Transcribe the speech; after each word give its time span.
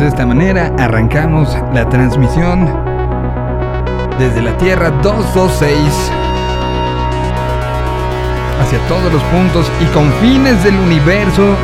de 0.00 0.08
esta 0.08 0.24
manera 0.24 0.72
arrancamos 0.78 1.54
la 1.74 1.86
transmisión 1.90 2.66
desde 4.18 4.40
la 4.40 4.56
Tierra 4.56 4.88
226 5.02 6.10
hacia 8.62 8.78
todos 8.88 9.12
los 9.12 9.22
puntos 9.24 9.70
y 9.82 9.84
confines 9.92 10.64
del 10.64 10.76
universo. 10.76 11.54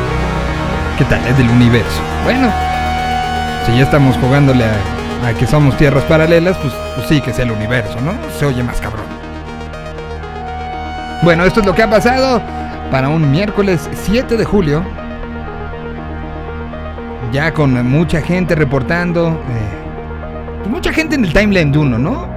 ¿Qué 0.99 1.05
tal 1.05 1.25
es 1.25 1.35
del 1.35 1.49
universo? 1.49 1.99
Bueno, 2.25 2.51
si 3.65 3.75
ya 3.75 3.85
estamos 3.85 4.15
jugándole 4.17 4.65
a, 4.65 5.33
que 5.33 5.47
somos 5.47 5.75
tierras 5.77 6.03
paralelas, 6.03 6.57
pues, 6.57 6.73
pues 6.95 7.07
sí 7.07 7.19
que 7.21 7.31
es 7.31 7.39
el 7.39 7.51
universo, 7.51 7.99
¿no? 8.01 8.13
Se 8.37 8.45
oye 8.45 8.61
más 8.61 8.79
cabrón. 8.79 9.05
Bueno, 11.23 11.43
esto 11.43 11.61
es 11.61 11.65
lo 11.65 11.73
que 11.73 11.81
ha 11.81 11.89
pasado 11.89 12.39
para 12.91 13.09
un 13.09 13.31
miércoles 13.31 13.89
7 14.05 14.37
de 14.37 14.45
julio. 14.45 14.83
Ya 17.31 17.53
con 17.53 17.85
mucha 17.87 18.21
gente 18.21 18.55
reportando. 18.55 19.29
Eh, 19.29 20.57
pues 20.59 20.69
mucha 20.69 20.91
gente 20.93 21.15
en 21.15 21.25
el 21.25 21.33
timeline 21.33 21.71
de 21.71 21.77
uno, 21.77 21.97
¿no? 21.97 22.27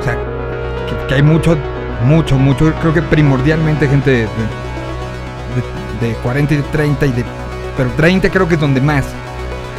O 0.00 0.02
sea, 0.02 0.16
que, 1.08 1.14
hay 1.14 1.22
mucho, 1.22 1.56
mucho, 2.04 2.38
mucho. 2.38 2.72
Creo 2.80 2.94
que 2.94 3.02
primordialmente 3.02 3.88
gente 3.88 4.10
de, 4.10 4.28
de, 6.00 6.14
40 6.22 6.54
y 6.54 6.58
30 6.58 7.06
y 7.06 7.12
de. 7.12 7.24
Pero 7.76 7.90
30 7.96 8.30
creo 8.30 8.48
que 8.48 8.54
es 8.54 8.60
donde 8.60 8.80
más. 8.80 9.04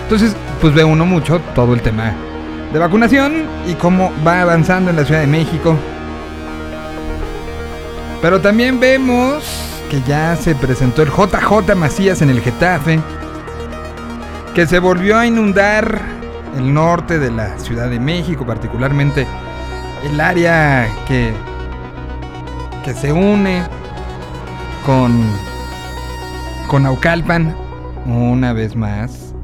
Entonces, 0.03 0.35
pues 0.61 0.73
ve 0.73 0.83
uno 0.83 1.05
mucho 1.05 1.39
todo 1.55 1.73
el 1.73 1.81
tema 1.81 2.13
de 2.71 2.79
vacunación 2.79 3.45
y 3.67 3.73
cómo 3.73 4.11
va 4.25 4.41
avanzando 4.41 4.91
en 4.91 4.97
la 4.97 5.05
Ciudad 5.05 5.21
de 5.21 5.27
México. 5.27 5.75
Pero 8.21 8.41
también 8.41 8.79
vemos 8.79 9.56
que 9.89 10.01
ya 10.01 10.35
se 10.35 10.55
presentó 10.55 11.01
el 11.01 11.09
JJ 11.09 11.75
Macías 11.75 12.21
en 12.21 12.29
el 12.29 12.41
Getafe, 12.41 12.99
que 14.53 14.67
se 14.67 14.79
volvió 14.79 15.17
a 15.17 15.25
inundar 15.25 16.01
el 16.57 16.73
norte 16.73 17.19
de 17.19 17.31
la 17.31 17.57
Ciudad 17.59 17.89
de 17.89 17.99
México, 17.99 18.45
particularmente 18.45 19.25
el 20.03 20.19
área 20.19 20.87
que, 21.07 21.33
que 22.83 22.93
se 22.93 23.11
une 23.11 23.63
con, 24.85 25.21
con 26.67 26.85
Aucalpan, 26.85 27.55
una 28.05 28.53
vez 28.53 28.75
más 28.75 29.35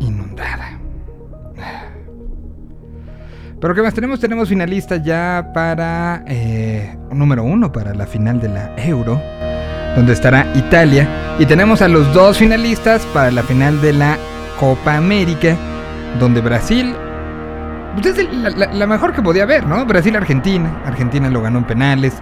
inundada. 0.00 0.78
Pero 3.60 3.74
¿qué 3.74 3.82
más 3.82 3.92
tenemos? 3.92 4.20
Tenemos 4.20 4.48
finalistas 4.48 5.02
ya 5.02 5.50
para 5.52 6.22
eh, 6.28 6.96
número 7.10 7.42
uno 7.42 7.72
para 7.72 7.92
la 7.92 8.06
final 8.06 8.40
de 8.40 8.48
la 8.48 8.74
Euro, 8.76 9.20
donde 9.98 10.12
estará 10.12 10.46
Italia. 10.54 11.08
Y 11.40 11.46
tenemos 11.46 11.82
a 11.82 11.88
los 11.88 12.14
dos 12.14 12.38
finalistas 12.38 13.04
para 13.06 13.32
la 13.32 13.42
final 13.42 13.80
de 13.80 13.92
la 13.92 14.16
Copa 14.60 14.96
América, 14.96 15.56
donde 16.20 16.40
Brasil 16.40 16.94
pues 17.94 18.16
es 18.16 18.28
la, 18.56 18.86
mejor 18.86 19.12
que 19.12 19.22
podía 19.22 19.42
haber, 19.42 19.66
¿no? 19.66 19.84
Brasil-Argentina. 19.84 20.82
Argentina 20.86 21.28
lo 21.28 21.42
ganó 21.42 21.58
en 21.58 21.64
penales. 21.64 22.14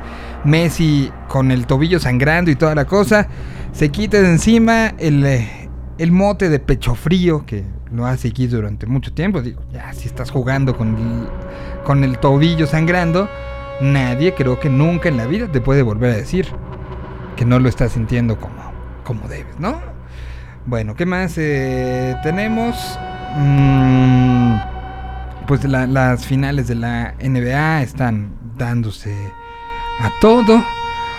Messi 0.45 1.12
con 1.28 1.50
el 1.50 1.67
tobillo 1.67 2.00
sangrando 2.00 2.50
y 2.50 2.56
toda 2.56 2.75
la 2.75 2.87
cosa. 2.87 3.28
Se 3.73 3.91
quita 3.91 4.23
de 4.23 4.31
encima 4.31 4.95
el, 4.97 5.27
eh, 5.27 5.69
el 5.99 6.12
mote 6.12 6.49
de 6.49 6.59
pecho 6.61 6.95
frío 6.95 7.45
que 7.45 7.62
lo 7.93 8.06
ha 8.06 8.17
seguido 8.17 8.56
durante 8.56 8.87
mucho 8.87 9.12
tiempo. 9.12 9.43
Digo, 9.43 9.61
ya 9.71 9.93
si 9.93 10.09
estás 10.09 10.31
jugando 10.31 10.75
con 10.75 11.29
con 11.84 12.05
el 12.05 12.19
tobillo 12.19 12.67
sangrando, 12.67 13.29
nadie 13.83 14.34
creo 14.34 14.59
que 14.59 14.71
nunca 14.71 15.11
en 15.11 15.19
la 15.19 15.27
vida 15.27 15.53
te 15.53 15.61
puede 15.61 15.83
volver 15.83 16.12
a 16.12 16.17
decir 16.17 16.47
que 17.37 17.45
no 17.45 17.61
lo 17.61 17.69
estás 17.69 17.93
sintiendo 17.93 18.41
como, 18.41 18.73
como 19.05 19.29
debes, 19.29 19.59
¿no? 19.61 19.81
Bueno, 20.65 20.97
¿qué 20.97 21.07
más 21.07 21.35
eh, 21.37 22.17
tenemos? 22.23 22.99
Mm, 23.37 24.57
pues 25.47 25.63
las 25.65 26.27
finales 26.27 26.67
de 26.67 26.75
la 26.75 27.15
NBA 27.23 27.83
están 27.83 28.33
dándose 28.57 29.15
a 30.01 30.11
todo. 30.21 30.65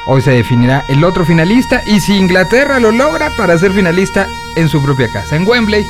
Hoy 0.08 0.22
se 0.22 0.32
definirá 0.32 0.84
el 0.90 1.04
otro 1.04 1.24
finalista 1.26 1.82
y 1.86 2.00
si 2.00 2.18
Inglaterra 2.18 2.80
lo 2.80 2.92
logra 2.92 3.30
para 3.38 3.58
ser 3.58 3.72
finalista 3.72 4.28
en 4.58 4.68
su 4.68 4.82
propia 4.84 5.08
casa, 5.14 5.36
en 5.36 5.48
Wembley, 5.48 5.86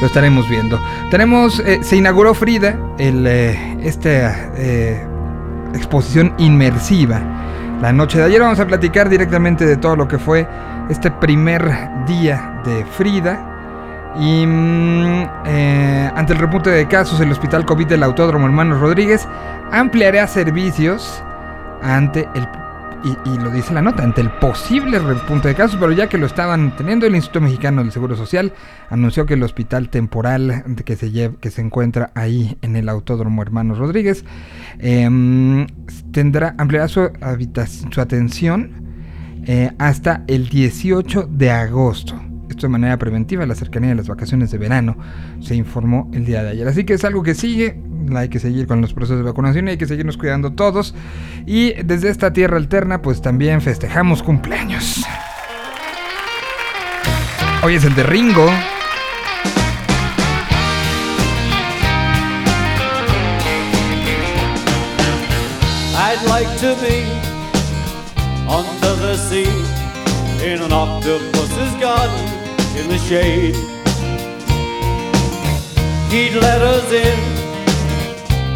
lo 0.00 0.06
estaremos 0.06 0.48
viendo. 0.48 0.80
Tenemos, 1.10 1.60
eh, 1.60 1.80
se 1.82 1.96
inauguró 1.96 2.34
Frida, 2.34 2.78
el, 2.98 3.26
eh, 3.26 3.76
esta 3.82 4.52
exposición 5.74 6.34
inmersiva. 6.38 7.20
La 7.80 7.92
noche 7.92 8.18
de 8.18 8.24
ayer 8.24 8.40
vamos 8.40 8.58
a 8.58 8.66
platicar 8.66 9.10
directamente 9.10 9.66
de 9.66 9.76
todo 9.76 9.96
lo 9.96 10.08
que 10.08 10.18
fue 10.18 10.48
este 10.88 11.10
primer 11.10 11.70
día 12.06 12.60
de 12.64 12.84
Frida. 12.86 14.14
Y 14.18 14.46
mm, 14.46 15.28
ante 16.14 16.32
el 16.32 16.38
repunte 16.38 16.70
de 16.70 16.88
casos, 16.88 17.20
el 17.20 17.30
Hospital 17.30 17.66
COVID 17.66 17.86
del 17.86 18.02
Autódromo 18.02 18.46
Hermanos 18.46 18.80
Rodríguez 18.80 19.28
ampliará 19.70 20.26
servicios 20.26 21.22
ante 21.82 22.26
el 22.34 22.48
y, 23.24 23.38
lo 23.38 23.50
dice 23.50 23.72
la 23.72 23.82
nota, 23.82 24.02
ante 24.02 24.20
el 24.20 24.30
posible 24.30 24.98
repunte 24.98 25.48
de 25.48 25.54
casos, 25.54 25.78
pero 25.78 25.92
ya 25.92 26.08
que 26.08 26.18
lo 26.18 26.26
estaban 26.26 26.74
teniendo, 26.76 27.06
el 27.06 27.14
Instituto 27.14 27.40
Mexicano 27.40 27.82
del 27.82 27.92
Seguro 27.92 28.16
Social 28.16 28.52
anunció 28.90 29.26
que 29.26 29.34
el 29.34 29.42
hospital 29.42 29.88
temporal 29.88 30.64
que 30.84 30.96
se, 30.96 31.30
que 31.40 31.50
se 31.50 31.60
encuentra 31.60 32.10
ahí 32.14 32.56
en 32.62 32.76
el 32.76 32.88
Autódromo 32.88 33.42
Hermanos 33.42 33.78
Rodríguez 33.78 34.24
em, 34.78 35.66
tendrá, 36.12 36.54
ampliará 36.58 36.88
su, 36.88 37.08
su 37.90 38.00
atención 38.00 38.86
eh, 39.46 39.70
hasta 39.78 40.24
el 40.26 40.48
18 40.48 41.28
de 41.30 41.50
agosto. 41.50 42.20
Esto 42.48 42.66
de 42.66 42.70
manera 42.70 42.98
preventiva, 42.98 43.46
la 43.46 43.54
cercanía 43.54 43.90
de 43.90 43.96
las 43.96 44.08
vacaciones 44.08 44.50
de 44.50 44.58
verano, 44.58 44.96
se 45.40 45.54
informó 45.54 46.10
el 46.12 46.24
día 46.24 46.42
de 46.42 46.50
ayer. 46.50 46.66
Así 46.66 46.84
que 46.84 46.94
es 46.94 47.04
algo 47.04 47.22
que 47.22 47.34
sigue, 47.34 47.80
hay 48.14 48.28
que 48.28 48.38
seguir 48.38 48.66
con 48.66 48.80
los 48.80 48.92
procesos 48.92 49.18
de 49.18 49.22
vacunación 49.22 49.68
y 49.68 49.72
hay 49.72 49.78
que 49.78 49.86
seguirnos 49.86 50.16
cuidando 50.16 50.52
todos. 50.52 50.94
Y 51.46 51.72
desde 51.82 52.10
esta 52.10 52.32
tierra 52.32 52.56
alterna, 52.56 53.02
pues 53.02 53.22
también 53.22 53.60
festejamos 53.60 54.22
cumpleaños. 54.22 55.04
Hoy 57.62 57.74
es 57.74 57.84
el 57.84 57.94
de 57.94 58.02
Ringo. 58.02 58.46
I'd 65.98 66.22
like 66.28 66.48
to 66.60 66.76
be 66.80 67.04
under 68.48 68.94
the 68.94 69.16
sea 69.16 69.48
in 70.44 70.62
an 70.62 70.72
octopus's 70.72 71.74
garden 71.80 72.26
in 72.76 72.88
the 72.88 72.98
shade. 72.98 73.56
He'd 76.10 76.34
let 76.34 76.62
us 76.62 76.92
in 76.92 77.45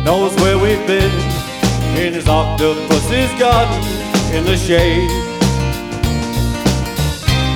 knows 0.04 0.34
where 0.36 0.58
we've 0.58 0.86
been 0.86 1.12
in 1.96 2.14
his 2.14 2.28
octopus's 2.28 3.30
garden 3.38 3.82
in 4.34 4.44
the 4.44 4.56
shade. 4.56 5.10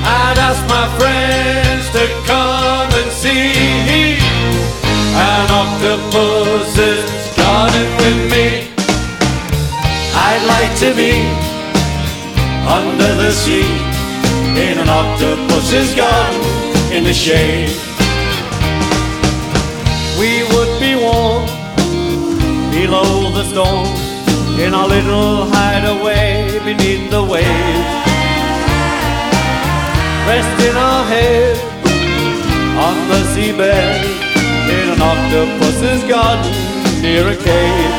I'd 0.05 0.39
ask 0.39 0.61
my 0.69 0.87
friends 0.99 1.85
to 1.97 2.05
come 2.27 2.91
and 3.01 3.11
see 3.13 4.19
an 5.17 5.49
octopus's 5.63 7.09
garden 7.37 7.89
with 8.03 8.21
me. 8.33 8.69
I'd 10.15 10.45
like 10.47 10.75
to 10.85 10.95
be 10.95 11.15
under 12.69 13.15
the 13.23 13.33
sea 13.33 13.71
in 14.61 14.79
an 14.79 14.89
octopus's 14.89 15.95
garden 15.95 16.43
in 16.93 17.05
the 17.05 17.15
shade. 17.15 17.84
Below 22.75 23.31
the 23.31 23.45
storm 23.45 23.87
in 24.59 24.75
our 24.75 24.89
little 24.89 25.47
hideaway 25.47 26.59
beneath 26.65 27.09
the 27.09 27.23
waves. 27.23 27.91
Resting 30.27 30.77
our 30.77 31.05
head 31.07 31.57
on 32.87 32.97
the 33.11 33.21
seabed 33.33 34.03
in 34.75 34.87
an 34.95 35.01
octopus's 35.01 36.03
garden 36.11 36.51
near 37.01 37.25
a 37.29 37.37
cave. 37.37 37.95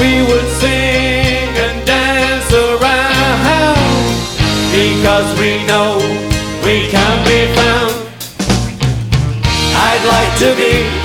We 0.00 0.12
would 0.28 0.48
sing 0.62 1.52
and 1.66 1.78
dance 1.86 2.50
around 2.66 3.76
because 4.72 5.28
we 5.38 5.52
know 5.70 6.00
we 6.64 6.88
can 6.88 7.16
be 7.28 7.40
found. 7.58 7.96
I'd 9.86 10.04
like 10.14 10.32
to 10.44 10.50
be 10.56 10.97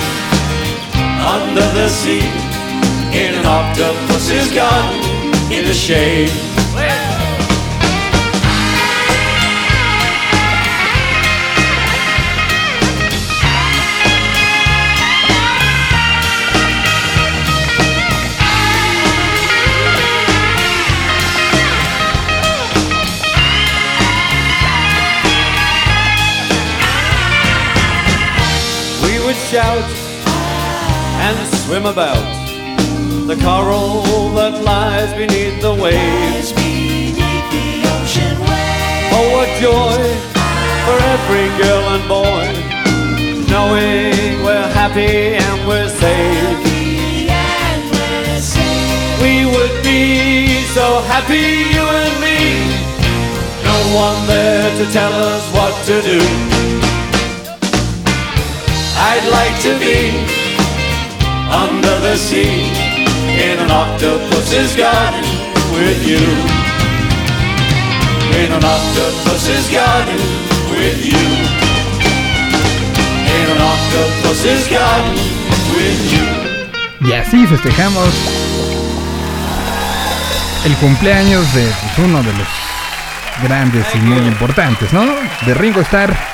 under 1.24 1.66
the 1.72 1.88
sea 1.88 2.26
in 3.16 3.34
an 3.34 3.46
octopus's 3.46 4.52
garden 4.52 5.00
in 5.50 5.64
the 5.64 5.72
shade. 5.72 6.30
We 29.02 29.24
would 29.24 29.36
shout 29.36 30.13
swim 31.74 31.86
about 31.86 32.24
the 33.26 33.34
coral 33.42 34.30
that 34.38 34.62
lies 34.62 35.12
beneath 35.14 35.60
the 35.60 35.74
waves. 35.74 36.52
Oh, 39.10 39.26
what 39.34 39.50
joy 39.58 39.98
for 40.86 40.98
every 41.14 41.48
girl 41.58 41.84
and 41.94 42.04
boy, 42.06 42.46
knowing 43.50 44.44
we're 44.44 44.70
happy 44.80 45.34
and 45.34 45.66
we're 45.66 45.88
safe. 45.88 46.62
We 49.20 49.34
would 49.54 49.76
be 49.82 50.62
so 50.78 51.02
happy, 51.10 51.74
you 51.74 51.84
and 52.02 52.16
me. 52.22 52.38
No 53.66 53.78
one 54.04 54.20
there 54.28 54.70
to 54.78 54.92
tell 54.92 55.12
us 55.12 55.42
what 55.56 55.74
to 55.88 55.96
do. 56.02 56.20
I'd 59.10 59.26
like 59.38 59.56
to 59.66 59.72
be 59.80 60.33
in 62.14 63.58
an 63.58 63.70
octopus's 63.72 64.76
with 65.74 66.00
you. 66.06 66.20
Y 77.00 77.12
así 77.14 77.46
festejamos 77.46 78.08
el 80.64 80.74
cumpleaños 80.76 81.52
de 81.52 81.64
pues, 81.64 81.98
uno 81.98 82.22
de 82.22 82.32
los 82.32 82.48
grandes 83.42 83.86
y 83.92 83.98
muy 83.98 84.24
importantes, 84.24 84.92
¿no? 84.92 85.04
De 85.46 85.54
Ringo 85.54 85.80
Starr. 85.80 86.33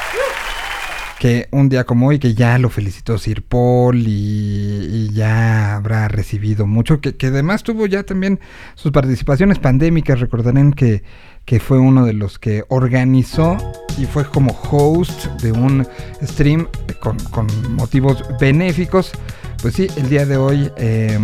Que 1.20 1.48
un 1.50 1.68
día 1.68 1.84
como 1.84 2.08
hoy, 2.08 2.18
que 2.18 2.32
ya 2.32 2.58
lo 2.58 2.70
felicitó 2.70 3.18
Sir 3.18 3.42
Paul 3.42 4.04
y, 4.06 5.10
ya 5.12 5.76
habrá 5.76 6.08
recibido 6.08 6.66
mucho, 6.66 7.02
que, 7.02 7.14
además 7.26 7.62
tuvo 7.62 7.84
ya 7.84 8.04
también 8.04 8.40
sus 8.74 8.90
participaciones 8.90 9.58
pandémicas, 9.58 10.18
recordarán 10.18 10.72
que, 10.72 11.02
que 11.44 11.60
fue 11.60 11.78
uno 11.78 12.06
de 12.06 12.14
los 12.14 12.38
que 12.38 12.64
organizó 12.70 13.58
y 13.98 14.06
fue 14.06 14.24
como 14.24 14.58
host 14.70 15.26
de 15.42 15.52
un 15.52 15.86
stream 16.22 16.66
con, 17.02 17.18
con 17.18 17.46
motivos 17.74 18.24
benéficos. 18.40 19.12
Pues 19.60 19.74
sí, 19.74 19.88
el 19.98 20.08
día 20.08 20.24
de 20.24 20.38
hoy... 20.38 20.72
Eh, 20.78 21.18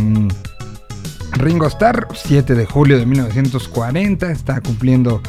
Ringo 1.32 1.66
Starr, 1.68 2.08
7 2.14 2.54
de 2.54 2.66
julio 2.66 2.98
de 2.98 3.06
1940, 3.06 4.30
está 4.30 4.60
cumpliendo 4.60 5.22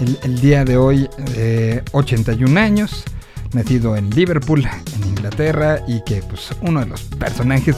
el, 0.00 0.18
el 0.24 0.40
día 0.40 0.64
de 0.64 0.76
hoy 0.76 1.08
eh, 1.36 1.82
81 1.92 2.60
años, 2.60 3.04
nacido 3.52 3.96
en 3.96 4.10
Liverpool, 4.10 4.66
en 4.96 5.08
Inglaterra, 5.08 5.80
y 5.86 6.02
que 6.04 6.22
pues 6.22 6.50
uno 6.62 6.80
de 6.80 6.86
los 6.86 7.02
personajes, 7.02 7.76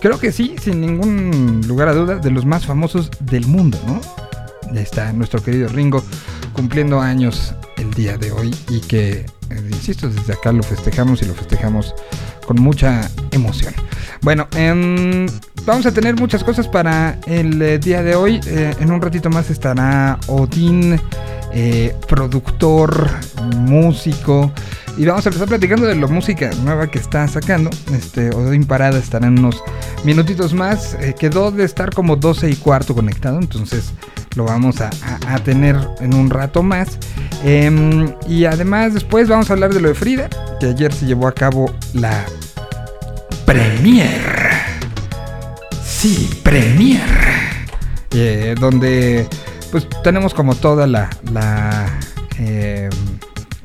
creo 0.00 0.18
que 0.18 0.32
sí, 0.32 0.56
sin 0.60 0.80
ningún 0.80 1.62
lugar 1.66 1.88
a 1.88 1.94
duda, 1.94 2.16
de 2.16 2.30
los 2.30 2.44
más 2.44 2.66
famosos 2.66 3.10
del 3.20 3.46
mundo, 3.46 3.78
¿no? 3.86 4.00
Ya 4.72 4.80
está 4.80 5.12
nuestro 5.12 5.42
querido 5.42 5.68
Ringo 5.68 6.02
cumpliendo 6.52 7.00
años 7.00 7.54
el 7.76 7.92
día 7.94 8.16
de 8.16 8.32
hoy 8.32 8.54
y 8.68 8.80
que, 8.80 9.26
eh, 9.50 9.68
insisto, 9.70 10.08
desde 10.08 10.32
acá 10.32 10.52
lo 10.52 10.62
festejamos 10.62 11.22
y 11.22 11.26
lo 11.26 11.34
festejamos 11.34 11.94
con 12.46 12.60
mucha 12.60 13.10
emoción. 13.30 13.74
Bueno, 14.22 14.48
eh, 14.56 15.26
vamos 15.66 15.86
a 15.86 15.92
tener 15.92 16.16
muchas 16.16 16.42
cosas 16.44 16.68
para 16.68 17.18
el 17.26 17.60
eh, 17.60 17.78
día 17.78 18.02
de 18.02 18.14
hoy. 18.14 18.40
Eh, 18.46 18.74
en 18.80 18.90
un 18.90 19.02
ratito 19.02 19.28
más 19.30 19.50
estará 19.50 20.18
Odín, 20.28 20.98
productor, 22.08 23.10
músico. 23.58 24.50
Y 24.96 25.04
vamos 25.06 25.26
a 25.26 25.28
empezar 25.28 25.48
platicando 25.48 25.86
de 25.86 25.96
la 25.96 26.06
música 26.06 26.50
nueva 26.62 26.88
que 26.88 26.98
está 26.98 27.26
sacando. 27.26 27.70
Este, 27.92 28.30
Odín 28.30 28.64
Parada 28.64 28.98
estará 28.98 29.26
en 29.26 29.38
unos 29.38 29.62
minutitos 30.04 30.54
más. 30.54 30.94
Eh, 31.00 31.14
quedó 31.18 31.50
de 31.50 31.64
estar 31.64 31.92
como 31.92 32.16
12 32.16 32.50
y 32.50 32.56
cuarto 32.56 32.94
conectado. 32.94 33.38
Entonces 33.38 33.92
lo 34.36 34.44
vamos 34.44 34.80
a, 34.80 34.90
a, 35.26 35.38
tener 35.40 35.76
en 36.00 36.14
un 36.14 36.30
rato 36.30 36.62
más. 36.62 36.98
Eh, 37.44 38.14
y 38.28 38.44
además 38.44 38.94
después 38.94 39.28
vamos 39.28 39.50
a 39.50 39.54
hablar 39.54 39.74
de 39.74 39.80
lo 39.80 39.88
de 39.88 39.94
Frida. 39.94 40.28
Que 40.60 40.66
ayer 40.66 40.92
se 40.92 41.06
llevó 41.06 41.26
a 41.26 41.34
cabo 41.34 41.74
la 41.92 42.24
Premier. 43.44 44.20
Sí, 45.82 46.30
Premier. 46.42 47.02
Eh, 48.12 48.54
donde 48.60 49.26
pues 49.72 49.88
tenemos 50.04 50.34
como 50.34 50.54
toda 50.54 50.86
la, 50.86 51.10
la, 51.32 51.98
eh, 52.38 52.88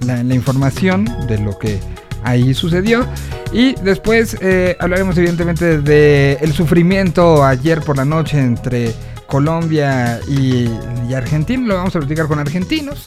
la, 0.06 0.22
información 0.34 1.06
de 1.28 1.40
lo 1.40 1.58
que 1.58 1.80
ahí 2.24 2.54
sucedió. 2.54 3.06
Y 3.52 3.74
después 3.76 4.38
eh, 4.42 4.76
hablaremos 4.80 5.18
evidentemente 5.18 5.80
del 5.82 6.38
el 6.42 6.54
sufrimiento 6.54 7.44
ayer 7.44 7.82
por 7.82 7.98
la 7.98 8.06
noche 8.06 8.40
entre 8.40 8.94
Colombia 9.28 10.20
y, 10.28 10.70
Argentina. 11.14 11.66
Lo 11.66 11.76
vamos 11.76 11.96
a 11.96 12.00
platicar 12.00 12.28
con 12.28 12.40
argentinos. 12.40 13.04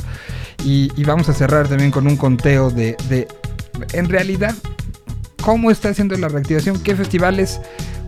Y, 0.65 0.93
y 0.97 1.05
vamos 1.05 1.29
a 1.29 1.33
cerrar 1.33 1.67
también 1.67 1.91
con 1.91 2.06
un 2.06 2.17
conteo 2.17 2.71
de, 2.71 2.97
de, 3.09 3.27
en 3.95 4.09
realidad, 4.09 4.55
cómo 5.43 5.73
está 5.73 5.88
haciendo 5.88 6.17
la 6.17 6.29
reactivación, 6.29 6.81
qué 6.81 6.95
festivales 6.95 7.61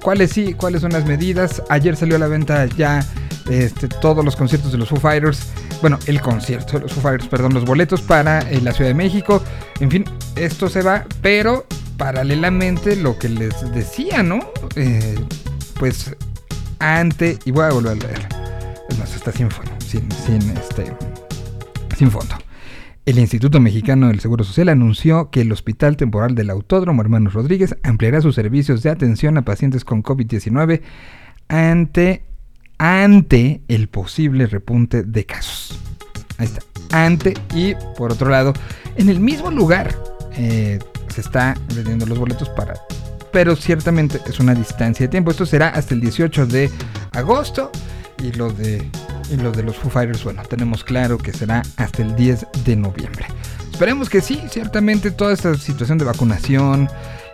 cuáles 0.05 0.33
sí, 0.33 0.53
cuáles 0.53 0.83
son 0.83 0.93
las 0.93 1.07
medidas. 1.07 1.63
Ayer 1.71 1.97
salió 1.97 2.17
a 2.17 2.19
la 2.19 2.29
venta 2.29 2.67
ya 2.67 3.05
este, 3.51 3.89
todos 3.89 4.25
los 4.25 4.37
conciertos 4.37 4.71
de 4.71 4.79
los 4.79 4.91
Foo 4.91 5.01
Fighters. 5.01 5.41
Bueno, 5.81 5.99
el 6.07 6.21
concierto 6.21 6.79
los 6.79 6.93
Foo 6.93 7.11
perdón, 7.31 7.55
los 7.55 7.65
boletos 7.65 8.01
para 8.03 8.41
eh, 8.51 8.61
la 8.61 8.73
Ciudad 8.73 8.91
de 8.91 8.95
México. 8.95 9.43
En 9.81 9.91
fin, 9.91 10.05
esto 10.37 10.69
se 10.69 10.83
va, 10.83 11.05
pero 11.21 11.67
paralelamente 11.97 12.97
lo 12.97 13.19
que 13.19 13.29
les 13.29 13.73
decía, 13.73 14.23
¿no? 14.23 14.41
Eh, 14.77 15.17
pues 15.79 16.15
ante, 16.79 17.39
y 17.45 17.51
voy 17.51 17.65
a 17.65 17.71
volver 17.71 17.93
a 17.93 17.95
leer. 17.95 18.29
Es 18.89 18.99
más, 18.99 19.15
está 19.15 19.33
sin 19.33 19.51
fondo, 19.51 19.73
sin, 19.79 20.11
sin, 20.11 20.51
este, 20.51 20.93
sin 21.97 22.11
fondo. 22.11 22.35
El 23.07 23.19
Instituto 23.19 23.61
Mexicano 23.61 24.09
del 24.09 24.21
Seguro 24.21 24.45
Social 24.45 24.71
anunció 24.71 25.31
que 25.31 25.43
el 25.43 25.53
Hospital 25.53 25.99
Temporal 25.99 26.35
del 26.35 26.49
Autódromo 26.49 27.03
Hermanos 27.03 27.35
Rodríguez 27.35 27.77
ampliará 27.83 28.23
sus 28.23 28.35
servicios 28.35 28.83
de 28.83 28.89
atención 28.89 29.37
a 29.37 29.43
pacientes 29.43 29.85
con 29.85 30.03
COVID-19 30.03 30.81
ante, 31.49 32.25
ante 32.85 33.63
el 33.69 33.89
posible 33.89 34.47
repunte 34.47 35.05
de 35.05 35.25
casos. 35.25 35.79
Ahí 36.37 36.47
está. 36.47 36.61
Ante 36.93 37.35
y 37.55 37.75
por 37.97 38.13
otro 38.13 38.29
lado, 38.29 38.53
en 38.97 39.09
el 39.09 39.21
mismo 39.21 39.51
lugar 39.51 39.97
eh, 40.37 40.79
se 41.09 41.23
está 41.23 41.55
vendiendo 41.75 42.05
los 42.05 42.19
boletos 42.19 42.51
para... 42.51 42.75
Pero 43.33 43.57
ciertamente 43.57 44.21
es 44.27 44.39
una 44.39 44.55
distancia 44.55 45.07
de 45.07 45.11
tiempo. 45.11 45.31
Esto 45.31 45.47
será 45.47 45.71
hasta 45.71 45.95
el 45.95 46.01
18 46.03 46.47
de 46.47 46.71
agosto 47.13 47.73
y 48.23 48.33
lo 48.33 48.53
de 48.53 48.87
y 49.31 49.37
lo 49.37 49.53
de 49.53 49.63
los 49.63 49.77
Foo 49.77 49.91
Fighters, 49.91 50.23
bueno, 50.23 50.43
tenemos 50.43 50.85
claro 50.85 51.17
que 51.17 51.33
será 51.33 51.63
hasta 51.79 52.03
el 52.03 52.15
10 52.15 52.47
de 52.67 52.77
noviembre. 52.77 53.27
Esperemos 53.73 54.11
que 54.11 54.21
sí, 54.21 54.41
ciertamente 54.51 55.11
toda 55.11 55.33
esta 55.33 55.55
situación 55.55 55.97
de 55.97 56.05
vacunación 56.05 56.89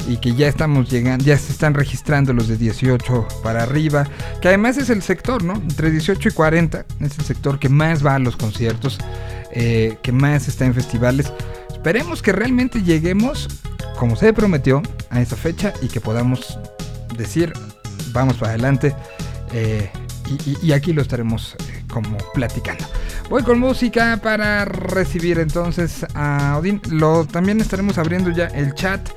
y 0.09 0.17
que 0.17 0.35
ya 0.35 0.49
estamos 0.49 0.91
llegando, 0.91 1.25
ya 1.25 1.37
se 1.37 1.53
están 1.53 1.75
registrando 1.75 2.33
los 2.33 2.49
de 2.49 2.57
18 2.57 3.29
para 3.43 3.63
arriba, 3.63 4.07
que 4.41 4.49
además 4.49 4.77
es 4.77 4.91
el 4.91 5.03
sector, 5.03 5.43
¿no? 5.45 5.55
Entre 5.55 5.91
18 5.91 6.29
y 6.29 6.33
40 6.33 6.87
es 7.01 7.19
el 7.19 7.25
sector 7.25 7.59
que 7.59 7.69
más 7.69 8.05
va 8.05 8.15
a 8.15 8.19
los 8.19 8.37
conciertos, 8.37 8.99
eh, 9.53 9.99
que 10.03 10.13
más 10.13 10.49
está 10.49 10.65
en 10.65 10.75
festivales. 10.75 11.33
Esperemos 11.71 12.23
que 12.23 12.33
realmente 12.33 12.83
lleguemos, 12.83 13.49
como 13.99 14.17
se 14.17 14.33
prometió, 14.33 14.83
a 15.11 15.21
esa 15.21 15.37
fecha 15.37 15.73
y 15.83 15.89
que 15.89 16.01
podamos 16.01 16.59
decir, 17.17 17.53
vamos 18.13 18.37
para 18.37 18.53
adelante. 18.53 18.95
Eh, 19.53 19.91
y, 20.63 20.73
aquí 20.73 20.93
lo 20.93 21.03
estaremos 21.03 21.57
eh, 21.59 21.85
como 21.89 22.17
platicando. 22.35 22.85
Voy 23.29 23.43
con 23.43 23.59
música 23.59 24.19
para 24.23 24.65
recibir 24.65 25.39
entonces 25.39 26.07
a 26.15 26.57
Odín. 26.59 26.81
Lo, 26.89 27.25
también 27.25 27.61
estaremos 27.61 27.99
abriendo 27.99 28.31
ya 28.31 28.47
el 28.47 28.75
chat 28.75 29.09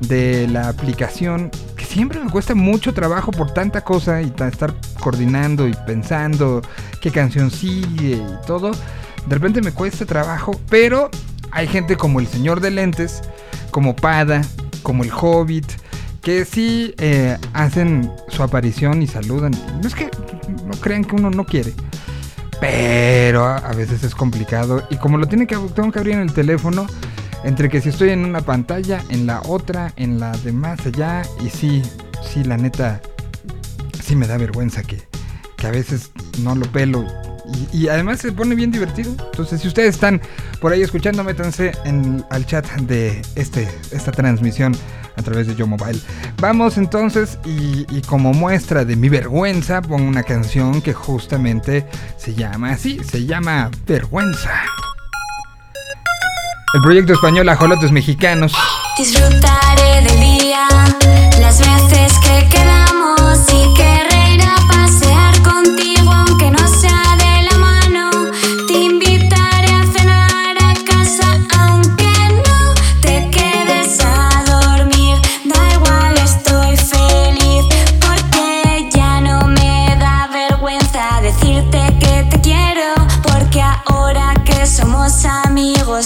de 0.00 0.48
la 0.48 0.68
aplicación 0.68 1.50
que 1.76 1.84
siempre 1.84 2.20
me 2.20 2.30
cuesta 2.30 2.54
mucho 2.54 2.92
trabajo 2.92 3.30
por 3.30 3.52
tanta 3.52 3.82
cosa 3.82 4.22
y 4.22 4.32
estar 4.36 4.74
coordinando 5.00 5.66
y 5.68 5.74
pensando 5.86 6.62
qué 7.00 7.10
canción 7.10 7.50
sigue 7.50 8.16
y 8.16 8.46
todo. 8.46 8.72
De 8.72 9.34
repente 9.34 9.62
me 9.62 9.72
cuesta 9.72 10.04
trabajo, 10.04 10.60
pero 10.68 11.10
hay 11.50 11.66
gente 11.66 11.96
como 11.96 12.20
el 12.20 12.26
señor 12.26 12.60
de 12.60 12.70
lentes, 12.70 13.22
como 13.70 13.96
Pada, 13.96 14.42
como 14.82 15.04
el 15.04 15.10
Hobbit, 15.12 15.66
que 16.20 16.44
sí 16.44 16.94
eh, 16.98 17.36
hacen 17.52 18.10
su 18.28 18.42
aparición 18.42 19.02
y 19.02 19.06
saludan. 19.06 19.52
No 19.80 19.86
es 19.86 19.94
que 19.94 20.10
no 20.64 20.72
crean 20.80 21.04
que 21.04 21.16
uno 21.16 21.30
no 21.30 21.44
quiere. 21.44 21.72
Pero 22.60 23.44
a 23.44 23.72
veces 23.72 24.04
es 24.04 24.14
complicado. 24.14 24.86
Y 24.90 24.96
como 24.96 25.18
lo 25.18 25.26
tiene 25.26 25.46
que, 25.46 25.56
tengo 25.74 25.92
que 25.92 25.98
abrir 25.98 26.14
en 26.14 26.20
el 26.20 26.32
teléfono, 26.32 26.86
entre 27.44 27.68
que 27.68 27.80
si 27.80 27.90
estoy 27.90 28.10
en 28.10 28.24
una 28.24 28.40
pantalla, 28.40 29.02
en 29.10 29.26
la 29.26 29.42
otra, 29.42 29.92
en 29.96 30.18
la 30.18 30.32
de 30.32 30.52
más 30.52 30.86
allá, 30.86 31.22
y 31.44 31.50
sí, 31.50 31.82
sí, 32.22 32.42
la 32.42 32.56
neta, 32.56 33.02
sí 34.02 34.16
me 34.16 34.26
da 34.26 34.38
vergüenza 34.38 34.82
que, 34.82 35.02
que 35.56 35.66
a 35.66 35.70
veces 35.70 36.10
no 36.42 36.54
lo 36.54 36.64
pelo. 36.72 37.04
Y, 37.72 37.88
además 37.88 38.20
se 38.20 38.32
pone 38.32 38.54
bien 38.54 38.70
divertido. 38.70 39.10
Entonces, 39.10 39.60
si 39.60 39.68
ustedes 39.68 39.94
están 39.94 40.22
por 40.60 40.72
ahí 40.72 40.82
escuchando, 40.82 41.22
métanse 41.22 41.72
en, 41.84 42.24
al 42.30 42.46
chat 42.46 42.66
de 42.80 43.20
este, 43.34 43.68
esta 43.90 44.10
transmisión 44.10 44.74
a 45.16 45.22
través 45.22 45.46
de 45.46 45.54
Yo 45.54 45.66
Mobile. 45.66 46.00
Vamos 46.40 46.78
entonces 46.78 47.38
y, 47.44 47.86
y, 47.94 48.00
como 48.02 48.32
muestra 48.32 48.86
de 48.86 48.96
mi 48.96 49.10
vergüenza, 49.10 49.82
pongo 49.82 50.08
una 50.08 50.22
canción 50.22 50.80
que 50.80 50.94
justamente 50.94 51.86
se 52.16 52.34
llama 52.34 52.70
así, 52.70 52.98
se 53.04 53.26
llama 53.26 53.70
Vergüenza. 53.86 54.62
El 56.74 56.80
proyecto 56.80 57.12
español 57.12 57.48
Ajolotes 57.48 57.92
Mexicanos. 57.92 58.52
Disfrutaré 58.98 60.02
del 60.02 60.18
día, 60.18 60.66
las 61.38 61.60
veces 61.60 62.18
que 62.18 62.48
quedamos 62.48 63.38
y 63.52 63.72
que 63.74 64.02
reina 64.10 64.56
a 64.56 64.66
pasear 64.66 65.40
contigo. 65.42 65.93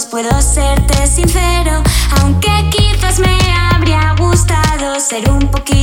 puedo 0.06 0.30
serte 0.40 1.06
sincero, 1.06 1.82
aunque 2.20 2.50
quizás 2.70 3.18
me 3.18 3.36
habría 3.72 4.14
gustado 4.18 5.00
ser 5.00 5.30
un 5.30 5.50
poquito 5.50 5.77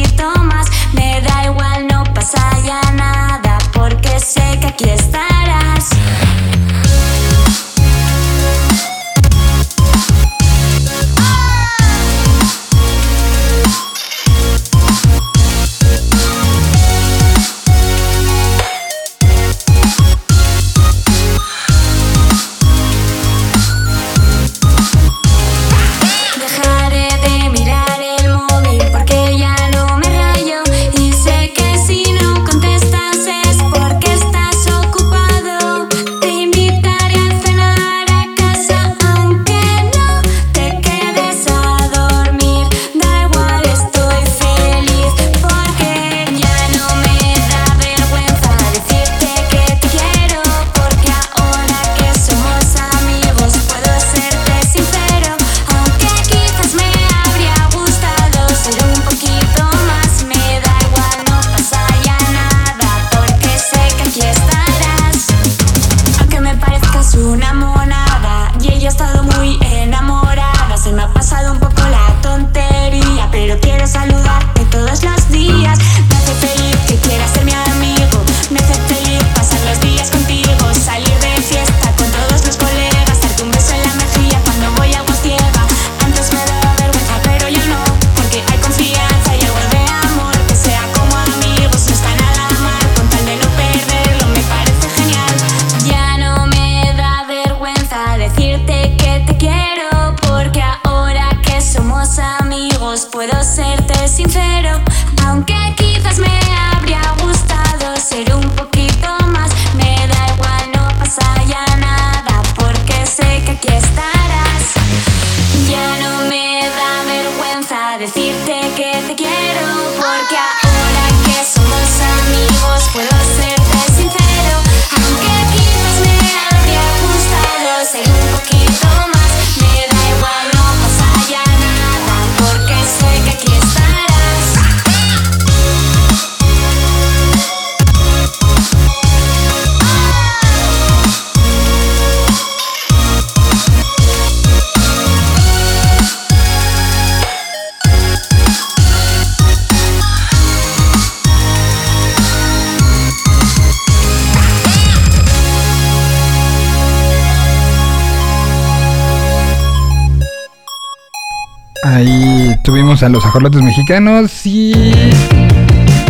guajolotes 163.35 163.63
mexicanos 163.63 164.45
y 164.45 164.93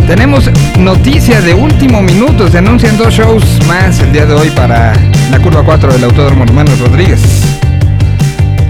tenemos 0.06 0.48
noticias 0.78 1.44
de 1.44 1.54
último 1.54 2.00
minuto. 2.00 2.48
Se 2.48 2.58
anuncian 2.58 2.96
dos 2.96 3.12
shows 3.12 3.44
más 3.66 3.98
el 3.98 4.12
día 4.12 4.26
de 4.26 4.32
hoy 4.32 4.48
para 4.50 4.92
la 5.32 5.38
curva 5.40 5.64
4 5.64 5.94
del 5.94 6.04
Autódromo 6.04 6.44
Hermano 6.44 6.70
Rodríguez. 6.76 7.20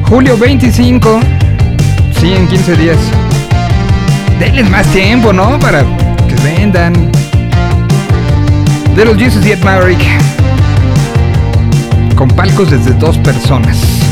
Julio 0.04 0.38
25, 0.38 1.20
sí, 2.18 2.32
en 2.32 2.48
15 2.48 2.76
días. 2.76 2.96
Denles 4.40 4.70
más 4.70 4.86
tiempo, 4.86 5.34
¿no? 5.34 5.58
Para 5.58 5.84
que 6.26 6.34
vendan. 6.42 7.12
De 8.94 9.04
los 9.04 9.18
Jesus 9.18 9.44
Yet 9.44 9.62
Maverick. 9.62 10.00
Con 12.14 12.28
palcos 12.28 12.70
desde 12.70 12.94
dos 12.94 13.18
personas. 13.18 14.05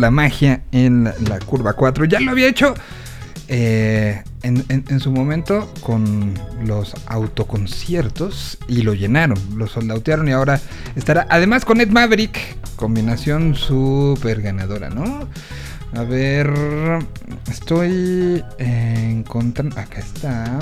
La 0.00 0.10
magia 0.10 0.62
en 0.72 1.04
la, 1.04 1.38
curva 1.44 1.74
4. 1.74 2.04
Ya 2.06 2.20
lo 2.20 2.30
había 2.30 2.48
hecho 2.48 2.74
eh, 3.48 4.22
en, 4.42 5.00
su 5.00 5.10
momento 5.10 5.72
con 5.80 6.34
los 6.64 6.94
autoconciertos 7.06 8.58
y 8.68 8.82
lo 8.82 8.94
llenaron, 8.94 9.38
lo 9.56 9.66
soldautearon 9.66 10.28
y 10.28 10.32
ahora 10.32 10.60
estará 10.96 11.26
además 11.30 11.64
con 11.64 11.80
Ed 11.80 11.90
Maverick, 11.90 12.38
combinación 12.76 13.54
súper 13.54 14.40
ganadora, 14.42 14.90
¿no? 14.90 15.28
A 15.96 16.02
ver, 16.02 16.52
estoy 17.50 18.42
encontrando, 18.58 19.78
acá 19.78 20.00
está, 20.00 20.58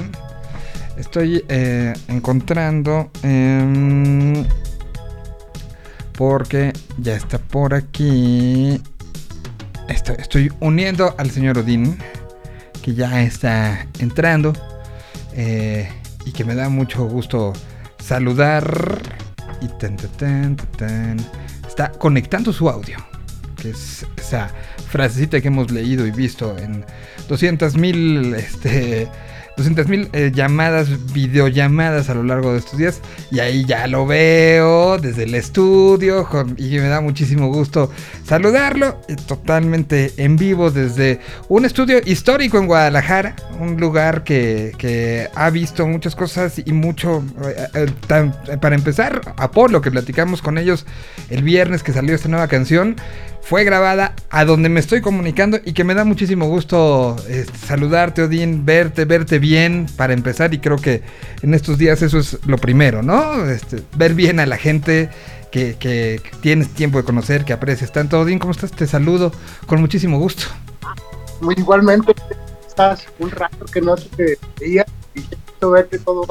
estoy 0.97 1.45
eh, 1.49 1.95
encontrando... 2.09 3.11
em, 3.23 4.45
porque 6.23 6.73
ya 6.99 7.17
está 7.17 7.39
por 7.39 7.75
aquí. 7.75 8.81
Estoy, 10.33 10.51
uniendo 10.61 11.15
al 11.19 11.31
señor 11.31 11.59
Odín, 11.59 11.99
que 12.81 12.95
ya 12.95 13.23
está 13.23 13.87
entrando. 13.99 14.55
eh, 15.35 15.91
y 16.25 16.33
que 16.33 16.43
me 16.43 16.55
da 16.55 16.71
mucho 16.71 17.05
gusto 17.05 17.53
saludar. 18.03 18.99
Y 19.61 19.69
está 21.69 21.93
conectando 21.93 22.51
su 22.55 22.71
audio. 22.71 22.97
Que 23.61 23.73
es 23.73 24.07
esa 24.17 24.51
frasecita 24.89 25.39
que 25.43 25.49
hemos 25.49 25.71
leído 25.71 26.07
y 26.07 26.11
visto 26.11 26.57
en 26.57 26.83
200 27.29 27.77
mil 27.77 28.33
este, 28.35 29.09
200 29.57 29.89
mil 29.89 30.11
llamadas, 30.33 30.89
videollamadas 31.13 32.09
a 32.09 32.15
lo 32.15 32.23
largo 32.23 32.53
de 32.53 32.59
estos 32.59 32.79
días. 32.79 33.01
Y 33.31 33.41
ahí 33.41 33.65
ya 33.65 33.87
lo 33.87 34.07
veo 34.07 34.99
desde 34.99 35.25
el 35.25 35.35
estudio. 35.35 36.27
y 36.57 36.71
me 36.79 36.89
da 36.89 37.01
muchísimo 37.01 37.49
gusto 37.49 37.91
saludarlo. 38.25 39.01
eh, 39.09 39.17
Totalmente 39.27 40.13
en 40.17 40.37
vivo 40.37 40.71
desde 40.71 41.21
un 41.49 41.65
estudio 41.65 41.99
histórico 42.05 42.59
en 42.59 42.67
Guadalajara. 42.67 43.37
Un 43.61 43.79
lugar 43.81 44.25
que, 44.25 44.73
que 44.79 45.29
ha 45.35 45.51
visto 45.51 45.87
muchas 45.87 46.15
cosas 46.17 46.61
y 46.65 46.73
mucho. 46.73 47.23
eh, 47.45 47.67
eh, 47.75 47.87
eh, 48.49 48.57
para 48.61 48.75
empezar, 48.75 49.21
Apolo, 49.37 49.81
que 49.81 49.91
platicamos 49.91 50.43
con 50.43 50.59
ellos 50.59 50.87
el 51.31 51.43
viernes 51.43 51.83
que 51.83 51.93
salió 51.93 52.15
esta 52.15 52.29
nueva 52.29 52.49
canción. 52.49 52.97
Fue 53.43 53.65
grabada 53.65 54.15
a 54.31 54.45
donde 54.45 54.69
me 54.69 54.81
estoy 54.81 55.01
comunicando 55.03 55.59
y 55.65 55.73
que 55.73 55.85
me 55.85 55.95
da 55.95 56.05
muchísimo 56.05 56.47
gusto 56.47 57.17
eh, 57.29 57.45
saludarte, 57.67 58.23
Odín, 58.23 58.65
verte, 58.65 59.05
verte 59.05 59.39
bien 59.39 59.87
para 59.97 60.15
empezar. 60.15 60.55
Y 60.55 60.59
creo 60.59 60.77
que 60.79 61.03
en 61.43 61.53
estos 61.53 61.77
días 61.77 62.01
eso 62.03 62.19
es 62.19 62.39
lo 62.47 62.57
primero, 62.57 63.03
¿no? 63.03 63.45
Este, 63.51 63.83
ver 63.97 64.15
bien 64.15 64.41
a 64.41 64.47
la 64.47 64.57
gente 64.57 65.11
que, 65.51 65.77
que- 65.79 66.23
tienes 66.41 66.69
tiempo 66.69 66.99
de 66.99 67.05
conocer, 67.05 67.45
que 67.45 67.53
aprecias 67.53 67.93
tanto. 67.93 68.21
Odín, 68.21 68.39
¿cómo 68.39 68.53
estás? 68.53 68.71
Te 68.71 68.87
saludo 68.87 69.33
con 69.67 69.81
muchísimo 69.81 70.19
gusto. 70.19 70.45
Muy 71.41 71.55
igualmente, 71.59 72.15
estás 72.67 73.07
un 73.19 73.31
rato 73.33 73.67
que 73.67 73.81
no 73.83 73.97
te 73.97 74.39
veía 74.61 74.87
y 75.15 75.21
quiero 75.21 75.73
ver 75.73 75.89
que 75.89 75.99
todo 75.99 76.25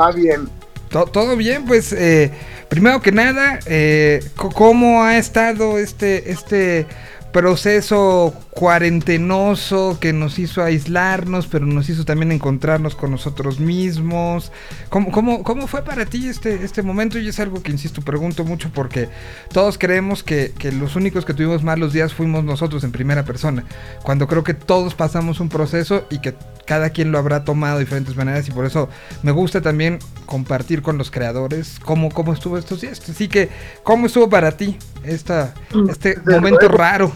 va 0.00 0.10
bien. 0.12 0.48
To- 0.90 1.06
Todo 1.06 1.36
bien, 1.36 1.64
pues 1.64 1.92
eh, 1.92 2.30
primero 2.68 3.00
que 3.00 3.12
nada, 3.12 3.58
eh, 3.66 4.22
¿cómo 4.36 5.02
ha 5.04 5.18
estado 5.18 5.78
este, 5.78 6.30
este 6.30 6.86
proceso 7.32 8.32
cuarentenoso 8.56 9.98
que 10.00 10.14
nos 10.14 10.38
hizo 10.38 10.64
aislarnos, 10.64 11.46
pero 11.46 11.66
nos 11.66 11.90
hizo 11.90 12.06
también 12.06 12.32
encontrarnos 12.32 12.96
con 12.96 13.10
nosotros 13.10 13.60
mismos? 13.60 14.50
¿Cómo, 14.88 15.12
cómo, 15.12 15.42
cómo 15.42 15.66
fue 15.66 15.84
para 15.84 16.06
ti 16.06 16.26
este, 16.26 16.64
este 16.64 16.82
momento? 16.82 17.18
Y 17.18 17.28
es 17.28 17.38
algo 17.38 17.62
que, 17.62 17.70
insisto, 17.70 18.00
pregunto 18.00 18.44
mucho 18.44 18.70
porque 18.74 19.10
todos 19.52 19.76
creemos 19.76 20.22
que, 20.22 20.54
que 20.58 20.72
los 20.72 20.96
únicos 20.96 21.26
que 21.26 21.34
tuvimos 21.34 21.62
malos 21.62 21.92
días 21.92 22.14
fuimos 22.14 22.44
nosotros 22.44 22.82
en 22.82 22.92
primera 22.92 23.26
persona, 23.26 23.62
cuando 24.02 24.26
creo 24.26 24.42
que 24.42 24.54
todos 24.54 24.94
pasamos 24.94 25.38
un 25.40 25.50
proceso 25.50 26.06
y 26.08 26.20
que 26.20 26.34
cada 26.66 26.88
quien 26.88 27.12
lo 27.12 27.18
habrá 27.18 27.44
tomado 27.44 27.76
de 27.76 27.84
diferentes 27.84 28.16
maneras 28.16 28.48
y 28.48 28.52
por 28.52 28.64
eso 28.64 28.88
me 29.22 29.32
gusta 29.32 29.60
también 29.60 29.98
compartir 30.24 30.80
con 30.80 30.96
los 30.96 31.10
creadores 31.10 31.78
cómo, 31.84 32.10
cómo 32.10 32.32
estuvo 32.32 32.56
estos 32.56 32.80
días. 32.80 33.02
Así 33.06 33.28
que, 33.28 33.50
¿cómo 33.82 34.06
estuvo 34.06 34.30
para 34.30 34.52
ti 34.52 34.78
esta, 35.04 35.52
este 35.90 36.14
Desde 36.14 36.32
momento 36.32 36.68
raro? 36.68 37.12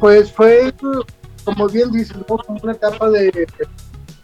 Pues 0.00 0.32
fue, 0.32 0.72
como 1.44 1.68
bien 1.68 1.90
dices, 1.92 2.16
una 2.62 2.72
etapa 2.72 3.10
de 3.10 3.46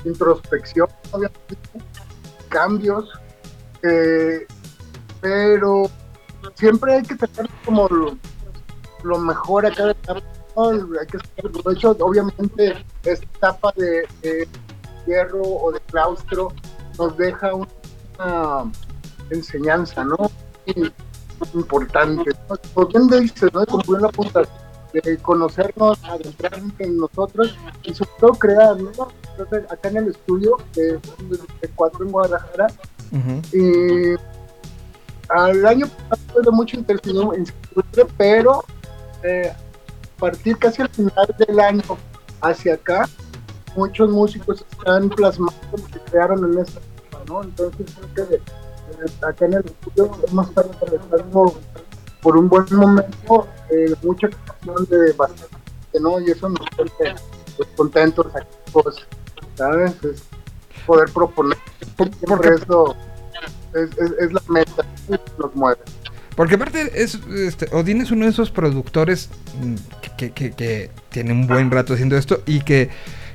introspección, 0.05 0.89
obviamente, 1.11 1.57
cambios, 2.49 3.09
eh, 3.83 4.47
pero 5.21 5.91
siempre 6.55 6.95
hay 6.95 7.03
que 7.03 7.15
tener 7.15 7.51
como 7.65 7.89
lo, 9.03 9.19
mejor 9.19 9.67
a 9.67 9.71
cada 9.71 9.93
etapa. 9.93 10.21
¿no? 10.57 10.71
Hay 10.71 11.07
que. 11.07 11.87
Obviamente, 12.01 12.85
esta 13.05 13.27
etapa 13.37 13.73
de, 13.77 14.49
hierro 15.07 15.43
o 15.43 15.73
de 15.73 15.81
claustro 15.81 16.53
nos 16.99 17.17
deja 17.17 17.55
una 17.55 18.71
enseñanza, 19.31 20.05
¿no? 20.05 20.31
Importante. 21.55 22.31
Como 22.75 22.87
bien 22.87 23.09
¿no? 23.53 23.65
De 24.93 25.19
conocernos, 25.19 26.03
adentrarnos 26.05 26.73
en 26.79 26.97
nosotros 26.99 27.57
y 27.83 27.95
sobre 27.95 28.11
todo 28.19 28.33
crear, 28.33 28.77
¿no? 28.77 29.09
Entonces, 29.31 29.71
acá 29.71 29.89
en 29.89 29.97
el 29.99 30.09
estudio, 30.09 30.57
de, 30.75 30.93
de 30.93 31.69
cuatro 31.75 32.05
en 32.05 32.13
Guadalajara, 32.13 32.67
Ujú. 33.13 33.57
y 33.57 34.17
al 35.29 35.67
año 35.67 35.87
pasado 36.09 36.33
fue 36.33 36.43
de 36.43 36.51
mucha 36.51 36.77
incertidumbre, 36.77 37.45
pero 38.17 38.65
eh, 39.23 39.53
a 39.53 40.21
partir 40.21 40.57
casi 40.59 40.83
al 40.83 40.89
final 40.89 41.35
del 41.39 41.61
año 41.61 41.83
hacia 42.41 42.75
acá, 42.75 43.09
muchos 43.77 44.11
músicos 44.11 44.65
están 44.71 45.09
plasmando 45.11 45.55
lo 45.73 45.85
que 45.87 45.99
crearon 46.11 46.53
en 46.53 46.59
esta 46.59 46.81
¿no? 47.27 47.43
Entonces 47.43 47.87
creo 48.13 48.29
que 48.29 48.35
eh, 48.35 48.41
acá 49.23 49.45
en 49.45 49.55
el 49.55 49.65
estudio 49.65 50.11
hemos 50.29 50.49
estado 50.49 50.71
atravesando 50.73 51.55
por 52.23 52.37
un 52.37 52.49
buen 52.49 52.67
momento 52.73 53.47
eh, 53.71 53.95
mucha 54.03 54.29
creación 54.29 54.87
de 54.91 55.13
bastante, 55.13 55.57
¿no? 56.01 56.21
Y 56.21 56.31
eso 56.31 56.49
nos 56.49 56.67
pone 56.77 56.91
pues, 57.57 57.69
contentos, 57.77 58.27
activos, 58.35 59.07
¿sabes? 59.57 59.93
Es 60.05 60.23
poder 60.87 61.11
proponer, 61.13 61.59
siempre 61.97 62.55
eso 62.55 62.97
es, 63.75 63.91
es, 64.19 64.33
la 64.33 64.43
meta 64.49 64.85
que 65.09 65.19
nos 65.39 65.55
mueve. 65.55 65.81
Porque 66.37 66.55
aparte 66.55 67.03
es, 67.03 67.17
este, 67.35 67.69
Odín 67.75 68.01
es 68.01 68.11
uno 68.11 68.25
de 68.25 68.31
esos 68.31 68.51
productores 68.51 69.29
mm, 69.63 69.75
que- 70.17 70.33
que 70.33 70.91
tiene 71.11 71.33
un 71.33 71.47
buen 71.47 71.71
rato 71.71 71.95
haciendo 71.95 72.17
esto 72.17 72.43
y 72.47 72.61
que 72.61 72.89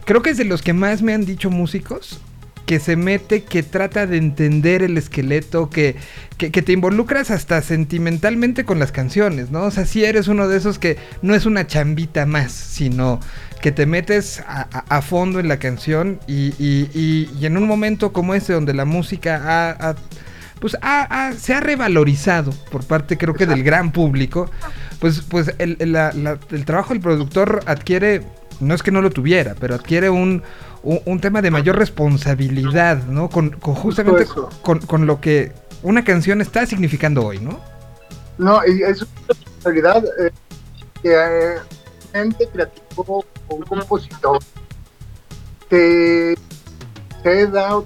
creo 0.06 0.22
que 0.22 0.32
es 0.32 0.38
de 0.38 0.46
los 0.46 0.62
que 0.62 0.74
más 0.74 1.02
me 1.02 1.14
han 1.14 1.26
dicho 1.26 1.50
músicos 1.50 2.20
que 2.66 2.80
se 2.80 2.96
mete, 2.96 3.44
que 3.44 3.62
trata 3.64 4.08
de 4.08 4.18
entender 4.18 4.82
el 4.84 4.98
esqueleto, 4.98 5.70
que, 5.70 5.96
que, 6.38 6.52
que 6.52 6.62
te 6.62 6.72
involucras 6.74 7.30
hasta 7.32 7.62
sentimentalmente 7.62 8.66
con 8.66 8.80
las 8.80 8.92
canciones, 8.92 9.52
¿no? 9.52 9.64
O 9.64 9.72
sea, 9.72 9.86
si 9.86 10.04
eres 10.04 10.28
uno 10.28 10.48
de 10.48 10.58
esos 10.58 10.80
que 10.80 10.98
no 11.22 11.36
es 11.36 11.46
una 11.46 11.68
chambita 11.68 12.26
más, 12.26 12.52
sino 12.52 13.20
que 13.62 13.72
te 13.72 13.86
metes 13.86 14.42
a, 14.48 14.68
a- 14.72 14.98
a 14.98 15.02
fondo 15.02 15.40
en 15.40 15.48
la 15.48 15.58
canción 15.58 16.20
y, 16.28 16.54
y- 16.60 16.90
y- 16.94 17.30
y 17.40 17.46
en 17.46 17.58
un 17.58 17.68
momento 17.68 18.12
como 18.14 18.34
este 18.34 18.54
donde 18.54 18.74
la 18.74 18.86
música 18.86 19.42
ha, 19.44 19.90
ha- 19.90 19.96
pues 20.60 20.76
ha- 20.82 21.28
ha- 21.28 21.34
se 21.34 21.54
ha 21.54 21.60
revalorizado 21.60 22.52
por 22.72 22.84
parte 22.86 23.18
creo 23.18 23.34
que 23.34 23.46
del 23.46 23.64
gran 23.64 23.92
público, 23.92 24.50
pues, 25.00 25.22
pues 25.22 25.54
el, 25.60 25.78
el- 25.80 25.92
la- 25.94 26.12
la- 26.14 26.40
el 26.52 26.66
trabajo 26.66 26.94
del 26.94 27.02
productor 27.02 27.62
adquiere, 27.66 28.24
no 28.60 28.74
es 28.74 28.82
que 28.84 28.92
no 28.92 29.02
lo 29.02 29.10
tuviera, 29.12 29.56
pero 29.60 29.76
adquiere 29.76 30.10
un, 30.10 30.42
un, 30.86 31.02
un 31.06 31.20
tema 31.20 31.42
de 31.42 31.52
mayor 31.52 31.78
responsabilidad, 31.78 33.04
¿no? 33.06 33.30
Con, 33.30 33.50
con 33.52 33.76
justamente 33.76 34.26
con, 34.62 34.80
con 34.80 35.06
lo 35.06 35.20
que 35.20 35.52
una 35.84 36.04
canción 36.04 36.40
está 36.42 36.66
significando 36.66 37.26
hoy, 37.26 37.40
¿no? 37.40 37.60
No, 38.38 38.62
y 38.66 38.84
es 38.84 39.02
una 39.02 39.12
responsabilidad 39.28 40.04
eh, 40.20 40.32
que 41.02 41.12
eh, 41.14 41.56
gente 42.14 42.48
creativo 42.54 43.26
o 43.48 43.56
un 43.56 43.64
compositor 43.64 44.40
te 45.70 46.36
ceda 47.24 47.78
o, 47.78 47.86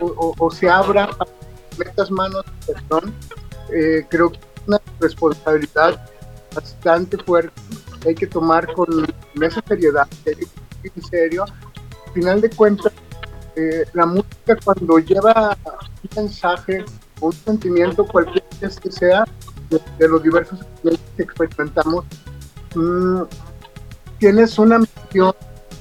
o- 0.00 0.34
o 0.38 0.50
se 0.50 0.68
abra 0.68 1.08
para 1.10 1.30
metas 1.78 2.10
manos 2.10 2.44
perdón, 2.66 3.14
eh, 3.72 4.04
creo 4.08 4.30
que 4.30 4.38
es 4.38 4.44
una 4.66 4.80
responsabilidad 5.00 6.08
bastante 6.54 7.16
fuerte 7.18 7.52
hay 8.06 8.14
que 8.14 8.26
tomar 8.26 8.72
con 8.74 8.86
esa 9.42 9.60
seriedad, 9.66 10.06
hay 10.26 10.34
que 10.36 10.46
en 10.94 11.02
serio. 11.02 11.44
Al 12.16 12.22
final 12.22 12.40
de 12.40 12.48
cuentas, 12.48 12.92
eh, 13.56 13.84
la 13.92 14.06
música 14.06 14.56
cuando 14.64 14.98
lleva 15.00 15.54
un 15.66 16.22
mensaje 16.22 16.82
o 17.20 17.26
un 17.26 17.32
sentimiento, 17.34 18.06
cualquier 18.06 18.42
que 18.58 18.90
sea, 18.90 19.26
de, 19.68 20.08
los 20.08 20.22
diversos 20.22 20.60
que 20.82 21.22
experimentamos, 21.22 22.06
mm, 22.74 23.20
tienes 24.18 24.58
una 24.58 24.78
misión 24.78 25.34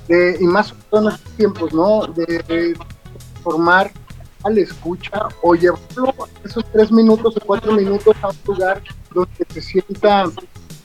de, 0.10 0.36
y 0.38 0.44
más 0.44 0.74
en 0.92 1.08
estos 1.08 1.32
tiempos, 1.38 1.74
¿no? 1.74 2.06
De, 2.08 2.78
formar 3.42 3.94
al 4.44 4.58
escucha 4.58 5.30
o 5.42 5.56
llevarlo 5.56 6.14
esos 6.44 6.66
tres 6.74 6.92
minutos 6.92 7.38
o 7.38 7.46
cuatro 7.46 7.72
minutos 7.72 8.14
a 8.22 8.28
un 8.28 8.36
lugar 8.46 8.84
donde 9.14 9.46
se 9.54 9.62
sienta 9.62 10.26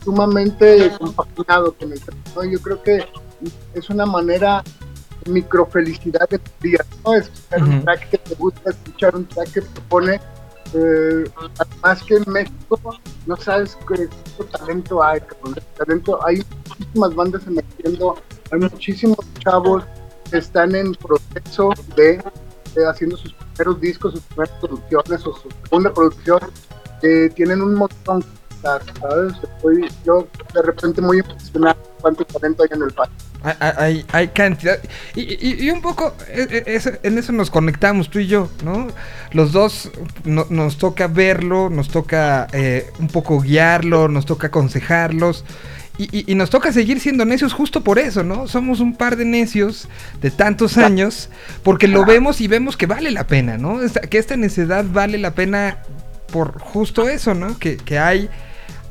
sumamente 0.01 0.93
compaginado 0.97 1.73
con 1.73 1.91
el 1.91 2.01
¿no? 2.37 2.43
Yo 2.45 2.61
creo 2.61 2.81
que 2.81 3.05
es 3.73 3.89
una 3.89 4.05
manera 4.05 4.63
microfelicidad 5.29 6.27
de 6.29 6.39
tu 6.39 6.51
día, 6.61 6.79
¿no? 7.05 7.15
Escuchar 7.15 7.63
un 7.63 7.83
track 7.83 8.09
que 8.09 8.17
te 8.17 8.35
gusta, 8.35 8.69
escuchar 8.69 9.15
un 9.15 9.25
track 9.25 9.51
que 9.51 9.61
propone 9.61 10.19
eh, 10.73 11.29
además 11.59 12.03
que 12.03 12.15
en 12.15 12.23
México 12.27 12.79
no 13.25 13.35
sabes 13.35 13.77
qué 13.87 14.07
talento 14.57 15.03
hay, 15.03 15.19
cabrón. 15.19 15.55
talento, 15.77 16.25
hay 16.25 16.43
muchísimas 16.69 17.15
bandas 17.15 17.47
emergiendo, 17.47 18.15
hay 18.51 18.59
muchísimos 18.59 19.17
chavos 19.39 19.83
que 20.29 20.37
están 20.37 20.73
en 20.75 20.93
proceso 20.95 21.71
de, 21.97 22.23
de 22.73 22.87
haciendo 22.87 23.17
sus 23.17 23.33
primeros 23.33 23.81
discos, 23.81 24.13
sus 24.13 24.21
primeras 24.23 24.53
producciones 24.59 25.27
o 25.27 25.33
su 25.35 25.49
segunda 25.63 25.93
producción, 25.93 26.39
que 27.01 27.29
tienen 27.35 27.61
un 27.61 27.75
montón, 27.75 28.23
¿sabes? 28.61 29.33
Estoy 29.43 29.89
yo 30.05 30.25
de 30.53 30.61
repente 30.61 31.01
muy 31.01 31.17
impresionado 31.17 31.77
cuánto 31.99 32.23
talento 32.23 32.63
hay 32.63 32.69
en 32.71 32.83
el 32.83 32.91
país. 32.91 33.11
Hay, 33.43 34.05
hay, 34.11 34.27
cantidad. 34.27 34.77
Y, 35.15 35.21
y- 35.21 35.65
y 35.65 35.71
un 35.71 35.81
poco, 35.81 36.13
eh, 36.27 36.63
es- 36.67 36.91
en 37.01 37.17
eso 37.17 37.31
nos 37.31 37.49
conectamos 37.49 38.09
tú 38.09 38.19
y 38.19 38.27
yo, 38.27 38.49
¿no? 38.63 38.87
Los 39.31 39.51
dos 39.51 39.89
no- 40.25 40.45
nos 40.51 40.77
toca 40.77 41.07
verlo, 41.07 41.69
nos 41.71 41.89
toca 41.89 42.47
eh, 42.53 42.87
un 42.99 43.07
poco 43.07 43.39
guiarlo, 43.41 44.07
nos 44.07 44.25
toca 44.27 44.47
aconsejarlos. 44.47 45.43
Y, 45.97 46.33
nos 46.33 46.49
toca 46.49 46.71
seguir 46.71 46.99
siendo 46.99 47.25
necios 47.25 47.53
justo 47.53 47.83
por 47.83 47.99
eso, 47.99 48.23
¿no? 48.23 48.47
Somos 48.47 48.79
un 48.79 48.95
par 48.95 49.17
de 49.17 49.25
necios 49.25 49.87
de 50.19 50.31
tantos 50.31 50.79
años 50.79 51.29
porque 51.61 51.87
lo 51.87 52.05
vemos 52.05 52.41
y 52.41 52.47
vemos 52.47 52.75
que 52.75 52.87
vale 52.87 53.11
la 53.11 53.27
pena, 53.27 53.59
¿no? 53.59 53.77
Que 54.09 54.17
esta 54.17 54.35
necedad 54.35 54.83
vale 54.91 55.19
la 55.19 55.35
pena 55.35 55.77
por 56.31 56.59
justo 56.59 57.07
eso, 57.07 57.35
¿no? 57.35 57.59
Que, 57.59 57.77
que 57.77 57.99
hay, 57.99 58.29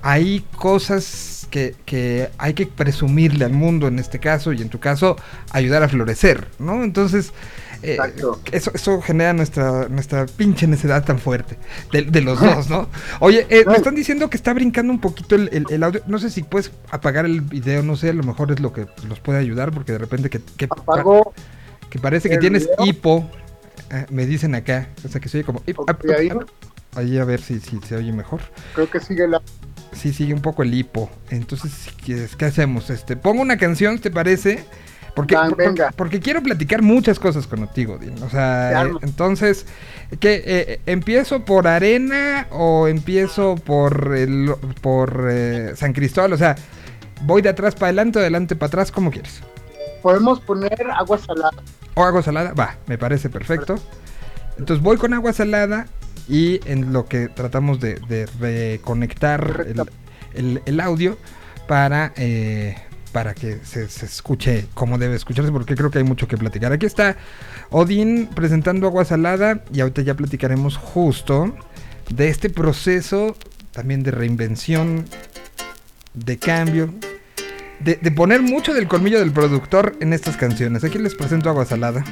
hay 0.03 0.45
cosas 0.57 1.47
que, 1.51 1.75
que 1.85 2.31
hay 2.39 2.55
que 2.55 2.67
presumirle 2.67 3.45
al 3.45 3.53
mundo 3.53 3.89
en 3.89 3.99
este 3.99 4.19
caso 4.21 4.53
y 4.53 4.63
en 4.63 4.69
tu 4.69 4.79
caso 4.79 5.17
ayudar 5.51 5.83
a 5.83 5.89
florecer, 5.89 6.47
¿no? 6.59 6.85
Entonces, 6.85 7.33
eh, 7.83 7.97
eso, 8.53 8.71
eso 8.75 9.01
genera 9.01 9.33
nuestra, 9.33 9.89
nuestra 9.89 10.27
pinche 10.27 10.67
necedad 10.67 11.05
tan 11.05 11.19
fuerte 11.19 11.57
de, 11.93 12.03
de 12.03 12.21
los 12.21 12.39
dos, 12.41 12.69
¿no? 12.69 12.89
Oye, 13.21 13.47
eh, 13.49 13.65
me 13.67 13.77
están 13.77 13.95
diciendo 13.95 14.29
que 14.31 14.37
está 14.37 14.53
brincando 14.53 14.93
un 14.93 15.01
poquito 15.01 15.35
el, 15.35 15.49
el- 15.53 15.67
el 15.71 15.83
audio. 15.83 16.03
No 16.07 16.19
sé 16.19 16.31
si 16.31 16.43
puedes 16.43 16.71
apagar 16.91 17.25
el 17.25 17.41
video, 17.41 17.83
no 17.83 17.97
sé, 17.97 18.11
a 18.11 18.13
lo 18.13 18.23
mejor 18.23 18.53
es 18.53 18.61
lo 18.61 18.73
que 18.73 18.87
los 19.09 19.19
puede 19.21 19.39
ayudar 19.39 19.73
porque 19.73 19.93
de 19.93 19.99
repente 19.99 20.29
que, 20.31 20.41
que, 20.57 20.67
Apago, 20.67 21.33
que 21.89 21.99
parece 21.99 22.29
que 22.29 22.37
tienes 22.39 22.65
video. 22.69 22.87
hipo. 22.87 23.31
eh, 23.91 24.07
me 24.11 24.27
dicen 24.27 24.55
acá, 24.55 24.89
o 25.05 25.09
sea 25.09 25.21
que 25.21 25.29
se 25.29 25.39
oye 25.39 25.45
como... 25.47 25.63
ahí 26.97 27.19
a 27.19 27.25
ver 27.25 27.41
si, 27.41 27.61
si 27.61 27.79
se 27.81 27.97
oye 27.97 28.13
mejor. 28.13 28.41
creo 28.75 28.91
que 28.91 29.01
sigue 29.01 29.27
la 29.27 29.41
Sí, 29.93 30.13
sigue 30.13 30.35
un 30.35 30.41
poco 30.43 30.63
el 30.63 30.73
hipo. 30.75 31.11
Entonces, 31.31 31.89
¿qué 32.05 32.45
hacemos? 32.45 32.91
Este, 32.91 33.17
pongo 33.17 33.43
una 33.43 33.57
canción, 33.57 33.99
¿te 33.99 34.11
parece? 34.11 34.65
Porque, 35.15 35.37
venga. 35.57 35.93
porque 35.97 36.21
quiero 36.21 36.43
platicar 36.43 36.83
muchas 36.83 37.19
cosas 37.19 37.47
contigo, 37.47 37.99
Din. 37.99 38.15
O 38.23 38.27
Se 38.27 38.31
sea, 38.31 38.85
eh, 38.85 38.91
entonces, 39.03 39.67
¿qué, 40.21 40.43
eh, 40.47 40.81
¿empiezo 40.87 41.45
por 41.45 41.67
Arena 41.67 42.47
o 42.51 42.87
empiezo 42.89 43.57
por, 43.57 44.15
el, 44.17 44.53
por 44.81 45.29
eh, 45.31 45.73
San 45.77 45.93
Cristóbal? 45.93 46.33
O 46.33 46.37
sea, 46.37 46.57
¿voy 47.23 47.43
de 47.43 47.49
atrás 47.49 47.75
para 47.75 47.89
adelante 47.89 48.19
o 48.19 48.21
de 48.21 48.27
adelante 48.27 48.57
para 48.57 48.69
atrás? 48.69 48.93
como 48.93 49.11
quieres? 49.11 49.43
podemos 50.03 50.41
poner 50.41 50.91
agua 50.91 51.19
salada. 51.19 51.63
¿O 51.95 52.03
agua 52.03 52.23
salada? 52.23 52.55
Va, 52.55 52.77
me 52.87 52.97
parece 52.97 53.29
perfecto. 53.29 53.77
Entonces 54.59 54.83
voy 54.83 54.97
con 54.97 55.13
agua 55.15 55.33
salada 55.33 55.87
y 56.31 56.61
en 56.65 56.93
lo 56.93 57.07
que 57.07 57.29
tratamos 57.29 57.81
de, 57.81 57.95
de 58.09 58.27
reconectar 58.39 59.65
el, 59.67 59.75
Correcto. 59.75 59.93
el- 60.35 60.63
el 60.65 60.81
audio 60.81 61.19
para, 61.67 62.13
eh, 62.17 62.77
para 63.13 63.35
que 63.35 63.59
se, 63.65 63.89
se 63.89 64.07
escuche 64.07 64.67
como 64.75 64.97
debe 64.97 65.17
escucharse, 65.17 65.51
porque 65.51 65.75
creo 65.75 65.91
que 65.91 65.99
hay 65.99 66.05
mucho 66.05 66.29
que 66.29 66.37
platicar. 66.37 66.73
Aquí 66.73 66.87
está 66.87 67.17
Odín 67.71 68.29
presentando 68.35 68.87
agua 68.87 69.05
salada 69.05 69.65
y 69.73 69.81
ahorita 69.81 70.03
ya 70.03 70.15
platicaremos 70.15 70.77
justo 70.77 71.55
de 72.09 72.29
este 72.29 72.49
proceso 72.51 73.37
también 73.73 74.03
de 74.05 74.11
reinvención, 74.13 75.05
de 76.15 76.39
cambio, 76.39 76.93
de, 77.81 77.97
de 77.97 78.11
poner 78.11 78.43
mucho 78.43 78.75
del 78.75 78.89
colmillo 78.89 79.19
del 79.21 79.33
productor 79.33 79.97
en 80.01 80.13
estas 80.13 80.37
canciones. 80.37 80.85
Aquí 80.85 80.99
les 80.99 81.15
presento 81.15 81.49
Agua 81.49 81.65
Salada. 81.65 82.05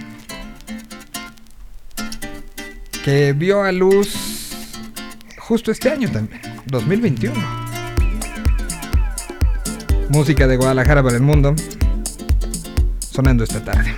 Vio 3.08 3.62
a 3.62 3.72
luz 3.72 4.52
justo 5.38 5.70
este 5.70 5.88
año 5.90 6.10
también, 6.10 6.42
2021. 6.66 7.34
Música 10.10 10.46
de 10.46 10.58
Guadalajara 10.58 11.02
para 11.02 11.16
el 11.16 11.22
mundo. 11.22 11.56
Sonando 12.98 13.44
esta 13.44 13.64
tarde. 13.64 13.94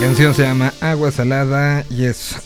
Canción 0.00 0.34
se 0.34 0.42
llama 0.42 0.72
Agua 0.80 1.10
Salada 1.10 1.84
y 1.90 2.04
es 2.04 2.36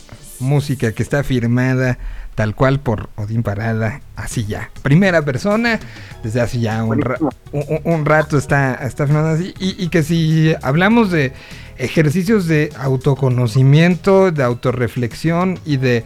música 0.41 0.93
que 0.93 1.03
está 1.03 1.23
firmada 1.23 1.99
tal 2.35 2.55
cual 2.55 2.81
por 2.81 3.11
Odín 3.17 3.43
Parada, 3.43 4.01
así 4.17 4.47
ya. 4.47 4.71
Primera 4.83 5.23
persona, 5.23 5.79
desde 6.23 6.41
hace 6.41 6.61
ya 6.61 6.83
un, 6.83 6.99
ra- 7.01 7.19
Buenísimo. 7.53 7.81
un- 7.85 7.93
un 8.01 8.07
rato 8.07 8.39
está, 8.39 8.75
está 8.77 9.07
firmada 9.07 9.33
así. 9.33 9.53
Y, 9.59 9.83
y 9.83 9.89
que 9.91 10.03
si 10.03 10.55
hablamos 10.63 11.11
de 11.11 11.33
ejercicios 11.77 12.47
de 12.47 12.73
autoconocimiento, 12.79 14.33
de 14.33 14.43
autorreflexión 14.43 15.59
y 15.67 15.77
de 15.77 16.05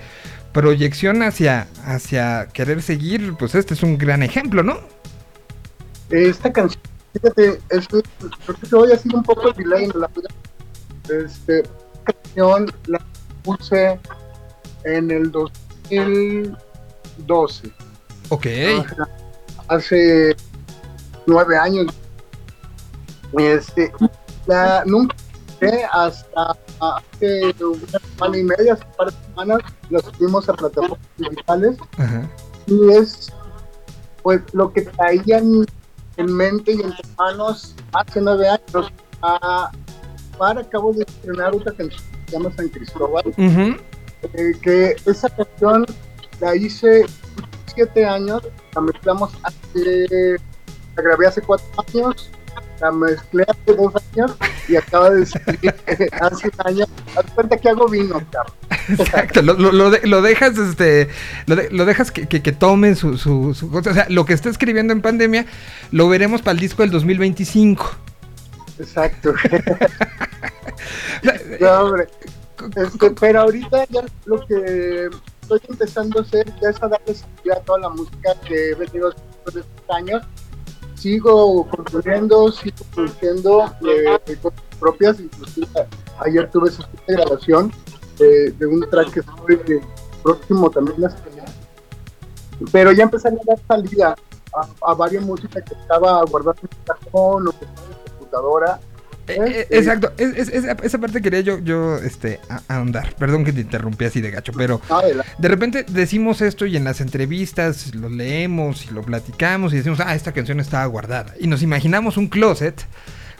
proyección 0.52 1.22
hacia, 1.22 1.68
hacia 1.84 2.48
querer 2.52 2.82
seguir, 2.82 3.34
pues 3.38 3.54
este 3.54 3.74
es 3.74 3.84
un 3.84 3.96
gran 3.96 4.24
ejemplo, 4.24 4.64
¿no? 4.64 4.78
Esta 6.10 6.52
canción, 6.52 6.82
fíjate, 7.12 7.60
es, 7.70 7.86
creo 7.86 8.02
que 8.68 8.74
hoy 8.74 8.90
ha 8.92 8.98
sido 8.98 9.18
un 9.18 9.22
poco 9.24 9.48
el 9.48 9.54
delay 9.54 9.84
en 9.84 10.00
la. 10.00 10.10
Este, 11.08 11.62
canción 12.04 12.70
la 12.86 13.00
puse 13.42 13.98
en 14.84 15.10
el 15.10 15.32
2012. 15.32 17.72
Ok. 18.28 18.42
Sea, 18.42 18.84
hace 19.68 20.36
nueve 21.26 21.56
años. 21.56 21.86
Este, 23.38 23.92
la, 24.46 24.82
nunca 24.86 25.14
hasta 25.92 26.56
hace 26.80 27.54
una 27.60 27.98
semana 27.98 28.38
y 28.38 28.44
media, 28.44 28.74
hace 28.74 28.84
un 28.84 28.92
par 28.96 29.10
de 29.10 29.16
semanas, 29.28 29.58
la 29.90 29.98
subimos 30.00 30.48
a 30.48 30.54
plataformas 30.54 30.98
digitales 31.16 31.76
Ajá. 31.98 32.30
y 32.66 32.92
es 32.92 33.32
pues 34.22 34.40
lo 34.52 34.72
que 34.72 34.82
traían 34.82 35.66
en 36.16 36.34
mente 36.34 36.72
y 36.72 36.80
entre 36.80 37.02
manos 37.16 37.74
hace 37.92 38.20
nueve 38.20 38.48
años. 38.48 38.92
A, 39.22 39.70
acabo 40.40 40.92
de 40.92 41.04
estrenar 41.06 41.54
otra 41.54 41.72
canción 41.72 42.02
que 42.24 42.30
se 42.30 42.36
llama 42.36 42.52
San 42.56 42.68
Cristóbal, 42.68 43.24
eh, 43.36 44.52
que 44.62 44.96
esa 45.06 45.28
canción 45.30 45.86
la 46.40 46.54
hice 46.56 47.06
siete 47.74 48.04
años, 48.04 48.42
la 48.74 48.80
mezclamos 48.82 49.32
hace, 49.42 50.36
la 50.96 51.02
grabé 51.02 51.26
hace 51.26 51.40
cuatro 51.42 51.66
años, 51.94 52.30
la 52.80 52.92
mezclé 52.92 53.44
hace 53.48 53.74
dos 53.76 53.92
años 54.14 54.36
y 54.68 54.76
acaba 54.76 55.10
de 55.10 55.24
salir 55.26 55.74
hace 56.20 56.48
un 56.48 56.66
año. 56.66 56.84
Haz 57.16 57.30
cuenta 57.34 57.56
que 57.56 57.68
hago 57.68 57.88
vino. 57.88 58.20
Exacto, 58.88 59.42
lo, 59.42 59.54
lo- 59.54 59.72
lo 59.72 59.90
de- 59.90 60.06
lo 60.06 60.22
dejas, 60.22 60.56
este, 60.58 61.08
lo, 61.46 61.56
de- 61.56 61.70
lo 61.70 61.84
dejas 61.86 62.10
que, 62.10 62.26
que, 62.26 62.42
que 62.42 62.52
tome 62.52 62.94
su, 62.94 63.16
su, 63.18 63.54
su 63.54 63.70
cosa. 63.70 63.90
O 63.90 63.94
sea, 63.94 64.06
lo 64.10 64.24
que 64.26 64.32
está 64.34 64.48
escribiendo 64.48 64.92
en 64.92 65.00
pandemia, 65.02 65.46
lo 65.90 66.08
veremos 66.08 66.42
para 66.42 66.52
el 66.52 66.60
disco 66.60 66.82
del 66.82 66.90
2025. 66.90 67.90
Exacto. 68.78 69.34
No, 71.60 71.80
hombre. 71.80 72.08
Este, 72.74 73.10
pero 73.10 73.42
ahorita 73.42 73.84
ya 73.90 74.04
lo 74.24 74.46
que 74.46 75.10
estoy 75.42 75.60
empezando 75.68 76.20
a 76.20 76.22
hacer 76.22 76.46
ya 76.60 76.70
es 76.70 76.82
a 76.82 76.88
darle 76.88 77.14
salida 77.14 77.54
a 77.56 77.60
toda 77.60 77.78
la 77.80 77.88
música 77.90 78.34
que 78.46 78.70
he 78.70 78.74
venido 78.74 79.10
haciendo 79.10 79.46
estos 79.46 79.96
años. 79.96 80.22
Sigo 80.94 81.68
componiendo, 81.68 82.50
sigo 82.50 82.76
produciendo 82.94 83.64
eh, 83.86 84.36
cosas 84.40 84.60
propias, 84.80 85.20
inclusive 85.20 85.68
ayer 86.20 86.50
tuve 86.50 86.70
esa 86.70 86.88
grabación 87.06 87.72
de, 88.18 88.50
de 88.52 88.66
un 88.66 88.88
track 88.88 89.12
que 89.12 89.20
estoy 89.20 89.76
eh, 89.76 89.80
próximo 90.22 90.70
también 90.70 91.04
a 91.04 91.08
estrenar. 91.08 91.48
Pero 92.72 92.92
ya 92.92 93.04
empecé 93.04 93.28
a 93.28 93.32
dar 93.32 93.58
salida 93.68 94.16
a, 94.54 94.90
a 94.90 94.94
varias 94.94 95.22
músicas 95.22 95.62
que 95.64 95.74
estaba 95.74 96.24
guardando 96.24 96.62
en 96.62 96.78
mi 96.78 96.84
cajón 96.86 97.48
o 97.48 97.52
que 97.52 97.64
estaba 97.66 97.85
computadora. 98.30 98.80
eh, 99.28 99.38
eh, 99.44 99.66
exacto, 99.70 100.12
es- 100.18 100.48
es- 100.48 100.64
esa, 100.84 100.98
parte 100.98 101.20
quería 101.20 101.40
yo, 101.40 101.58
yo 101.58 101.96
este, 101.98 102.38
ahondar. 102.68 103.12
Perdón 103.16 103.44
que 103.44 103.52
te 103.52 103.60
interrumpí 103.60 104.04
así 104.04 104.20
de 104.20 104.30
gacho, 104.30 104.52
pero 104.56 104.80
de 105.38 105.48
repente 105.48 105.84
decimos 105.88 106.40
esto 106.40 106.64
y 106.64 106.76
en 106.76 106.84
las 106.84 107.00
entrevistas 107.00 107.92
lo 107.94 108.08
leemos 108.08 108.86
y 108.86 108.90
lo 108.94 109.02
platicamos 109.02 109.72
y 109.72 109.78
decimos, 109.78 109.98
ah, 109.98 110.14
esta 110.14 110.30
canción 110.32 110.60
estaba 110.60 110.86
guardada. 110.86 111.34
Y 111.40 111.48
nos 111.48 111.62
imaginamos 111.62 112.16
un 112.16 112.28
closet 112.28 112.80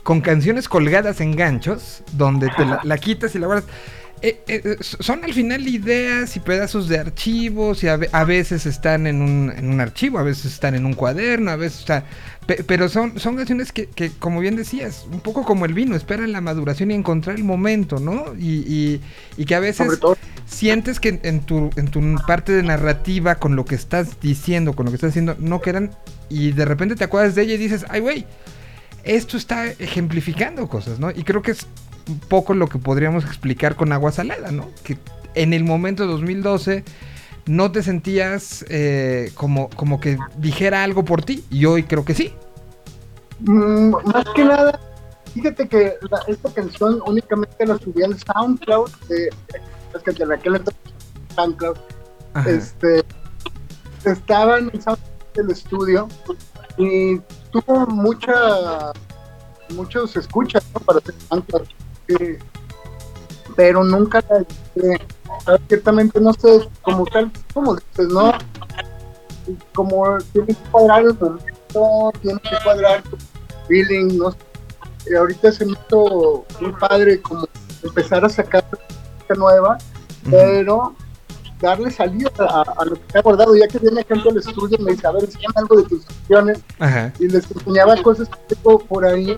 con 0.03 0.20
canciones 0.20 0.68
colgadas 0.68 1.20
en 1.20 1.37
ganchos 1.37 2.03
donde 2.12 2.49
te 2.57 2.64
la, 2.64 2.81
la 2.83 2.99
quitas 2.99 3.35
y 3.37 3.38
la 3.38 3.46
guardas. 3.46 3.66
Eh, 4.23 4.43
eh, 4.49 4.77
son 4.81 5.25
al 5.25 5.35
final 5.35 5.69
ideas 5.69 6.37
y 6.37 6.41
pedazos 6.41 6.89
de 6.89 6.99
archivos 6.99 7.85
y 7.85 7.89
a, 7.89 7.99
a 8.13 8.25
veces 8.25 8.65
están 8.65 9.07
en 9.07 9.21
un, 9.21 9.53
en 9.55 9.69
un 9.69 9.79
archivo, 9.81 10.19
a 10.19 10.23
veces 10.23 10.47
están 10.47 10.75
en 10.75 10.87
un 10.87 10.95
cuaderno, 10.95 11.51
a 11.51 11.57
veces 11.57 11.81
están... 11.81 12.05
pe- 12.47 12.65
pero 12.67 12.89
son, 12.89 13.21
son 13.21 13.37
canciones 13.37 13.73
que, 13.73 13.87
que, 13.89 14.11
como 14.11 14.41
bien 14.41 14.57
decías, 14.57 15.05
un 15.13 15.21
poco 15.21 15.45
como 15.45 15.67
el 15.67 15.75
vino, 15.75 15.95
esperan 15.95 16.33
la 16.33 16.41
maduración 16.41 16.91
y 16.91 16.95
encontrar 16.95 17.37
el 17.37 17.45
momento, 17.45 18.01
¿no? 18.01 18.35
Y, 18.39 18.61
y, 18.67 19.01
y 19.37 19.45
que 19.45 19.55
a 19.55 19.61
veces 19.61 19.87
sientes 20.47 20.99
que 20.99 21.21
en 21.23 21.41
tu, 21.41 21.71
en 21.77 21.89
tu 21.89 22.01
parte 22.27 22.53
de 22.53 22.63
narrativa, 22.63 23.35
con 23.35 23.55
lo 23.55 23.67
que 23.67 23.75
estás 23.75 24.19
diciendo, 24.21 24.73
con 24.75 24.87
lo 24.87 24.93
que 24.93 24.97
estás 24.97 25.11
haciendo, 25.11 25.37
no 25.39 25.61
quedan. 25.61 25.91
Y 26.31 26.53
de 26.53 26.65
repente 26.65 26.97
te 26.97 27.05
acuerdas 27.05 27.35
de 27.35 27.43
ella 27.43 27.55
y 27.55 27.59
dices, 27.59 27.85
ay, 27.91 28.01
güey, 28.01 28.27
esto 29.05 29.37
está 29.37 29.67
ejemplificando 29.67 30.69
cosas, 30.69 30.99
¿no? 30.99 31.11
Y 31.11 31.23
creo 31.23 31.43
que 31.43 31.53
es 31.53 31.67
un 32.09 32.19
poco 32.21 32.55
lo 32.55 32.69
que 32.69 32.79
podríamos 32.79 33.25
explicar 33.25 33.75
con 33.77 33.92
Agua 33.92 34.12
Salada, 34.12 34.51
¿no? 34.51 34.69
Que 34.85 34.99
en 35.35 35.53
el 35.53 35.64
momento 35.64 36.07
2012 36.07 36.85
no 37.47 37.71
te 37.73 37.83
sentías 37.83 38.64
eh, 38.69 39.31
como, 39.35 39.69
como 39.71 40.01
que 40.01 40.19
dijera 40.38 40.83
algo 40.85 41.05
por 41.05 41.23
ti. 41.25 41.45
Y 41.51 41.64
hoy 41.66 41.83
creo 41.85 42.05
que 42.05 42.14
sí. 42.14 42.33
Mm, 43.40 43.90
más 44.05 44.25
que 44.35 44.45
nada, 44.45 44.81
fíjate 45.35 45.69
que 45.69 45.95
la- 46.11 46.23
esta 46.27 46.51
canción 46.51 47.01
únicamente 47.07 47.66
la 47.66 47.77
subí 47.79 48.03
al 48.03 48.16
SoundCloud, 48.19 48.90
de, 49.09 49.29
es 49.95 50.03
que 50.03 50.25
de 50.25 50.35
aquel 50.35 50.57
entonces 50.57 50.83
SoundCloud, 51.35 51.77
Ajá. 52.35 52.51
este, 52.51 53.05
estaba 54.05 54.59
en 54.59 54.71
el 54.73 54.83
SoundCloud 54.83 55.11
del 55.35 55.51
estudio 55.51 56.09
y 56.79 57.19
tuvo 57.51 57.87
mucha, 57.88 58.92
muchos 59.75 60.16
escuchas 60.16 60.64
¿no? 60.73 60.81
para 60.81 60.99
hacer 61.01 61.14
SoundCloud, 61.29 61.66
pero 63.57 63.85
nunca 63.85 64.23
la. 64.29 64.45
Ah, 65.47 65.59
ciertamente 65.69 66.21
no 66.21 66.33
sé, 66.35 66.69
como 66.83 67.05
tal, 67.07 67.31
como 67.53 67.77
dices, 67.77 68.09
¿no? 68.09 68.33
Como 69.75 70.19
tiene 70.33 70.49
que 70.49 70.71
cuadrar 70.71 71.03
el 71.03 71.14
momento, 71.14 72.12
tiene 72.21 72.40
que 72.40 72.57
cuadrar 72.64 73.03
tu 73.03 73.16
feeling, 73.69 74.19
no 74.19 74.33
sé. 74.33 74.38
Y 75.11 75.14
ahorita 75.14 75.53
se 75.53 75.66
me 75.66 75.73
hizo 75.73 76.45
muy 76.61 76.73
padre 76.73 77.21
como 77.23 77.47
empezar 77.83 78.25
a 78.25 78.29
sacar 78.29 78.64
nueva, 79.37 79.79
pero 80.31 80.95
darle 81.61 81.90
salida 81.90 82.31
a, 82.38 82.62
a 82.77 82.85
lo 82.85 82.95
que 82.95 83.12
te 83.12 83.19
ha 83.19 83.23
guardado, 83.23 83.57
ya 83.57 83.66
que 83.66 83.79
viene 83.79 84.05
gente 84.05 84.29
al 84.29 84.37
estudio 84.37 84.77
y 84.79 84.83
me 84.83 84.92
dice, 84.92 85.07
a 85.07 85.12
ver, 85.12 85.25
enséñame 85.25 85.55
algo 85.57 85.77
de 85.77 85.83
tus 85.85 86.05
canciones, 86.05 86.61
Ajá. 86.79 87.12
y 87.19 87.29
les 87.29 87.51
enseñaba 87.51 88.01
cosas 88.03 88.29
que 88.29 88.55
tengo 88.55 88.79
por 88.79 89.05
ahí, 89.05 89.37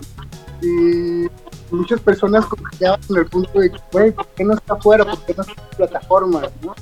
y 0.61 1.27
muchas 1.71 1.99
personas 2.01 2.45
confiaban 2.45 2.99
en 3.09 3.17
el 3.17 3.25
punto 3.25 3.59
de, 3.59 3.71
güey, 3.91 4.11
¿por 4.11 4.27
qué 4.27 4.43
no 4.43 4.53
está 4.53 4.73
afuera? 4.73 5.05
¿Por 5.05 5.19
qué 5.25 5.33
no 5.35 5.43
está 5.43 5.61
en 5.61 5.77
plataformas? 5.77 6.49
¿no? 6.61 6.75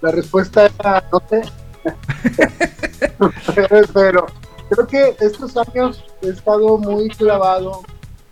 La 0.00 0.10
respuesta 0.10 0.66
era, 0.66 1.04
no 1.12 1.22
sé. 1.28 1.42
pero 3.94 4.26
creo 4.68 4.86
que 4.86 5.16
estos 5.20 5.56
años 5.56 6.04
he 6.22 6.28
estado 6.28 6.78
muy 6.78 7.08
clavado 7.08 7.82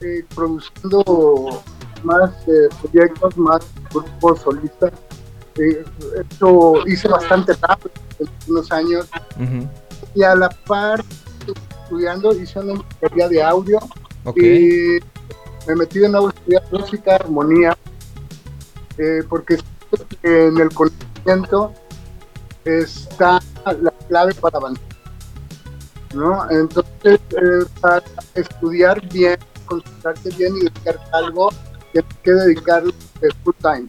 eh, 0.01 0.24
produciendo 0.35 1.62
más 2.03 2.30
eh, 2.47 2.68
proyectos, 2.80 3.37
más 3.37 3.61
grupos 3.93 4.41
solistas. 4.41 4.93
Eh, 5.57 5.85
esto 6.20 6.87
hice 6.87 7.09
bastante 7.09 7.53
rápido 7.55 7.91
en 8.20 8.28
unos 8.49 8.70
años 8.70 9.09
y 10.14 10.22
a 10.22 10.37
la 10.37 10.49
par 10.49 11.05
estudiando 11.83 12.33
hice 12.33 12.61
una 12.61 12.74
ingeniería 12.74 13.28
de 13.28 13.43
audio 13.43 13.78
Ok. 14.24 14.37
y 14.37 14.99
me 15.69 15.77
metí 15.77 15.99
de 15.99 16.09
nuevo 16.09 16.29
a 16.29 16.31
estudiar 16.31 16.62
música, 16.73 17.14
armonía, 17.14 17.77
eh, 18.97 19.23
porque 19.29 19.59
en 20.23 20.59
el 20.59 20.73
conocimiento 20.73 21.73
está 22.64 23.41
la 23.64 23.91
clave 24.09 24.35
para 24.35 24.59
avanzar. 24.59 24.85
¿no? 26.14 26.51
Entonces, 26.51 27.21
eh, 27.31 27.64
para 27.83 28.03
estudiar 28.35 29.07
bien, 29.09 29.39
concentrarte 29.66 30.31
bien 30.31 30.57
y 30.57 30.61
dedicarte 30.61 31.11
a 31.12 31.19
algo, 31.19 31.51
tienes 31.93 32.14
que 32.23 32.31
dedicarle 32.33 32.95
full 33.45 33.55
time, 33.61 33.87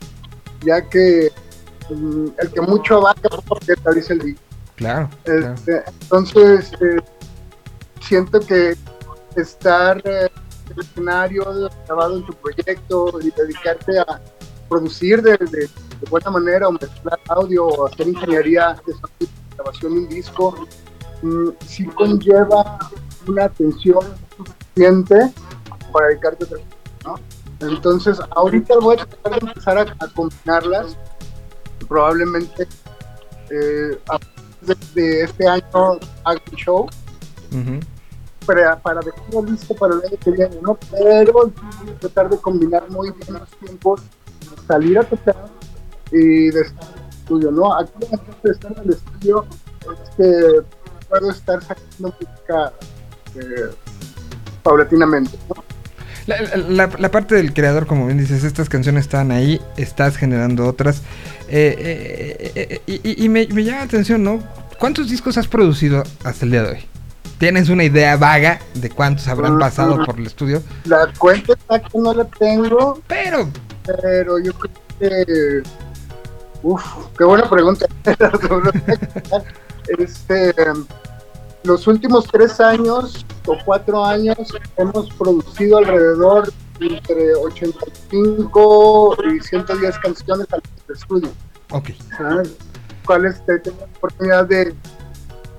ya 0.62 0.82
que 0.82 1.32
mm, 1.90 2.26
el 2.40 2.52
que 2.52 2.62
mucho 2.62 2.98
abarca, 2.98 3.30
poco 3.30 3.56
aprieta, 3.56 3.92
dice 3.92 4.14
el 4.14 4.20
dicho. 4.20 4.42
Claro. 4.76 5.10
claro. 5.24 5.54
Este, 5.54 5.84
entonces, 6.02 6.72
eh, 6.82 7.02
siento 8.02 8.42
que 8.42 8.76
estar 9.38 10.02
eh, 10.04 10.30
escenario, 10.78 11.70
grabado 11.86 12.18
en 12.18 12.26
tu 12.26 12.34
proyecto 12.34 13.20
y 13.22 13.32
dedicarte 13.32 14.00
a 14.00 14.22
producir 14.68 15.22
de, 15.22 15.38
buena 16.10 16.32
manera 16.32 16.68
o 16.68 16.72
mezclar 16.72 17.20
audio 17.30 17.66
o 17.66 17.88
hacer 17.88 18.08
ingeniería 18.08 18.76
de 18.86 19.28
grabación 19.56 19.94
de 19.94 20.00
un 20.00 20.10
disco, 20.10 20.68
mm, 21.22 21.50
sí 21.66 21.86
conlleva 21.86 22.80
una 23.28 23.46
atención 23.46 24.00
suficiente 24.38 25.34
para 25.92 26.08
dedicarte 26.08 26.46
a 26.46 27.12
otra. 27.12 27.24
Entonces, 27.62 28.20
ahorita 28.32 28.76
voy 28.80 28.96
a 28.98 29.06
tratar 29.06 29.42
de 29.42 29.48
empezar 29.48 29.78
a, 29.78 30.08
combinarlas. 30.16 30.98
Probablemente 31.88 32.68
eh, 33.50 34.00
a 34.10 34.20
de, 34.62 34.76
de 34.94 35.24
este 35.24 35.48
año 35.48 36.00
haga 36.24 36.42
un 36.52 36.58
show. 36.58 36.90
Para, 38.50 38.76
para 38.80 39.02
dejarlo 39.02 39.43
listo 39.45 39.76
para 39.76 39.93
el 39.93 40.00
año 40.02 40.18
que 40.24 40.32
viene, 40.32 40.56
¿no? 40.64 40.78
Pero 40.91 41.52
tratar 42.00 42.30
de 42.30 42.38
combinar 42.38 42.89
muy 42.89 43.12
bien 43.12 43.34
los 43.34 43.50
tiempos, 43.64 44.02
salir 44.68 44.97
a 44.97 45.04
tocar 45.04 45.36
y 46.12 46.50
de 46.50 46.62
estar 46.62 46.88
en 46.95 47.04
el 47.04 47.10
estudio, 47.10 47.52
¿no? 47.52 47.76
Aquí 47.78 47.91
de 48.43 48.52
estar 48.52 48.72
en 48.72 48.84
el 48.86 48.89
estudio 48.91 49.45
es 49.82 50.10
que 50.18 50.62
puedo 51.08 51.30
estar 51.32 51.62
sacando 51.64 52.14
música 52.20 52.74
eh, 53.36 53.70
paulatinamente, 54.64 55.38
¿no? 55.47 55.64
La, 56.26 56.41
la- 56.88 56.89
la 56.97 57.12
parte 57.12 57.36
del 57.36 57.54
creador, 57.54 57.86
como 57.88 58.06
bien 58.08 58.18
dices, 58.18 58.43
estas 58.43 58.68
canciones 58.70 59.06
están 59.06 59.32
ahí, 59.32 59.62
estás 59.78 60.16
generando 60.18 60.68
otras. 60.68 61.02
Eh, 61.50 61.76
eh, 61.80 62.52
eh, 62.56 62.82
eh, 62.88 63.02
y 63.04 63.26
y 63.26 63.30
me, 63.30 63.47
me 63.47 63.64
llama 63.64 63.80
la 63.80 63.84
atención, 63.86 64.24
¿no? 64.24 64.39
¿Cuántos 64.80 65.10
discos 65.10 65.38
has 65.38 65.47
producido 65.47 66.04
hasta 66.24 66.45
el 66.45 66.52
día 66.52 66.64
de 66.64 66.70
hoy? 66.72 66.80
¿Tienes 67.40 67.70
una 67.70 67.86
idea 67.86 68.18
vaga 68.18 68.60
de 68.76 68.90
cuántos 68.90 69.28
habrán 69.30 69.54
Ujú. 69.54 69.62
pasado 69.62 70.06
por 70.06 70.20
el 70.20 70.28
estudio? 70.28 70.62
La 70.84 71.08
cuenta 71.18 71.54
exacta 71.54 71.90
no 71.94 72.14
la 72.14 72.26
tengo, 72.26 73.02
Pero, 73.08 73.50
pero 73.86 74.40
yo 74.40 74.52
creo 74.54 74.74
que. 75.00 75.64
Uf, 76.62 76.84
qué 77.18 77.24
buena 77.24 77.50
pregunta. 77.50 77.86
este, 79.98 80.54
los 81.64 81.88
últimos 81.88 82.26
tres 82.28 82.60
años 82.60 83.26
o 83.46 83.56
cuatro 83.66 84.06
años 84.06 84.38
hemos 84.78 85.10
producido 85.14 85.78
alrededor 85.78 86.52
entre 86.82 87.34
85 87.36 89.18
y 89.34 89.40
110 89.42 90.00
canciones 90.00 90.48
al 90.52 90.62
estudio. 90.94 91.30
ok. 91.72 91.90
¿sabes? 92.18 92.56
¿Cuáles 93.06 93.44
te 93.46 93.60
tengo 93.60 93.78
la 93.80 93.86
oportunidad 93.98 94.46
de 94.46 94.76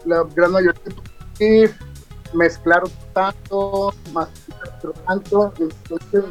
la 0.05 0.23
gran 0.35 0.53
mayoría 0.53 0.81
de 1.41 1.69
producir, 1.69 1.75
mezclar 2.35 2.85
otro 2.85 2.97
tanto, 3.13 3.95
masterizar 4.13 4.69
otro 4.79 4.93
tanto? 5.07 5.55
Entonces, 5.59 6.25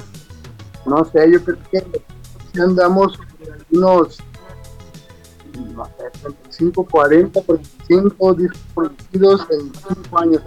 no 0.86 1.05
sé, 1.05 1.32
yo 1.32 1.43
creo 1.43 1.57
que 1.72 1.84
si 2.53 2.62
andamos 2.62 3.20
algunos 3.51 4.20
no 5.76 5.86
sé, 5.86 6.03
35, 6.22 6.86
40, 6.86 7.41
45 7.41 8.34
discos 8.34 8.60
producidos 8.74 9.47
en 9.51 9.72
5 10.03 10.20
años. 10.20 10.41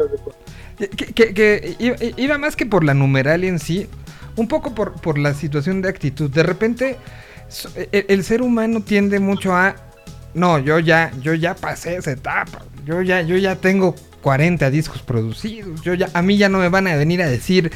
Que, 1.15 1.77
iba 2.17 2.39
más 2.39 2.57
que 2.57 2.67
por 2.67 2.83
la 2.83 2.95
numeralia 2.95 3.49
en 3.49 3.59
sí, 3.59 3.89
un 4.37 4.49
poco 4.49 4.75
por, 4.75 4.93
por 5.01 5.19
la 5.19 5.35
situación 5.35 5.83
de 5.83 5.89
actitud. 5.89 6.31
De 6.31 6.43
repente, 6.43 6.99
el, 7.93 8.07
el 8.09 8.25
ser 8.25 8.43
humano 8.43 8.83
tiende 8.83 9.21
mucho 9.21 9.55
a, 9.55 9.77
no, 10.35 10.59
yo 10.59 10.79
ya, 10.79 11.11
yo 11.21 11.35
ya 11.35 11.55
pasé 11.55 11.97
esa 11.97 12.13
etapa, 12.13 12.63
yo 12.85 13.03
ya, 13.03 13.23
yo 13.23 13.37
ya 13.37 13.57
tengo 13.57 13.95
40 14.23 14.71
discos 14.71 15.03
producidos, 15.03 15.83
yo 15.83 15.95
ya, 15.95 16.09
a 16.15 16.23
mí 16.23 16.37
ya 16.37 16.49
no 16.49 16.59
me 16.59 16.69
van 16.69 16.87
a 16.87 16.97
venir 16.97 17.23
a 17.23 17.27
decir 17.29 17.71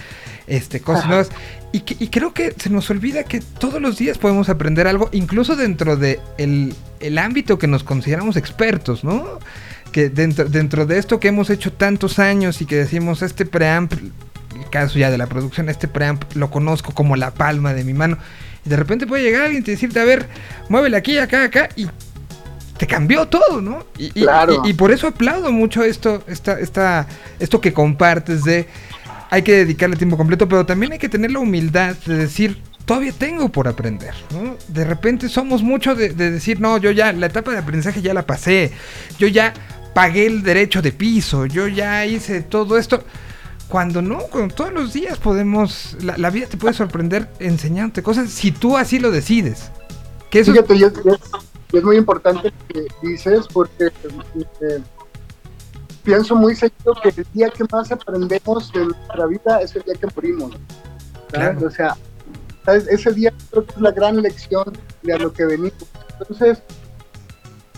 este, 0.47 0.81
cosas 0.81 1.07
nuevas. 1.07 1.29
Y, 1.73 1.81
que- 1.81 1.97
y 1.99 2.09
creo 2.09 2.33
que 2.33 2.55
se 2.57 2.71
nos 2.71 2.89
olvida 2.91 3.25
que 3.25 3.41
todos 3.41 3.83
los 3.83 3.99
días 3.99 4.17
podemos 4.19 4.49
aprender 4.49 4.87
algo, 4.87 5.09
incluso 5.13 5.57
dentro 5.57 5.97
de 5.97 6.21
el, 6.39 6.75
el 7.01 7.19
ámbito 7.19 7.59
que 7.59 7.67
nos 7.67 7.83
consideramos 7.85 8.37
expertos, 8.37 9.03
¿no? 9.05 9.41
que 9.93 10.09
dentro, 10.09 10.45
dentro 10.47 10.87
de 10.87 10.99
esto 10.99 11.21
que 11.21 11.29
hemos 11.29 11.49
hecho 11.51 11.73
tantos 11.73 12.19
años 12.19 12.61
y 12.61 12.67
que 12.67 12.77
decimos 12.77 13.23
este 13.23 13.45
preamp, 13.47 13.93
el 13.95 14.71
caso 14.71 14.99
ya 14.99 15.11
de 15.11 15.19
la 15.19 15.27
producción, 15.27 15.69
este 15.69 15.89
preamp 15.89 16.23
lo 16.35 16.51
conozco 16.51 16.93
como 16.95 17.17
la 17.17 17.31
palma 17.33 17.73
de 17.75 17.83
mi 17.85 17.93
mano. 17.95 18.19
Y 18.65 18.69
de 18.69 18.77
repente 18.77 19.07
puede 19.07 19.23
llegar 19.23 19.43
alguien 19.43 19.63
y 19.67 19.71
decirte, 19.71 20.01
a 20.01 20.05
ver, 20.05 20.27
muévele 20.69 20.97
aquí, 20.97 21.19
acá, 21.19 21.45
acá, 21.45 21.69
y 21.77 21.87
te 22.79 22.87
cambió 22.87 23.27
todo, 23.27 23.61
¿no? 23.61 23.85
Y, 23.99 24.11
Claro. 24.11 24.63
y- 24.65 24.71
y 24.71 24.75
por 24.75 24.91
eso 24.93 25.07
aplaudo 25.09 25.51
mucho 25.53 25.83
esto, 25.83 26.23
esta, 26.27 26.59
esta, 26.61 27.07
esto 27.39 27.61
que 27.61 27.73
compartes 27.73 28.45
de 28.45 28.67
hay 29.31 29.43
que 29.43 29.53
dedicarle 29.53 29.97
tiempo 29.97 30.17
completo, 30.17 30.49
pero 30.49 30.65
también 30.65 30.93
hay 30.93 30.99
que 30.99 31.09
tener 31.09 31.33
la 31.33 31.41
humildad 31.41 31.97
de 32.07 32.17
decir, 32.17 32.63
todavía 32.85 33.13
tengo 33.13 33.49
por 33.49 33.67
aprender, 33.67 34.15
¿no? 34.33 34.57
De 34.69 34.85
repente 34.85 35.29
somos 35.29 35.63
mucho 35.65 35.95
de, 35.97 36.11
de 36.11 36.31
decir, 36.31 36.61
no, 36.61 36.79
yo 36.79 36.93
ya, 36.93 37.13
la 37.13 37.27
etapa 37.27 37.51
de 37.51 37.59
aprendizaje 37.59 38.01
ya 38.03 38.15
la 38.15 38.25
pasé, 38.25 38.71
yo 39.19 39.27
ya 39.27 39.53
pagué 39.95 40.27
el 40.27 40.43
derecho 40.45 40.81
de 40.81 40.93
piso, 40.93 41.45
yo 41.47 41.67
ya 41.67 42.07
hice 42.07 42.43
todo 42.43 42.79
esto. 42.79 43.03
Cuando 43.69 44.01
no, 44.01 44.19
cuando 44.31 44.55
todos 44.55 44.73
los 44.73 44.93
días 44.93 45.19
podemos, 45.19 45.97
la, 46.01 46.17
la 46.17 46.31
vida 46.31 46.47
te 46.47 46.57
puede 46.57 46.73
sorprender 46.75 47.29
enseñándote 47.41 48.05
cosas 48.05 48.31
si 48.31 48.53
tú 48.53 48.77
así 48.77 49.01
lo 49.01 49.11
decides. 49.11 49.73
Que 50.31 50.39
eso 50.41 50.53
es- 50.53 50.59
Fíjate, 50.59 50.77
y 50.77 50.85
es, 50.85 50.93
y 51.73 51.77
es- 51.79 51.85
muy 51.85 51.97
importante 51.97 52.51
lo 52.51 52.67
que 52.69 52.87
dices 53.07 53.47
porque 53.53 53.87
eh, 53.87 54.83
pienso 56.03 56.35
muy 56.37 56.55
seguido 56.55 56.95
que 57.03 57.09
el 57.09 57.27
día 57.35 57.51
que 57.51 57.65
más 57.73 57.91
aprendemos 57.93 58.73
de 58.73 58.87
nuestra 58.87 59.27
vida 59.27 59.61
es 59.61 59.75
el 59.77 59.83
día 59.83 59.95
que 59.95 60.07
morimos. 60.15 60.55
O 61.65 61.71
sea, 61.71 61.97
ese 62.89 63.13
día 63.13 63.33
creo 63.51 63.65
que 63.67 63.73
es 63.75 63.81
la 63.81 63.91
gran 63.93 64.21
lección 64.23 64.65
de 65.03 65.13
a 65.15 65.19
lo 65.19 65.33
que 65.33 65.45
venimos. 65.45 65.75
Entonces, 66.21 66.63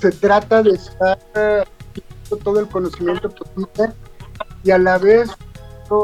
se 0.00 0.10
trata 0.12 0.62
de 0.62 0.70
estar 0.72 1.18
eh, 1.34 1.64
todo 2.44 2.60
el 2.60 2.68
conocimiento 2.68 3.28
posible 3.30 3.92
y 4.62 4.70
a 4.70 4.78
la 4.78 4.98
vez 4.98 5.30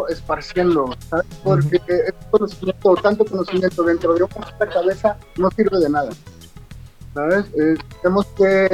esparciendo, 0.09 0.95
¿sabes? 1.11 1.27
Porque 1.45 1.77
ese 1.87 2.15
conocimiento, 2.31 2.95
tanto 3.03 3.25
conocimiento 3.27 3.83
dentro 3.83 4.15
de 4.15 4.23
una 4.25 4.67
cabeza 4.73 5.17
no 5.37 5.51
sirve 5.51 5.79
de 5.79 5.91
nada. 5.91 6.11
¿Sabes? 7.15 7.47
Eh, 7.59 7.77
tenemos 8.03 8.27
que 8.37 8.67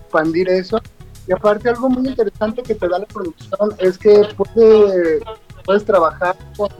expandir 0.00 0.48
eso. 0.48 0.80
Y 1.26 1.32
aparte 1.32 1.68
algo 1.68 1.90
muy 1.90 2.08
interesante 2.08 2.62
que 2.62 2.74
te 2.74 2.88
da 2.88 2.98
la 3.00 3.06
producción 3.06 3.74
es 3.78 3.98
que 3.98 4.26
puede- 4.36 5.20
puedes 5.64 5.84
trabajar 5.84 6.34
con, 6.56 6.70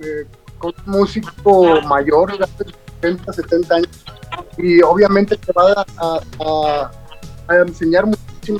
eh, 0.00 0.26
con 0.58 0.72
un 0.86 0.92
músico 0.92 1.80
mayor, 1.82 2.36
de 2.36 2.44
70, 3.00 3.32
70 3.32 3.74
años, 3.76 4.04
y 4.58 4.82
obviamente 4.82 5.36
te 5.36 5.52
va 5.52 5.84
a, 5.98 6.20
a- 6.44 6.90
enseñar 7.62 8.06
muchísimo. 8.06 8.58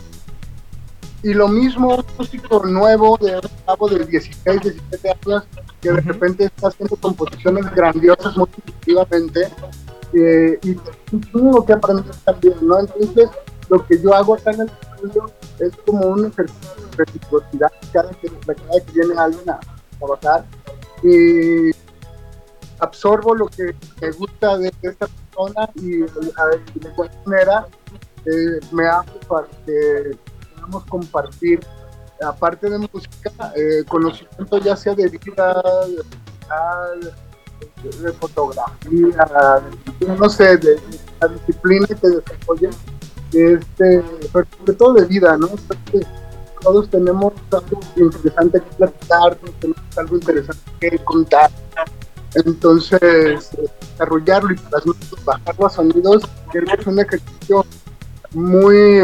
Y 1.24 1.34
lo 1.34 1.48
mismo 1.48 1.96
un 1.96 2.04
músico 2.16 2.64
nuevo 2.64 3.18
de 3.20 3.34
un 3.34 3.50
chavo 3.66 3.88
de 3.88 4.04
16, 4.06 4.60
17 4.62 5.10
años 5.10 5.42
que 5.80 5.90
de 5.90 6.00
repente 6.02 6.44
está 6.44 6.68
haciendo 6.68 6.94
composiciones 6.94 7.68
grandiosas 7.74 8.36
muy 8.36 8.48
efectivamente 8.58 9.48
y 10.12 10.74
tengo 11.32 11.64
que 11.64 11.72
aprender 11.72 12.14
también, 12.24 12.54
¿no? 12.62 12.78
Entonces, 12.78 13.28
lo 13.68 13.84
que 13.86 14.00
yo 14.00 14.14
hago 14.14 14.34
acá 14.34 14.52
en 14.52 14.62
el 14.62 14.70
estudio 14.70 15.30
es 15.59 15.76
como 15.84 16.07
un 16.07 16.26
ejercicio 16.26 16.74
de 16.90 17.04
reciprocidad 17.04 17.72
cada 17.92 18.11
que, 18.11 18.28
cada 18.28 18.80
que 18.80 18.92
viene 18.92 19.14
alguien 19.18 19.50
a 19.50 19.61
trabajar 19.98 20.44
y 21.02 21.70
absorbo 22.78 23.34
lo 23.34 23.46
que 23.46 23.74
me 24.00 24.11
gusta 24.12 24.59
de, 24.59 24.72
esta 24.82 25.07
persona 25.07 25.68
y 25.76 25.98
de 25.98 26.90
cualquier 26.94 27.26
manera 27.26 27.66
eh, 28.26 28.61
me 28.72 28.86
hago 28.86 29.18
para 29.28 29.46
que 29.64 30.16
podamos 30.54 30.84
compartir 30.86 31.61
aparte 32.24 32.68
de 32.68 32.78
música 32.78 33.52
eh, 33.54 33.84
conocimiento 33.88 34.59
ya 34.59 34.76
sea 34.76 34.94
de 34.94 35.09
vida 35.09 35.62
de, 37.00 37.12
de 37.91 38.12
fotografía 38.12 39.61
de- 40.01 40.07
no 40.07 40.28
sé 40.28 40.57
de, 40.57 40.80
la 41.20 41.28
disciplina 41.28 41.87
que 41.87 42.09
desarrollen 42.09 42.70
este 43.32 44.05
pero 44.32 44.47
sobre 44.59 44.72
todo 44.74 44.95
de 44.95 45.05
vida 45.07 45.37
no 45.37 45.49
Porque 45.49 46.07
todos 46.62 46.91
tenemos 46.91 47.32
algo 47.53 47.80
interesante 47.97 48.61
que 48.61 48.76
platicar 48.76 49.39
tenemos 49.61 49.80
algo 49.97 50.16
interesante 50.16 50.62
que 50.80 50.99
contar. 50.99 51.51
Entonces 52.34 53.51
desarrollarlo 53.93 54.53
y 54.53 54.57
plasmarlo, 54.57 55.16
bajar 55.24 55.55
los 55.59 55.72
sonidos 55.72 56.22
creo 56.51 56.64
que 56.66 56.80
es 56.80 56.87
un 56.87 56.99
ejercicio 56.99 57.64
muy 58.32 59.03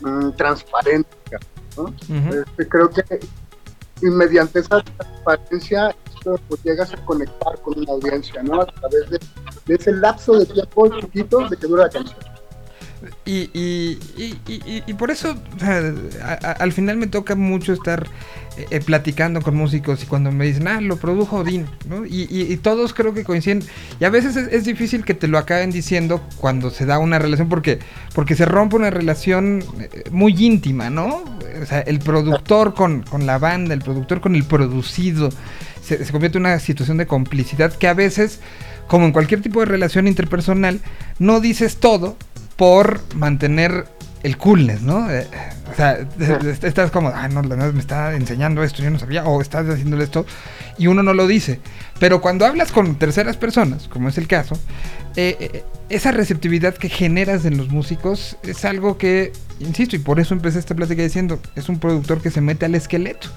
mm, 0.00 0.30
transparente 0.36 1.10
¿no? 1.76 1.92
Este, 2.30 2.68
creo 2.68 2.88
que 2.90 3.02
y 4.02 4.06
mediante 4.06 4.60
esa 4.60 4.82
transparencia 4.82 5.94
pues, 6.48 6.62
llegas 6.64 6.92
a 6.92 6.96
conectar 7.04 7.60
con 7.62 7.78
una 7.78 7.92
audiencia, 7.92 8.42
¿no? 8.42 8.60
A 8.62 8.66
través 8.66 9.10
de, 9.10 9.74
ese 9.74 9.92
lapso 9.92 10.38
de 10.38 10.46
tiempo 10.46 10.88
chiquito 11.00 11.48
de 11.48 11.56
que 11.56 11.66
dura 11.66 11.84
la 11.84 11.90
canción. 11.90 12.18
Y, 13.24 13.50
y, 13.52 13.98
y, 14.16 14.82
y- 14.86 14.94
por 14.94 15.10
eso 15.10 15.36
a- 16.22 16.52
al 16.52 16.72
final 16.72 16.96
me 16.96 17.06
toca 17.06 17.34
mucho 17.36 17.72
estar 17.74 18.06
eh, 18.56 18.66
eh, 18.70 18.80
platicando 18.80 19.42
con 19.42 19.54
músicos 19.54 20.02
y 20.02 20.06
cuando 20.06 20.32
me 20.32 20.46
dicen, 20.46 20.66
ah, 20.66 20.80
lo 20.80 20.96
produjo 20.96 21.36
Odín, 21.36 21.66
¿no? 21.88 22.04
Y 22.06 22.56
todos 22.56 22.94
creo 22.94 23.12
que 23.12 23.22
coinciden. 23.22 23.62
Y 24.00 24.04
a 24.06 24.10
veces 24.10 24.34
es, 24.36 24.50
es 24.50 24.64
difícil 24.64 25.04
que 25.04 25.12
te 25.12 25.28
lo 25.28 25.36
acaben 25.38 25.70
diciendo 25.70 26.22
cuando 26.38 26.70
se 26.70 26.86
da 26.86 26.98
una 26.98 27.18
relación 27.18 27.48
porque, 27.50 27.80
porque 28.14 28.34
se 28.34 28.46
rompe 28.46 28.76
una 28.76 28.90
relación 28.90 29.62
eh, 29.78 30.04
muy 30.10 30.32
íntima, 30.42 30.88
¿no? 30.88 31.22
O 31.62 31.66
sea, 31.66 31.80
el 31.80 31.98
productor 31.98 32.72
con, 32.74 33.02
con 33.02 33.26
la 33.26 33.38
banda, 33.38 33.74
el 33.74 33.82
productor 33.82 34.20
con 34.22 34.34
el 34.34 34.44
producido. 34.44 35.28
Se, 35.86 36.04
se 36.04 36.12
convierte 36.12 36.38
en 36.38 36.46
una 36.46 36.58
situación 36.58 36.96
de 36.96 37.06
complicidad 37.06 37.72
que 37.72 37.88
a 37.88 37.94
veces, 37.94 38.40
como 38.88 39.06
en 39.06 39.12
cualquier 39.12 39.40
tipo 39.40 39.60
de 39.60 39.66
relación 39.66 40.06
interpersonal, 40.08 40.80
no 41.18 41.40
dices 41.40 41.76
todo 41.76 42.16
por 42.56 43.00
mantener 43.14 43.86
el 44.22 44.36
coolness, 44.36 44.82
¿no? 44.82 45.08
Eh, 45.10 45.26
o 45.70 45.74
sea, 45.76 45.98
estás 46.62 46.90
como, 46.90 47.10
ah, 47.14 47.28
no, 47.28 47.42
la 47.42 47.54
verdad 47.54 47.72
me 47.72 47.80
está 47.80 48.14
enseñando 48.14 48.64
esto, 48.64 48.82
yo 48.82 48.90
no 48.90 48.98
sabía, 48.98 49.24
o 49.24 49.40
estás 49.40 49.68
haciéndole 49.68 50.02
esto, 50.02 50.26
y 50.78 50.88
uno 50.88 51.04
no 51.04 51.14
lo 51.14 51.26
dice. 51.26 51.60
Pero 52.00 52.20
cuando 52.20 52.44
hablas 52.44 52.72
con 52.72 52.96
terceras 52.96 53.36
personas, 53.36 53.88
como 53.88 54.08
es 54.08 54.18
el 54.18 54.26
caso, 54.26 54.58
eh, 55.14 55.36
eh, 55.38 55.64
esa 55.90 56.10
receptividad 56.10 56.74
que 56.74 56.88
generas 56.88 57.44
en 57.44 57.56
los 57.56 57.68
músicos 57.68 58.36
es 58.42 58.64
algo 58.64 58.98
que, 58.98 59.32
insisto, 59.60 59.94
y 59.94 60.00
por 60.00 60.18
eso 60.18 60.34
empecé 60.34 60.58
esta 60.58 60.74
plática 60.74 61.02
diciendo, 61.02 61.40
es 61.54 61.68
un 61.68 61.78
productor 61.78 62.20
que 62.20 62.30
se 62.30 62.40
mete 62.40 62.66
al 62.66 62.74
esqueleto. 62.74 63.28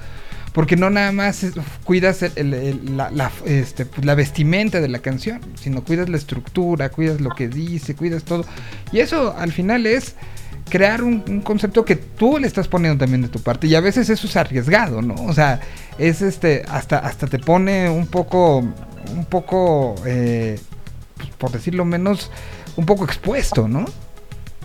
Porque 0.54 0.76
no 0.76 0.90
nada 0.90 1.12
más 1.12 1.44
es- 1.44 1.54
cuidas 1.84 2.24
el- 2.24 2.98
la, 2.98 3.32
este, 3.46 3.86
pues, 3.86 4.06
la 4.06 4.16
vestimenta 4.16 4.82
de 4.82 4.88
la 4.88 5.00
canción, 5.00 5.40
sino 5.56 5.84
cuidas 5.84 6.10
la 6.10 6.18
estructura, 6.18 6.90
cuidas 6.90 7.22
lo 7.22 7.30
que 7.32 7.48
dice, 7.48 7.96
cuidas 7.96 8.24
todo. 8.24 8.46
Y 8.92 9.00
eso 9.00 9.36
al 9.38 9.52
final 9.52 9.86
es 9.86 10.16
crear 10.70 11.04
un, 11.04 11.42
concepto 11.42 11.84
que 11.86 11.96
tú 11.96 12.38
le 12.40 12.48
estás 12.48 12.68
poniendo 12.68 12.98
también 13.04 13.22
de 13.22 13.28
tu 13.28 13.40
parte. 13.40 13.68
Y 13.68 13.76
a 13.76 13.82
veces 13.82 14.10
eso 14.10 14.28
es 14.28 14.36
arriesgado, 14.36 15.02
¿no? 15.02 15.16
O 15.26 15.34
sea, 15.34 15.60
es 15.98 16.22
este, 16.22 16.64
hasta, 16.70 17.00
hasta 17.00 17.28
te 17.28 17.40
pone 17.40 17.90
un 17.90 18.08
poco, 18.08 18.58
un 18.60 19.26
poco, 19.30 19.96
eh, 20.06 20.60
pues, 21.18 21.30
por 21.38 21.52
decirlo 21.52 21.86
menos, 21.86 22.32
un 22.76 22.86
poco 22.86 23.06
expuesto, 23.06 23.68
¿no? 23.68 23.86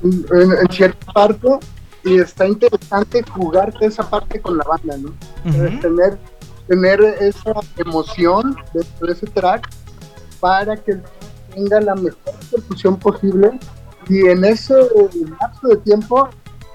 en, 0.04 0.52
en 0.52 0.68
cierta 0.70 1.12
parte 1.12 1.48
y 2.04 2.18
está 2.18 2.46
interesante 2.46 3.22
jugarte 3.22 3.86
esa 3.86 4.08
parte 4.08 4.40
con 4.40 4.58
la 4.58 4.64
banda, 4.64 4.96
¿no? 4.98 5.08
Ujú. 5.44 5.80
tener, 5.80 6.18
tener 6.68 7.00
esa 7.20 7.54
emoción 7.78 8.56
dentro 8.72 9.06
de 9.06 9.12
ese 9.12 9.26
track 9.26 9.68
para 10.40 10.76
que 10.76 11.00
tenga 11.54 11.80
la 11.80 11.94
mejor 11.94 12.34
percusión 12.50 12.98
posible 12.98 13.58
y 14.08 14.26
en 14.26 14.44
ese 14.44 14.74
lapso 15.40 15.68
de 15.68 15.76
tiempo 15.78 16.28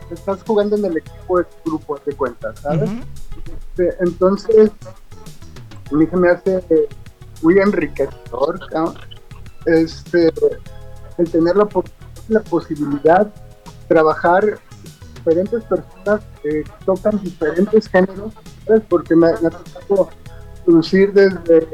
estás 0.09 0.39
jugando 0.45 0.75
en 0.75 0.85
el 0.85 0.97
equipo 0.97 1.37
de 1.37 1.43
tu 1.43 1.71
grupo 1.71 1.99
de 2.03 2.13
cuentas, 2.13 2.59
¿sabes? 2.59 2.89
Este, 3.45 3.95
Entonces, 4.01 4.71
a 5.91 5.95
mí 5.95 6.07
se 6.07 6.17
me 6.17 6.29
hace 6.29 6.57
eh, 6.69 6.87
muy 7.43 7.59
enriquecedor, 7.59 8.59
este, 9.65 10.33
el 11.19 11.29
tener 11.29 11.55
la, 11.55 11.67
la 12.29 12.39
posibilidad 12.41 13.27
de 13.27 13.31
trabajar 13.87 14.59
diferentes 15.29 15.63
personas 15.63 16.21
que 16.41 16.63
tocan 16.85 17.21
diferentes 17.21 17.87
géneros, 17.87 18.33
¿sabes? 18.65 18.83
porque 18.89 19.15
me, 19.15 19.31
me 19.41 19.49
tocado 19.49 20.09
producir 20.65 21.13
desde 21.13 21.67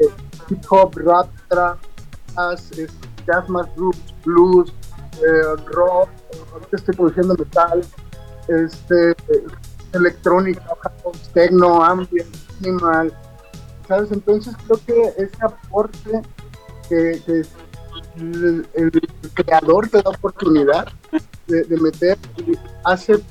hip 0.48 0.64
hop, 0.70 0.96
rap, 0.96 1.28
trap, 1.48 1.78
jazz, 2.34 2.70
este, 2.72 3.08
jazz 3.26 3.48
más 3.48 3.66
blues, 3.76 3.96
blues 4.24 4.72
eh, 5.22 5.62
rock, 5.66 6.08
ahorita 6.52 6.76
estoy 6.76 6.94
produciendo 6.94 7.34
metal, 7.34 7.84
este, 8.48 9.14
electrónica, 9.92 10.62
techno, 11.32 11.82
ambient, 11.82 12.28
minimal, 12.60 13.12
¿sabes? 13.88 14.12
Entonces 14.12 14.54
creo 14.66 14.80
que 14.86 15.22
ese 15.22 15.36
aporte 15.42 16.22
que, 16.88 17.44
el, 18.16 18.66
creador 19.34 19.88
te 19.88 20.02
da 20.02 20.10
oportunidad 20.10 20.88
de 21.46 21.76
meter 21.80 22.18
hace 22.84 23.22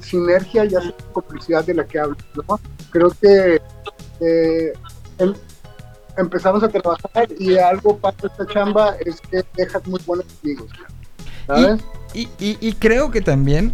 sinergia 0.00 0.64
y 0.64 0.74
hace 0.74 0.94
complicidad 1.12 1.64
de 1.64 1.74
la 1.74 1.84
que 1.86 1.98
hablas, 1.98 2.18
¿no? 2.48 2.58
Creo 2.90 3.10
que 3.20 3.60
eh, 4.20 4.72
em- 5.18 5.34
empezamos 6.16 6.62
a 6.62 6.68
trabajar 6.68 7.28
y 7.38 7.56
algo 7.58 7.96
para 7.98 8.16
esta 8.22 8.46
chamba 8.46 8.94
es 9.04 9.20
que 9.22 9.44
dejas 9.56 9.86
muy 9.86 10.00
buenos 10.06 10.26
amigos, 10.42 10.70
¿sabes? 11.46 11.80
Y, 12.14 12.28
y- 12.38 12.58
y 12.60 12.72
creo 12.74 13.10
que 13.10 13.20
también 13.22 13.72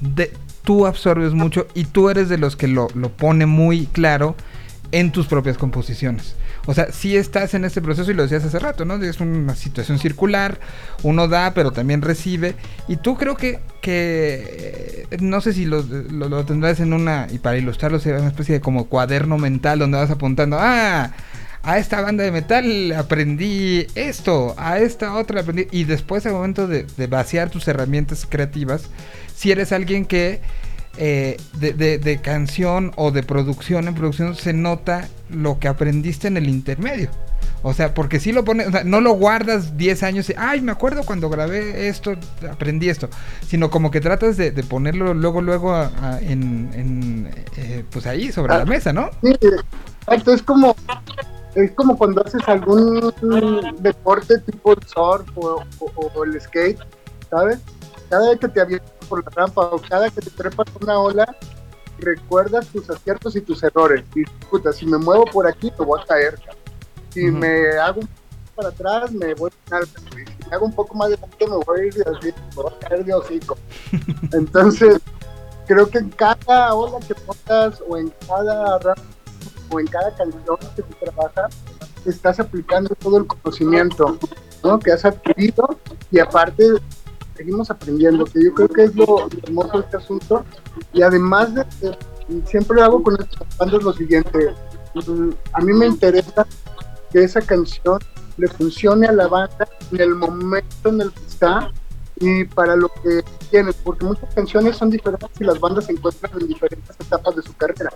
de, 0.00 0.32
tú 0.64 0.86
absorbes 0.86 1.32
mucho 1.32 1.66
y 1.74 1.84
tú 1.84 2.08
eres 2.08 2.28
de 2.28 2.38
los 2.38 2.56
que 2.56 2.68
lo, 2.68 2.88
lo 2.94 3.08
pone 3.10 3.46
muy 3.46 3.86
claro 3.86 4.34
en 4.92 5.10
tus 5.10 5.26
propias 5.26 5.58
composiciones. 5.58 6.34
O 6.66 6.74
sea, 6.74 6.92
si 6.92 7.16
estás 7.16 7.54
en 7.54 7.64
este 7.64 7.80
proceso 7.82 8.10
y 8.10 8.14
lo 8.14 8.22
decías 8.22 8.44
hace 8.44 8.58
rato, 8.58 8.84
¿no? 8.84 9.02
Es 9.02 9.18
una 9.20 9.56
situación 9.56 9.98
circular, 9.98 10.60
uno 11.02 11.26
da, 11.28 11.54
pero 11.54 11.72
también 11.72 12.02
recibe. 12.02 12.54
Y 12.88 12.96
tú 12.98 13.16
creo 13.16 13.34
que, 13.36 13.58
que 13.80 15.06
eh, 15.10 15.16
no 15.20 15.40
sé 15.40 15.52
si 15.54 15.64
lo, 15.64 15.82
lo- 15.82 16.44
tendrás 16.44 16.78
en 16.80 16.92
una, 16.92 17.26
y 17.30 17.38
para 17.38 17.56
ilustrarlo, 17.58 17.98
sea 17.98 18.18
una 18.18 18.28
especie 18.28 18.54
de 18.54 18.60
como 18.60 18.84
cuaderno 18.86 19.38
mental 19.38 19.80
donde 19.80 19.98
vas 19.98 20.10
apuntando, 20.10 20.56
ah, 20.60 21.10
a 21.64 21.78
esta 21.78 22.00
banda 22.00 22.24
de 22.24 22.32
metal 22.32 22.92
aprendí 22.92 23.86
esto, 23.94 24.54
a 24.58 24.78
esta 24.78 25.14
otra 25.14 25.40
aprendí. 25.40 25.66
Y 25.72 25.84
después, 25.84 26.26
al 26.26 26.32
momento 26.32 26.66
de 26.68 27.06
vaciar 27.08 27.50
tus 27.50 27.66
herramientas 27.66 28.26
creativas, 28.28 28.84
si 29.34 29.50
eres 29.50 29.72
alguien 29.72 30.04
que 30.04 30.40
eh, 30.96 31.36
de, 31.54 31.72
de- 31.72 31.98
de 31.98 32.20
canción 32.20 32.92
o 32.96 33.10
de 33.10 33.22
producción 33.22 33.88
en 33.88 33.94
producción 33.94 34.34
se 34.34 34.52
nota 34.52 35.08
lo 35.30 35.58
que 35.58 35.68
aprendiste 35.68 36.28
en 36.28 36.36
el 36.36 36.48
intermedio. 36.48 37.08
O 37.64 37.72
sea, 37.74 37.94
porque 37.94 38.18
si 38.18 38.32
lo 38.32 38.44
pones, 38.44 38.66
o 38.66 38.70
sea, 38.72 38.82
no 38.82 39.00
lo 39.00 39.12
guardas 39.12 39.76
10 39.76 40.02
años 40.02 40.28
y, 40.28 40.34
ay, 40.36 40.60
me 40.60 40.72
acuerdo 40.72 41.04
cuando 41.04 41.30
grabé 41.30 41.86
esto, 41.88 42.14
aprendí 42.50 42.88
esto. 42.88 43.08
Sino 43.46 43.70
como 43.70 43.92
que 43.92 44.00
tratas 44.00 44.36
de, 44.36 44.50
de 44.50 44.62
ponerlo 44.64 45.14
luego, 45.14 45.40
luego 45.40 45.72
a- 45.72 45.92
a- 46.02 46.20
en, 46.20 46.70
en, 46.74 47.30
eh, 47.56 47.84
pues 47.90 48.06
ahí, 48.06 48.32
sobre 48.32 48.54
la 48.58 48.64
mesa, 48.64 48.92
¿no? 48.92 49.10
Sí, 49.22 49.32
exacto, 50.00 50.32
es 50.34 50.42
como 50.42 50.74
es 51.54 51.70
como 51.72 51.96
cuando 51.96 52.24
haces 52.26 52.42
algún 52.48 53.12
deporte 53.80 54.38
tipo 54.38 54.72
el 54.72 54.78
surf 54.86 55.28
o, 55.36 55.62
o- 55.78 56.10
o 56.14 56.24
el 56.24 56.40
skate, 56.40 56.78
¿sabes? 57.30 57.58
Cada 58.10 58.30
vez 58.30 58.40
que 58.40 58.48
te 58.48 58.60
avientas 58.60 58.90
por 59.12 59.22
la 59.22 59.30
rampa 59.30 59.60
o 59.60 59.78
cada 59.78 60.08
que 60.08 60.22
te 60.22 60.30
trepas 60.30 60.66
una 60.80 60.98
ola, 60.98 61.36
recuerdas 61.98 62.66
tus 62.68 62.88
aciertos 62.88 63.36
y 63.36 63.42
tus 63.42 63.62
errores. 63.62 64.02
Y 64.14 64.24
puta, 64.48 64.72
si 64.72 64.86
me 64.86 64.96
muevo 64.96 65.26
por 65.26 65.46
aquí, 65.46 65.70
me 65.78 65.84
voy 65.84 66.00
a 66.00 66.06
caer. 66.06 66.40
Si 67.10 67.28
Ujú. 67.28 67.36
me 67.36 67.76
hago 67.76 68.00
un 68.00 68.06
poco 68.06 68.56
para 68.56 68.68
atrás, 68.70 69.12
me 69.12 69.34
voy 69.34 69.50
a 69.50 69.70
caer. 69.70 69.84
Si 69.86 70.48
me 70.48 70.56
hago 70.56 70.64
un 70.64 70.72
poco 70.72 70.94
más 70.94 71.08
adelante, 71.08 71.46
me 71.46 71.56
voy 71.56 71.80
a 71.80 71.84
ir 71.84 71.92
de 71.92 72.04
así, 72.04 72.26
me 72.28 72.54
voy 72.54 72.72
a 72.72 72.88
caer 72.88 73.04
de 73.04 73.12
hocico. 73.12 73.58
Entonces, 74.32 74.98
creo 75.66 75.86
que 75.90 75.98
en 75.98 76.08
cada 76.08 76.72
ola 76.72 77.06
que 77.06 77.14
pongas 77.14 77.82
o 77.86 77.98
en 77.98 78.10
cada 78.26 78.78
rampa 78.78 79.02
o 79.68 79.78
en 79.78 79.86
cada 79.88 80.14
canción 80.16 80.56
que 80.74 80.82
tú 80.82 80.94
trabajas, 81.04 81.54
estás 82.06 82.40
aplicando 82.40 82.94
todo 82.94 83.18
el 83.18 83.26
conocimiento 83.26 84.18
¿no? 84.64 84.78
que 84.78 84.90
has 84.90 85.04
adquirido 85.04 85.78
y 86.10 86.18
aparte 86.18 86.64
seguimos 87.36 87.70
aprendiendo, 87.70 88.24
que 88.24 88.44
yo 88.44 88.54
creo 88.54 88.68
que 88.68 88.84
es 88.84 88.94
lo, 88.94 89.28
hermoso 89.44 89.78
de 89.78 89.84
este 89.84 89.96
asunto. 89.96 90.44
Y 90.92 91.02
además 91.02 91.54
de 91.54 91.64
que 91.80 91.98
siempre 92.46 92.82
hago 92.82 93.02
con 93.02 93.14
estas 93.20 93.56
bandas 93.58 93.82
lo 93.82 93.92
siguiente, 93.92 94.54
mm, 94.94 95.30
a 95.52 95.60
mí 95.60 95.72
me 95.72 95.86
interesa 95.86 96.46
que 97.10 97.24
esa 97.24 97.40
canción 97.40 97.98
le 98.36 98.48
funcione 98.48 99.06
a 99.06 99.12
la 99.12 99.28
banda 99.28 99.68
en 99.90 100.00
el 100.00 100.14
momento 100.14 100.88
en 100.88 101.00
el 101.02 101.12
que 101.12 101.26
está 101.26 101.70
y 102.16 102.44
para 102.44 102.76
lo 102.76 102.88
que 103.02 103.22
tiene, 103.50 103.72
porque 103.84 104.04
muchas 104.04 104.32
canciones 104.34 104.76
son 104.76 104.90
diferentes 104.90 105.28
y 105.40 105.44
las 105.44 105.58
bandas 105.58 105.86
se 105.86 105.92
encuentran 105.92 106.32
en 106.40 106.46
diferentes 106.48 106.96
etapas 107.00 107.36
de 107.36 107.42
su 107.42 107.52
carrera. 107.56 107.92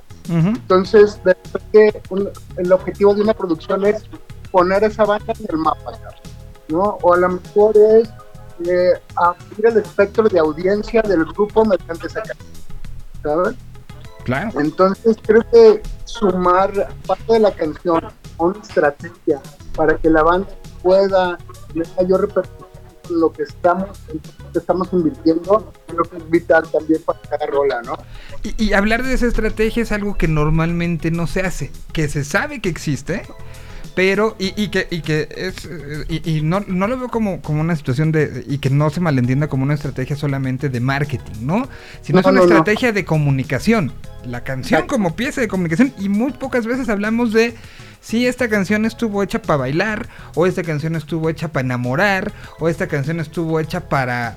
Entonces, 0.49 1.20
de 1.24 1.37
repente, 1.53 2.03
un- 2.11 2.28
el 2.57 2.72
objetivo 2.72 3.14
de 3.14 3.22
una 3.22 3.34
producción 3.34 3.87
es 3.87 4.05
poner 4.51 4.82
a 4.84 4.89
esa 4.89 5.05
banda 5.05 5.32
en 5.39 5.47
el 5.49 5.57
mapa, 5.59 5.93
¿no? 6.68 6.99
O 7.03 7.14
a 7.14 7.16
lo 7.18 7.28
mejor 7.28 7.76
es 7.76 8.09
eh, 8.65 8.93
abrir 9.17 9.67
el 9.67 9.77
espectro 9.79 10.29
de 10.29 10.39
audiencia 10.39 11.03
del 11.03 11.25
grupo 11.25 11.65
mediante 11.65 12.07
esa 12.07 12.23
canción, 12.23 12.49
¿sabes? 13.23 13.55
Claro. 14.25 14.61
Entonces, 14.61 15.17
creo 15.23 15.43
que 15.53 15.83
sumar 16.05 16.73
parte 17.07 17.35
de 17.35 17.41
la 17.41 17.53
canción 17.53 18.05
a 18.05 18.13
una 18.39 18.61
estrategia 18.61 19.41
para 19.75 19.97
que 19.99 20.11
la 20.11 20.23
banda 20.23 20.49
pueda 20.83 21.39
tener 21.73 21.87
mayor 21.97 22.23
repercusión 22.23 22.67
en 23.09 23.21
lo 23.21 23.33
que 23.33 23.45
estamos, 23.45 24.01
en 24.09 24.17
lo 24.17 24.53
que 24.53 24.59
estamos 24.59 24.89
invirtiendo, 24.93 25.73
creo 25.87 26.03
que 26.03 26.17
es 26.17 26.31
vital 26.31 26.69
también 26.73 27.03
para 27.03 27.21
cada 27.21 27.47
rola, 27.47 27.83
¿no? 27.83 27.97
Y, 28.43 28.65
y 28.65 28.73
hablar 28.73 29.05
de 29.05 29.13
esa 29.13 29.27
estrategia 29.27 29.83
es 29.83 29.93
algo 29.93 30.17
que 30.17 30.27
normalmente 30.27 31.11
no 31.11 31.27
se 31.27 31.43
hace, 31.43 31.71
que 31.93 32.09
se 32.09 32.25
sabe 32.25 32.61
que 32.61 32.69
existe, 32.69 33.23
pero 33.97 34.36
y, 34.38 34.53
y 34.62 34.68
que 34.68 34.86
y 34.90 35.01
que 35.01 35.26
es 35.34 35.64
eh, 35.64 36.05
y, 36.09 36.36
y 36.36 36.42
no, 36.42 36.61
no 36.61 36.86
lo 36.86 36.99
veo 36.99 37.09
como, 37.09 37.40
como 37.40 37.62
una 37.62 37.74
situación 37.74 38.12
de 38.12 38.44
y 38.47 38.59
que 38.59 38.68
no 38.70 38.90
se 38.90 39.01
malentienda 39.01 39.49
como 39.49 39.64
una 39.64 39.72
estrategia 39.74 40.14
solamente 40.14 40.68
de 40.68 40.78
marketing, 40.80 41.32
¿no? 41.47 41.66
Sino 42.03 42.16
No, 42.16 42.20
es 42.20 42.26
una 42.26 42.40
no, 42.40 42.40
no. 42.40 42.42
estrategia 42.44 42.92
de 42.92 43.05
comunicación. 43.07 43.92
La 44.26 44.44
canción 44.44 44.80
Exacto. 44.80 44.94
como 44.94 45.16
pieza 45.16 45.40
de 45.40 45.49
comunicación 45.49 45.94
y 45.99 46.09
muy 46.11 46.32
pocas 46.32 46.66
veces 46.66 46.88
hablamos 46.90 47.32
de 47.32 47.55
si 48.03 48.26
esta 48.26 48.49
canción 48.49 48.84
estuvo 48.84 49.22
hecha 49.22 49.40
para 49.40 49.57
bailar 49.57 50.09
o 50.34 50.47
esta 50.47 50.62
canción 50.62 50.94
estuvo 50.94 51.30
hecha 51.30 51.49
para 51.49 51.64
enamorar 51.64 52.32
o 52.61 52.68
esta 52.68 52.86
canción 52.88 53.18
estuvo 53.18 53.59
hecha 53.61 53.88
para 53.88 54.36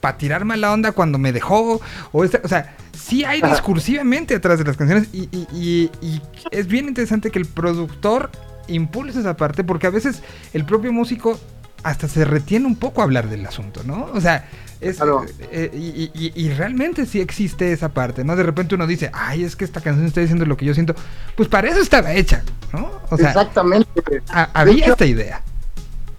para 0.00 0.18
tirar 0.18 0.44
mala 0.44 0.72
onda 0.72 0.92
cuando 0.92 1.16
me 1.18 1.32
dejó 1.32 1.80
o 2.12 2.24
esta, 2.24 2.40
o 2.44 2.48
sea, 2.48 2.76
sí 2.92 3.24
hay 3.24 3.40
discursivamente 3.40 4.34
atrás 4.34 4.58
de 4.58 4.64
las 4.64 4.76
canciones 4.76 5.08
y, 5.12 5.22
y- 5.32 5.46
y- 5.52 5.90
y 6.06 6.20
es 6.50 6.66
bien 6.66 6.86
interesante 6.88 7.30
que 7.30 7.38
el 7.38 7.46
productor 7.46 8.30
impulse 8.68 9.20
esa 9.20 9.36
parte 9.36 9.64
porque 9.64 9.86
a 9.86 9.90
veces 9.90 10.22
el 10.52 10.64
propio 10.64 10.92
músico 10.92 11.38
hasta 11.82 12.08
se 12.08 12.24
retiene 12.24 12.66
un 12.66 12.76
poco 12.76 13.00
a 13.00 13.04
hablar 13.04 13.28
del 13.28 13.46
asunto, 13.46 13.82
¿no? 13.84 14.10
O 14.12 14.20
sea, 14.20 14.48
es, 14.80 14.96
Claro. 14.96 15.24
eh, 15.52 15.70
y, 15.72 15.78
y- 16.02 16.10
y- 16.14 16.32
y 16.46 16.48
realmente 16.52 17.06
sí 17.06 17.20
existe 17.20 17.72
esa 17.72 17.90
parte, 17.90 18.24
¿no? 18.24 18.34
De 18.34 18.42
repente 18.42 18.74
uno 18.74 18.86
dice, 18.86 19.10
ay, 19.14 19.44
es 19.44 19.54
que 19.56 19.64
esta 19.64 19.80
canción 19.80 20.06
está 20.06 20.20
diciendo 20.20 20.44
lo 20.46 20.56
que 20.56 20.64
yo 20.64 20.74
siento. 20.74 20.94
Pues 21.36 21.48
para 21.48 21.68
eso 21.68 21.80
estaba 21.80 22.12
hecha, 22.12 22.42
¿no? 22.72 22.90
O 23.10 23.16
sea, 23.16 23.28
Exactamente. 23.28 23.88
a- 24.30 24.50
había 24.52 24.82
hecho, 24.84 24.92
esta 24.92 25.06
idea. 25.06 25.42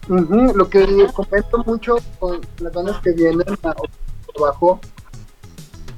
Lo 0.08 0.70
que 0.70 0.86
comento 1.14 1.64
mucho 1.66 1.98
con 2.20 2.39
las 2.60 2.72
bandas 2.74 2.98
que 3.02 3.12
vienen 3.12 3.41
a 3.64 3.74
trabajo 4.34 4.80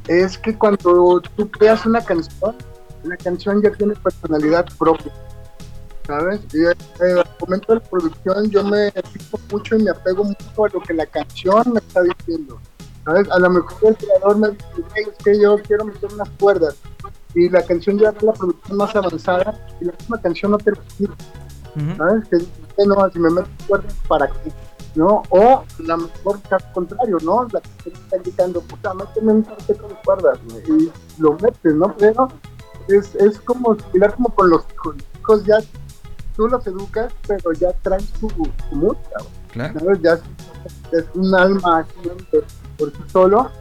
es 0.08 0.36
que 0.39 0.56
cuando 0.56 1.22
tú 1.36 1.52
creas 1.52 1.86
una 1.86 2.04
canción, 2.04 2.56
la 3.04 3.16
canción 3.18 3.62
ya 3.62 3.72
tiene 3.72 3.93
personalidad 3.95 4.66
propia, 4.80 5.12
¿sabes? 6.10 6.41
Y 6.53 6.64
eh, 6.66 6.74
al 6.99 7.30
momento 7.39 7.74
de 7.74 7.80
la 7.80 7.86
producción 7.86 8.49
yo 8.49 8.64
me 8.64 8.91
fijo 8.91 9.39
mucho 9.51 9.76
y 9.76 9.84
me 9.84 9.91
apego 9.91 10.24
mucho 10.24 10.66
a 10.66 10.70
lo 10.70 10.82
que 10.82 10.93
la 10.95 11.05
canción 11.05 11.72
me 11.72 11.80
está 11.80 12.01
diciendo, 12.01 12.60
¿sabes? 13.05 13.30
A 13.30 13.38
lo 13.38 13.49
mejor 13.51 13.78
el 13.84 13.95
creador 13.95 14.38
me 14.38 14.49
dice, 14.49 14.66
"Hey, 14.95 15.03
es 15.07 15.24
que 15.24 15.39
yo 15.39 15.57
quiero 15.60 15.86
meter 15.86 16.12
unas 16.12 16.30
cuerdas 16.32 16.76
y 17.36 17.47
la 17.49 17.62
canción 17.62 17.99
ya 17.99 18.10
es 18.10 18.24
la 18.24 18.34
producción 18.34 18.78
más 18.78 18.95
avanzada 18.95 19.68
y 19.80 19.86
la 19.86 19.93
misma 19.99 20.20
canción 20.20 20.51
no 20.51 20.57
te 20.57 20.72
lo. 20.72 20.78
Ujú. 20.78 21.95
¿sabes? 21.97 22.28
Que 22.28 22.38
dice, 22.38 22.51
no, 22.88 23.10
si 23.12 23.20
me 23.20 23.30
meto 23.30 23.47
cuerdas, 23.68 23.93
¿para 24.07 24.28
qué? 24.28 24.51
¿No? 24.95 25.22
O 25.30 25.64
la 25.78 25.95
mejor 25.95 26.41
caso 26.49 26.66
contrario, 26.74 27.18
¿no? 27.22 27.47
La 27.53 27.62
que 27.62 27.89
está 27.91 28.18
indicando, 28.18 28.62
puta, 28.62 28.95
méteme 28.95 29.34
un 29.34 29.43
cuarteto 29.43 29.88
de 29.88 29.95
cuerdas, 30.03 30.39
güey", 30.49 30.82
y 30.82 30.91
lo 31.20 31.34
metes, 31.34 31.76
¿no? 31.76 31.95
Pero 31.99 32.28
es, 32.88 33.14
es 33.14 33.39
como 33.41 33.76
similar 33.76 34.16
como 34.16 34.34
con 34.34 34.49
los 34.49 34.64
hijos. 34.74 34.95
Los 34.95 35.20
hijos 35.20 35.45
ya, 35.45 35.57
tú 36.39 36.47
los 36.47 36.65
educas, 36.65 37.11
pero 37.27 37.51
ya 37.51 37.73
traen 37.81 37.99
su, 38.17 38.29
su 38.29 38.75
música, 38.75 39.17
Claro. 39.51 39.77
¿sabes? 39.77 39.99
Ya 40.01 40.13
es, 40.13 40.21
es 40.93 41.05
un 41.13 41.35
alma 41.35 41.79
así, 41.79 42.09
por 42.77 42.91
sí 42.91 42.97
solo. 43.11 43.51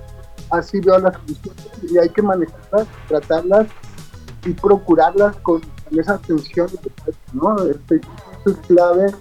Así 0.50 0.78
veo 0.80 0.96
las 1.00 1.16
canciones 1.16 1.66
y 1.90 1.98
hay 1.98 2.08
que 2.08 2.22
manejarlas, 2.22 2.86
tratarlas 3.08 3.66
y 4.44 4.52
procurarlas 4.52 5.34
con, 5.38 5.60
con 5.60 5.98
esa 5.98 6.14
atención, 6.14 6.68
¿no? 7.32 7.56
Este, 7.64 7.96
eso 7.96 8.50
es 8.50 8.56
clave 8.68 9.12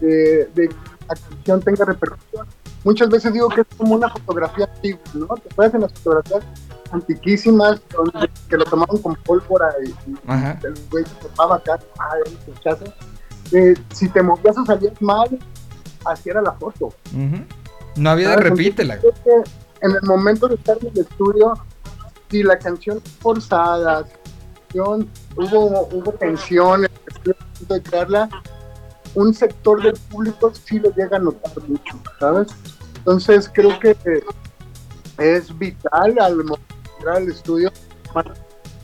de, 0.00 0.50
de 0.56 0.68
que 0.68 0.74
la 1.08 1.14
canción 1.14 1.60
tenga 1.62 1.84
repercusión. 1.84 2.46
Muchas 2.82 3.08
veces 3.08 3.32
digo 3.32 3.48
que 3.48 3.60
es 3.60 3.66
como 3.76 3.94
una 3.94 4.10
fotografía 4.10 4.64
antigua, 4.74 5.00
¿no? 5.14 5.26
Te 5.28 5.48
acuerdas 5.52 5.74
en 5.76 5.80
las 5.82 5.92
fotografías 5.92 6.42
antiquísimas 6.92 7.80
donde, 7.90 8.30
que 8.48 8.56
lo 8.56 8.64
tomaban 8.64 8.98
con 8.98 9.14
pólvora 9.16 9.72
y, 9.84 9.90
el 10.66 10.74
güey 10.90 11.04
se 11.04 11.28
tomaba 11.28 11.56
acá, 11.56 11.78
ah. 11.98 12.14
Eh, 13.52 13.74
si 13.92 14.08
te 14.08 14.22
movías 14.22 14.58
o 14.58 14.64
salías 14.64 15.00
mal, 15.00 15.38
así 16.04 16.30
era 16.30 16.42
la 16.42 16.52
foto. 16.52 16.92
No 17.96 18.10
había 18.10 18.30
de 18.30 18.34
¿sabes? 18.34 18.50
repítela. 18.50 18.94
Entonces, 18.94 19.20
creo 19.22 19.42
que 19.42 19.50
en 19.86 19.90
el 19.92 20.02
momento 20.02 20.48
de 20.48 20.56
estar 20.56 20.76
en 20.80 20.88
el 20.88 20.98
estudio, 20.98 21.54
si 22.30 22.42
la 22.42 22.58
canción 22.58 23.00
forzada, 23.20 24.04
hubo, 24.74 25.88
hubo 25.92 26.12
tensión 26.12 26.84
en 26.84 26.90
el 26.90 27.16
estudio 27.16 27.36
de 27.68 27.82
crearla, 27.82 28.28
un 29.14 29.32
sector 29.32 29.82
del 29.82 29.94
público 30.10 30.52
sí 30.52 30.78
lo 30.78 30.90
llega 30.94 31.16
a 31.16 31.20
notar 31.20 31.52
mucho, 31.68 31.98
¿sabes? 32.20 32.48
Entonces 32.98 33.50
creo 33.52 33.78
que 33.78 33.96
es 35.18 35.58
vital 35.58 36.18
al 36.18 36.36
momento 36.36 36.74
de 36.74 36.75
entrar 36.96 37.16
al 37.16 37.28
estudio 37.28 37.72
para 38.12 38.34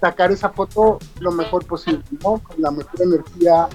sacar 0.00 0.32
esa 0.32 0.50
foto 0.50 0.98
lo 1.20 1.30
mejor 1.32 1.64
posible, 1.66 2.02
¿no? 2.22 2.38
Con 2.38 2.56
la 2.58 2.70
mejor 2.70 3.00
energía, 3.00 3.68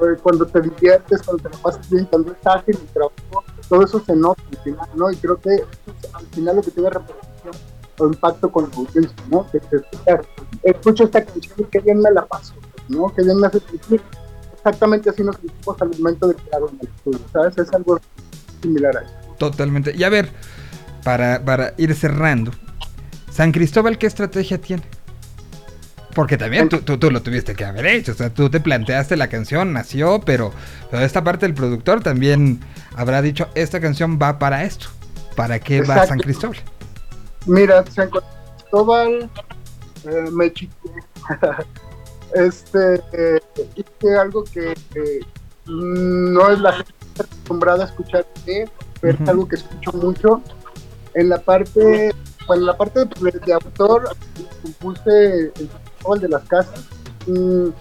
eh, 0.00 0.16
cuando 0.22 0.46
te 0.46 0.60
diviertes, 0.60 1.22
cuando 1.22 1.42
te 1.42 1.54
la 1.54 1.62
pasas 1.62 1.90
bien, 1.90 2.04
cuando 2.06 2.32
es 2.32 2.46
ágil 2.46 2.78
el 2.80 2.86
trabajo, 2.88 3.44
todo 3.68 3.82
eso 3.82 4.00
se 4.04 4.14
nota 4.14 4.42
al 4.52 4.58
final, 4.62 4.88
¿no? 4.94 5.10
Y 5.10 5.16
creo 5.16 5.40
que 5.40 5.64
al 6.12 6.26
final 6.26 6.56
lo 6.56 6.62
que 6.62 6.70
tiene 6.70 6.90
repercusión 6.90 7.54
o 7.98 8.06
impacto 8.06 8.50
con 8.50 8.70
la 8.70 8.76
audiencia, 8.76 9.16
¿no? 9.30 9.50
Que 9.50 9.60
te 9.60 9.76
escucha, 9.76 10.20
escucho 10.62 11.04
esta 11.04 11.24
canción 11.24 11.54
y 11.58 11.64
qué 11.64 11.80
bien 11.80 12.00
me 12.00 12.10
la 12.12 12.24
paso, 12.24 12.54
¿no? 12.88 13.12
Qué 13.14 13.22
bien 13.22 13.40
me 13.40 13.48
hace 13.48 13.60
sentir. 13.60 14.00
Exactamente 14.52 15.10
así 15.10 15.22
nos 15.22 15.36
sentimos 15.36 15.82
al 15.82 15.90
momento 15.98 16.28
de 16.28 16.34
crear 16.36 16.62
un 16.62 16.78
estudio, 16.80 17.20
¿sabes? 17.32 17.58
Es 17.58 17.72
algo 17.72 18.00
similar 18.62 18.96
a 18.96 19.02
eso. 19.02 19.12
Totalmente. 19.38 19.92
Y 19.94 20.04
a 20.04 20.08
ver, 20.08 20.30
para, 21.02 21.44
para 21.44 21.74
ir 21.76 21.94
cerrando, 21.94 22.52
San 23.34 23.50
Cristóbal, 23.50 23.98
¿qué 23.98 24.06
estrategia 24.06 24.60
tiene? 24.60 24.84
Porque 26.14 26.36
también 26.36 26.68
tú, 26.68 26.82
tú, 26.82 26.98
tú 26.98 27.10
lo 27.10 27.20
tuviste 27.20 27.56
que 27.56 27.64
haber 27.64 27.84
hecho. 27.86 28.12
O 28.12 28.14
sea, 28.14 28.30
tú 28.30 28.48
te 28.48 28.60
planteaste 28.60 29.16
la 29.16 29.26
canción, 29.26 29.72
nació, 29.72 30.20
pero, 30.20 30.52
pero 30.88 31.02
esta 31.02 31.24
parte 31.24 31.44
del 31.44 31.54
productor 31.54 32.00
también 32.00 32.60
habrá 32.94 33.20
dicho, 33.22 33.48
esta 33.56 33.80
canción 33.80 34.20
va 34.22 34.38
para 34.38 34.62
esto. 34.62 34.86
¿Para 35.34 35.58
qué 35.58 35.82
va. 35.82 36.06
San 36.06 36.20
Cristóbal? 36.20 36.58
Mira, 37.46 37.84
San 37.90 38.08
Cristóbal, 38.08 39.28
eh, 40.04 40.30
me 40.30 40.52
chiqué. 40.52 40.72
este, 42.36 43.02
eh, 43.12 43.40
hice 43.74 44.16
algo 44.16 44.44
que 44.44 44.74
eh, 44.94 45.20
no 45.66 46.50
es 46.50 46.60
la 46.60 46.72
gente 46.74 46.92
acostumbrada 47.18 47.82
a 47.82 47.86
escuchar 47.88 48.24
mí, 48.46 48.58
pero 49.00 49.18
es 49.20 49.28
algo 49.28 49.48
que 49.48 49.56
escucho 49.56 49.92
mucho. 49.94 50.40
En 51.14 51.28
la 51.28 51.40
parte, 51.40 52.12
bueno, 52.46 52.62
en 52.62 52.66
la 52.66 52.76
parte 52.76 53.00
de, 53.04 53.30
de 53.46 53.52
autor, 53.52 54.16
compuse 54.62 55.52
el 55.56 56.20
de 56.20 56.28
las 56.28 56.42
Casas, 56.44 56.84
un- 57.26 57.74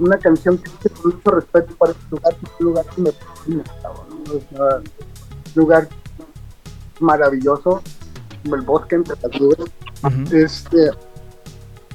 una 0.00 0.18
canción 0.18 0.58
que 0.58 0.70
hice 0.70 0.90
con 0.90 1.12
mucho 1.12 1.30
respeto 1.30 1.74
para 1.76 1.92
este 1.92 2.04
lugar, 2.10 2.34
que 2.36 2.46
es 2.46 2.52
un 2.60 2.66
lugar 2.66 2.84
que 2.94 3.00
me 3.02 3.12
fascina, 3.12 3.64
¿no? 3.84 4.40
Sea, 4.50 4.76
un 4.76 4.84
lugar 5.54 5.88
maravilloso, 7.00 7.82
como 8.42 8.54
el 8.56 8.62
bosque 8.62 8.96
entre 8.96 9.16
las 9.22 9.40
nubes. 9.40 9.58
Este, 10.32 10.90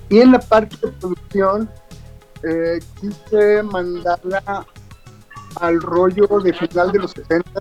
y 0.09 0.19
en 0.19 0.31
la 0.31 0.39
parte 0.39 0.75
de 0.81 0.91
producción, 0.93 1.69
eh, 2.43 2.79
quise 2.99 3.61
mandarla 3.63 4.65
al 5.59 5.81
rollo 5.81 6.27
de 6.41 6.53
final 6.53 6.91
de 6.91 6.99
los 6.99 7.11
60, 7.11 7.51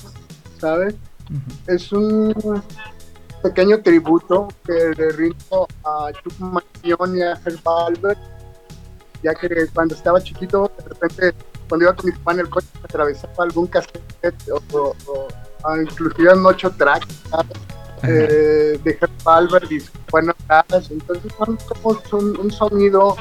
¿sabes? 0.61 0.95
Es 1.67 1.93
un 1.93 2.33
pequeño 3.43 3.81
tributo 3.83 4.49
que 4.65 4.93
le 4.97 5.13
rindo 5.13 5.67
a 5.85 6.11
Chuck 6.13 6.39
Mannion 6.39 7.17
y 7.17 7.23
a 7.23 7.33
Herb 7.45 7.69
Albert, 7.69 8.19
ya 9.23 9.35
que 9.35 9.49
cuando 9.75 9.95
estaba 9.95 10.21
chiquito, 10.23 10.71
de 10.79 10.85
repente, 10.89 11.35
cuando 11.69 11.85
iba 11.87 11.95
con 11.95 12.07
mi 12.07 12.13
papá 12.13 12.33
en 12.33 12.41
el 12.41 12.49
coche, 12.51 12.67
atravesaba 12.83 13.45
algún 13.45 13.67
cassette 13.67 14.03
o, 14.51 14.61
o- 14.79 14.97
o- 15.07 15.29
ah, 15.65 15.77
inclusive 15.81 16.33
un 16.35 16.47
8 16.47 16.71
track, 16.79 17.07
eh, 18.05 18.81
de 18.85 18.91
Herb 19.01 19.11
Albert 19.29 19.71
y 19.73 19.83
bueno, 20.11 20.33
entonces 20.91 21.33
son 21.37 21.57
como 21.69 22.01
un, 22.13 22.39
un 22.41 22.51
sonido 22.53 23.17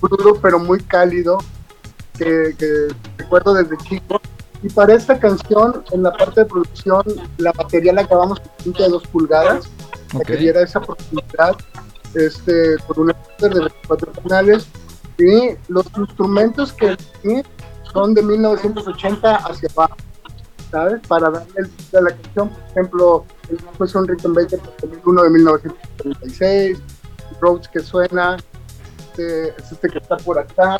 crudo 0.00 0.34
pero 0.42 0.58
muy 0.58 0.80
cálido 0.82 1.38
que, 2.18 2.54
que 2.58 2.88
recuerdo 3.16 3.54
desde 3.54 3.76
chico 3.78 4.20
y 4.62 4.68
para 4.68 4.94
esta 4.94 5.18
canción 5.18 5.84
en 5.92 6.02
la 6.02 6.12
parte 6.12 6.40
de 6.40 6.46
producción 6.46 7.02
la 7.38 7.52
batería 7.52 7.92
la 7.92 8.02
acabamos 8.02 8.40
con 8.40 8.50
cinta 8.62 8.84
de 8.84 8.90
2 8.90 9.06
pulgadas 9.08 9.68
para 10.12 10.24
que 10.24 10.36
diera 10.36 10.62
esa 10.62 10.80
profundidad 10.80 11.56
este, 12.14 12.76
por 12.86 12.98
un 12.98 13.10
speaker 13.10 13.54
de 13.54 13.60
24 13.60 14.12
canales 14.22 14.66
y 15.18 15.50
los 15.68 15.86
instrumentos 15.96 16.72
que 16.72 16.96
son 17.92 18.14
de 18.14 18.22
1980 18.22 19.36
hacia 19.36 19.68
abajo 19.70 19.96
¿sabes? 20.70 21.00
Para 21.06 21.30
darle 21.30 21.52
el 21.56 21.96
a 21.96 22.00
la 22.02 22.10
canción, 22.10 22.50
por 22.50 22.70
ejemplo, 22.70 23.24
el 23.48 23.56
bajo 23.56 23.84
es 23.84 23.94
un 23.94 24.08
Rickenbacker 24.08 24.60
2001 24.82 25.22
de 25.22 25.30
1936, 25.30 26.78
Rhodes 27.40 27.68
que 27.68 27.80
suena, 27.80 28.36
este, 29.18 29.48
es 29.48 29.72
este 29.72 29.88
que 29.88 29.98
está 29.98 30.16
por 30.18 30.38
acá, 30.38 30.76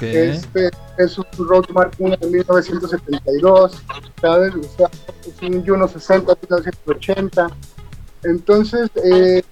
este 0.00 0.70
es 0.98 1.18
un 1.18 1.26
Rhodes 1.38 1.70
Mark 1.70 1.92
I 1.98 2.16
de 2.16 2.26
1972, 2.26 3.82
¿sabes? 4.20 4.54
O 4.54 4.76
sea, 4.76 4.88
es 5.26 5.42
un 5.42 5.64
Juno 5.66 5.86
60 5.86 6.32
de 6.34 6.38
1980. 6.48 7.48
Entonces, 8.24 8.90
eh, 9.04 9.42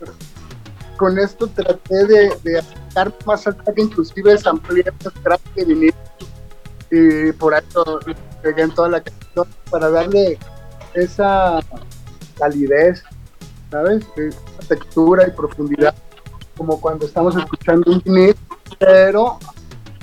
con 0.97 1.19
esto 1.19 1.49
traté 1.49 2.07
de, 2.07 2.33
de 2.43 2.59
acercar 2.59 3.15
más 3.27 3.47
al 3.47 3.57
track, 3.57 3.79
inclusive 3.79 4.37
de 4.37 5.65
vinil 5.65 5.95
y 6.93 7.33
por 7.33 7.55
eso 7.55 8.01
lo 8.05 8.15
pegué 8.43 8.63
en 8.63 8.75
toda 8.75 8.89
la 8.89 9.01
canción 9.01 9.47
para 9.71 9.91
darle 9.91 10.39
esa 10.95 11.61
calidez, 12.37 13.05
¿sabes? 13.71 14.05
Esa 14.17 14.69
textura 14.69 15.29
y 15.29 15.31
profundidad, 15.31 15.95
como 16.61 16.79
cuando 16.79 17.07
estamos 17.07 17.35
escuchando 17.35 17.91
un 17.91 18.03
vinil, 18.05 18.37
pero 18.79 19.39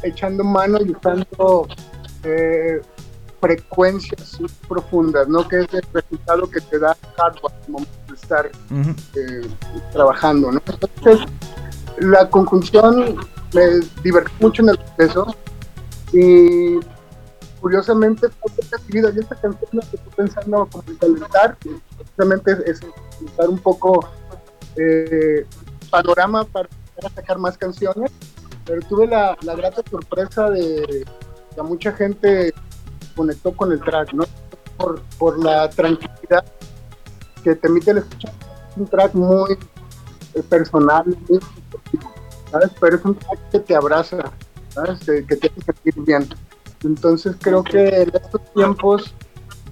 echando 0.01 0.43
mano 0.43 0.80
y 0.84 0.89
usando 0.89 1.68
eh, 2.24 2.82
frecuencias 3.39 4.39
profundas, 4.68 5.28
¿no? 5.28 5.47
Que 5.47 5.60
es 5.60 5.68
el 5.72 5.84
resultado 5.93 6.49
que 6.49 6.60
te 6.62 6.80
da 6.80 6.97
hardware 7.16 7.53
al 7.64 7.72
momento 7.72 7.91
de 8.08 8.16
estar 8.16 8.51
eh, 8.74 9.47
trabajando, 9.93 10.51
¿no? 10.51 10.60
Entonces, 10.66 11.28
la 11.99 12.28
conjunción 12.28 13.18
me 13.53 13.80
divertí 14.01 14.34
mucho 14.39 14.64
en 14.64 14.70
el 14.70 14.80
proceso 14.80 15.36
y 16.12 16.80
curiosamente 17.62 18.30
fue. 18.30 18.51
Y 18.89 18.97
esta 18.97 19.36
canción 19.36 19.70
la 19.74 19.82
que 19.82 19.97
estoy 19.97 20.14
pensando 20.16 20.68
como 20.72 20.84
en 20.88 20.95
calentar, 20.95 21.55
precisamente 21.97 22.51
es, 22.66 22.80
es 22.82 23.47
un 23.47 23.60
poco 23.60 24.10
eh, 24.76 25.45
panorama 25.89 26.43
para 26.45 26.69
sacar 27.15 27.38
más 27.38 27.57
canciones, 27.57 28.11
pero 28.65 28.81
tuve 28.88 29.07
la, 29.07 29.38
la 29.41 29.55
grata 29.55 29.81
sorpresa 29.89 30.49
de 30.49 31.05
que 31.55 31.61
mucha 31.63 31.91
gente 31.93 32.53
conectó 33.15 33.51
con 33.55 33.71
el 33.71 33.79
track, 33.81 34.13
¿no? 34.13 34.25
Por, 34.77 35.01
por 35.17 35.43
la 35.43 35.69
tranquilidad 35.69 36.45
que 37.43 37.55
te 37.55 37.67
emite 37.67 37.91
el 37.91 37.97
escuchar. 37.99 38.31
Es 38.69 38.77
un 38.77 38.88
track 38.88 39.13
muy 39.15 39.53
eh, 40.33 40.43
personal, 40.43 41.05
muy 41.27 41.39
¿sabes? 42.51 42.71
Pero 42.79 42.95
es 42.95 43.05
un 43.05 43.15
track 43.15 43.39
que 43.51 43.59
te 43.59 43.75
abraza, 43.75 44.31
¿sabes? 44.69 44.99
Que, 44.99 45.23
te 45.23 45.47
hace 45.47 45.61
sentir 45.61 45.95
bien. 46.03 46.29
Entonces 46.83 47.35
creo 47.41 47.63
que 47.63 47.88
en 47.88 48.11
estos 48.13 48.41
tiempos 48.53 49.13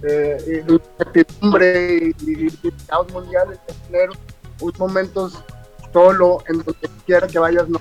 eh, 0.01 0.63
de 0.65 0.73
incertidumbre 0.73 2.13
y, 2.19 2.31
y, 2.31 2.47
y 2.63 2.71
caos 2.87 3.11
mundial, 3.13 3.49
el 3.51 3.75
tener 3.85 4.09
unos 4.59 4.79
momentos 4.79 5.43
solo 5.95 6.43
en 6.49 6.57
donde 6.57 6.89
quiera 7.05 7.25
que 7.25 7.39
vayas, 7.39 7.69
no 7.69 7.79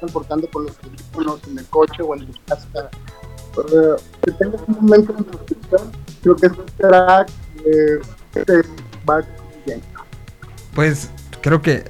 comportando 0.00 0.50
con 0.50 0.64
los 0.64 0.76
teléfonos 0.76 1.40
en 1.46 1.58
el 1.60 1.66
coche 1.66 2.02
o 2.02 2.12
en 2.16 2.26
tu 2.26 2.40
casa. 2.46 2.90
Que 4.24 4.32
tengas 4.32 4.60
un 4.66 4.74
momento 4.80 5.12
de 5.12 5.20
introspección, 5.20 5.92
creo 6.20 6.36
que 6.36 6.46
este 6.46 6.62
track 6.78 7.30
eh, 7.64 8.00
te 8.32 8.62
va 9.08 9.22
bien. 9.64 9.80
Pues 10.74 11.08
creo 11.42 11.62
que 11.62 11.84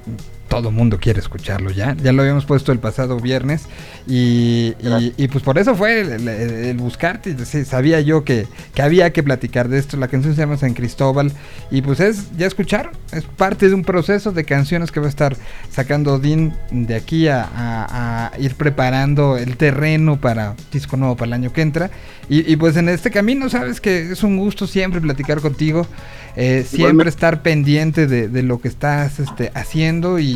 todo 0.47 0.71
mundo 0.71 0.99
quiere 0.99 1.19
escucharlo 1.19 1.71
ya. 1.71 1.95
Ya 2.01 2.11
lo 2.11 2.21
habíamos 2.21 2.45
puesto 2.45 2.71
el 2.71 2.79
pasado 2.79 3.19
viernes. 3.19 3.63
Y, 4.07 4.73
y- 4.79 5.13
y, 5.17 5.27
pues 5.27 5.43
por 5.43 5.57
eso 5.57 5.75
fue 5.75 6.01
el, 6.01 6.27
el- 6.27 6.29
el 6.29 6.77
buscarte. 6.77 7.35
Sí, 7.45 7.65
sabía 7.65 7.99
yo 8.01 8.23
que, 8.23 8.47
que 8.73 8.81
había 8.81 9.11
que 9.11 9.23
platicar 9.23 9.67
de 9.69 9.79
esto. 9.79 9.97
La 9.97 10.07
canción 10.07 10.35
se 10.35 10.41
llama 10.41 10.57
San 10.57 10.73
Cristóbal. 10.73 11.31
Y 11.71 11.81
pues 11.81 11.99
es, 11.99 12.29
ya 12.37 12.45
escucharon, 12.47 12.93
es 13.11 13.23
parte 13.23 13.67
de 13.69 13.73
un 13.75 13.83
proceso 13.83 14.31
de 14.31 14.43
canciones 14.45 14.91
que 14.91 14.99
va 14.99 15.07
a 15.07 15.09
estar 15.09 15.35
sacando 15.71 16.13
Odín 16.15 16.53
de 16.71 16.95
aquí 16.95 17.27
a, 17.27 17.43
a- 17.43 18.31
a 18.33 18.39
ir 18.39 18.55
preparando 18.55 19.37
el 19.37 19.57
terreno 19.57 20.19
para 20.21 20.55
disco 20.71 20.97
nuevo 20.97 21.15
para 21.15 21.27
el 21.27 21.33
año 21.33 21.51
que 21.53 21.61
entra. 21.61 21.89
Y, 22.29 22.51
y 22.51 22.55
pues 22.55 22.75
en 22.77 22.89
este 22.89 23.11
camino, 23.11 23.49
sabes 23.49 23.81
que 23.81 24.11
es 24.11 24.23
un 24.23 24.37
gusto 24.37 24.67
siempre 24.67 25.01
platicar 25.01 25.41
contigo. 25.41 25.87
eh, 26.37 26.65
siempre 26.67 27.07
estar 27.07 27.41
pendiente 27.43 28.07
de, 28.07 28.27
de 28.27 28.43
lo 28.43 28.59
que 28.59 28.67
estás 28.67 29.19
este, 29.19 29.51
haciendo 29.55 30.19
y, 30.19 30.34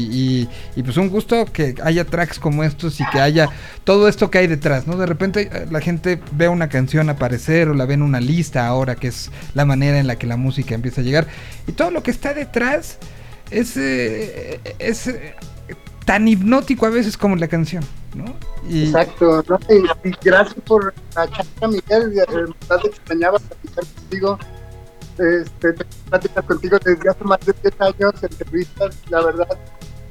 y- 0.76 0.84
pues 0.84 0.98
un 0.98 1.10
gusto 1.10 1.46
que 1.46 1.76
haya 1.84 2.06
tracks 2.06 2.40
como 2.40 2.64
estos 2.64 3.00
y 3.00 3.06
que 3.12 3.20
haya 3.20 3.50
todo 3.84 4.08
esto 4.08 4.32
que 4.32 4.38
hay 4.40 4.48
detrás, 4.48 4.88
¿no? 4.88 4.98
De 4.98 5.06
repente 5.06 5.50
eh, 5.52 5.68
la 5.70 5.82
gente 5.82 6.20
ve 6.32 6.48
una 6.48 6.70
canción 6.70 7.10
aparecer 7.10 7.70
o 7.70 7.74
la 7.74 7.86
ve 7.86 7.96
en 7.96 8.02
una 8.02 8.20
lista 8.20 8.66
ahora, 8.68 8.96
que 8.96 9.08
es 9.10 9.32
la 9.54 9.66
manera 9.66 10.00
en 10.00 10.08
la 10.08 10.16
que 10.18 10.28
la 10.28 10.38
música 10.38 10.76
empieza 10.76 11.02
a 11.02 11.04
llegar. 11.04 11.28
Y 11.68 11.74
todo 11.74 11.92
lo 11.92 12.02
que 12.04 12.12
está 12.12 12.34
detrás 12.34 12.98
es, 13.52 13.76
eh, 13.78 14.60
es 14.80 15.08
eh, 15.08 15.36
tan 16.06 16.28
hipnótico 16.28 16.86
a 16.86 16.90
veces 16.90 17.18
como 17.18 17.36
la 17.36 17.48
canción, 17.48 17.84
¿no? 18.16 18.36
Y, 18.68 18.86
Exacto, 18.86 19.44
¿no? 19.48 19.60
y, 20.04 20.12
gracias 20.24 20.56
por 20.66 20.94
la 21.16 21.28
charla, 21.30 21.68
Miguel. 21.68 22.10
Verdad 22.10 22.86
extrañaba 22.86 23.40
platicar 23.40 23.84
contigo. 23.96 24.40
Este, 25.18 25.74
te- 25.74 25.86
platicar 26.10 26.46
contigo 26.46 26.78
desde 26.84 27.10
hace 27.10 27.24
más 27.26 27.40
de 27.46 27.54
10 27.62 27.82
años, 27.82 28.14
entrevistas, 28.24 28.96
la 29.10 29.22
verdad, 29.22 29.48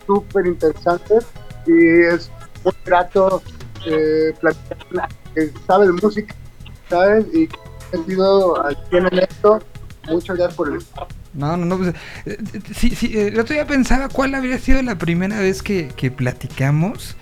súper 0.09 0.47
interesantes. 0.49 1.25
Y 1.67 2.01
es 2.13 2.31
muy 2.65 2.73
grato 2.85 3.43
eh, 3.87 4.33
platicar 4.41 5.09
que 5.35 5.53
sabe 5.69 5.87
de 5.87 5.93
música, 5.93 6.35
¿sabes? 6.91 7.27
Y 7.33 7.47
que 7.47 7.57
ha 7.57 7.91
sentido 7.93 8.61
al 8.65 8.77
100 8.91 9.07
en 9.13 9.19
esto. 9.21 9.63
Muchas 10.09 10.37
gracias 10.37 10.55
por 10.57 10.73
el 10.75 10.83
No, 11.35 11.57
no, 11.59 11.67
no. 11.67 11.77
Pues, 11.79 11.95
eh, 12.27 12.39
sí, 12.75 12.91
sí, 12.97 13.17
eh, 13.17 13.29
el 13.29 13.39
otro 13.39 13.55
día 13.55 13.67
pensaba 13.67 14.09
cuál 14.09 14.35
habría 14.35 14.59
sido 14.59 14.81
la 14.83 14.97
primera 14.99 15.39
vez 15.39 15.63
que, 15.63 15.89
que 15.95 16.11
platicamos. 16.11 17.15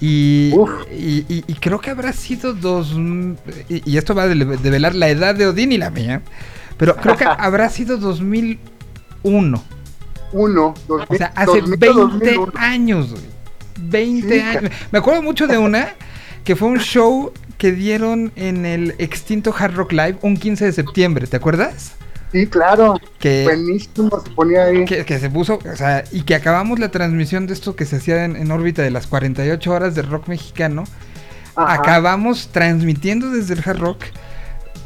Y, 0.00 0.54
y, 0.90 1.26
y- 1.28 1.44
y 1.46 1.54
creo 1.56 1.78
que 1.80 1.90
habrá 1.90 2.12
sido 2.14 2.54
dos. 2.54 2.94
Y, 3.68 3.98
esto 3.98 4.14
va 4.14 4.22
a 4.22 4.28
develar 4.28 4.94
la 4.94 5.08
edad 5.10 5.34
de 5.34 5.46
Odín 5.48 5.72
y 5.72 5.78
la 5.78 5.90
mía. 5.90 6.22
Pero 6.78 6.96
creo 6.96 7.16
que 7.16 7.24
habrá 7.38 7.68
sido 7.68 7.98
2001. 7.98 9.62
Uno, 10.32 10.74
O 10.88 11.14
sea, 11.16 11.32
hace 11.34 11.60
2000, 11.60 11.78
20 11.78 11.86
2001. 12.00 12.52
años. 12.56 13.10
güey. 13.10 13.22
20 13.82 14.28
Sí, 14.34 14.40
años. 14.40 14.70
Me 14.90 14.98
acuerdo 14.98 15.22
mucho 15.22 15.46
de 15.46 15.58
una 15.58 15.94
que 16.44 16.56
fue 16.56 16.68
un 16.68 16.78
show 16.78 17.32
que 17.58 17.72
dieron 17.72 18.32
en 18.36 18.64
el 18.66 18.94
extinto 18.98 19.54
Hard 19.56 19.74
Rock 19.74 19.92
Live 19.92 20.18
un 20.22 20.36
15 20.36 20.64
de 20.66 20.72
septiembre. 20.72 21.26
¿Te 21.26 21.36
acuerdas? 21.36 21.92
Sí, 22.32 22.46
claro. 22.46 22.96
Que, 23.18 23.42
Buenísimo, 23.44 24.20
se 24.24 24.30
ponía 24.30 24.64
ahí. 24.64 24.84
que, 24.84 25.04
que 25.04 25.18
se 25.18 25.28
puso, 25.28 25.58
o 25.70 25.76
sea, 25.76 26.04
y 26.12 26.22
que 26.22 26.36
acabamos 26.36 26.78
la 26.78 26.90
transmisión 26.90 27.46
de 27.48 27.54
esto 27.54 27.74
que 27.74 27.84
se 27.86 27.96
hacía 27.96 28.24
en, 28.24 28.36
en 28.36 28.50
órbita 28.52 28.82
de 28.82 28.90
las 28.90 29.06
48 29.08 29.70
horas 29.72 29.94
de 29.96 30.02
rock 30.02 30.28
mexicano. 30.28 30.84
Ajá. 31.56 31.74
Acabamos 31.74 32.48
transmitiendo 32.52 33.30
desde 33.30 33.54
el 33.54 33.62
Hard 33.68 33.78
Rock, 33.80 34.04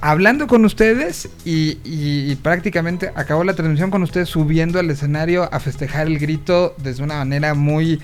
hablando 0.00 0.46
con 0.46 0.64
ustedes 0.64 1.28
y, 1.44 1.78
y- 1.84 2.30
y 2.32 2.36
prácticamente 2.36 3.10
acabó 3.14 3.44
la 3.44 3.54
transmisión 3.54 3.90
con 3.90 4.02
ustedes 4.02 4.28
subiendo 4.28 4.78
al 4.78 4.90
escenario 4.90 5.48
a 5.52 5.60
festejar 5.60 6.06
el 6.06 6.18
grito 6.18 6.74
desde 6.78 7.02
una 7.02 7.16
manera 7.16 7.54
muy, 7.54 8.00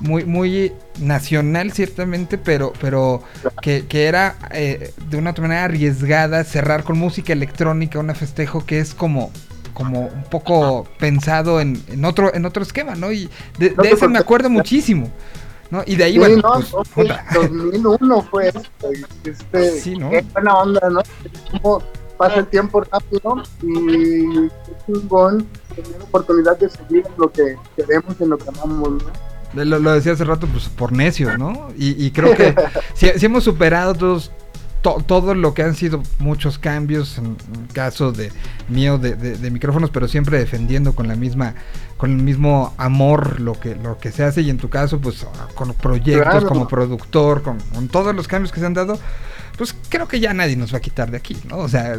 muy, 0.00 0.24
muy 0.24 0.72
nacional 0.98 1.72
ciertamente, 1.72 2.38
pero, 2.38 2.72
pero 2.80 3.22
que, 3.62 3.86
que 3.86 4.06
era 4.06 4.36
eh, 4.52 4.92
de 5.10 5.16
una 5.16 5.32
manera 5.32 5.64
arriesgada 5.64 6.44
cerrar 6.44 6.84
con 6.84 6.98
música 6.98 7.32
electrónica, 7.32 7.98
un 7.98 8.14
festejo 8.14 8.64
que 8.64 8.78
es 8.80 8.94
como 8.94 9.30
como 9.72 10.08
un 10.08 10.24
poco 10.24 10.86
pensado 10.98 11.60
en, 11.60 11.80
en 11.88 12.04
otro 12.04 12.34
en 12.34 12.44
otro 12.44 12.62
esquema, 12.62 12.96
¿no? 12.96 13.12
Y 13.12 13.30
de, 13.58 13.70
de 13.70 13.90
ese 13.90 14.08
me 14.08 14.18
acuerdo 14.18 14.50
muchísimo, 14.50 15.10
¿no? 15.70 15.82
Y 15.86 15.96
de 15.96 16.04
ahí, 16.04 16.12
Sí, 16.12 16.18
bueno, 16.18 16.36
no, 16.36 16.84
pues, 16.94 17.08
sí, 17.08 17.14
2001 17.34 18.22
fue 18.30 18.48
esto, 18.48 18.92
y, 18.92 19.28
este, 19.28 19.70
Sí, 19.80 19.96
¿no? 19.96 20.10
qué 20.10 20.24
buena 20.32 20.54
onda, 20.54 20.90
¿no? 20.90 21.00
Cómo 21.62 21.82
pasa 22.16 22.40
el 22.40 22.46
tiempo 22.46 22.82
rápido 22.82 23.42
y 23.62 24.48
qué 24.48 24.72
chingón 24.86 25.46
tener 25.74 25.98
la 25.98 26.04
oportunidad 26.04 26.58
de 26.58 26.68
seguir 26.68 27.06
en 27.06 27.14
lo 27.16 27.32
que 27.32 27.56
queremos 27.76 28.14
y 28.18 28.22
en 28.24 28.30
lo 28.30 28.38
que 28.38 28.48
amamos, 28.48 28.90
¿no? 28.90 29.64
Lo, 29.64 29.78
lo 29.78 29.92
decía 29.92 30.12
hace 30.12 30.24
rato, 30.24 30.46
pues 30.46 30.68
por 30.68 30.92
necio, 30.92 31.36
¿no? 31.36 31.68
Y, 31.76 32.04
y 32.04 32.10
creo 32.12 32.36
que 32.36 32.54
si, 32.94 33.08
hemos 33.24 33.44
superado 33.44 33.94
todos, 33.94 34.30
to- 34.82 35.02
todo 35.06 35.34
lo 35.34 35.54
que 35.54 35.62
han 35.62 35.74
sido 35.74 36.02
muchos 36.18 36.58
cambios, 36.58 37.18
en, 37.18 37.26
en 37.54 37.66
caso 37.72 38.12
de 38.12 38.32
mío 38.68 38.98
de, 38.98 39.14
de- 39.16 39.36
de 39.36 39.50
micrófonos, 39.50 39.90
pero 39.90 40.08
siempre 40.08 40.38
defendiendo 40.38 40.94
con 40.94 41.08
la 41.08 41.16
misma, 41.16 41.54
con 41.96 42.10
el 42.10 42.22
mismo 42.22 42.72
amor 42.78 43.40
lo 43.40 43.58
que, 43.58 43.74
lo 43.74 43.98
que 43.98 44.10
se 44.12 44.24
hace, 44.24 44.42
y 44.42 44.50
en 44.50 44.58
tu 44.58 44.68
caso, 44.68 45.00
pues 45.00 45.26
con 45.54 45.72
proyectos, 45.74 46.30
Claro. 46.30 46.48
como 46.48 46.68
productor, 46.68 47.42
con, 47.42 47.58
con 47.74 47.88
todos 47.88 48.14
los 48.14 48.26
cambios 48.28 48.52
que 48.52 48.60
se 48.60 48.66
han 48.66 48.74
dado. 48.74 48.98
Pues 49.60 49.76
creo 49.90 50.08
que 50.08 50.18
ya 50.18 50.32
nadie 50.32 50.56
nos 50.56 50.72
va 50.72 50.78
a 50.78 50.80
quitar 50.80 51.10
de 51.10 51.18
aquí, 51.18 51.36
¿no? 51.46 51.58
O 51.58 51.68
sea, 51.68 51.98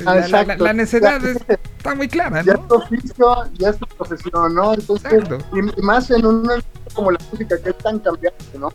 la, 0.00 0.26
la- 0.26 0.56
la- 0.56 0.72
necesidad 0.72 1.20
Ya- 1.22 1.30
es- 1.30 1.36
está 1.48 1.94
muy 1.94 2.08
clara, 2.08 2.42
Ya 2.42 2.54
¿no? 2.54 2.62
es 2.62 2.66
tu 2.68 2.74
oficio, 2.74 3.44
ya 3.54 3.68
es 3.70 3.78
tu 3.78 3.86
profesión, 3.86 4.52
¿no? 4.56 4.74
Entonces, 4.74 5.22
y, 5.52 5.80
y 5.80 5.82
más 5.84 6.10
en 6.10 6.26
un 6.26 6.50
como 6.94 7.12
la 7.12 7.18
música 7.30 7.56
que 7.62 7.70
es 7.70 7.78
tan 7.78 8.00
cambiante, 8.00 8.58
¿no? 8.58 8.70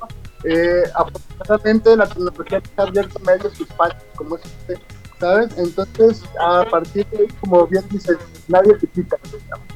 Eh, 0.46 0.84
afortunadamente 0.96 1.98
la 1.98 2.08
tecnología 2.08 2.62
te 2.62 2.70
ha 2.78 2.84
abierto 2.86 3.20
medios 3.20 3.60
y 3.60 3.64
espacios 3.64 4.02
como 4.16 4.38
este, 4.38 4.80
¿sabes? 5.20 5.50
Entonces, 5.58 6.24
a 6.40 6.64
partir 6.72 7.06
de 7.08 7.18
ahí, 7.18 7.28
como 7.42 7.68
bien 7.68 7.84
dices, 7.90 8.16
nadie 8.48 8.76
te 8.76 8.88
quita. 8.88 9.18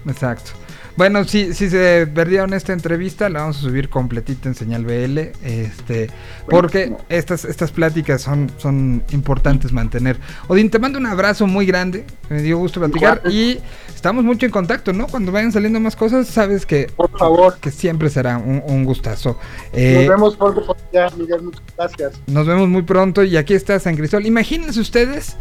Exacto. 0.08 0.52
Bueno, 0.98 1.26
si, 1.26 1.54
si 1.54 1.70
se 1.70 2.08
perdieron 2.08 2.54
esta 2.54 2.72
entrevista, 2.72 3.28
la 3.30 3.42
vamos 3.42 3.58
a 3.58 3.62
subir 3.62 3.90
completita 3.90 4.48
en 4.48 4.56
señal 4.56 4.86
BL, 4.86 5.18
este, 5.44 6.10
porque 6.50 6.94
estas, 7.10 7.44
estas 7.44 7.72
pláticas 7.72 8.22
son, 8.22 8.50
son 8.58 9.04
importantes 9.12 9.74
mantener. 9.74 10.18
Odín, 10.48 10.70
te 10.70 10.80
mando 10.80 10.98
un 10.98 11.06
abrazo 11.06 11.48
muy 11.48 11.66
grande, 11.66 12.06
me 12.30 12.42
dio 12.42 12.58
gusto 12.58 12.80
platicar 12.80 13.18
Igual. 13.26 13.34
y 13.34 13.60
estamos 13.94 14.24
mucho 14.24 14.46
en 14.46 14.54
contacto, 14.54 14.94
¿no? 14.94 15.08
Cuando 15.08 15.34
vayan 15.34 15.52
saliendo 15.52 15.82
más 15.82 15.98
cosas, 15.98 16.28
sabes 16.28 16.66
que, 16.66 16.90
Por 16.96 17.10
favor, 17.18 17.58
que 17.60 17.72
siempre 17.72 18.10
será 18.10 18.38
un, 18.38 18.64
un 18.66 18.86
gustazo. 18.86 19.32
nos 19.32 19.38
Eh, 19.74 20.08
vemos 20.10 20.38
pronto 20.38 20.66
por 20.66 20.78
allá, 20.94 21.14
Miguel, 21.18 21.42
muchas 21.42 21.62
gracias. 21.78 22.14
nos 22.28 22.48
vemos 22.48 22.70
muy 22.70 22.84
pronto 22.84 23.22
y 23.24 23.36
aquí 23.36 23.54
está 23.54 23.78
San 23.82 23.98
Cristóbal. 23.98 24.26
Imagínense 24.28 24.80
ustedes, 24.80 25.36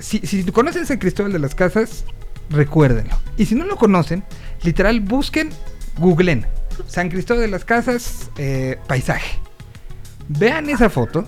si, 0.00 0.18
si 0.18 0.42
conocen 0.50 0.84
San 0.84 0.98
Cristóbal 0.98 1.32
de 1.32 1.38
las 1.38 1.54
Casas, 1.54 2.04
recuérdenlo. 2.50 3.16
Y 3.36 3.46
si 3.46 3.54
no 3.54 3.64
lo 3.64 3.76
conocen, 3.76 4.24
literal 4.62 5.00
busquen, 5.00 5.50
googlen 5.98 6.46
San 6.86 7.08
Cristóbal 7.08 7.42
de 7.42 7.48
las 7.48 7.64
Casas, 7.64 8.30
eh, 8.36 8.78
paisaje. 8.86 9.38
Vean 10.28 10.68
esa 10.68 10.90
foto 10.90 11.26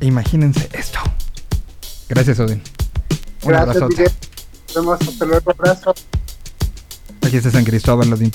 e 0.00 0.06
imagínense 0.06 0.68
esto. 0.72 0.98
Gracias, 2.08 2.38
Odin. 2.38 2.62
Un 3.42 3.48
Gracias. 3.48 3.82
Miguel. 3.88 4.10
Nos 4.74 4.74
vemos, 4.74 5.08
hasta 5.08 5.24
luego, 5.24 5.50
abrazo. 5.50 5.94
Aquí 7.22 7.36
está 7.36 7.50
San 7.50 7.64
Cristóbal, 7.64 8.10
los 8.10 8.18
de 8.18 8.26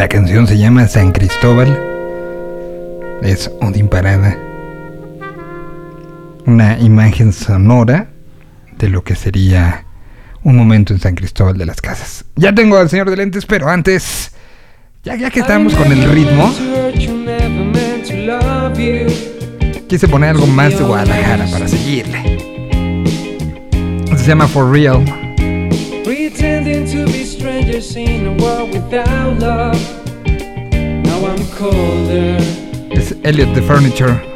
La 0.00 0.08
canción 0.08 0.46
se 0.46 0.56
llama 0.56 0.88
San 0.88 1.12
Cristóbal. 1.12 1.78
Es 3.20 3.50
Odín 3.60 3.86
Parada. 3.86 4.34
Una 6.46 6.78
imagen 6.78 7.34
sonora 7.34 8.08
de 8.78 8.88
lo 8.88 9.04
que 9.04 9.14
sería 9.14 9.84
un 10.42 10.56
momento 10.56 10.94
en 10.94 11.00
San 11.00 11.14
Cristóbal 11.16 11.58
de 11.58 11.66
las 11.66 11.82
Casas. 11.82 12.24
Ya 12.36 12.54
tengo 12.54 12.78
al 12.78 12.88
señor 12.88 13.10
de 13.10 13.16
lentes, 13.18 13.44
pero 13.44 13.68
antes, 13.68 14.32
ya, 15.04 15.16
ya 15.16 15.28
que 15.28 15.40
estamos 15.40 15.74
con 15.74 15.92
el 15.92 16.10
ritmo, 16.10 16.50
quise 19.86 20.08
poner 20.08 20.30
algo 20.30 20.46
más 20.46 20.78
de 20.78 20.82
Guadalajara 20.82 21.44
para 21.52 21.68
seguirle. 21.68 22.38
Se 24.16 24.26
llama 24.26 24.48
For 24.48 24.72
Real. 24.72 25.19
Strangers 27.80 27.96
in 27.96 28.26
a 28.26 28.42
world 28.42 28.72
without 28.72 29.38
love. 29.38 29.80
Now 30.26 31.24
I'm 31.24 31.46
colder. 31.56 32.36
Es 32.90 33.14
Elliot 33.24 33.54
the 33.54 33.62
Furniture. 33.62 34.29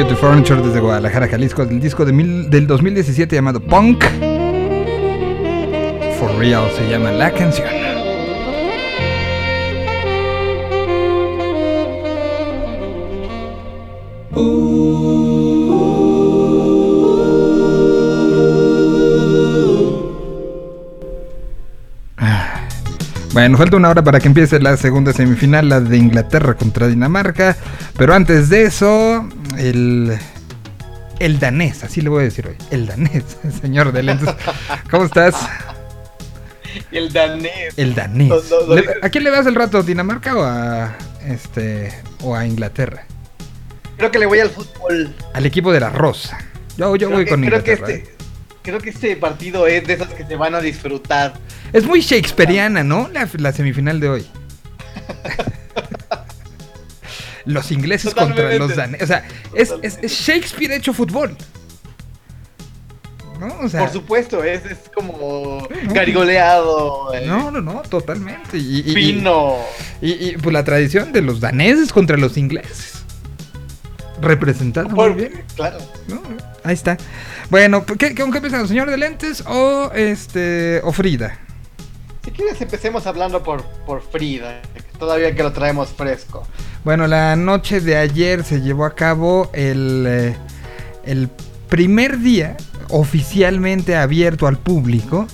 Elliot 0.00 0.16
Furniture 0.16 0.62
desde 0.62 0.80
Guadalajara, 0.80 1.28
Jalisco, 1.28 1.66
del 1.66 1.78
disco 1.78 2.06
del 2.06 2.66
2017 2.66 3.36
llamado 3.36 3.60
Punk. 3.60 4.02
For 6.18 6.34
Real 6.38 6.70
se 6.74 6.88
llama 6.88 7.10
la 7.10 7.30
canción. 7.30 7.68
Ah. 22.16 22.66
Bueno, 23.34 23.58
falta 23.58 23.76
una 23.76 23.90
hora 23.90 24.02
para 24.02 24.18
que 24.18 24.28
empiece 24.28 24.58
la 24.60 24.78
segunda 24.78 25.12
semifinal, 25.12 25.68
la 25.68 25.80
de 25.80 25.98
Inglaterra 25.98 26.54
contra 26.54 26.88
Dinamarca. 26.88 27.54
Pero 27.98 28.14
antes 28.14 28.48
de 28.48 28.62
eso, 28.62 29.28
el, 29.60 30.18
el 31.18 31.38
danés, 31.38 31.84
así 31.84 32.00
le 32.00 32.08
voy 32.08 32.22
a 32.22 32.24
decir 32.24 32.46
hoy. 32.46 32.56
El 32.70 32.86
danés, 32.86 33.24
señor 33.60 33.92
de 33.92 34.02
lentes. 34.02 34.34
¿Cómo 34.90 35.04
estás? 35.04 35.34
El 36.90 37.12
danés. 37.12 37.74
El 37.76 37.94
danés. 37.94 38.32
¿A 39.02 39.08
quién 39.10 39.24
le 39.24 39.30
das 39.30 39.46
el 39.46 39.54
rato? 39.54 39.78
¿A 39.78 39.82
Dinamarca 39.82 40.36
o 40.36 40.42
a 40.42 40.96
este 41.26 41.92
o 42.22 42.34
a 42.34 42.46
Inglaterra? 42.46 43.04
Creo 43.96 44.10
que 44.10 44.18
le 44.18 44.26
voy 44.26 44.40
al 44.40 44.50
fútbol. 44.50 45.14
Al 45.34 45.46
equipo 45.46 45.72
de 45.72 45.80
la 45.80 45.90
Rosa. 45.90 46.38
Yo, 46.76 46.96
yo 46.96 47.08
creo 47.08 47.18
voy 47.18 47.24
que, 47.24 47.30
con 47.30 47.42
creo 47.44 47.62
que 47.62 47.72
Inglaterra. 47.72 47.98
este, 47.98 48.14
creo 48.62 48.78
que 48.78 48.90
este 48.90 49.16
partido 49.16 49.66
es 49.66 49.86
de 49.86 49.94
esos 49.94 50.08
que 50.08 50.24
se 50.24 50.36
van 50.36 50.54
a 50.54 50.60
disfrutar. 50.60 51.34
Es 51.72 51.84
muy 51.86 52.00
shakespeariana, 52.00 52.82
¿no? 52.82 53.08
La, 53.12 53.28
la 53.36 53.52
semifinal 53.52 54.00
de 54.00 54.08
hoy. 54.08 54.26
Los 57.52 57.70
ingleses 57.70 58.14
contra 58.14 58.54
los 58.54 58.74
daneses. 58.76 59.04
O 59.04 59.06
sea, 59.06 59.26
es, 59.54 59.72
es- 59.82 59.98
es 60.02 60.12
Shakespeare 60.12 60.72
hecho 60.74 60.92
fútbol. 60.92 61.36
¿No? 63.38 63.48
O 63.60 63.68
sea, 63.70 63.80
Por 63.80 63.90
supuesto, 63.90 64.44
es, 64.44 64.66
es 64.66 64.78
como 64.94 65.66
garigoleado, 65.84 67.14
eh, 67.14 67.24
no, 67.26 67.50
no, 67.50 67.62
no, 67.62 67.80
totalmente. 67.82 68.58
Y, 68.58 68.80
y- 68.86 68.90
y- 68.90 68.94
fino. 68.94 69.56
Y, 70.02 70.10
y, 70.12 70.36
pues 70.36 70.52
la 70.52 70.62
tradición 70.62 71.10
de 71.12 71.22
los 71.22 71.40
daneses 71.40 71.90
contra 71.90 72.18
los 72.18 72.36
ingleses. 72.36 73.02
Representado 74.20 74.90
muy 74.90 74.96
Por- 74.96 75.14
bien. 75.16 75.42
Claro. 75.56 75.78
¿no? 76.08 76.20
Ahí 76.64 76.74
está. 76.74 76.98
Bueno, 77.48 77.86
¿qué, 77.86 77.96
qué, 77.96 78.14
¿con 78.14 78.30
qué? 78.30 78.66
¿Señor 78.66 78.90
de 78.90 78.98
lentes 78.98 79.42
o 79.46 79.90
este 79.94 80.82
o 80.84 80.92
Frida? 80.92 81.38
Si 82.22 82.30
quieres 82.32 82.60
empecemos 82.60 83.06
hablando 83.06 83.42
por, 83.42 83.64
por 83.86 84.02
Frida, 84.02 84.60
todavía 84.98 85.34
que 85.34 85.42
lo 85.42 85.52
traemos 85.52 85.88
fresco. 85.88 86.46
Bueno, 86.84 87.06
la 87.06 87.36
noche 87.36 87.80
de 87.80 87.96
ayer 87.96 88.42
se 88.44 88.60
llevó 88.62 88.84
a 88.84 88.94
cabo 88.94 89.50
el, 89.52 90.04
eh, 90.08 90.36
el 91.04 91.28
primer 91.68 92.18
día 92.18 92.56
oficialmente 92.88 93.96
abierto 93.96 94.46
al 94.46 94.58
público 94.58 95.26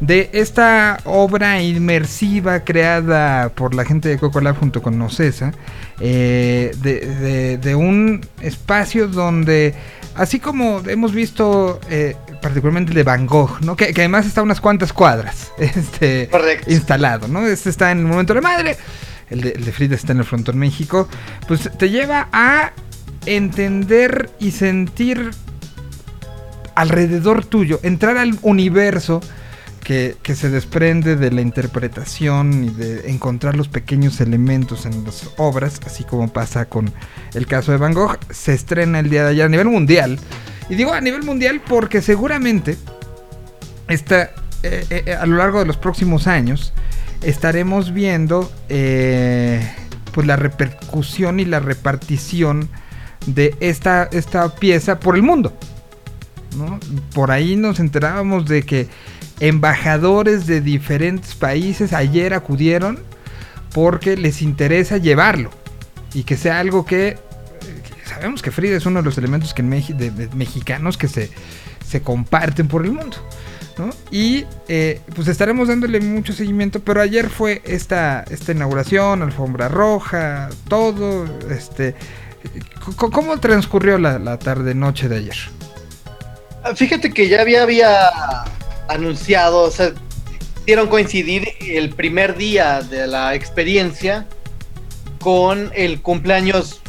de 0.00 0.30
esta 0.32 0.98
obra 1.04 1.60
inmersiva 1.62 2.60
creada 2.60 3.48
por 3.50 3.74
la 3.74 3.84
gente 3.84 4.08
de 4.08 4.18
Coco 4.18 4.40
Lab 4.40 4.58
junto 4.58 4.82
con 4.82 4.98
Nocesa, 4.98 5.52
eh, 6.00 6.70
de, 6.82 7.00
de- 7.00 7.58
de 7.58 7.74
un 7.74 8.26
espacio 8.40 9.08
donde, 9.08 9.74
así 10.14 10.38
como 10.38 10.80
hemos 10.86 11.12
visto 11.12 11.80
eh, 11.90 12.14
particularmente 12.40 12.90
el 12.92 12.96
de 12.96 13.02
Van 13.02 13.26
Gogh, 13.26 13.60
¿no? 13.62 13.76
que, 13.76 13.92
que 13.92 14.00
además 14.02 14.24
está 14.26 14.40
a 14.40 14.44
unas 14.44 14.60
cuantas 14.60 14.92
cuadras 14.94 15.50
este, 15.58 16.28
Correcto. 16.30 16.70
instalado, 16.70 17.26
¿no? 17.28 17.46
este 17.46 17.68
está 17.68 17.90
en 17.90 17.98
el 17.98 18.04
momento 18.06 18.32
de 18.34 18.40
la 18.40 18.48
madre, 18.48 18.76
el 19.30 19.40
de, 19.40 19.50
el 19.50 19.64
de 19.64 19.72
Frida 19.72 19.94
está 19.94 20.12
en 20.12 20.18
el 20.18 20.24
frontón 20.24 20.58
México, 20.58 21.08
pues 21.48 21.70
te 21.78 21.90
lleva 21.90 22.28
a 22.32 22.72
entender 23.26 24.30
y 24.38 24.50
sentir 24.50 25.30
alrededor 26.74 27.44
tuyo, 27.44 27.80
entrar 27.82 28.16
al 28.16 28.38
universo 28.42 29.20
que, 29.82 30.16
que 30.22 30.34
se 30.34 30.50
desprende 30.50 31.16
de 31.16 31.30
la 31.30 31.40
interpretación 31.40 32.64
y 32.64 32.70
de 32.70 33.10
encontrar 33.10 33.56
los 33.56 33.68
pequeños 33.68 34.20
elementos 34.20 34.86
en 34.86 35.04
las 35.04 35.30
obras, 35.36 35.80
así 35.86 36.04
como 36.04 36.28
pasa 36.28 36.66
con 36.66 36.92
el 37.34 37.46
caso 37.46 37.72
de 37.72 37.78
Van 37.78 37.94
Gogh, 37.94 38.18
se 38.30 38.54
estrena 38.54 39.00
el 39.00 39.10
día 39.10 39.24
de 39.24 39.30
ayer 39.30 39.46
a 39.46 39.48
nivel 39.48 39.68
mundial. 39.68 40.18
Y 40.68 40.76
digo 40.76 40.92
a 40.92 41.00
nivel 41.00 41.24
mundial 41.24 41.60
porque 41.66 42.00
seguramente 42.00 42.76
esta, 43.88 44.30
eh, 44.62 44.84
eh, 44.90 45.14
a 45.14 45.26
lo 45.26 45.36
largo 45.36 45.58
de 45.58 45.66
los 45.66 45.76
próximos 45.76 46.26
años 46.26 46.72
estaremos 47.22 47.92
viendo 47.92 48.50
eh, 48.68 49.60
pues 50.12 50.26
la 50.26 50.36
repercusión 50.36 51.40
y 51.40 51.44
la 51.44 51.60
repartición 51.60 52.68
de 53.26 53.54
esta, 53.60 54.08
esta 54.12 54.54
pieza 54.54 55.00
por 55.00 55.16
el 55.16 55.22
mundo. 55.22 55.52
Por 57.14 57.30
ahí 57.30 57.56
nos 57.56 57.78
enterábamos 57.78 58.46
de 58.46 58.62
que 58.64 58.88
embajadores 59.38 60.46
de 60.46 60.60
diferentes 60.60 61.34
países 61.34 61.92
ayer 61.92 62.34
acudieron 62.34 62.98
porque 63.72 64.16
les 64.16 64.42
interesa 64.42 64.98
llevarlo 64.98 65.50
y 66.12 66.24
que 66.24 66.36
sea 66.36 66.58
algo 66.58 66.84
que, 66.84 67.18
sabemos 68.04 68.42
que 68.42 68.50
Frida 68.50 68.76
es 68.76 68.86
uno 68.86 69.00
de 69.00 69.04
los 69.04 69.16
elementos 69.16 69.54
que 69.54 69.62
mexicanos 69.62 70.98
que 70.98 71.08
se, 71.08 71.30
se 71.86 72.02
comparten 72.02 72.66
por 72.66 72.84
el 72.84 72.92
mundo. 72.92 73.16
¿No? 73.80 73.90
Y 74.10 74.44
eh, 74.68 75.00
pues 75.14 75.28
estaremos 75.28 75.68
dándole 75.68 76.00
mucho 76.00 76.32
seguimiento, 76.32 76.80
pero 76.80 77.00
ayer 77.00 77.28
fue 77.30 77.62
esta, 77.64 78.24
esta 78.30 78.52
inauguración, 78.52 79.22
alfombra 79.22 79.68
roja, 79.68 80.50
todo, 80.68 81.26
este... 81.50 81.94
¿Cómo 82.96 83.38
transcurrió 83.38 83.98
la, 83.98 84.18
la 84.18 84.38
tarde-noche 84.38 85.08
de 85.08 85.16
ayer? 85.18 85.36
Ah, 86.64 86.74
Fíjate 86.74 87.10
que 87.12 87.28
ya 87.28 87.40
había, 87.42 87.62
había 87.62 88.08
anunciado, 88.88 89.62
o 89.64 89.70
sea, 89.70 89.92
dieron 90.66 90.88
coincidir 90.88 91.48
el 91.60 91.90
primer 91.90 92.36
día 92.36 92.82
de 92.82 93.06
la 93.06 93.34
experiencia 93.34 94.26
con 95.20 95.70
el 95.74 96.00
cumpleaños 96.00 96.80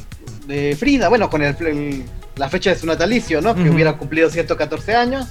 de 0.48 0.76
Frida, 0.80 1.10
bueno, 1.10 1.30
con 1.30 1.42
el, 1.44 1.56
el- 1.66 2.04
la 2.38 2.48
fecha 2.50 2.70
de 2.72 2.78
su 2.80 2.88
natalicio, 2.88 3.42
¿no? 3.42 3.54
Que 3.54 3.70
hubiera 3.70 3.98
cumplido 3.98 4.30
114 4.30 4.96
años. 4.96 5.28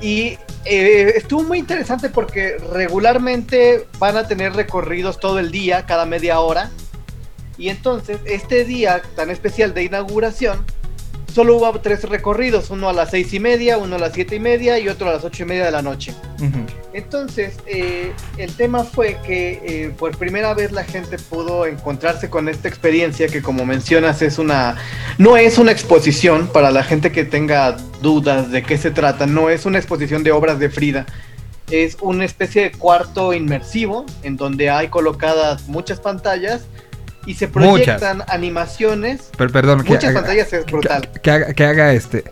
Y 0.00 0.38
eh, 0.64 1.14
estuvo 1.16 1.42
muy 1.42 1.58
interesante 1.58 2.08
porque 2.08 2.58
regularmente 2.72 3.86
van 3.98 4.16
a 4.16 4.26
tener 4.26 4.54
recorridos 4.54 5.20
todo 5.20 5.38
el 5.38 5.50
día, 5.50 5.86
cada 5.86 6.06
media 6.06 6.40
hora. 6.40 6.70
Y 7.56 7.70
entonces, 7.70 8.18
este 8.24 8.64
día 8.64 9.02
tan 9.16 9.30
especial 9.30 9.74
de 9.74 9.84
inauguración, 9.84 10.64
solo 11.38 11.54
hubo 11.54 11.78
tres 11.78 12.02
recorridos, 12.02 12.68
uno 12.70 12.88
a 12.88 12.92
las 12.92 13.10
seis 13.10 13.32
y 13.32 13.38
media, 13.38 13.78
uno 13.78 13.94
a 13.94 13.98
las 14.00 14.12
siete 14.12 14.34
y 14.34 14.40
media 14.40 14.76
y 14.80 14.88
otro 14.88 15.08
a 15.08 15.12
las 15.12 15.24
ocho 15.24 15.44
y 15.44 15.46
media 15.46 15.66
de 15.66 15.70
la 15.70 15.82
noche. 15.82 16.12
Entonces, 16.92 17.58
eh, 17.64 18.12
el 18.38 18.52
tema 18.54 18.82
fue 18.82 19.18
que 19.24 19.60
eh, 19.64 19.94
por 19.96 20.18
primera 20.18 20.52
vez 20.54 20.72
la 20.72 20.82
gente 20.82 21.16
pudo 21.16 21.64
encontrarse 21.66 22.28
con 22.28 22.48
esta 22.48 22.66
experiencia 22.66 23.28
que 23.28 23.40
como 23.40 23.64
mencionas 23.64 24.20
es 24.20 24.40
una, 24.40 24.78
no 25.16 25.36
es 25.36 25.58
una 25.58 25.70
exposición 25.70 26.48
para 26.48 26.72
la 26.72 26.82
gente 26.82 27.12
que 27.12 27.24
tenga 27.24 27.76
dudas 28.02 28.50
de 28.50 28.64
qué 28.64 28.76
se 28.76 28.90
trata, 28.90 29.26
no 29.26 29.48
es 29.48 29.64
una 29.64 29.78
exposición 29.78 30.24
de 30.24 30.32
obras 30.32 30.58
de 30.58 30.70
Frida, 30.70 31.06
es 31.70 31.98
una 32.00 32.24
especie 32.24 32.62
de 32.62 32.72
cuarto 32.72 33.32
inmersivo 33.32 34.06
en 34.24 34.36
donde 34.36 34.70
hay 34.70 34.88
colocadas 34.88 35.68
muchas 35.68 36.00
pantallas 36.00 36.66
y 37.28 37.34
se 37.34 37.46
Muchas. 37.46 37.62
proyectan 37.62 38.24
animaciones, 38.28 39.30
Per- 39.36 39.50
perdón, 39.52 39.84
que 39.84 39.90
muchas 39.90 40.10
haga- 40.10 40.20
pantallas 40.20 40.52
es 40.52 40.64
brutal. 40.66 41.10
Que, 41.12 41.20
que 41.20 41.30
haga, 41.30 41.52
que 41.54 41.64
haga 41.64 41.92
este... 41.92 42.24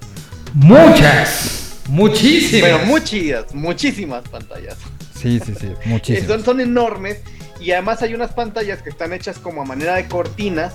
Muchas, 0.55 1.81
muchísimas. 1.89 2.63
Pero 2.71 2.87
muchas, 2.87 3.55
muchísimas 3.55 4.27
pantallas. 4.29 4.77
Sí, 5.21 5.41
sí, 5.45 5.55
sí, 5.59 5.69
muchísimas. 5.85 6.29
Son, 6.29 6.45
son 6.45 6.61
enormes 6.61 7.19
y 7.61 7.73
además 7.73 8.03
hay 8.03 8.15
unas 8.15 8.33
pantallas 8.33 8.83
que 8.83 8.91
están 8.91 9.13
hechas 9.13 9.39
como 9.39 9.63
a 9.63 9.65
manera 9.65 9.95
de 9.97 10.07
cortinas 10.09 10.73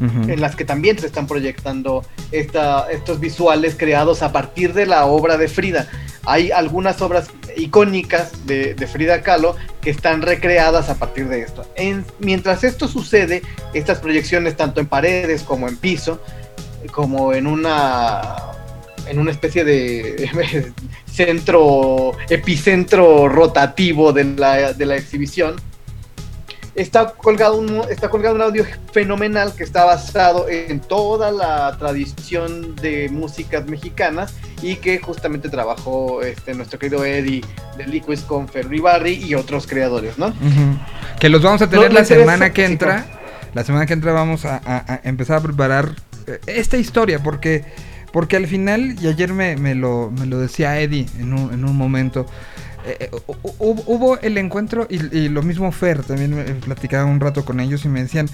En 0.00 0.40
las 0.40 0.56
que 0.56 0.64
también 0.64 0.98
se 0.98 1.06
están 1.06 1.26
proyectando 1.26 2.04
esta, 2.32 2.90
estos 2.90 3.20
visuales 3.20 3.76
creados 3.78 4.22
a 4.22 4.32
partir 4.32 4.72
de 4.74 4.86
la 4.86 5.06
obra 5.06 5.36
de 5.36 5.48
Frida. 5.48 5.88
Hay 6.26 6.50
algunas 6.50 7.00
obras 7.02 7.28
icónicas 7.56 8.46
de, 8.46 8.74
de 8.74 8.86
Frida 8.86 9.20
Kahlo 9.22 9.56
que 9.80 9.90
están 9.90 10.22
recreadas 10.22 10.88
a 10.88 10.94
partir 10.98 11.28
de 11.28 11.42
esto. 11.42 11.64
En- 11.76 12.04
mientras 12.18 12.64
esto 12.64 12.88
sucede, 12.88 13.42
estas 13.74 13.98
proyecciones 14.00 14.56
tanto 14.56 14.80
en 14.80 14.86
paredes 14.86 15.42
como 15.42 15.68
en 15.68 15.76
piso, 15.76 16.20
como 16.92 17.32
en 17.32 17.46
una 17.46 18.22
en 19.06 19.18
una 19.18 19.30
especie 19.30 19.64
de 19.64 20.30
centro 21.06 22.12
epicentro 22.28 23.28
rotativo 23.28 24.12
de 24.12 24.24
la, 24.24 24.72
de 24.72 24.86
la 24.86 24.96
exhibición 24.96 25.56
está 26.74 27.12
colgado 27.12 27.56
un 27.56 27.82
está 27.90 28.08
colgado 28.08 28.34
un 28.34 28.42
audio 28.42 28.64
fenomenal 28.92 29.52
que 29.54 29.62
está 29.64 29.84
basado 29.84 30.48
en 30.48 30.80
toda 30.80 31.30
la 31.30 31.76
tradición 31.78 32.74
de 32.76 33.08
músicas 33.10 33.66
mexicanas 33.66 34.34
y 34.62 34.76
que 34.76 34.98
justamente 34.98 35.48
trabajó 35.48 36.22
este 36.22 36.54
nuestro 36.54 36.78
querido 36.78 37.04
Eddie 37.04 37.42
de 37.76 37.86
Liquid 37.86 38.18
con 38.20 38.48
Ferry 38.48 38.80
Barry 38.80 39.14
y 39.24 39.34
otros 39.34 39.66
creadores, 39.66 40.18
¿no? 40.18 40.32
Que 41.20 41.28
los 41.28 41.42
vamos 41.42 41.62
a 41.62 41.68
tener 41.70 41.92
la 41.92 42.04
semana 42.04 42.52
que 42.52 42.66
sí, 42.66 42.72
entra. 42.72 43.06
La 43.54 43.62
semana 43.62 43.86
que 43.86 43.92
entra 43.92 44.12
vamos 44.12 44.44
a, 44.44 44.56
a- 44.64 44.94
a 44.94 45.00
empezar 45.04 45.36
a 45.38 45.40
preparar 45.40 45.90
eh, 46.26 46.40
esta 46.46 46.76
historia 46.76 47.22
porque 47.22 47.64
porque 48.12 48.36
al 48.36 48.46
final 48.46 48.96
y 49.00 49.08
ayer 49.08 49.32
me, 49.32 49.56
me 49.56 49.74
lo, 49.74 50.10
me 50.10 50.26
lo 50.26 50.38
decía 50.38 50.78
Eddie 50.80 51.06
en 51.18 51.32
un, 51.34 51.52
en 51.52 51.64
un 51.64 51.76
momento. 51.76 52.26
Eh, 52.86 52.96
eh, 53.00 53.10
hu- 53.10 53.54
hu- 53.58 53.82
hubo 53.86 54.18
el 54.20 54.38
encuentro 54.38 54.86
y, 54.90 55.28
lo 55.28 55.42
mismo 55.42 55.70
Fer, 55.72 56.02
también 56.02 56.34
me- 56.34 56.44
platicaba 56.44 57.04
un 57.04 57.20
rato 57.20 57.44
con 57.44 57.60
ellos 57.60 57.84
y 57.84 57.88
me 57.88 58.02
decían, 58.02 58.28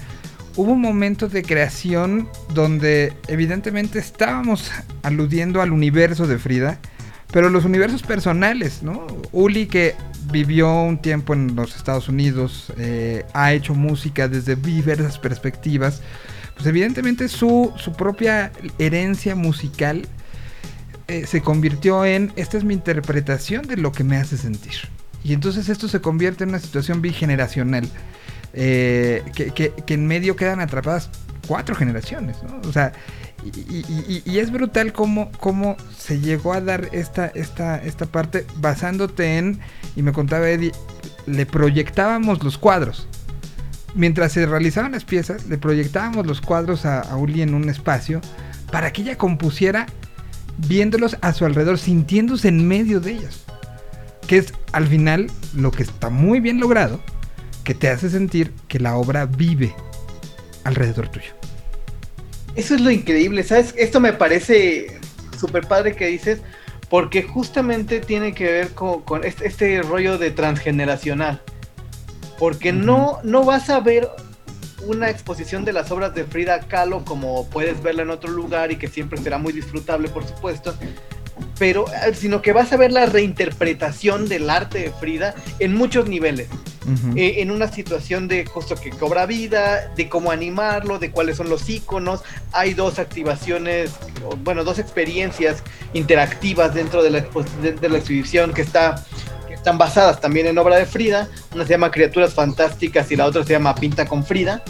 hubo 0.55 0.71
un 0.73 0.81
momento 0.81 1.27
de 1.29 1.43
creación 1.43 2.27
donde 2.53 3.13
evidentemente 3.27 3.99
estábamos 3.99 4.69
aludiendo 5.03 5.61
al 5.61 5.71
universo 5.71 6.27
de 6.27 6.37
Frida, 6.37 6.79
pero 7.31 7.49
los 7.49 7.63
universos 7.63 8.03
personales, 8.03 8.83
¿no? 8.83 9.07
Uli 9.31 9.67
que 9.67 9.95
vivió 10.31 10.69
un 10.83 10.97
tiempo 11.01 11.33
en 11.33 11.55
los 11.55 11.75
Estados 11.77 12.09
Unidos, 12.09 12.73
eh, 12.77 13.23
ha 13.33 13.53
hecho 13.53 13.73
música 13.73 14.27
desde 14.27 14.55
diversas 14.57 15.17
perspectivas, 15.17 16.01
pues 16.55 16.67
evidentemente 16.67 17.29
su, 17.29 17.71
su 17.77 17.93
propia 17.93 18.51
herencia 18.77 19.35
musical 19.35 20.05
eh, 21.11 21.27
se 21.27 21.41
convirtió 21.41 22.05
en, 22.05 22.31
esta 22.37 22.57
es 22.57 22.63
mi 22.63 22.73
interpretación 22.73 23.67
de 23.67 23.75
lo 23.75 23.91
que 23.91 24.05
me 24.05 24.15
hace 24.15 24.37
sentir. 24.37 24.75
Y 25.25 25.33
entonces 25.33 25.67
esto 25.67 25.89
se 25.89 25.99
convierte 25.99 26.45
en 26.45 26.51
una 26.51 26.59
situación 26.59 27.01
bigeneracional, 27.01 27.85
eh, 28.53 29.21
que, 29.35 29.73
en 29.87 30.07
medio 30.07 30.37
quedan 30.37 30.61
atrapadas 30.61 31.09
cuatro 31.49 31.75
generaciones, 31.75 32.37
¿no? 32.43 32.61
O 32.65 32.71
sea, 32.71 32.93
y 33.43 34.39
es 34.39 34.51
brutal 34.53 34.93
cómo, 34.93 35.31
cómo 35.33 35.75
se 35.97 36.21
llegó 36.21 36.53
a 36.53 36.61
dar 36.61 36.87
esta, 36.93 37.27
esta, 37.27 37.77
esta 37.77 38.05
parte 38.05 38.45
basándote 38.57 39.37
en, 39.37 39.59
y 39.97 40.03
me 40.03 40.13
contaba 40.13 40.49
Eddie, 40.49 40.71
le 41.25 41.45
proyectábamos 41.45 42.41
los 42.41 42.57
cuadros. 42.57 43.05
Mientras 43.95 44.31
se 44.31 44.45
realizaban 44.45 44.93
las 44.93 45.03
piezas, 45.03 45.45
le 45.47 45.57
proyectábamos 45.57 46.25
los 46.25 46.39
cuadros 46.39 46.85
a, 46.85 47.01
a 47.01 47.17
Uli 47.17 47.41
en 47.41 47.53
un 47.53 47.67
espacio 47.67 48.21
para 48.71 48.93
que 48.93 49.01
ella 49.01 49.17
compusiera 49.17 49.87
viéndolos 50.57 51.17
a 51.21 51.33
su 51.33 51.45
alrededor, 51.45 51.77
sintiéndose 51.77 52.47
en 52.47 52.67
medio 52.67 52.99
de 52.99 53.11
ellos. 53.13 53.45
Que 54.27 54.37
es 54.37 54.53
al 54.71 54.87
final 54.87 55.27
lo 55.55 55.71
que 55.71 55.83
está 55.83 56.09
muy 56.09 56.39
bien 56.39 56.59
logrado, 56.59 57.01
que 57.63 57.73
te 57.73 57.89
hace 57.89 58.09
sentir 58.09 58.53
que 58.67 58.79
la 58.79 58.95
obra 58.95 59.25
vive 59.25 59.73
alrededor 60.63 61.09
tuyo. 61.09 61.33
Eso 62.55 62.75
es 62.75 62.81
lo 62.81 62.91
increíble, 62.91 63.43
¿sabes? 63.43 63.73
Esto 63.77 63.99
me 63.99 64.13
parece 64.13 64.99
súper 65.37 65.67
padre 65.67 65.95
que 65.95 66.07
dices, 66.07 66.41
porque 66.89 67.23
justamente 67.23 67.99
tiene 67.99 68.33
que 68.33 68.45
ver 68.45 68.69
con, 68.73 69.01
con 69.01 69.23
este, 69.23 69.47
este 69.47 69.81
rollo 69.81 70.17
de 70.17 70.31
transgeneracional. 70.31 71.41
Porque 72.37 72.73
no, 72.73 73.19
no 73.23 73.43
vas 73.45 73.69
a 73.69 73.79
ver 73.79 74.09
una 74.85 75.09
exposición 75.09 75.65
de 75.65 75.73
las 75.73 75.91
obras 75.91 76.13
de 76.13 76.25
Frida 76.25 76.59
Kahlo 76.61 77.03
como 77.05 77.47
puedes 77.49 77.81
verla 77.81 78.03
en 78.03 78.09
otro 78.09 78.31
lugar 78.31 78.71
y 78.71 78.77
que 78.77 78.87
siempre 78.87 79.19
será 79.19 79.37
muy 79.37 79.53
disfrutable, 79.53 80.09
por 80.09 80.25
supuesto. 80.27 80.73
Pero, 81.57 81.85
eh, 81.87 82.13
sino 82.13 82.41
que 82.41 82.53
vas 82.53 82.71
a 82.73 82.77
ver 82.77 82.91
la 82.91 83.05
reinterpretación 83.05 84.27
del 84.27 84.49
arte 84.49 84.79
de 84.79 84.91
Frida 84.91 85.35
en 85.59 85.75
muchos 85.75 86.07
niveles 86.07 86.47
eh, 87.15 87.35
en 87.37 87.51
una 87.51 87.71
situación 87.71 88.27
de 88.27 88.43
justo 88.45 88.75
que 88.75 88.89
cobra 88.89 89.27
vida, 89.27 89.91
de 89.95 90.09
cómo 90.09 90.31
animarlo, 90.31 90.97
de 90.97 91.11
cuáles 91.11 91.37
son 91.37 91.47
los 91.47 91.69
iconos. 91.69 92.21
Hay 92.53 92.73
dos 92.73 92.97
activaciones, 92.97 93.91
bueno, 94.43 94.63
dos 94.63 94.79
experiencias 94.79 95.63
interactivas 95.93 96.73
dentro 96.73 97.03
de 97.03 97.11
la, 97.11 97.25
de, 97.61 97.73
de 97.73 97.89
la 97.89 97.99
exhibición 97.99 98.53
que 98.53 98.63
está 98.63 99.05
están 99.61 99.77
basadas 99.77 100.19
también 100.19 100.47
en 100.47 100.57
obra 100.57 100.75
de 100.77 100.87
Frida. 100.87 101.27
Una 101.53 101.65
se 101.65 101.69
llama 101.69 101.91
Criaturas 101.91 102.33
Fantásticas 102.33 103.11
y 103.11 103.15
la 103.15 103.27
otra 103.27 103.43
se 103.43 103.53
llama 103.53 103.75
Pinta 103.75 104.07
con 104.07 104.25
Frida. 104.25 104.63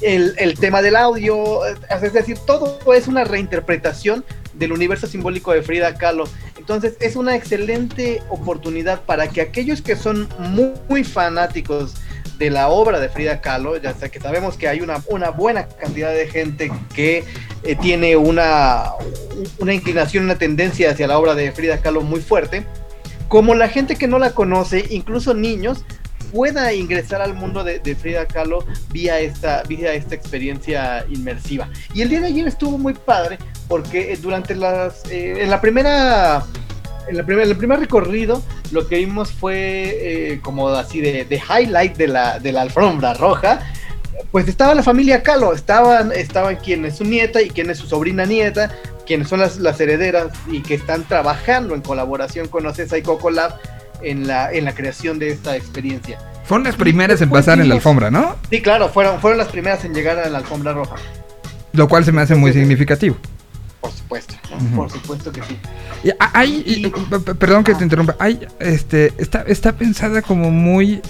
El, 0.00 0.34
el 0.38 0.58
tema 0.58 0.80
del 0.80 0.96
audio, 0.96 1.66
eh, 1.66 1.74
es 2.02 2.12
decir, 2.14 2.38
todo 2.46 2.78
es 2.94 3.08
una 3.08 3.24
reinterpretación 3.24 4.24
del 4.54 4.72
universo 4.72 5.06
simbólico 5.06 5.52
de 5.52 5.60
Frida 5.60 5.94
Kahlo. 5.96 6.24
Entonces 6.56 6.96
es 7.00 7.14
una 7.14 7.36
excelente 7.36 8.22
oportunidad 8.30 9.02
para 9.02 9.28
que 9.28 9.42
aquellos 9.42 9.82
que 9.82 9.96
son 9.96 10.30
muy, 10.38 10.72
muy 10.88 11.04
fanáticos 11.04 11.96
de 12.38 12.48
la 12.48 12.68
obra 12.70 13.00
de 13.00 13.10
Frida 13.10 13.42
Kahlo, 13.42 13.76
ya 13.76 13.92
sea 13.92 14.08
que 14.08 14.18
sabemos 14.18 14.56
que 14.56 14.66
hay 14.66 14.80
una, 14.80 15.04
una 15.08 15.28
buena 15.28 15.68
cantidad 15.68 16.14
de 16.14 16.26
gente 16.26 16.72
que 16.94 17.22
eh, 17.64 17.76
tiene 17.76 18.16
una, 18.16 18.92
una 19.58 19.74
inclinación, 19.74 20.24
una 20.24 20.36
tendencia 20.36 20.90
hacia 20.90 21.06
la 21.06 21.18
obra 21.18 21.34
de 21.34 21.52
Frida 21.52 21.82
Kahlo 21.82 22.00
muy 22.00 22.20
fuerte, 22.20 22.64
como 23.30 23.54
la 23.54 23.68
gente 23.68 23.94
que 23.94 24.08
no 24.08 24.18
la 24.18 24.32
conoce, 24.32 24.84
incluso 24.90 25.34
niños, 25.34 25.84
pueda 26.32 26.74
ingresar 26.74 27.22
al 27.22 27.32
mundo 27.32 27.62
de, 27.62 27.94
Frida 27.94 28.26
Kahlo 28.26 28.64
vía 28.90 29.20
esta, 29.20 29.62
vía 29.62 29.94
esta 29.94 30.16
experiencia 30.16 31.06
inmersiva. 31.08 31.68
Y 31.94 32.02
el 32.02 32.08
día 32.08 32.20
de 32.20 32.26
ayer 32.26 32.48
estuvo 32.48 32.76
muy 32.76 32.92
padre 32.92 33.38
porque 33.68 34.12
eh, 34.12 34.18
durante 34.20 34.56
las, 34.56 35.08
eh, 35.12 35.44
en 35.44 35.48
la 35.48 35.60
primera, 35.60 36.44
en, 37.06 37.16
la 37.16 37.24
primer, 37.24 37.46
el 37.46 37.56
primer 37.56 37.78
recorrido 37.78 38.42
lo 38.72 38.88
que 38.88 38.96
vimos 38.96 39.30
fue 39.30 40.32
eh, 40.32 40.40
como 40.42 40.68
así 40.70 41.00
de, 41.00 41.24
de 41.24 41.36
highlight 41.36 41.96
de 41.96 42.08
la, 42.08 42.40
de 42.40 42.50
la 42.50 42.62
alfombra 42.62 43.14
roja. 43.14 43.60
Pues 44.30 44.48
estaba 44.48 44.74
la 44.74 44.82
familia 44.82 45.22
Kahlo, 45.22 45.52
estaban, 45.54 46.12
estaban 46.12 46.56
quien 46.56 46.84
es 46.84 46.96
su 46.96 47.04
nieta 47.04 47.42
y 47.42 47.50
quien 47.50 47.70
es 47.70 47.78
su 47.78 47.86
sobrina 47.86 48.24
nieta, 48.26 48.70
quienes 49.06 49.28
son 49.28 49.40
las, 49.40 49.58
las 49.58 49.80
herederas 49.80 50.28
y 50.50 50.62
que 50.62 50.74
están 50.74 51.04
trabajando 51.04 51.74
en 51.74 51.80
colaboración 51.80 52.48
con 52.48 52.64
Ocesa 52.66 52.96
y 52.98 53.02
Coco 53.02 53.30
Lab 53.30 53.56
en 54.02 54.26
la, 54.26 54.52
en 54.52 54.64
la 54.64 54.74
creación 54.74 55.18
de 55.18 55.30
esta 55.30 55.56
experiencia. 55.56 56.18
Fueron 56.44 56.64
las 56.64 56.76
primeras 56.76 57.20
en 57.20 57.30
pasar 57.30 57.60
en 57.60 57.68
la 57.68 57.74
alfombra, 57.76 58.10
¿no? 58.10 58.36
Sí, 58.50 58.60
claro, 58.62 58.88
fueron, 58.88 59.20
fueron 59.20 59.38
las 59.38 59.48
primeras 59.48 59.84
en 59.84 59.94
llegar 59.94 60.18
a 60.18 60.28
la 60.28 60.38
alfombra 60.38 60.72
roja. 60.72 60.96
Lo 61.72 61.88
cual 61.88 62.04
se 62.04 62.10
me 62.12 62.22
hace 62.22 62.34
muy 62.34 62.52
significativo. 62.52 63.16
Por 63.80 63.92
supuesto, 63.92 64.34
por 64.74 64.90
supuesto 64.90 65.32
que 65.32 65.42
sí. 65.42 65.56
Y 66.04 66.10
hay, 66.18 66.62
y- 66.66 66.88
perdón 67.34 67.64
que 67.64 67.74
te 67.74 67.84
interrumpa, 67.84 68.16
hay, 68.18 68.46
este, 68.58 69.12
está, 69.18 69.42
está 69.46 69.72
pensada 69.72 70.22
como 70.22 70.50
muy... 70.50 71.00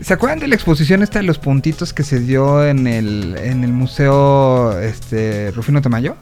¿Se 0.00 0.14
acuerdan 0.14 0.38
de 0.38 0.46
la 0.46 0.54
exposición 0.54 1.02
esta 1.02 1.18
de 1.18 1.24
los 1.24 1.38
puntitos 1.38 1.92
que 1.92 2.04
se 2.04 2.20
dio 2.20 2.64
en 2.64 2.86
el, 2.86 3.36
en 3.36 3.64
el 3.64 3.72
museo 3.72 4.78
este, 4.80 5.50
Rufino 5.50 5.82
Tamayo? 5.82 6.16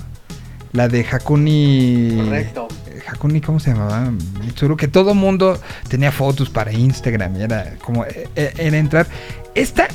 La 0.72 0.88
de 0.88 1.04
Hakuni... 1.04 2.22
Correcto. 2.24 2.68
Hakuni, 3.06 3.40
¿cómo 3.40 3.60
se 3.60 3.70
llamaba? 3.70 4.10
Mitsuru, 4.40 4.76
que 4.76 4.88
todo 4.88 5.14
mundo 5.14 5.60
tenía 5.88 6.10
fotos 6.10 6.48
para 6.48 6.72
Instagram 6.72 7.36
y 7.36 7.42
era 7.42 7.74
como... 7.84 8.04
eh, 8.06 8.28
eh, 8.34 8.52
Era 8.56 8.78
entrar... 8.78 9.06
Esta 9.54 9.88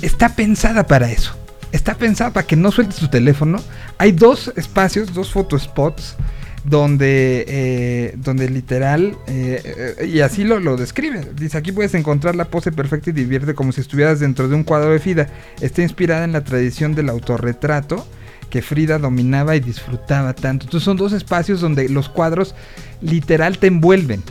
está 0.00 0.30
pensada 0.30 0.86
para 0.86 1.10
eso. 1.10 1.34
Está 1.70 1.94
pensada 1.94 2.30
para 2.30 2.46
que 2.46 2.56
no 2.56 2.70
sueltes 2.72 2.96
tu 2.96 3.08
teléfono. 3.08 3.60
Hay 3.98 4.12
dos 4.12 4.52
espacios, 4.56 5.12
dos 5.12 5.30
photospots 5.32 6.16
donde, 6.64 7.44
eh, 7.46 8.14
donde 8.16 8.48
literal, 8.48 9.16
eh, 9.26 9.94
eh, 9.98 10.06
y 10.06 10.20
así 10.20 10.44
lo, 10.44 10.58
lo 10.60 10.76
describe. 10.76 11.28
Dice, 11.36 11.58
aquí 11.58 11.72
puedes 11.72 11.94
encontrar 11.94 12.34
la 12.34 12.46
pose 12.46 12.72
perfecta 12.72 13.10
y 13.10 13.12
divierte 13.12 13.54
como 13.54 13.72
si 13.72 13.82
estuvieras 13.82 14.20
dentro 14.20 14.48
de 14.48 14.54
un 14.54 14.64
cuadro 14.64 14.90
de 14.90 14.98
Frida. 14.98 15.28
Está 15.60 15.82
inspirada 15.82 16.24
en 16.24 16.32
la 16.32 16.42
tradición 16.42 16.94
del 16.94 17.10
autorretrato 17.10 18.06
que 18.48 18.62
Frida 18.62 18.98
dominaba 18.98 19.56
y 19.56 19.60
disfrutaba 19.60 20.32
tanto. 20.32 20.64
Entonces 20.64 20.84
son 20.84 20.96
dos 20.96 21.12
espacios 21.12 21.60
donde 21.60 21.88
los 21.88 22.08
cuadros 22.08 22.54
literal 23.02 23.58
te 23.58 23.66
envuelven. 23.66 24.22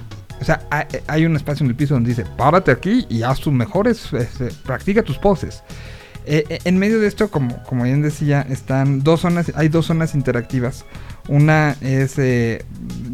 O 0.42 0.46
sea, 0.46 0.68
hay, 1.08 1.26
un 1.26 1.36
espacio 1.36 1.64
en 1.64 1.70
el 1.70 1.76
piso 1.76 1.94
donde 1.94 2.10
dice, 2.10 2.26
párate 2.38 2.72
aquí 2.72 3.06
y 3.10 3.22
haz 3.24 3.40
tus 3.40 3.54
mejores, 3.54 4.12
este, 4.12 4.50
practica 4.66 5.04
tus 5.04 5.18
poses. 5.18 5.64
En 6.26 6.78
medio 6.78 7.00
de 7.00 7.08
esto, 7.08 7.30
como, 7.30 7.62
como 7.64 7.84
bien 7.84 8.02
decía, 8.02 8.46
están 8.50 9.04
dos 9.04 9.22
zonas, 9.22 9.52
hay 9.56 9.70
dos 9.70 9.86
zonas 9.86 10.16
interactivas. 10.16 10.86
Una 11.28 11.78
es 11.82 12.18
eh, 12.20 12.66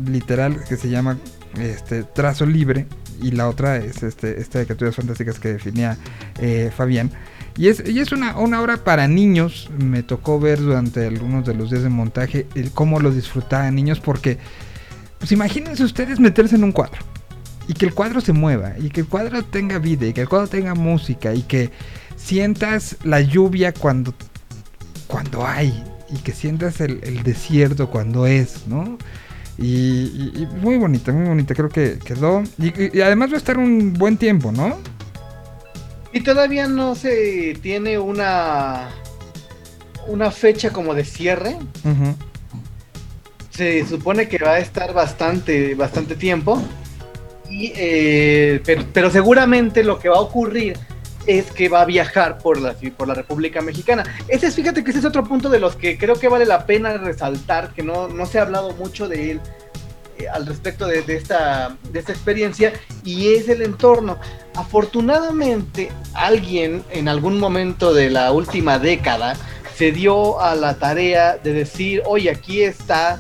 literal 0.06 0.64
que 0.68 0.78
se 0.78 0.90
llama 0.90 1.18
este 1.60 2.04
trazo 2.04 2.46
libre 2.46 2.88
y 3.22 3.32
la 3.32 3.48
otra 3.48 3.78
es 3.78 4.04
este, 4.04 4.40
esta 4.40 4.60
de 4.60 4.66
criaturas 4.66 4.96
fantásticas 4.96 5.40
que 5.40 5.54
definía 5.54 5.98
eh, 6.40 6.72
Fabián. 6.76 7.12
Y 7.58 7.68
es, 7.68 7.84
y 7.88 8.00
es 8.00 8.12
una, 8.12 8.38
una 8.38 8.62
obra 8.62 8.78
para 8.78 9.08
niños. 9.08 9.70
Me 9.78 10.02
tocó 10.04 10.40
ver 10.40 10.60
durante 10.60 11.06
algunos 11.06 11.46
de 11.46 11.54
los 11.54 11.70
días 11.70 11.84
de 11.84 11.90
montaje 11.90 12.48
cómo 12.74 13.00
lo 13.00 13.12
disfrutaban 13.12 13.76
niños 13.76 14.00
porque, 14.00 14.38
pues 15.18 15.32
imagínense 15.32 15.84
ustedes 15.84 16.20
meterse 16.20 16.56
en 16.56 16.64
un 16.64 16.72
cuadro 16.72 17.00
y 17.68 17.74
que 17.74 17.86
el 17.86 17.94
cuadro 17.94 18.22
se 18.22 18.34
mueva 18.34 18.74
y 18.80 18.90
que 18.90 19.02
el 19.02 19.08
cuadro 19.08 19.44
tenga 19.44 19.78
vida 19.78 20.08
y 20.08 20.14
que 20.14 20.22
el 20.22 20.30
cuadro 20.30 20.48
tenga 20.48 20.74
música 20.74 21.36
y 21.36 21.44
que 21.44 21.70
sientas 22.16 22.98
la 23.04 23.22
lluvia 23.22 23.74
cuando 23.74 24.14
cuando 25.08 25.46
hay 25.46 25.84
y 26.12 26.18
que 26.20 26.32
sientas 26.34 26.82
el, 26.82 27.00
el 27.04 27.24
desierto 27.24 27.90
cuando 27.90 28.26
es, 28.26 28.68
¿no? 28.68 28.98
Y, 29.58 29.66
y- 29.68 30.32
y 30.44 30.46
muy 30.62 30.78
bonita, 30.78 31.12
muy 31.12 31.28
bonita, 31.28 31.54
creo 31.54 31.70
que 31.70 32.00
quedó. 32.04 32.44
Y, 32.58 32.98
y- 32.98 33.02
además 33.02 33.30
va 33.32 33.36
a 33.36 33.38
estar 33.38 33.58
un 33.58 33.94
buen 33.94 34.18
tiempo, 34.18 34.52
¿no? 34.52 34.78
Y 36.14 36.22
todavía 36.22 36.68
no 36.68 36.96
se 36.96 37.58
tiene 37.62 38.00
una 38.00 38.90
una 40.08 40.32
fecha 40.32 40.72
como 40.72 40.96
de 40.96 41.06
cierre. 41.06 41.56
Se 43.52 43.86
supone 43.86 44.28
que 44.28 44.38
va 44.38 44.54
a 44.54 44.60
estar 44.60 44.94
bastante, 44.94 45.76
bastante 45.76 46.16
tiempo. 46.16 46.62
Y, 47.50 47.72
eh, 47.76 48.62
pero, 48.66 48.86
pero 48.94 49.12
seguramente 49.12 49.84
lo 49.84 50.00
que 50.00 50.08
va 50.10 50.18
a 50.18 50.22
ocurrir 50.22 50.78
es 51.30 51.52
que 51.52 51.70
va 51.70 51.82
a 51.82 51.86
viajar 51.86 52.40
por 52.40 52.60
la, 52.60 52.76
por 52.98 53.08
la 53.08 53.14
República 53.14 53.62
Mexicana. 53.62 54.04
Ese 54.28 54.48
es, 54.48 54.56
fíjate 54.56 54.84
que 54.84 54.90
ese 54.90 54.98
es 54.98 55.06
otro 55.06 55.24
punto 55.24 55.48
de 55.48 55.60
los 55.60 55.76
que 55.76 55.96
creo 55.96 56.16
que 56.16 56.28
vale 56.28 56.44
la 56.44 56.66
pena 56.66 56.98
resaltar, 56.98 57.72
que 57.76 57.84
no, 57.84 58.08
no 58.08 58.26
se 58.26 58.40
ha 58.40 58.42
hablado 58.42 58.72
mucho 58.72 59.08
de 59.08 59.32
él 59.32 59.42
eh, 60.18 60.28
al 60.28 60.48
respecto 60.48 60.88
de, 60.88 61.04
de 61.04 61.16
esta, 61.18 61.78
de 61.92 62.00
esta 62.00 62.14
experiencia, 62.14 62.74
y 63.04 63.36
es 63.36 63.48
el 63.48 63.62
entorno. 63.62 64.18
Afortunadamente, 64.56 65.92
alguien 66.16 66.84
en 66.90 67.08
algún 67.08 67.40
momento 67.40 67.94
de 67.94 68.10
la 68.10 68.32
última 68.32 68.80
década 68.80 69.38
se 69.76 69.92
dio 69.92 70.42
a 70.42 70.56
la 70.56 70.80
tarea 70.80 71.38
de 71.38 71.54
decir, 71.54 72.02
oye, 72.08 72.32
aquí 72.32 72.64
está 72.64 73.20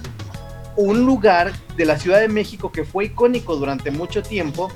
un 0.75 1.05
lugar 1.05 1.51
de 1.77 1.85
la 1.85 1.99
Ciudad 1.99 2.21
de 2.21 2.27
México 2.27 2.71
que 2.71 2.85
fue 2.85 3.05
icónico 3.05 3.55
durante 3.55 3.91
mucho 3.91 4.23
tiempo 4.23 4.71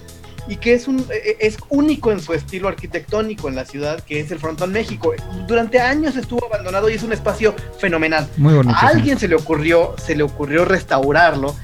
y 0.47 0.57
que 0.57 0.73
es, 0.73 0.87
un, 0.87 1.05
eh, 1.09 1.37
es 1.39 1.57
único 1.69 2.11
en 2.11 2.19
su 2.19 2.33
estilo 2.33 2.67
arquitectónico 2.67 3.47
en 3.47 3.55
la 3.55 3.65
ciudad, 3.65 4.01
que 4.01 4.19
es 4.19 4.31
el 4.31 4.39
Frontón 4.39 4.71
México. 4.71 5.13
Durante 5.47 5.79
años 5.79 6.15
estuvo 6.15 6.45
abandonado 6.45 6.89
y 6.89 6.93
es 6.93 7.03
un 7.03 7.13
espacio 7.13 7.55
fenomenal. 7.79 8.27
Muy 8.37 8.53
bonito. 8.53 8.75
A 8.75 8.81
sí. 8.81 8.85
alguien 8.97 9.17
se 9.17 9.27
le 9.27 9.35
ocurrió, 9.35 9.95
se 10.03 10.15
le 10.15 10.23
ocurrió 10.23 10.65
restaurarlo, 10.65 11.55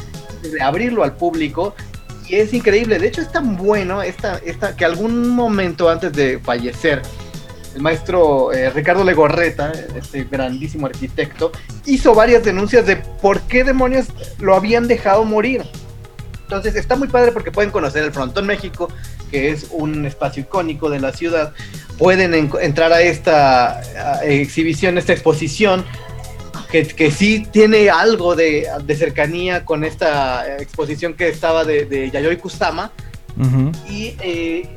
abrirlo 0.62 1.04
al 1.04 1.16
público 1.16 1.76
y 2.28 2.36
es 2.36 2.54
increíble. 2.54 3.00
De 3.00 3.08
hecho 3.08 3.22
es 3.22 3.32
tan 3.32 3.58
bueno 3.58 4.02
esta, 4.02 4.40
esta, 4.46 4.76
que 4.76 4.86
algún 4.86 5.30
momento 5.30 5.90
antes 5.90 6.14
de 6.14 6.40
fallecer, 6.40 7.02
el 7.76 7.82
maestro 7.82 8.52
eh, 8.54 8.70
Ricardo 8.70 9.04
Legorreta, 9.04 9.72
este 9.96 10.24
grandísimo 10.24 10.88
arquitecto, 10.88 11.52
hizo 11.86 12.14
varias 12.14 12.44
denuncias 12.44 12.86
de 12.86 12.96
por 12.96 13.42
qué 13.42 13.64
demonios 13.64 14.08
lo 14.40 14.56
habían 14.56 14.88
dejado 14.88 15.26
morir. 15.26 15.64
Entonces 16.50 16.76
está 16.76 16.96
muy 16.96 17.08
padre 17.08 17.32
porque 17.32 17.52
pueden 17.52 17.70
conocer 17.70 18.04
el 18.04 18.12
Frontón 18.12 18.48
México, 18.48 18.88
que 19.30 19.52
es 19.52 19.68
un 19.70 20.04
espacio 20.08 20.42
icónico 20.42 20.90
de 20.90 21.00
la 21.00 21.14
ciudad. 21.14 21.54
Pueden 22.00 22.34
en- 22.34 22.50
entrar 22.60 22.92
a 22.92 23.02
esta 23.04 23.78
a, 23.78 24.26
exhibición, 24.26 24.98
esta 24.98 25.14
exposición, 25.14 25.86
que, 26.72 26.88
que 26.88 27.12
sí 27.12 27.46
tiene 27.52 27.92
algo 27.92 28.36
de, 28.36 28.68
de 28.84 28.96
cercanía 28.96 29.64
con 29.64 29.84
esta 29.84 30.48
eh, 30.48 30.58
exposición 30.64 31.14
que 31.14 31.30
estaba 31.30 31.66
de, 31.66 31.86
de 31.86 32.10
Yayoi 32.10 32.38
Kusama. 32.38 32.92
Y 33.88 34.16
eh, 34.20 34.68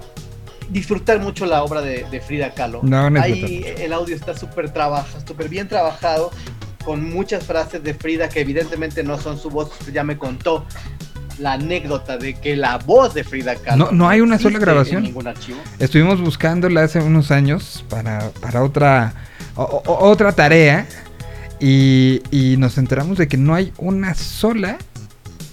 disfrutar 0.69 1.21
mucho 1.21 1.47
la 1.47 1.65
obra 1.65 1.81
de, 1.81 2.05
de 2.11 2.21
Frida 2.21 2.53
Kahlo. 2.53 2.81
Van 2.83 3.17
a 3.17 3.23
Ahí 3.23 3.65
el 3.79 3.95
audio 3.95 4.15
está 4.15 4.37
súper 4.37 4.71
trabajado, 4.75 5.27
súper 5.27 5.49
bien 5.49 5.69
trabajado, 5.69 6.31
con 6.85 7.03
muchas 7.03 7.45
frases 7.47 7.83
de 7.83 7.95
Frida 7.95 8.29
que 8.29 8.41
evidentemente 8.41 9.03
no 9.03 9.19
son 9.19 9.39
su 9.39 9.49
voz, 9.49 9.71
ya 9.91 10.05
me 10.05 10.19
contó 10.19 10.67
la 11.43 11.55
anécdota 11.55 12.17
de 12.17 12.35
que 12.35 12.57
la 12.57 12.79
voz 12.79 13.13
de 13.15 13.25
Frida 13.25 13.57
Kahlo 13.57 13.87
No- 13.87 13.93
no 13.93 14.09
hay 14.09 14.21
una 14.21 14.39
sola 14.39 14.59
grabación. 14.59 14.99
en 14.99 15.05
ningún 15.05 15.27
archivo. 15.27 15.59
Estuvimos 15.79 16.21
buscándola 16.21 16.83
hace 16.85 17.01
unos 17.01 17.31
años 17.31 17.85
para, 17.91 18.31
para 18.41 18.63
otra, 18.63 19.13
o- 19.57 19.83
o- 19.87 20.09
otra 20.09 20.33
tarea 20.33 20.87
y, 21.61 22.23
y 22.31 22.57
nos 22.57 22.79
enteramos 22.79 23.19
de 23.19 23.29
que 23.29 23.37
no 23.37 23.55
hay 23.55 23.73
una 23.79 24.15
sola 24.15 24.79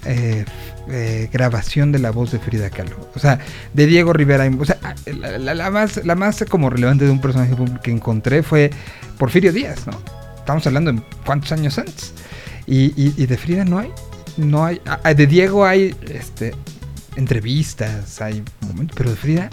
eh, 0.06 0.46
eh, 0.90 1.30
grabación 1.32 1.92
de 1.92 2.00
la 2.00 2.12
voz 2.12 2.32
de 2.32 2.40
Frida 2.40 2.70
Kahlo. 2.70 3.10
O 3.16 3.20
sea, 3.20 3.40
de 3.74 3.86
Diego 3.86 4.14
Rivera. 4.14 4.50
O 4.60 4.66
sea, 4.66 4.78
la, 5.06 5.38
la- 5.38 5.54
la 5.54 5.70
más, 5.72 6.04
la 6.06 6.16
más 6.16 6.44
como 6.50 6.70
relevante 6.70 7.06
de 7.06 7.12
un 7.12 7.20
personaje 7.22 7.54
público 7.56 7.80
que 7.82 7.92
encontré 7.92 8.42
fue 8.44 8.72
Porfirio 9.18 9.52
Díaz, 9.52 9.86
¿no? 9.88 9.94
Estamos 10.38 10.66
hablando 10.66 10.92
de 10.94 11.02
cuántos 11.26 11.52
años 11.52 11.78
antes. 11.78 12.14
Y, 12.66 12.86
y- 12.96 13.14
y 13.18 13.26
de 13.26 13.38
Frida 13.38 13.66
no 13.66 13.78
hay. 13.80 13.92
No 14.40 14.66
hay. 14.66 14.82
de 15.16 15.28
Diego 15.28 15.66
hay 15.66 15.96
este, 16.10 16.54
entrevistas, 17.16 18.22
hay 18.22 18.44
momentos, 18.62 18.96
pero 18.98 19.10
de 19.12 19.16
Frida, 19.16 19.50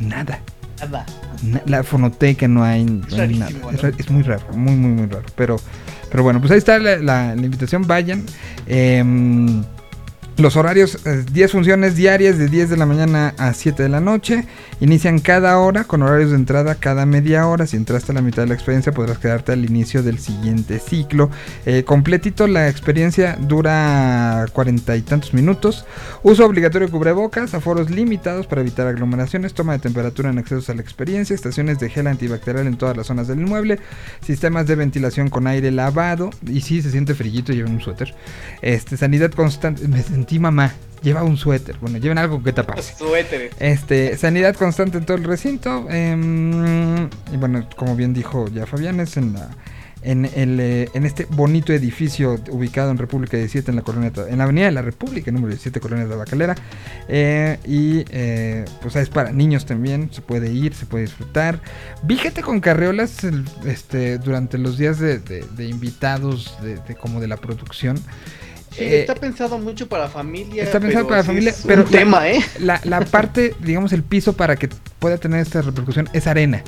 nada. 0.00 0.40
Nada. 0.80 1.06
Na- 1.42 1.62
La 1.66 1.82
fonoteca 1.84 2.48
no 2.48 2.64
hay, 2.64 2.84
no 2.84 3.04
hay 3.22 3.36
nada. 3.38 3.50
¿no? 3.50 3.88
Es, 3.88 4.10
muy 4.10 4.22
raro, 4.22 4.42
muy, 4.54 4.74
muy, 4.74 4.90
muy 4.92 5.06
raro. 5.06 5.26
Pero, 5.36 5.56
pero 6.10 6.22
bueno, 6.22 6.40
pues 6.40 6.50
ahí 6.52 6.58
está 6.58 6.78
la, 6.78 6.96
la- 6.96 7.34
la 7.34 7.42
invitación. 7.44 7.86
Vayan. 7.86 8.24
Em, 8.66 9.62
los 10.40 10.56
horarios, 10.56 10.98
eh, 11.06 11.24
10 11.30 11.52
funciones 11.52 11.96
diarias 11.96 12.38
de 12.38 12.48
10 12.48 12.70
de 12.70 12.76
la 12.76 12.86
mañana 12.86 13.34
a 13.36 13.52
7 13.52 13.82
de 13.82 13.88
la 13.88 14.00
noche. 14.00 14.46
Inician 14.80 15.18
cada 15.18 15.58
hora 15.58 15.84
con 15.84 16.02
horarios 16.02 16.30
de 16.30 16.36
entrada 16.36 16.74
cada 16.76 17.04
media 17.04 17.46
hora. 17.46 17.66
Si 17.66 17.76
entraste 17.76 18.12
a 18.12 18.14
la 18.14 18.22
mitad 18.22 18.42
de 18.42 18.48
la 18.48 18.54
experiencia 18.54 18.92
podrás 18.92 19.18
quedarte 19.18 19.52
al 19.52 19.64
inicio 19.64 20.02
del 20.02 20.18
siguiente 20.18 20.78
ciclo. 20.78 21.30
Eh, 21.66 21.84
completito, 21.84 22.46
la 22.46 22.68
experiencia 22.68 23.36
dura 23.40 24.46
cuarenta 24.52 24.96
y 24.96 25.02
tantos 25.02 25.34
minutos. 25.34 25.84
Uso 26.22 26.46
obligatorio 26.46 26.86
de 26.86 26.92
cubrebocas, 26.92 27.52
aforos 27.54 27.90
limitados 27.90 28.46
para 28.46 28.62
evitar 28.62 28.86
aglomeraciones, 28.86 29.52
toma 29.52 29.74
de 29.74 29.80
temperatura 29.80 30.30
en 30.30 30.38
accesos 30.38 30.70
a 30.70 30.74
la 30.74 30.80
experiencia, 30.80 31.34
estaciones 31.34 31.78
de 31.78 31.90
gel 31.90 32.06
antibacterial 32.06 32.66
en 32.66 32.76
todas 32.76 32.96
las 32.96 33.08
zonas 33.08 33.28
del 33.28 33.40
inmueble, 33.40 33.78
sistemas 34.24 34.66
de 34.66 34.76
ventilación 34.76 35.28
con 35.28 35.46
aire 35.46 35.70
lavado. 35.70 36.30
Y 36.46 36.62
si 36.62 36.80
se 36.80 36.90
siente 36.90 37.14
frillito, 37.14 37.52
lleven 37.52 37.74
un 37.74 37.80
suéter. 37.80 38.14
Este, 38.62 38.96
sanidad 38.96 39.32
constante. 39.32 39.86
Me 39.88 40.02
sentí 40.02 40.29
mamá. 40.38 40.72
Lleva 41.02 41.22
un 41.24 41.38
suéter. 41.38 41.76
Bueno, 41.80 41.96
lleven 41.96 42.18
algo 42.18 42.42
que 42.42 42.52
taparse. 42.52 42.94
Suéteres. 42.94 43.52
Este, 43.58 44.18
sanidad 44.18 44.54
constante 44.54 44.98
en 44.98 45.06
todo 45.06 45.16
el 45.16 45.24
recinto. 45.24 45.86
em, 45.90 47.04
y 47.32 47.36
bueno, 47.38 47.66
como 47.76 47.96
bien 47.96 48.12
dijo 48.12 48.48
ya 48.48 48.66
Fabián, 48.66 49.00
es 49.00 49.16
en 49.16 49.32
la, 49.32 49.48
en, 50.02 50.26
el, 50.26 50.60
eh, 50.60 50.88
en 50.92 51.06
este 51.06 51.26
bonito 51.30 51.72
edificio 51.72 52.38
ubicado 52.50 52.90
en 52.90 52.98
República 52.98 53.38
17 53.38 53.70
en 53.70 53.76
la 53.76 53.82
colonia 53.82 54.12
en 54.28 54.36
la 54.38 54.44
Avenida 54.44 54.66
de 54.66 54.72
la 54.72 54.82
República, 54.82 55.30
número 55.30 55.48
17, 55.48 55.80
colonia 55.80 56.06
de 56.06 56.16
Bacalera. 56.16 56.54
Eh, 57.08 57.58
y 57.64 58.04
eh, 58.10 58.66
pues 58.82 58.94
es 58.96 59.08
para 59.08 59.32
niños 59.32 59.64
también, 59.64 60.10
se 60.12 60.20
puede 60.20 60.52
ir, 60.52 60.74
se 60.74 60.84
puede 60.84 61.04
disfrutar. 61.04 61.60
Gente 62.18 62.42
con 62.42 62.60
carreolas 62.60 63.16
este, 63.64 64.18
durante 64.18 64.58
los 64.58 64.76
días 64.76 64.98
de, 64.98 65.18
de- 65.18 65.46
de 65.56 65.64
invitados 65.66 66.58
de, 66.62 66.76
de 66.76 66.94
como 66.94 67.20
de 67.22 67.28
la 67.28 67.38
producción. 67.38 67.98
Sí, 68.70 68.84
Eh, 68.84 69.00
está 69.00 69.14
pensado 69.16 69.58
mucho 69.58 69.88
para 69.88 70.08
familia. 70.08 70.62
está 70.62 70.78
pensado 70.80 71.06
para 71.08 71.22
sí 71.22 71.26
familia, 71.28 71.50
es 71.50 71.64
pero 71.66 71.82
un 71.84 71.90
la- 71.90 71.98
tema, 71.98 72.28
¿eh? 72.28 72.40
la, 72.60 72.80
la 72.84 73.00
parte, 73.00 73.54
digamos, 73.60 73.92
el 73.92 74.02
piso 74.04 74.34
para 74.34 74.56
que 74.56 74.68
pueda 74.98 75.18
tener 75.18 75.40
esta 75.40 75.60
repercusión 75.62 76.08
es 76.12 76.26
arena. 76.26 76.62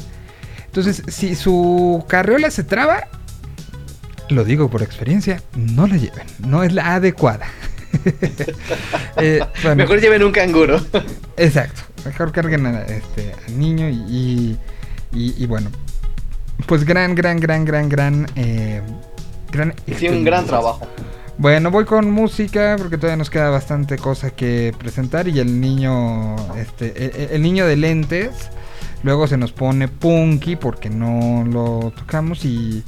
Entonces, 0.66 1.02
si 1.08 1.34
su 1.36 2.04
carriola 2.08 2.50
se 2.50 2.64
traba, 2.64 3.06
lo 4.30 4.42
digo 4.44 4.68
por 4.70 4.82
experiencia, 4.82 5.42
no 5.54 5.86
la 5.86 5.96
lleven. 5.96 6.26
No 6.40 6.62
es 6.64 6.72
la 6.72 6.94
adecuada. 6.94 7.46
Eh, 9.18 9.40
bueno, 9.62 9.76
Mejor 9.76 10.00
lleven 10.00 10.22
un 10.22 10.32
canguro. 10.32 10.80
Exacto. 11.36 11.82
Mejor 12.06 12.32
carguen 12.32 12.66
a, 12.66 12.80
este, 12.82 13.32
al 13.46 13.58
niño 13.58 13.88
y, 13.88 13.94
y, 13.94 14.58
y- 15.12 15.34
y 15.42 15.46
bueno. 15.46 15.70
Pues 16.66 16.84
gran, 16.84 17.14
gran, 17.14 17.38
gran, 17.38 17.64
gran, 17.64 17.88
gran. 17.88 18.26
eh, 18.34 18.80
gran 19.52 19.74
Sí, 19.98 20.08
un 20.08 20.24
gran 20.24 20.46
trabajo. 20.46 20.86
Bueno, 21.42 21.72
voy 21.72 21.84
con 21.84 22.08
música 22.08 22.76
porque 22.78 22.96
todavía 22.96 23.16
nos 23.16 23.28
queda 23.28 23.50
bastante 23.50 23.98
cosa 23.98 24.30
que 24.30 24.72
presentar 24.78 25.26
y 25.26 25.40
el 25.40 25.60
niño, 25.60 26.36
este, 26.56 27.24
el, 27.24 27.30
el 27.32 27.42
niño 27.42 27.66
de 27.66 27.74
lentes, 27.74 28.30
luego 29.02 29.26
se 29.26 29.36
nos 29.36 29.50
pone 29.50 29.88
punky 29.88 30.54
porque 30.54 30.88
no 30.88 31.44
lo 31.44 31.92
tocamos 31.96 32.44
y 32.44 32.84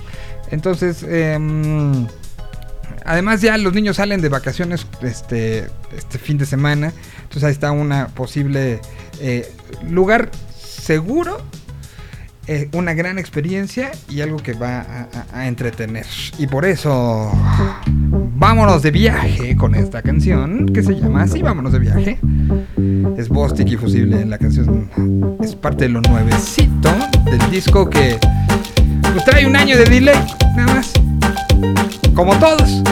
entonces, 0.52 1.02
em, 1.02 2.06
además 3.04 3.40
ya 3.40 3.58
los 3.58 3.74
niños 3.74 3.96
salen 3.96 4.20
de 4.20 4.28
vacaciones 4.28 4.86
este, 5.02 5.66
este 5.92 6.18
fin 6.20 6.38
de 6.38 6.46
semana, 6.46 6.92
entonces 7.22 7.42
ahí 7.42 7.52
está 7.52 7.72
una 7.72 8.06
posible 8.06 8.80
eh, 9.20 9.52
lugar 9.90 10.30
seguro 10.56 11.38
eh, 12.46 12.68
una 12.72 12.92
gran 12.92 13.18
experiencia 13.18 13.90
y 14.08 14.20
algo 14.20 14.36
que 14.36 14.52
va 14.52 15.08
a 15.32 15.48
entretener. 15.48 16.04
Y 16.38 16.46
por 16.46 16.66
eso, 16.66 17.32
vámonos 18.34 18.82
de 18.82 18.90
viaje 18.90 19.56
con 19.56 19.74
esta 19.74 20.02
canción 20.02 20.66
que 20.66 20.82
se 20.82 20.94
llama 20.94 21.22
así, 21.22 21.42
vámonos 21.42 21.72
de 21.72 21.78
viaje. 21.78 22.18
Es 23.16 23.28
Bostic 23.28 23.68
y 23.68 23.76
Fusible, 23.76 24.24
la 24.24 24.38
canción 24.38 24.90
es 25.40 25.54
parte 25.54 25.84
de 25.84 25.90
lo 25.90 26.00
nuevecito 26.00 26.90
del 27.24 27.50
disco 27.50 27.88
que 27.88 28.18
pues, 29.12 29.24
trae 29.24 29.46
un 29.46 29.56
año 29.56 29.76
de 29.76 29.84
delay, 29.84 30.26
nada 30.56 30.74
más. 30.74 30.92
Como 32.14 32.36
todos. 32.38 32.82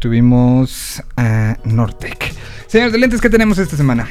Tuvimos 0.00 1.02
a 1.16 1.56
Nortec. 1.64 2.32
Señores 2.66 2.92
de 2.92 2.98
lentes, 2.98 3.20
¿qué 3.20 3.30
tenemos 3.30 3.58
esta 3.58 3.76
semana? 3.76 4.08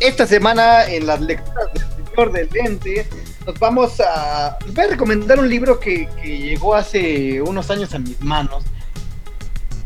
Esta 0.00 0.26
semana 0.26 0.84
en 0.86 1.06
las 1.06 1.20
lecturas 1.20 1.72
del 1.72 1.82
señor 2.06 2.32
del 2.32 2.48
lente 2.52 3.06
nos 3.46 3.58
vamos 3.58 4.00
a... 4.00 4.58
Les 4.66 4.74
voy 4.74 4.84
a 4.84 4.88
recomendar 4.88 5.38
un 5.38 5.48
libro 5.48 5.78
que, 5.78 6.08
que 6.20 6.38
llegó 6.38 6.74
hace 6.74 7.40
unos 7.40 7.70
años 7.70 7.94
a 7.94 7.98
mis 7.98 8.20
manos. 8.20 8.64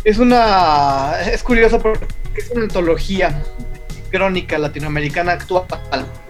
Es 0.03 0.19
una... 0.19 1.21
Es 1.31 1.43
curioso 1.43 1.79
porque 1.79 2.07
es 2.37 2.51
una 2.51 2.63
antología 2.63 3.43
crónica 4.11 4.59
latinoamericana 4.59 5.33
actual. 5.33 5.67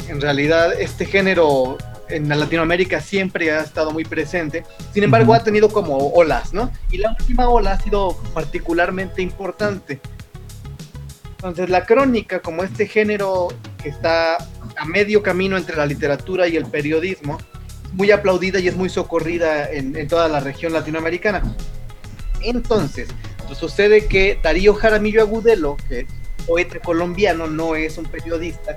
En 0.08 0.20
realidad 0.20 0.72
este 0.78 1.06
género 1.06 1.78
en 2.08 2.28
la 2.28 2.34
Latinoamérica 2.34 3.00
siempre 3.00 3.52
ha 3.52 3.60
estado 3.60 3.92
muy 3.92 4.04
presente. 4.04 4.64
Sin 4.92 5.04
embargo, 5.04 5.34
ha 5.34 5.44
tenido 5.44 5.68
como 5.68 5.96
olas, 5.96 6.52
¿no? 6.52 6.72
Y 6.90 6.98
la 6.98 7.10
última 7.18 7.48
ola 7.48 7.72
ha 7.72 7.80
sido 7.80 8.16
particularmente 8.34 9.22
importante. 9.22 10.00
Entonces, 11.36 11.70
la 11.70 11.86
crónica, 11.86 12.40
como 12.40 12.64
este 12.64 12.86
género 12.86 13.48
que 13.82 13.88
está 13.88 14.36
a 14.76 14.84
medio 14.84 15.22
camino 15.22 15.56
entre 15.56 15.76
la 15.76 15.86
literatura 15.86 16.48
y 16.48 16.56
el 16.56 16.66
periodismo, 16.66 17.38
muy 17.92 18.10
aplaudida 18.10 18.58
y 18.58 18.68
es 18.68 18.76
muy 18.76 18.88
socorrida 18.88 19.70
en, 19.70 19.96
en 19.96 20.08
toda 20.08 20.28
la 20.28 20.40
región 20.40 20.72
latinoamericana. 20.72 21.42
Entonces, 22.42 23.08
pues 23.46 23.58
sucede 23.58 24.06
que 24.06 24.38
Darío 24.42 24.74
Jaramillo 24.74 25.22
Agudelo, 25.22 25.76
que 25.88 26.00
es 26.00 26.06
poeta 26.46 26.78
colombiano, 26.80 27.46
no 27.46 27.74
es 27.74 27.96
un 27.96 28.06
periodista, 28.06 28.76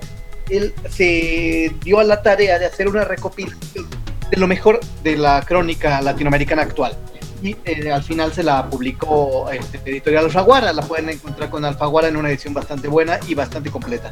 él 0.49 0.73
se 0.89 1.73
dio 1.83 1.99
a 1.99 2.03
la 2.03 2.21
tarea 2.21 2.59
de 2.59 2.65
hacer 2.65 2.87
una 2.87 3.03
recopilación 3.03 4.02
de 4.33 4.39
lo 4.39 4.47
mejor 4.47 4.79
de 5.03 5.15
la 5.15 5.43
crónica 5.43 6.01
latinoamericana 6.01 6.63
actual. 6.63 6.97
Y 7.43 7.55
eh, 7.65 7.91
al 7.91 8.01
final 8.01 8.33
se 8.33 8.41
la 8.41 8.67
publicó 8.67 9.47
este, 9.51 9.77
Editorial 9.85 10.25
Alfaguara, 10.25 10.73
la 10.73 10.81
pueden 10.81 11.09
encontrar 11.09 11.51
con 11.51 11.63
Alfaguara 11.63 12.07
en 12.07 12.17
una 12.17 12.29
edición 12.29 12.51
bastante 12.51 12.87
buena 12.87 13.19
y 13.27 13.35
bastante 13.35 13.69
completa. 13.69 14.09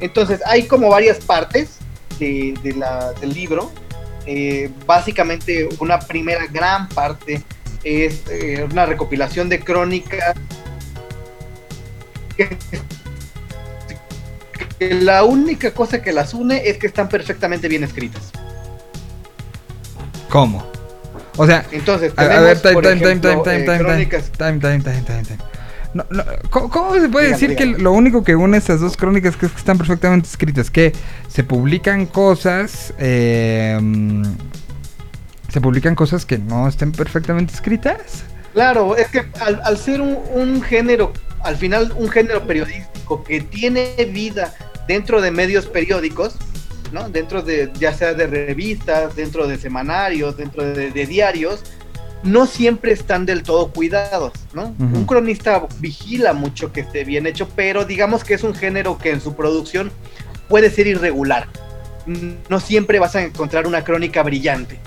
Entonces, 0.00 0.40
hay 0.46 0.66
como 0.66 0.88
varias 0.88 1.18
partes 1.18 1.78
de, 2.18 2.58
del 3.20 3.32
libro. 3.32 3.70
Eh, 4.26 4.68
básicamente, 4.84 5.68
una 5.78 6.00
primera 6.00 6.44
gran 6.46 6.88
parte 6.88 7.44
es 7.84 8.22
eh, 8.30 8.66
una 8.68 8.84
recopilación 8.84 9.48
de 9.48 9.60
crónicas 9.60 10.34
que 12.36 12.56
la 14.90 15.22
única 15.22 15.72
cosa 15.72 16.02
que 16.02 16.12
las 16.12 16.34
une 16.34 16.68
es 16.68 16.78
que 16.78 16.88
están 16.88 17.08
perfectamente 17.08 17.68
bien 17.68 17.84
escritas. 17.84 18.32
¿Cómo? 20.32 20.66
O 21.36 21.46
sea, 21.46 21.66
Entonces, 21.72 22.14
a, 22.16 22.24
ver, 22.24 22.58
time, 22.62 22.72
por 22.72 22.82
time, 22.84 22.96
time, 22.96 23.10
ejemplo, 23.10 23.42
time, 23.42 23.42
time, 23.42 23.56
eh, 23.56 23.64
time, 23.66 23.66
time, 23.66 23.78
crónicas 23.84 24.32
time, 24.32 24.58
time, 24.60 24.80
time, 24.80 25.02
time, 25.02 25.22
time. 25.24 25.38
No, 25.92 26.06
no, 26.08 26.24
¿cómo, 26.48 26.70
cómo 26.70 26.94
se 26.94 27.10
puede 27.10 27.26
Dígame, 27.26 27.40
decir 27.48 27.54
que 27.54 27.66
lo 27.66 27.92
único 27.92 28.24
que 28.24 28.34
une 28.34 28.56
estas 28.56 28.80
dos 28.80 28.96
crónicas 28.96 29.36
que 29.36 29.44
es 29.44 29.52
que 29.52 29.58
están 29.58 29.76
perfectamente 29.76 30.26
escritas? 30.26 30.70
Que 30.70 30.94
se 31.28 31.44
publican 31.44 32.06
cosas, 32.06 32.94
eh, 32.98 33.78
se 35.50 35.60
publican 35.60 35.94
cosas 35.94 36.24
que 36.24 36.38
no 36.38 36.66
estén 36.66 36.92
perfectamente 36.92 37.52
escritas. 37.52 38.24
Claro, 38.54 38.96
es 38.96 39.08
que 39.08 39.26
al, 39.38 39.60
al 39.64 39.76
ser 39.76 40.00
un, 40.00 40.18
un 40.32 40.62
género, 40.62 41.12
al 41.42 41.56
final 41.58 41.92
un 41.94 42.08
género 42.08 42.46
periodístico 42.46 43.22
que 43.22 43.42
tiene 43.42 43.94
vida 44.10 44.54
dentro 44.88 45.20
de 45.20 45.30
medios 45.30 45.66
periódicos, 45.66 46.36
¿no? 46.92 47.08
Dentro 47.08 47.42
de, 47.42 47.70
ya 47.78 47.92
sea 47.92 48.14
de 48.14 48.26
revistas, 48.26 49.16
dentro 49.16 49.46
de 49.46 49.58
semanarios, 49.58 50.36
dentro 50.36 50.64
de, 50.64 50.90
de 50.90 51.06
diarios, 51.06 51.62
no 52.22 52.46
siempre 52.46 52.92
están 52.92 53.26
del 53.26 53.42
todo 53.42 53.72
cuidados. 53.72 54.32
Un 54.54 55.04
cronista 55.06 55.66
vigila 55.78 56.32
mucho 56.32 56.72
que 56.72 56.80
esté 56.82 57.04
bien 57.04 57.26
hecho, 57.26 57.48
pero 57.56 57.84
digamos 57.84 58.24
que 58.24 58.34
es 58.34 58.44
un 58.44 58.54
género 58.54 58.98
que 58.98 59.10
en 59.10 59.20
su 59.20 59.34
producción 59.34 59.90
puede 60.48 60.70
ser 60.70 60.86
irregular. 60.86 61.48
No 62.48 62.60
siempre 62.60 62.98
vas 62.98 63.16
a 63.16 63.22
encontrar 63.22 63.66
una 63.66 63.84
crónica 63.84 64.22
brillante 64.22 64.78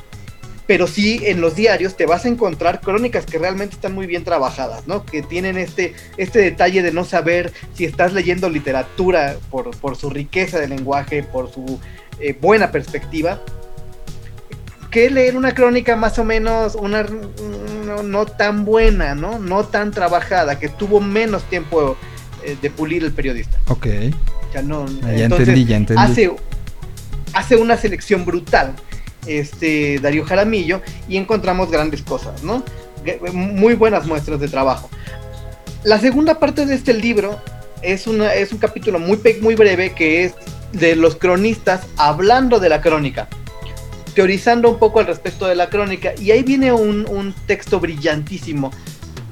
pero 0.68 0.88
sí 0.88 1.22
en 1.24 1.42
los 1.42 1.56
diarios 1.56 1.96
te 1.96 2.06
vas 2.06 2.26
a 2.26 2.28
encontrar 2.28 2.82
crónicas 2.82 3.26
que 3.26 3.38
realmente 3.38 3.76
están 3.76 3.94
muy 3.94 4.08
bien 4.08 4.24
trabajadas, 4.24 4.88
¿no? 4.88 5.06
Que 5.06 5.22
tienen 5.22 5.58
este, 5.58 5.94
este 6.18 6.40
detalle 6.40 6.82
de 6.82 6.92
no 6.92 7.04
saber 7.06 7.54
si 7.74 7.86
estás 7.86 8.14
leyendo 8.14 8.50
literatura 8.50 9.38
por, 9.52 9.76
por 9.78 9.96
su 9.96 10.10
riqueza 10.10 10.60
de 10.60 10.68
lenguaje, 10.68 11.24
por 11.24 11.52
su 11.52 11.80
eh, 12.20 12.36
buena 12.40 12.72
perspectiva, 12.72 13.42
que 14.90 15.10
leer 15.10 15.36
una 15.36 15.54
crónica 15.54 15.96
más 15.96 16.18
o 16.20 16.24
menos 16.24 16.76
una 16.76 17.04
no, 17.86 18.02
no 18.02 18.26
tan 18.26 18.66
buena, 18.66 19.14
¿no? 19.14 19.40
No 19.40 19.66
tan 19.66 19.92
trabajada, 19.92 20.58
que 20.58 20.70
tuvo 20.70 21.00
menos 21.00 21.44
tiempo 21.44 21.96
eh, 22.44 22.58
de 22.62 22.70
pulir 22.72 23.04
el 23.04 23.12
periodista. 23.12 23.60
Ok, 23.68 23.88
sea, 24.52 24.62
no, 24.62 24.86
Ah, 25.04 25.12
ya 25.12 25.26
entonces, 25.26 25.50
entendí, 25.50 25.66
ya 25.66 25.78
entendí. 25.78 26.02
hace, 26.02 26.32
hace 27.34 27.56
una 27.58 27.78
selección 27.78 28.26
brutal 28.26 28.74
este 29.28 30.00
Darío 30.00 30.26
Jaramillo 30.26 30.82
y 31.08 31.18
encontramos 31.18 31.72
grandes 31.72 32.02
cosas, 32.02 32.44
¿no? 32.44 32.64
Muy 33.34 33.76
buenas 33.76 34.06
muestras 34.06 34.40
de 34.40 34.48
trabajo. 34.48 34.90
La 35.84 36.00
segunda 36.00 36.40
parte 36.40 36.66
de 36.66 36.74
este 36.74 36.94
libro 36.94 37.40
es, 37.82 38.08
una, 38.08 38.34
es 38.34 38.52
un 38.52 38.58
capítulo 38.58 39.00
muy, 39.00 39.20
muy 39.42 39.56
breve 39.56 39.94
que 39.94 40.26
es 40.26 40.34
de 40.72 40.96
los 40.96 41.16
cronistas 41.16 41.82
hablando 41.98 42.60
de 42.60 42.70
la 42.70 42.82
crónica, 42.82 43.28
teorizando 44.16 44.70
un 44.70 44.80
poco 44.80 45.00
al 45.00 45.08
respecto 45.08 45.46
de 45.46 45.56
la 45.56 45.70
crónica 45.70 46.14
y 46.20 46.32
ahí 46.32 46.44
viene 46.44 46.72
un, 46.72 47.08
un 47.08 47.34
texto 47.46 47.80
brillantísimo 47.80 48.72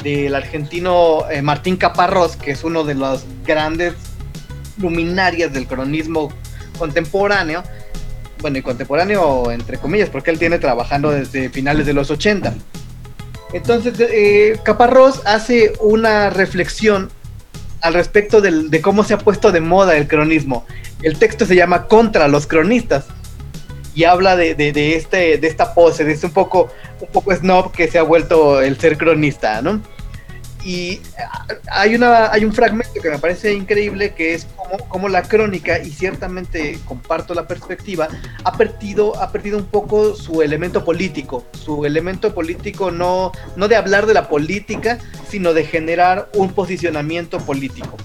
del 0.03 0.35
argentino 0.35 1.29
eh, 1.31 1.41
Martín 1.41 1.77
Caparrós, 1.77 2.35
que 2.35 2.51
es 2.51 2.63
uno 2.63 2.83
de 2.83 2.93
los 2.93 3.25
grandes 3.45 3.93
luminarias 4.77 5.53
del 5.53 5.65
cronismo 5.65 6.31
contemporáneo, 6.77 7.63
bueno, 8.43 8.59
y 8.59 8.61
contemporáneo 8.61 9.49
entre 9.49 9.79
comillas, 9.79 10.09
porque 10.09 10.29
él 10.29 10.37
tiene 10.37 10.59
trabajando 10.59 11.09
desde 11.09 11.49
finales 11.49 11.87
de 11.87 11.93
los 11.93 12.11
80. 12.11 12.53
Entonces, 13.53 13.95
eh, 13.99 14.59
Caparrós 14.63 15.21
hace 15.25 15.73
una 15.79 16.29
reflexión 16.29 17.09
al 17.81 17.95
respecto 17.95 18.41
de 18.41 18.81
cómo 18.81 19.03
se 19.03 19.15
ha 19.15 19.17
puesto 19.17 19.51
de 19.51 19.61
moda 19.61 19.97
el 19.97 20.07
cronismo. 20.07 20.65
El 21.01 21.17
texto 21.17 21.45
se 21.45 21.55
llama 21.55 21.87
Contra 21.87 22.27
los 22.27 22.45
cronistas 22.47 23.05
y 23.95 24.03
habla 24.05 24.35
de 24.35 24.55
este, 24.95 25.37
de 25.37 25.47
esta 25.47 25.73
pose, 25.73 26.03
de 26.03 26.13
este 26.13 26.27
un 26.27 26.33
poco, 26.33 26.69
un 27.01 27.07
poco 27.07 27.35
snob 27.35 27.71
que 27.71 27.87
se 27.87 27.97
ha 27.97 28.03
vuelto 28.03 28.61
el 28.61 28.79
ser 28.79 28.97
cronista, 28.97 29.61
¿no? 29.61 29.81
Y 30.63 31.01
ah, 31.19 31.45
hay, 31.71 31.95
una, 31.95 32.31
hay 32.31 32.45
un 32.45 32.53
fragmento 32.53 33.01
que 33.01 33.09
me 33.09 33.19
parece 33.19 33.53
increíble 33.53 34.13
que 34.13 34.33
es 34.33 34.45
como, 34.55 34.77
como 34.89 35.09
la 35.09 35.23
crónica, 35.23 35.79
y 35.79 35.89
ciertamente 35.91 36.79
comparto 36.85 37.33
la 37.33 37.47
perspectiva, 37.47 38.07
ha 38.43 38.57
perdido, 38.57 39.21
ha 39.21 39.31
perdido 39.31 39.57
un 39.57 39.65
poco 39.65 40.15
su 40.15 40.41
elemento 40.41 40.85
político, 40.85 41.45
su 41.51 41.85
elemento 41.85 42.33
político 42.33 42.91
no, 42.91 43.31
no 43.55 43.67
de 43.67 43.75
hablar 43.75 44.05
de 44.05 44.13
la 44.13 44.29
política, 44.29 44.99
sino 45.27 45.53
de 45.53 45.65
generar 45.65 46.29
un 46.35 46.53
posicionamiento 46.53 47.39
político. 47.39 47.97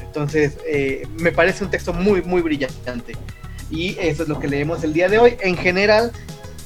Entonces, 0.00 0.58
eh, 0.64 1.08
me 1.18 1.32
parece 1.32 1.64
un 1.64 1.70
texto 1.70 1.92
muy, 1.92 2.22
muy 2.22 2.40
brillante. 2.40 3.16
Y 3.68 3.96
eso 3.98 4.22
es 4.22 4.28
lo 4.28 4.38
que 4.38 4.46
leemos 4.46 4.84
el 4.84 4.92
día 4.92 5.08
de 5.08 5.18
hoy. 5.18 5.36
En 5.40 5.56
general, 5.56 6.12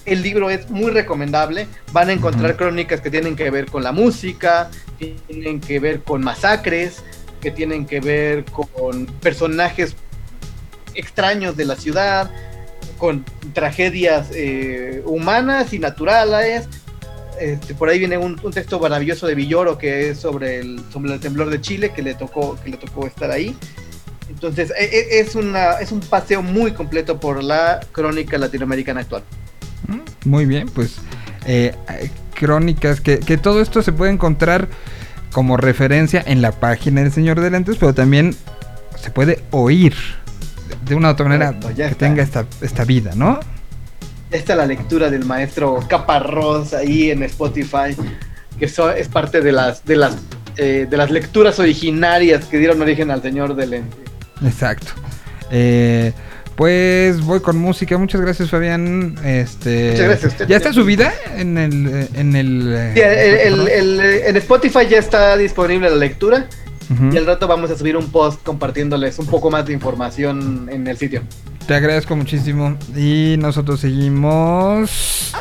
el 0.05 0.23
libro 0.23 0.51
es 0.51 0.69
muy 0.69 0.91
recomendable. 0.91 1.67
Van 1.93 2.11
a 2.11 2.13
encontrar 2.13 2.57
crónicas 2.57 3.01
que 3.01 3.11
tienen 3.11 3.37
que 3.37 3.51
ver 3.51 3.67
con 3.67 3.83
la 3.83 3.93
música, 3.93 4.71
tienen 4.99 5.61
que 5.61 5.81
ver 5.81 6.03
con 6.03 6.23
masacres, 6.23 7.03
que 7.41 7.51
tienen 7.51 7.87
que 7.87 8.01
ver 8.01 8.45
con 8.45 9.07
personajes 9.07 9.95
extraños 10.95 11.57
de 11.57 11.65
la 11.65 11.77
ciudad, 11.77 12.31
con 12.99 13.25
tragedias 13.55 14.29
eh, 14.35 15.03
humanas 15.07 15.73
y 15.73 15.79
naturales. 15.79 16.69
Este, 17.41 17.75
por 17.75 17.89
ahí 17.89 18.01
viene 18.01 18.19
un, 18.19 18.37
texto 18.53 18.81
maravilloso 18.81 19.29
de 19.29 19.37
Villoro 19.37 19.79
que 19.79 20.11
es 20.11 20.19
sobre 20.19 20.59
el, 20.59 20.81
sobre 20.93 21.15
el 21.15 21.21
temblor 21.21 21.51
de 21.51 21.61
Chile, 21.61 21.93
que 21.95 22.03
le 22.03 22.15
tocó, 22.15 22.59
que 22.63 22.71
le 22.71 22.77
tocó 22.77 23.07
estar 23.07 23.31
ahí. 23.31 23.57
Entonces, 24.29 24.73
e- 24.77 24.85
e- 24.85 25.21
es, 25.21 25.35
una, 25.37 25.75
es 25.75 25.93
un 25.93 26.01
paseo 26.01 26.43
muy 26.43 26.73
completo 26.73 27.19
por 27.19 27.43
la 27.43 27.81
crónica 27.93 28.37
latinoamericana 28.37 29.03
actual. 29.03 29.23
Mm, 29.87 30.29
Muy 30.29 30.47
bien, 30.47 30.69
pues 30.69 30.97
eh, 31.47 31.73
crónicas, 32.39 33.01
que, 33.01 33.19
que 33.19 33.37
todo 33.37 33.61
esto 33.61 33.83
se 33.83 33.93
puede 33.93 34.13
encontrar 34.13 34.69
como 35.33 35.57
referencia 35.57 36.23
en 36.25 36.41
la 36.41 36.53
página 36.53 37.03
del 37.03 37.13
Señor 37.13 37.41
de 37.41 37.51
Lentes, 37.51 37.77
pero 37.79 37.93
también 37.93 38.35
se 39.01 39.11
puede 39.11 39.43
oír 39.51 39.95
de 40.85 40.95
una 40.95 41.09
u 41.09 41.13
otra 41.13 41.27
manera 41.27 41.47
Correcto, 41.49 41.75
que 41.75 41.83
está. 41.83 41.97
tenga 41.97 42.23
esta, 42.23 42.47
esta 42.61 42.85
vida, 42.85 43.13
¿no? 43.15 43.41
Esta 44.31 44.53
es 44.53 44.59
la 44.59 44.67
lectura 44.67 45.11
del 45.11 45.25
maestro 45.25 45.81
Caparrós 45.89 46.75
ahí 46.75 47.11
en 47.11 47.23
Spotify, 47.25 47.97
que 48.59 48.67
eso 48.67 48.91
es 48.91 49.09
parte 49.09 49.41
de 49.41 49.53
las, 49.53 49.85
de 49.85 49.97
las, 49.97 50.17
eh, 50.57 50.87
de 50.89 50.97
las 50.97 51.11
lecturas 51.11 51.59
originarias 51.59 52.45
que 52.45 52.59
dieron 52.59 52.81
origen 52.81 53.11
al 53.11 53.23
Señor 53.23 53.55
del 53.55 53.71
Lente. 53.71 53.97
Exacto. 54.45 54.93
Eh, 55.51 56.13
pues 56.59 57.25
voy 57.25 57.39
con 57.39 57.57
música. 57.57 57.97
Muchas 57.97 58.21
gracias, 58.21 58.51
Fabián. 58.51 59.15
Este, 59.25 59.93
Muchas 59.93 60.07
gracias 60.09 60.33
usted. 60.33 60.49
¿Ya 60.49 60.57
está 60.57 60.73
subida 60.73 61.15
en 61.37 61.57
el... 61.57 61.87
eh, 61.87 62.09
En 62.15 62.35
el, 62.35 62.75
eh, 62.77 62.93
Sí, 62.95 63.01
el- 63.71 64.01
en 64.01 64.37
Spotify 64.37 64.81
ya 64.91 64.99
está 64.99 65.37
disponible 65.37 65.89
la 65.89 65.95
lectura 65.97 66.49
y 67.13 67.17
al 67.17 67.27
rato 67.27 67.47
vamos 67.47 67.71
a 67.71 67.77
subir 67.79 67.97
un 67.97 68.11
post 68.11 68.43
compartiéndoles 68.43 69.19
un 69.21 69.27
poco 69.27 69.51
más 69.53 69.67
de 69.67 69.73
información 69.73 70.69
en 70.73 70.87
el 70.89 70.97
sitio. 70.97 71.23
Te 71.69 71.75
agradezco 71.75 72.17
muchísimo. 72.17 72.77
Y 72.97 73.37
nosotros 73.39 73.79
seguimos. 73.81 75.33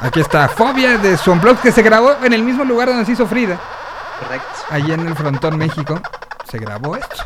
Aquí 0.00 0.20
está, 0.20 0.48
Fobia 0.48 0.96
de 0.98 1.16
su 1.16 1.36
que 1.60 1.72
se 1.72 1.82
grabó 1.82 2.12
en 2.22 2.32
el 2.34 2.44
mismo 2.44 2.62
lugar 2.64 2.86
donde 2.88 3.04
se 3.04 3.12
hizo 3.12 3.26
Frida. 3.26 3.58
Correcto. 4.20 4.46
Allí 4.70 4.92
en 4.92 5.08
el 5.08 5.14
Frontón, 5.16 5.58
México. 5.58 6.00
Se 6.48 6.58
grabó 6.58 6.94
esto. 6.94 7.24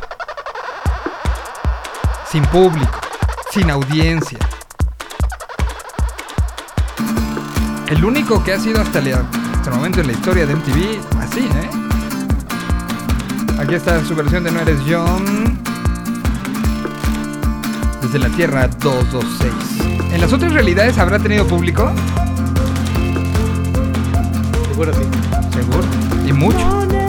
Sin 2.33 2.45
público, 2.45 2.99
sin 3.51 3.71
audiencia. 3.71 4.39
El 7.89 8.03
único 8.07 8.43
que 8.43 8.55
ha 8.55 8.59
sido 8.59 8.81
hasta, 8.81 9.01
el 9.01 9.19
momento 9.71 10.01
en 10.01 10.07
la 10.07 10.15
historia 10.15 10.47
de 10.47 10.57
MTV 10.57 11.21
así, 11.21 11.41
¿eh? 11.41 11.71
Aquí 13.61 13.75
está 13.75 14.03
su 14.07 14.17
versión 14.17 14.45
de 14.45 14.51
No 14.51 14.61
Eres 14.61 14.81
John. 14.89 15.59
Desde 18.01 18.19
la 18.19 18.31
Tierra 18.31 18.67
226. 18.67 20.13
¿En 20.15 20.21
las 20.23 20.33
otras 20.33 20.55
realidades 20.55 20.97
habrá 20.97 21.19
tenido 21.19 21.47
público? 21.47 21.93
Seguro 24.69 24.95
sí. 24.95 25.03
Seguro. 25.53 25.85
Y 26.27 26.33
mucho. 26.33 27.02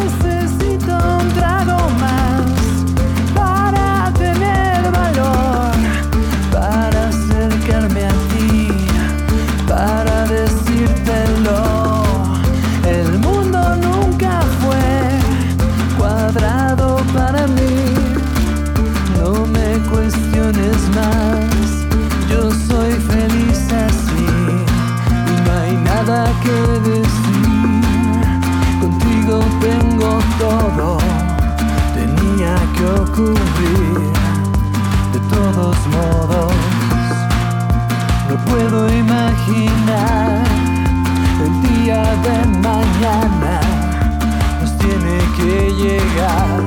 llegas, 45.75 46.63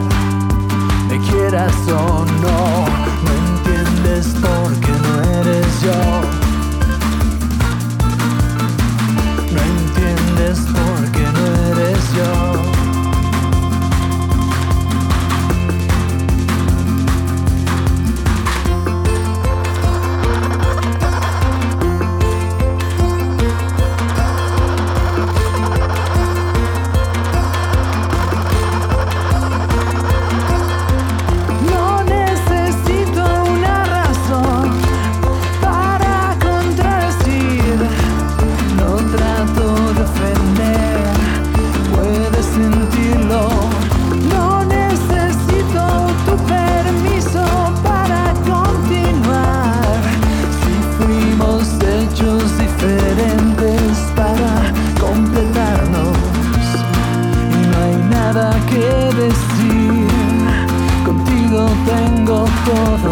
me 1.08 1.18
quieras 1.20 1.74
o 1.88 2.24
no. 2.42 2.75
for 62.66 63.05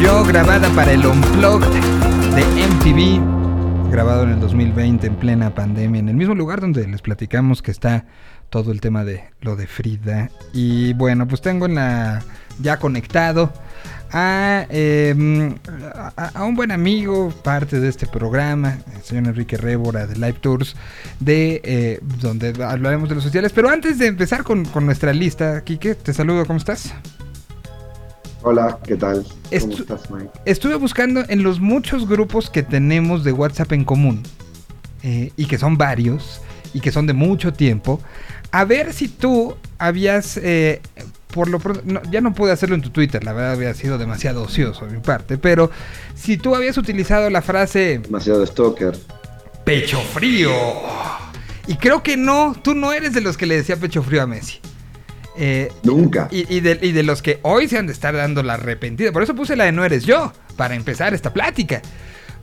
Yo 0.00 0.24
grabada 0.24 0.68
para 0.70 0.92
el 0.92 1.04
Unplugged 1.04 1.66
de 2.34 2.42
MTV, 2.68 3.90
grabado 3.90 4.22
en 4.22 4.30
el 4.30 4.40
2020 4.40 5.08
en 5.08 5.16
plena 5.16 5.54
pandemia, 5.54 5.98
en 5.98 6.08
el 6.08 6.14
mismo 6.14 6.36
lugar 6.36 6.60
donde 6.60 6.86
les 6.86 7.02
platicamos 7.02 7.62
que 7.62 7.72
está 7.72 8.04
todo 8.48 8.70
el 8.70 8.80
tema 8.80 9.04
de 9.04 9.24
lo 9.40 9.56
de 9.56 9.66
Frida. 9.66 10.30
Y 10.52 10.92
bueno, 10.94 11.26
pues 11.26 11.40
tengo 11.40 11.66
en 11.66 11.74
la 11.74 12.22
ya 12.60 12.78
conectado 12.78 13.52
a, 14.12 14.66
eh, 14.70 15.56
a, 16.16 16.28
a 16.28 16.44
un 16.44 16.54
buen 16.54 16.70
amigo, 16.70 17.32
parte 17.42 17.80
de 17.80 17.88
este 17.88 18.06
programa, 18.06 18.78
el 18.94 19.02
señor 19.02 19.26
Enrique 19.26 19.56
Révora 19.56 20.06
de 20.06 20.14
Live 20.14 20.38
Tours, 20.40 20.76
de 21.18 21.60
eh, 21.64 22.00
donde 22.20 22.54
hablaremos 22.64 23.08
de 23.08 23.16
los 23.16 23.24
sociales. 23.24 23.52
Pero 23.52 23.68
antes 23.68 23.98
de 23.98 24.06
empezar 24.06 24.44
con, 24.44 24.64
con 24.64 24.86
nuestra 24.86 25.12
lista, 25.12 25.62
Quique, 25.64 25.96
te 25.96 26.14
saludo, 26.14 26.46
¿cómo 26.46 26.58
estás? 26.58 26.94
Hola, 28.42 28.78
¿qué 28.84 28.96
tal? 28.96 29.24
¿Cómo 29.60 29.72
estás, 29.74 30.10
Mike? 30.10 30.30
Estuve 30.44 30.76
buscando 30.76 31.24
en 31.28 31.42
los 31.42 31.60
muchos 31.60 32.08
grupos 32.08 32.50
que 32.50 32.62
tenemos 32.62 33.24
de 33.24 33.32
WhatsApp 33.32 33.72
en 33.72 33.84
común, 33.84 34.22
eh, 35.02 35.32
y 35.36 35.46
que 35.46 35.58
son 35.58 35.76
varios, 35.76 36.40
y 36.72 36.80
que 36.80 36.92
son 36.92 37.06
de 37.06 37.14
mucho 37.14 37.52
tiempo, 37.52 38.00
a 38.52 38.64
ver 38.64 38.92
si 38.92 39.08
tú 39.08 39.56
habías, 39.78 40.36
eh, 40.36 40.80
por 41.34 41.48
lo 41.48 41.58
pronto, 41.58 41.82
no, 41.84 42.00
ya 42.10 42.20
no 42.20 42.32
pude 42.32 42.52
hacerlo 42.52 42.76
en 42.76 42.82
tu 42.82 42.90
Twitter, 42.90 43.24
la 43.24 43.32
verdad 43.32 43.52
había 43.52 43.74
sido 43.74 43.98
demasiado 43.98 44.42
ocioso 44.44 44.86
de 44.86 44.92
mi 44.92 45.00
parte, 45.00 45.36
pero 45.36 45.70
si 46.14 46.36
tú 46.36 46.54
habías 46.54 46.78
utilizado 46.78 47.28
la 47.30 47.42
frase 47.42 47.98
Demasiado 47.98 48.46
stalker. 48.46 48.96
pecho 49.64 50.00
frío, 50.00 50.52
y 51.66 51.74
creo 51.74 52.02
que 52.02 52.16
no, 52.16 52.54
tú 52.62 52.74
no 52.74 52.92
eres 52.92 53.12
de 53.12 53.20
los 53.20 53.36
que 53.36 53.46
le 53.46 53.56
decía 53.56 53.76
pecho 53.76 54.02
frío 54.02 54.22
a 54.22 54.26
Messi. 54.26 54.60
Eh, 55.40 55.70
Nunca. 55.84 56.26
y, 56.32 56.52
y 56.52 56.60
de, 56.60 56.78
y 56.82 56.90
de 56.92 57.02
los 57.04 57.22
que 57.22 57.38
hoy 57.42 57.68
se 57.68 57.78
han 57.78 57.86
de 57.86 57.92
estar 57.92 58.14
dando 58.14 58.42
la 58.42 58.54
arrepentida. 58.54 59.12
Por 59.12 59.22
eso 59.22 59.34
puse 59.36 59.54
la 59.54 59.64
de 59.64 59.72
No 59.72 59.84
Eres 59.84 60.04
Yo, 60.04 60.32
para 60.56 60.74
empezar 60.74 61.14
esta 61.14 61.32
plática. 61.32 61.80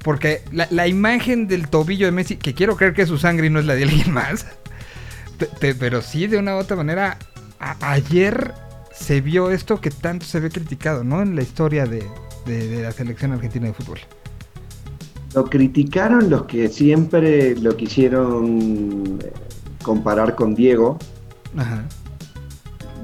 Porque 0.01 0.43
la, 0.51 0.67
la 0.71 0.87
imagen 0.87 1.47
del 1.47 1.67
tobillo 1.67 2.05
de 2.05 2.11
Messi, 2.13 2.37
que 2.37 2.53
quiero 2.53 2.77
creer 2.77 2.93
que 2.93 3.01
es 3.01 3.09
su 3.09 3.17
sangre 3.17 3.47
y 3.47 3.49
no 3.49 3.59
es 3.59 3.65
la 3.65 3.75
de 3.75 3.83
alguien 3.83 4.11
más. 4.13 4.45
pe- 5.37 5.49
pe- 5.59 5.75
pero 5.75 6.01
sí, 6.01 6.27
de 6.27 6.37
una 6.37 6.55
u 6.55 6.59
otra 6.59 6.77
manera, 6.77 7.17
a- 7.59 7.91
ayer 7.91 8.53
se 8.93 9.19
vio 9.19 9.51
esto 9.51 9.81
que 9.81 9.91
tanto 9.91 10.25
se 10.25 10.39
ve 10.39 10.49
criticado, 10.49 11.03
¿no? 11.03 11.21
En 11.21 11.35
la 11.35 11.41
historia 11.41 11.85
de, 11.85 12.03
de- 12.45 12.67
de 12.67 12.83
la 12.83 12.91
selección 12.93 13.33
argentina 13.33 13.67
de 13.67 13.73
fútbol. 13.73 13.99
Lo 15.33 15.43
criticaron 15.45 16.29
los 16.29 16.45
que 16.45 16.69
siempre 16.69 17.55
lo 17.57 17.75
quisieron 17.75 19.19
eh, 19.21 19.33
comparar 19.83 20.35
con 20.35 20.55
Diego, 20.55 20.97
Ajá. 21.57 21.83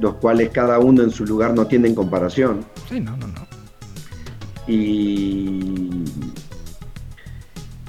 Los 0.01 0.15
cuales 0.15 0.49
cada 0.49 0.79
uno 0.79 1.03
en 1.03 1.11
su 1.11 1.25
lugar 1.25 1.53
no 1.53 1.67
tienen 1.67 1.95
comparación. 1.95 2.65
Sí, 2.89 2.99
no, 2.99 3.15
no, 3.17 3.27
no. 3.27 3.47
Y 4.67 6.03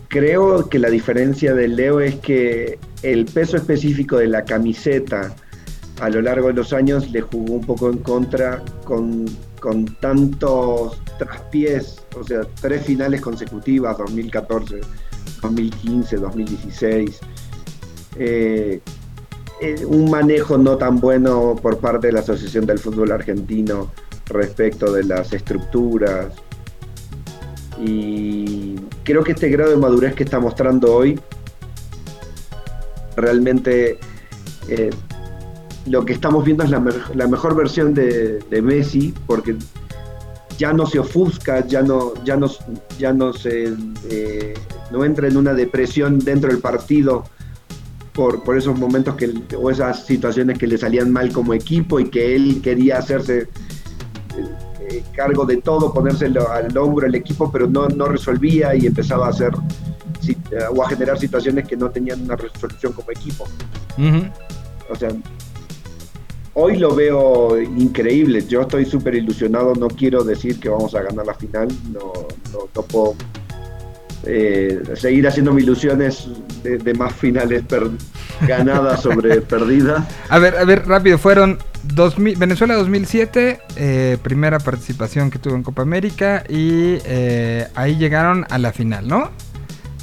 creo 0.08 0.68
que 0.68 0.78
la 0.78 0.90
diferencia 0.90 1.54
del 1.54 1.76
Leo 1.76 2.00
es 2.00 2.16
que 2.16 2.78
el 3.02 3.24
peso 3.24 3.56
específico 3.56 4.16
de 4.18 4.28
la 4.28 4.44
camiseta 4.44 5.34
a 6.00 6.08
lo 6.10 6.22
largo 6.22 6.48
de 6.48 6.54
los 6.54 6.72
años 6.72 7.10
le 7.10 7.20
jugó 7.20 7.54
un 7.54 7.66
poco 7.66 7.90
en 7.90 7.98
contra 7.98 8.62
con 8.84 9.26
con 9.62 9.86
tantos 10.00 11.00
traspiés, 11.18 12.04
o 12.18 12.24
sea, 12.24 12.40
tres 12.60 12.84
finales 12.84 13.20
consecutivas, 13.20 13.96
2014, 13.96 14.80
2015, 15.40 16.16
2016. 16.16 17.20
eh, 18.16 18.80
eh, 19.62 19.86
un 19.86 20.10
manejo 20.10 20.58
no 20.58 20.76
tan 20.76 20.98
bueno 20.98 21.54
por 21.60 21.78
parte 21.78 22.08
de 22.08 22.14
la 22.14 22.20
Asociación 22.20 22.66
del 22.66 22.80
Fútbol 22.80 23.12
Argentino 23.12 23.92
respecto 24.26 24.92
de 24.92 25.04
las 25.04 25.32
estructuras. 25.32 26.34
Y 27.80 28.74
creo 29.04 29.22
que 29.22 29.32
este 29.32 29.48
grado 29.50 29.70
de 29.70 29.76
madurez 29.76 30.14
que 30.14 30.24
está 30.24 30.40
mostrando 30.40 30.94
hoy 30.94 31.18
realmente 33.16 33.98
eh, 34.68 34.90
lo 35.86 36.04
que 36.04 36.12
estamos 36.12 36.44
viendo 36.44 36.64
es 36.64 36.70
la, 36.70 37.26
mejor 37.28 37.54
versión 37.54 37.94
de, 37.94 38.40
de 38.40 38.62
Messi, 38.62 39.14
porque 39.26 39.56
ya 40.58 40.72
no 40.72 40.86
se 40.86 40.98
ofusca, 40.98 41.66
ya 41.66 41.82
no, 41.82 42.14
ya 42.24 42.36
no, 42.36 42.50
ya 42.98 43.12
no 43.12 43.32
se 43.32 43.74
eh, 44.10 44.54
no 44.90 45.04
entra 45.04 45.28
en 45.28 45.36
una 45.36 45.54
depresión 45.54 46.18
dentro 46.18 46.50
del 46.50 46.60
partido 46.60 47.24
por, 48.12 48.42
por 48.44 48.56
esos 48.58 48.78
momentos 48.78 49.14
que, 49.16 49.32
o 49.56 49.70
esas 49.70 50.04
situaciones 50.06 50.58
que 50.58 50.66
le 50.66 50.76
salían 50.78 51.10
mal 51.10 51.32
como 51.32 51.54
equipo 51.54 51.98
y 51.98 52.10
que 52.10 52.34
él 52.36 52.60
quería 52.62 52.98
hacerse 52.98 53.38
eh, 53.38 53.48
eh, 54.90 55.02
cargo 55.14 55.46
de 55.46 55.58
todo, 55.58 55.92
ponérselo 55.92 56.50
al 56.50 56.76
hombro 56.76 57.06
el 57.06 57.14
equipo, 57.14 57.50
pero 57.50 57.66
no, 57.66 57.88
no 57.88 58.06
resolvía 58.06 58.74
y 58.74 58.86
empezaba 58.86 59.26
a 59.26 59.30
hacer 59.30 59.52
si- 60.20 60.36
o 60.74 60.82
a 60.82 60.88
generar 60.88 61.18
situaciones 61.18 61.66
que 61.66 61.76
no 61.76 61.90
tenían 61.90 62.20
una 62.22 62.36
resolución 62.36 62.92
como 62.92 63.10
equipo. 63.10 63.44
O 64.90 64.94
sea, 64.94 65.08
hoy 66.54 66.76
lo 66.76 66.94
veo 66.94 67.58
increíble. 67.60 68.44
Yo 68.46 68.60
estoy 68.62 68.84
súper 68.84 69.14
ilusionado. 69.14 69.74
No 69.74 69.88
quiero 69.88 70.22
decir 70.22 70.60
que 70.60 70.68
vamos 70.68 70.94
a 70.94 71.02
ganar 71.02 71.24
la 71.26 71.34
final. 71.34 71.68
No, 71.92 72.12
no, 72.52 72.58
no 72.74 72.82
puedo 72.82 73.14
eh, 74.24 74.82
seguir 74.94 75.26
haciéndome 75.26 75.62
ilusiones 75.62 76.28
de, 76.62 76.78
de 76.78 76.94
más 76.94 77.12
finales 77.14 77.62
per- 77.64 77.90
ganadas 78.46 79.02
sobre 79.02 79.40
perdidas. 79.42 80.04
A 80.28 80.38
ver, 80.38 80.56
a 80.56 80.64
ver, 80.64 80.86
rápido, 80.86 81.18
fueron 81.18 81.58
2000 81.94 82.36
Venezuela 82.36 82.74
2007, 82.74 83.60
eh, 83.76 84.18
primera 84.22 84.58
participación 84.58 85.30
que 85.30 85.38
tuvo 85.38 85.54
en 85.56 85.62
Copa 85.62 85.82
América 85.82 86.44
y 86.48 86.98
eh, 87.04 87.66
ahí 87.74 87.96
llegaron 87.96 88.46
a 88.50 88.58
la 88.58 88.72
final, 88.72 89.08
¿no? 89.08 89.30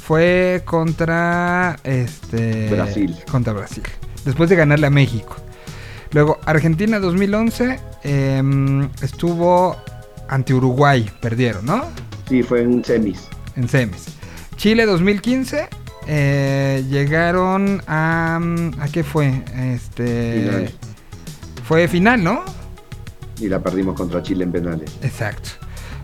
Fue 0.02 0.62
contra 0.64 1.78
este 1.84 2.68
Brasil. 2.70 3.14
Contra 3.30 3.52
Brasil. 3.52 3.82
Después 4.24 4.50
de 4.50 4.56
ganarle 4.56 4.86
a 4.88 4.90
México. 4.90 5.36
Luego 6.12 6.38
Argentina 6.44 6.98
2011 6.98 7.78
em, 8.02 8.88
estuvo 9.02 9.76
ante 10.28 10.52
Uruguay, 10.52 11.08
perdieron, 11.20 11.64
¿no? 11.64 11.84
Sí, 12.28 12.42
fue 12.42 12.62
en 12.62 12.84
semis. 12.84 13.28
en 13.56 13.68
semis. 13.68 14.06
Chile 14.56 14.86
2015 14.86 15.68
eh, 16.06 16.84
llegaron 16.88 17.82
a 17.86 18.40
¿a 18.80 18.88
qué 18.88 19.04
fue? 19.04 19.42
Este 19.74 20.42
Final. 20.44 20.70
fue 21.64 21.88
final, 21.88 22.22
¿no? 22.24 22.42
Y 23.38 23.48
la 23.48 23.62
perdimos 23.62 23.94
contra 23.96 24.22
Chile 24.22 24.44
en 24.44 24.52
penales. 24.52 24.90
Exacto. 25.02 25.50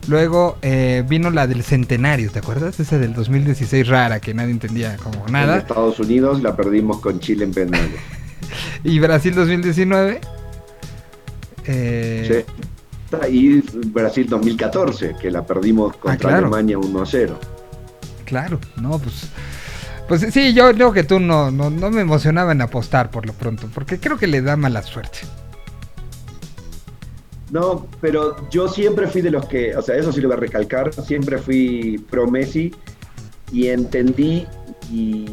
Luego 0.09 0.57
eh, 0.63 1.05
vino 1.09 1.31
la 1.31 1.47
del 1.49 1.63
centenario, 1.65 2.31
¿te 2.31 2.39
acuerdas? 2.39 2.79
Esa 2.79 2.97
del 2.99 3.13
2016 3.13 3.89
rara 3.89 4.21
que 4.21 4.33
nadie 4.35 4.53
entendía 4.53 4.97
como 4.99 5.27
En 5.27 5.33
nada. 5.33 5.59
Estados 5.59 5.99
Unidos 5.99 6.43
la 6.43 6.55
perdimos 6.55 7.01
con 7.01 7.19
Chile 7.21 7.45
en 7.45 7.53
penales. 7.53 7.91
Y 8.85 9.01
Brasil 9.01 9.35
2019. 9.35 10.21
eh, 11.67 12.45
Sí. 12.47 13.29
Y 13.33 13.61
Brasil 13.89 14.29
2014, 14.29 15.15
que 15.21 15.31
la 15.31 15.45
perdimos 15.45 15.97
contra 15.97 16.13
Ah, 16.13 16.17
claro. 16.17 16.37
Alemania 16.47 16.79
1 16.79 17.03
a 17.03 17.07
0. 17.07 17.39
Claro, 18.25 18.61
no, 18.81 18.99
pues. 18.99 19.29
Pues 20.09 20.25
sí, 20.33 20.55
yo 20.55 20.73
creo 20.73 20.93
que 20.93 21.03
tú 21.03 21.19
no, 21.19 21.51
no, 21.51 21.69
no 21.71 21.91
me 21.91 22.01
emocionaba 22.03 22.53
en 22.53 22.61
apostar 22.63 23.11
por 23.11 23.27
lo 23.27 23.33
pronto, 23.33 23.69
porque 23.75 23.99
creo 23.99 24.17
que 24.17 24.27
le 24.29 24.41
da 24.41 24.57
mala 24.57 24.83
suerte. 24.83 25.19
No, 27.51 27.87
pero 28.01 28.49
yo 28.51 28.69
siempre 28.69 29.07
fui 29.07 29.21
de 29.23 29.31
los 29.31 29.47
que, 29.47 29.77
o 29.77 29.83
sea, 29.83 29.97
eso 29.97 30.13
sí 30.13 30.21
lo 30.21 30.29
voy 30.29 30.37
a 30.37 30.41
recalcar, 30.41 30.93
siempre 30.93 31.39
fui 31.39 31.99
pro 32.11 32.27
Messi 32.29 32.73
y 33.53 33.69
entendí 33.69 34.47
y 34.93 35.27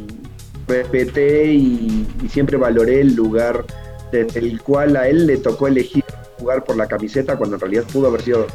respeté 0.68 1.54
y, 1.54 2.08
y 2.24 2.30
siempre 2.30 2.58
valoré 2.58 3.02
el 3.02 3.16
lugar 3.16 3.66
desde 4.12 4.40
el 4.40 4.62
cual 4.62 4.95
a 4.95 5.08
él 5.08 5.26
le 5.26 5.38
tocó 5.38 5.68
elegir 5.68 6.04
jugar 6.38 6.64
por 6.64 6.78
la 6.78 6.88
camiseta 6.88 7.36
cuando 7.36 7.56
en 7.56 7.62
realidad 7.62 7.84
pudo 7.91 8.08
haber 8.08 8.22
sido 8.22 8.48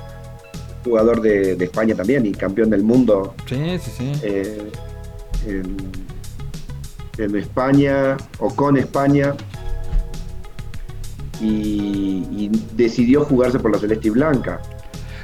jugador 0.84 1.20
de, 1.20 1.56
de 1.56 1.64
España 1.64 1.94
también 1.94 2.24
y 2.26 2.32
campeón 2.32 2.70
del 2.70 2.82
mundo 2.84 3.34
Sí, 3.46 3.78
sí, 3.80 3.90
sí. 3.96 4.12
eh, 4.22 4.70
en 7.18 7.36
España 7.36 8.16
o 8.38 8.54
con 8.54 8.76
España 8.76 9.34
y, 11.40 12.50
decidió 12.74 13.24
jugarse 13.24 13.58
por 13.58 13.72
la 13.72 13.78
celeste 13.78 14.08
y 14.08 14.10
blanca. 14.10 14.60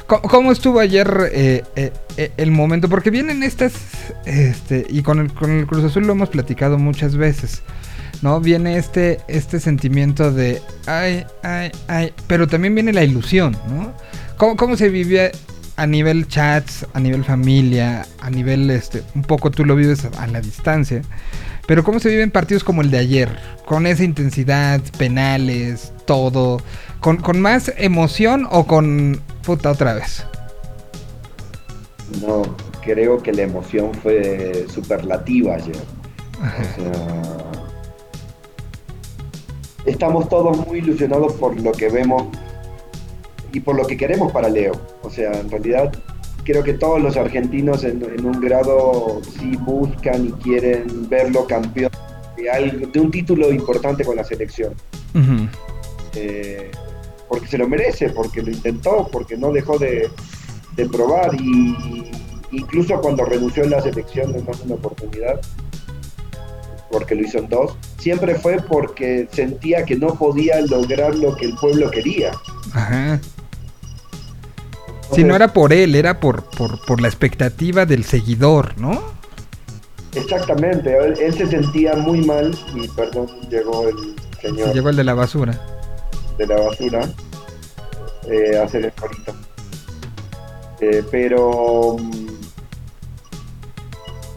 ¿Cómo, 0.07 0.53
estuvo 0.53 0.81
ayer 0.81 1.31
eh, 1.33 1.65
eh, 1.77 1.93
eh, 2.19 2.33
el 2.37 2.51
momento? 2.51 2.89
Porque 2.91 3.11
vienen 3.11 3.43
estas, 3.43 3.73
este, 4.27 4.87
y 4.89 5.03
con 5.03 5.19
el, 5.19 5.33
con 5.33 5.51
el 5.51 5.67
Cruz 5.67 5.85
Azul 5.85 6.07
lo 6.07 6.13
hemos 6.13 6.29
platicado 6.29 6.77
muchas 6.79 7.17
veces, 7.17 7.63
¿no? 8.21 8.39
Viene 8.41 8.77
este, 8.77 9.21
este 9.29 9.61
sentimiento 9.61 10.31
de, 10.31 10.61
ay, 10.87 11.25
ay, 11.43 11.73
ay, 11.89 12.13
pero 12.27 12.47
también 12.47 12.75
viene 12.75 12.93
la 12.93 13.03
ilusión, 13.03 13.57
¿no? 13.71 13.95
¿Cómo, 14.37 14.57
cómo 14.57 14.77
se 14.77 14.91
vive 14.91 15.33
a 15.77 15.87
nivel 15.87 16.29
chats, 16.29 16.87
a 16.93 17.01
nivel 17.01 17.25
familia, 17.25 18.07
a 18.21 18.29
nivel, 18.29 18.71
este, 18.71 19.03
un 19.15 19.23
poco 19.23 19.51
tú 19.51 19.65
lo 19.65 19.75
vives 19.75 20.05
a 20.19 20.27
la 20.27 20.41
distancia, 20.43 21.01
pero 21.67 21.85
cómo 21.85 21.99
se 21.99 22.09
viven 22.09 22.31
partidos 22.31 22.65
como 22.65 22.83
el 22.83 22.91
de 22.91 22.99
ayer, 22.99 23.29
con 23.67 23.87
esa 23.87 24.05
intensidad, 24.05 24.81
penales, 24.99 25.93
todo, 26.07 26.61
con, 27.01 27.17
con 27.19 27.41
más 27.41 27.73
emoción 27.77 28.47
o 28.51 28.67
con 28.67 29.21
puta 29.45 29.71
otra 29.71 29.95
vez? 29.95 30.27
No, 32.27 32.43
creo 32.83 33.23
que 33.23 33.33
la 33.33 33.43
emoción 33.43 33.93
fue 33.95 34.67
superlativa 34.69 35.55
ayer. 35.55 35.77
O 36.37 36.81
sea, 36.81 36.93
estamos 39.87 40.29
todos 40.29 40.67
muy 40.67 40.79
ilusionados 40.79 41.33
por 41.35 41.59
lo 41.61 41.73
que 41.73 41.89
vemos 41.89 42.25
y 43.53 43.61
por 43.61 43.77
lo 43.77 43.87
que 43.87 43.97
queremos 43.97 44.33
para 44.33 44.49
Leo. 44.49 44.73
O 45.03 45.11
sea, 45.11 45.33
en 45.33 45.51
realidad 45.51 45.93
creo 46.45 46.63
que 46.63 46.75
todos 46.75 47.01
los 47.01 47.17
argentinos 47.17 47.85
en, 47.85 48.03
en 48.03 48.25
un 48.25 48.41
grado 48.41 49.21
sí 49.39 49.57
buscan 49.57 50.27
y 50.27 50.33
quieren 50.33 51.09
verlo 51.09 51.47
campeón 51.47 51.91
de, 52.37 52.51
algo- 52.51 52.87
de 52.87 53.01
un 53.01 53.11
título 53.11 53.51
importante 53.53 54.05
con 54.05 54.17
la 54.17 54.25
selección. 54.25 54.75
Eh, 56.15 56.71
porque 57.29 57.47
se 57.49 57.59
lo 57.59 57.69
merece, 57.69 58.11
porque 58.11 58.43
lo 58.43 58.51
intentó, 58.51 59.09
porque 59.11 59.37
no 59.37 59.51
dejó 59.53 59.79
de, 59.79 60.09
de 60.77 60.87
probar 60.89 61.35
y 61.41 62.11
incluso 62.53 63.01
cuando 63.01 63.25
renunció 63.25 63.65
en 63.65 63.71
la 63.71 63.81
selección 63.83 64.35
en 64.37 64.45
más 64.45 64.61
una 64.61 64.75
oportunidad, 64.77 65.41
porque 66.91 67.15
lo 67.17 67.23
hizo 67.23 67.39
en 67.39 67.49
dos, 67.49 67.77
siempre 67.99 68.37
fue 68.37 68.59
porque 68.69 69.27
sentía 69.33 69.85
que 69.85 69.97
no 69.97 70.15
podía 70.15 70.61
lograr 70.61 71.17
lo 71.17 71.35
que 71.35 71.47
el 71.47 71.55
pueblo 71.57 71.91
quería. 71.91 72.31
Ajá. 72.73 73.21
Si 75.13 75.23
no 75.25 75.37
era 75.37 75.53
por 75.53 75.73
él, 75.73 75.95
era 75.95 76.19
por, 76.21 76.45
por, 76.45 76.85
por 76.85 77.01
la 77.01 77.09
expectativa 77.09 77.87
del 77.87 78.05
seguidor, 78.05 78.77
¿no? 78.79 79.03
Exactamente, 80.15 80.97
él, 80.97 81.15
él 81.21 81.35
se 81.35 81.47
sentía 81.47 81.95
muy 81.97 82.21
mal 82.25 82.57
y 82.75 82.87
perdón, 82.89 83.27
llegó 83.51 83.89
el 83.89 83.97
Se 84.41 84.49
señor 84.49 84.73
llegó 84.73 84.89
el 84.91 84.97
de 84.97 85.05
la 85.05 85.15
basura. 85.15 85.61
de 86.39 86.47
la 86.47 86.57
basura 86.61 87.09
eh, 88.31 88.57
a 88.59 88.65
hacer 88.65 88.85
el 88.87 88.93
corito. 88.93 89.35
Eh, 90.81 91.03
pero 91.11 91.97
mm, 91.99 92.27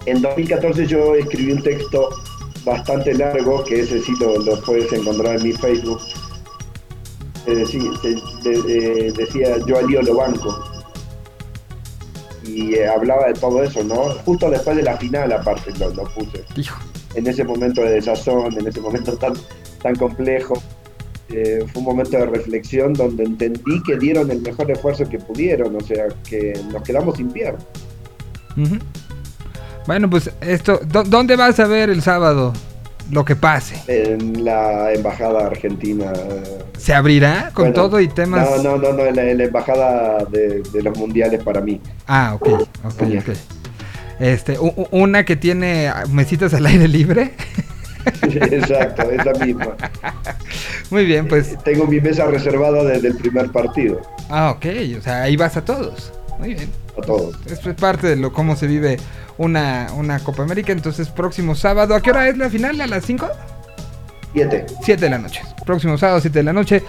en 0.07 0.21
2014 0.21 0.87
yo 0.87 1.15
escribí 1.15 1.51
un 1.51 1.63
texto 1.63 2.09
bastante 2.65 3.13
largo, 3.13 3.63
que 3.63 3.81
ese 3.81 4.01
sí 4.01 4.13
lo, 4.19 4.37
lo 4.39 4.59
puedes 4.61 4.91
encontrar 4.93 5.35
en 5.37 5.43
mi 5.43 5.53
Facebook. 5.53 5.99
Eh, 7.47 7.55
decí- 7.55 8.01
de- 8.01 8.49
de- 8.49 9.07
eh, 9.07 9.13
decía 9.15 9.57
yo 9.65 9.77
al 9.77 9.87
lío 9.87 10.01
lo 10.01 10.15
banco. 10.17 10.63
Y 12.45 12.75
eh, 12.75 12.87
hablaba 12.87 13.27
de 13.27 13.33
todo 13.33 13.63
eso, 13.63 13.83
¿no? 13.83 13.95
Justo 14.25 14.49
después 14.49 14.75
de 14.77 14.83
la 14.83 14.97
final, 14.97 15.31
aparte, 15.31 15.71
lo, 15.79 15.89
lo 15.93 16.03
puse 16.13 16.43
Hijo. 16.55 16.79
en 17.15 17.27
ese 17.27 17.43
momento 17.43 17.81
de 17.81 17.91
desazón, 17.91 18.53
en 18.57 18.67
ese 18.67 18.79
momento 18.81 19.17
tan, 19.17 19.33
tan 19.81 19.95
complejo. 19.95 20.61
Eh, 21.29 21.65
fue 21.73 21.79
un 21.81 21.85
momento 21.85 22.17
de 22.17 22.25
reflexión 22.25 22.93
donde 22.93 23.25
entendí 23.25 23.83
que 23.83 23.97
dieron 23.97 24.31
el 24.31 24.41
mejor 24.41 24.71
esfuerzo 24.71 25.09
que 25.09 25.17
pudieron, 25.19 25.75
o 25.75 25.81
sea, 25.81 26.05
que 26.29 26.53
nos 26.71 26.81
quedamos 26.83 27.17
sin 27.17 27.29
pierna. 27.31 27.59
Bueno, 29.85 30.09
pues 30.09 30.29
esto, 30.41 30.79
¿dó- 30.85 31.03
¿dónde 31.03 31.35
vas 31.35 31.59
a 31.59 31.67
ver 31.67 31.89
el 31.89 32.01
sábado? 32.01 32.53
Lo 33.11 33.23
que 33.25 33.35
pase. 33.35 33.75
En 33.87 34.43
la 34.43 34.91
embajada 34.93 35.45
argentina. 35.47 36.11
¿Se 36.77 36.93
abrirá 36.93 37.51
con 37.53 37.65
Bueno, 37.71 37.73
todo 37.75 37.99
y 37.99 38.07
temas? 38.07 38.49
No, 38.49 38.63
no, 38.63 38.77
no, 38.77 38.93
no, 38.93 39.05
en 39.05 39.15
la, 39.15 39.23
en 39.29 39.37
la 39.37 39.43
embajada 39.45 40.25
de, 40.25 40.61
de 40.61 40.83
los 40.83 40.97
mundiales 40.97 41.41
para 41.43 41.61
mí. 41.61 41.81
Ah, 42.07 42.33
ok, 42.35 42.47
ok, 42.83 43.01
Oye. 43.01 43.19
ok. 43.19 43.29
Este, 44.19 44.57
una 44.91 45.25
que 45.25 45.35
tiene 45.35 45.91
mesitas 46.09 46.53
al 46.53 46.65
aire 46.65 46.87
libre. 46.87 47.33
Exacto, 48.23 49.03
esa 49.11 49.33
misma. 49.45 49.75
Muy 50.89 51.05
bien, 51.05 51.27
pues. 51.27 51.57
Tengo 51.63 51.85
mi 51.87 51.99
mesa 51.99 52.25
reservada 52.25 52.83
desde 52.83 53.09
el 53.09 53.17
primer 53.17 53.51
partido. 53.51 54.01
Ah, 54.29 54.51
ok, 54.51 54.65
o 54.97 55.01
sea, 55.01 55.23
ahí 55.23 55.35
vas 55.35 55.57
a 55.57 55.65
todos. 55.65 56.13
Muy 56.39 56.53
bien. 56.55 56.69
A 56.97 57.01
todos. 57.01 57.35
Esto 57.49 57.69
es 57.69 57.75
parte 57.75 58.07
de 58.07 58.15
lo 58.15 58.33
cómo 58.33 58.55
se 58.55 58.67
vive 58.67 58.97
una, 59.37 59.87
una 59.95 60.19
Copa 60.19 60.43
América. 60.43 60.71
Entonces, 60.71 61.09
próximo 61.09 61.55
sábado, 61.55 61.95
¿a 61.95 62.01
qué 62.01 62.09
hora 62.11 62.27
es 62.27 62.37
la 62.37 62.49
final? 62.49 62.79
¿A 62.81 62.87
las 62.87 63.05
5? 63.05 63.27
Siete. 64.33 64.65
7 64.83 65.01
de 65.01 65.09
la 65.09 65.17
noche. 65.17 65.41
Próximo 65.65 65.97
sábado, 65.97 66.19
7 66.21 66.39
de 66.39 66.43
la 66.43 66.53
noche. 66.53 66.83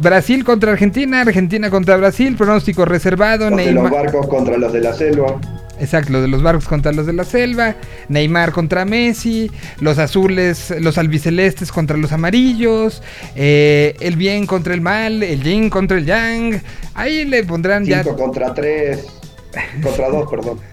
Brasil 0.00 0.44
contra 0.44 0.72
Argentina, 0.72 1.20
Argentina 1.22 1.70
contra 1.70 1.96
Brasil, 1.96 2.36
pronóstico 2.36 2.84
reservado. 2.84 3.50
Los 3.50 3.58
de 3.58 3.72
los 3.72 3.84
Neymar. 3.84 4.04
barcos 4.04 4.26
contra 4.28 4.56
los 4.56 4.72
de 4.72 4.80
la 4.80 4.92
selva. 4.92 5.40
Exacto, 5.80 6.12
lo 6.12 6.22
de 6.22 6.28
los 6.28 6.42
barcos 6.42 6.68
contra 6.68 6.92
los 6.92 7.06
de 7.06 7.12
la 7.12 7.24
selva, 7.24 7.74
Neymar 8.08 8.52
contra 8.52 8.84
Messi, 8.84 9.50
los 9.80 9.98
azules, 9.98 10.72
los 10.78 10.96
albicelestes 10.96 11.72
contra 11.72 11.96
los 11.96 12.12
amarillos, 12.12 13.02
eh, 13.34 13.96
el 13.98 14.14
bien 14.16 14.46
contra 14.46 14.74
el 14.74 14.80
mal, 14.80 15.24
el 15.24 15.42
yin 15.42 15.70
contra 15.70 15.98
el 15.98 16.06
yang. 16.06 16.62
Ahí 16.94 17.24
le 17.24 17.42
pondrán 17.42 17.84
ya. 17.84 18.04
Cinco 18.04 18.16
contra 18.16 18.54
tres. 18.54 19.06
Contra 19.82 20.08
dos, 20.08 20.30
perdón. 20.30 20.58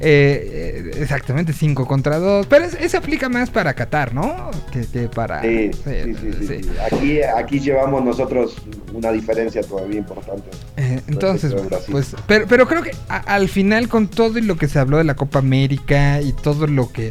eh, 0.00 0.90
exactamente, 1.00 1.52
5 1.52 1.86
contra 1.86 2.18
2. 2.18 2.46
Pero 2.46 2.64
es- 2.64 2.74
ese 2.74 2.96
aplica 2.96 3.28
más 3.28 3.50
para 3.50 3.74
Qatar, 3.74 4.14
¿no? 4.14 4.50
Que, 4.72 4.86
que 4.86 5.08
para. 5.08 5.42
Sí, 5.42 5.70
sí, 5.72 6.14
sí, 6.20 6.46
sí. 6.46 6.70
Aquí, 6.90 7.22
aquí 7.22 7.60
llevamos 7.60 8.04
nosotros 8.04 8.56
una 8.92 9.12
diferencia 9.12 9.62
todavía 9.62 9.98
importante. 9.98 10.48
Eh, 10.76 11.00
entonces, 11.08 11.54
pues, 11.90 12.14
pero, 12.26 12.46
pero 12.48 12.66
creo 12.66 12.82
que 12.82 12.90
a- 13.08 13.18
al 13.18 13.48
final 13.48 13.88
con 13.88 14.08
todo 14.08 14.38
y 14.38 14.42
lo 14.42 14.56
que 14.56 14.68
se 14.68 14.78
habló 14.78 14.98
de 14.98 15.04
la 15.04 15.14
Copa 15.14 15.38
América 15.38 16.20
y 16.20 16.32
todo 16.32 16.66
lo 16.66 16.90
que 16.92 17.10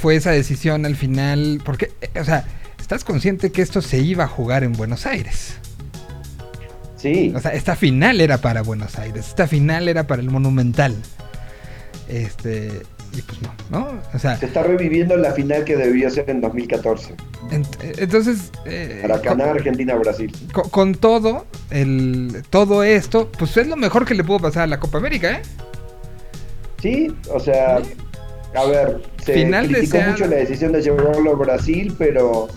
fue 0.00 0.16
esa 0.16 0.30
decisión 0.30 0.86
al 0.86 0.96
final, 0.96 1.60
porque, 1.64 1.92
eh, 2.00 2.20
o 2.20 2.24
sea, 2.24 2.44
estás 2.80 3.04
consciente 3.04 3.52
que 3.52 3.62
esto 3.62 3.80
se 3.82 3.98
iba 3.98 4.24
a 4.24 4.28
jugar 4.28 4.64
en 4.64 4.72
Buenos 4.72 5.06
Aires. 5.06 5.54
Sí, 7.04 7.32
O 7.36 7.40
sea, 7.40 7.50
esta 7.52 7.76
final 7.76 8.20
era 8.22 8.38
para 8.38 8.62
Buenos 8.62 8.98
Aires, 8.98 9.28
esta 9.28 9.46
final 9.46 9.88
era 9.88 10.06
para 10.06 10.22
el 10.22 10.30
Monumental. 10.30 10.96
Este, 12.08 12.82
y 13.16 13.20
pues 13.22 13.38
no, 13.42 13.54
¿no? 13.70 14.00
O 14.14 14.18
sea, 14.18 14.38
se 14.38 14.46
está 14.46 14.62
reviviendo 14.62 15.14
la 15.16 15.32
final 15.32 15.64
que 15.64 15.76
debió 15.76 16.08
ser 16.10 16.28
en 16.30 16.40
2014. 16.40 17.14
ent- 17.50 17.66
eh, 17.82 17.92
entonces... 17.98 18.50
eh, 18.64 19.00
Maracaná, 19.02 19.50
Argentina, 19.50 19.94
Brasil. 19.96 20.32
con, 20.54 20.68
con 20.70 20.94
todo, 20.94 21.44
el, 21.70 22.42
todo 22.48 22.82
esto, 22.82 23.30
pues 23.38 23.54
es 23.58 23.66
lo 23.66 23.76
mejor 23.76 24.06
que 24.06 24.14
le 24.14 24.24
pudo 24.24 24.38
pasar 24.40 24.62
a 24.62 24.66
la 24.66 24.80
Copa 24.80 24.96
América, 24.98 25.30
¿eh? 25.32 25.42
Sí, 26.80 27.14
o 27.30 27.38
sea, 27.40 27.80
a 28.54 28.64
ver, 28.64 29.02
se 29.24 29.34
Final 29.34 29.68
criticó 29.68 29.98
mucho 30.00 30.26
la 30.26 30.36
decisión 30.36 30.72
de 30.72 30.80
llevarlo 30.82 31.32
a 31.32 31.34
Brasil, 31.34 31.94
pero 31.98 32.48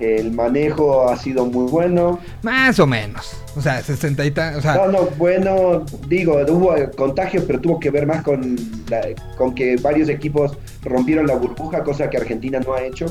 el 0.00 0.32
manejo 0.32 1.08
ha 1.08 1.16
sido 1.16 1.46
muy 1.46 1.70
bueno. 1.70 2.18
Más 2.42 2.78
o 2.78 2.86
menos. 2.86 3.32
O 3.56 3.60
sea, 3.60 3.82
60 3.82 4.24
y 4.24 4.28
o 4.30 4.60
sea, 4.60 4.74
No, 4.76 4.88
no, 4.92 5.04
bueno, 5.18 5.84
digo, 6.08 6.36
hubo 6.48 6.74
contagios, 6.96 7.44
pero 7.46 7.60
tuvo 7.60 7.80
que 7.80 7.90
ver 7.90 8.06
más 8.06 8.22
con, 8.22 8.56
la- 8.88 9.06
con 9.36 9.54
que 9.54 9.76
varios 9.76 10.08
equipos 10.08 10.56
rompieron 10.82 11.26
la 11.26 11.34
burbuja, 11.34 11.82
cosa 11.82 12.08
que 12.08 12.16
Argentina 12.18 12.60
no 12.60 12.74
ha 12.74 12.82
hecho. 12.82 13.06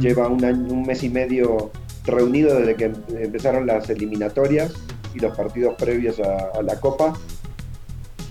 Lleva 0.00 0.28
un, 0.28 0.44
año- 0.44 0.72
un 0.72 0.82
mes 0.82 1.02
y 1.02 1.08
medio 1.10 1.70
reunido 2.06 2.58
desde 2.58 2.74
que 2.76 2.84
em- 2.86 2.94
empezaron 3.20 3.66
las 3.66 3.90
eliminatorias 3.90 4.72
y 5.14 5.18
los 5.18 5.36
partidos 5.36 5.74
previos 5.76 6.18
a, 6.20 6.58
a 6.58 6.62
la 6.62 6.76
Copa, 6.80 7.12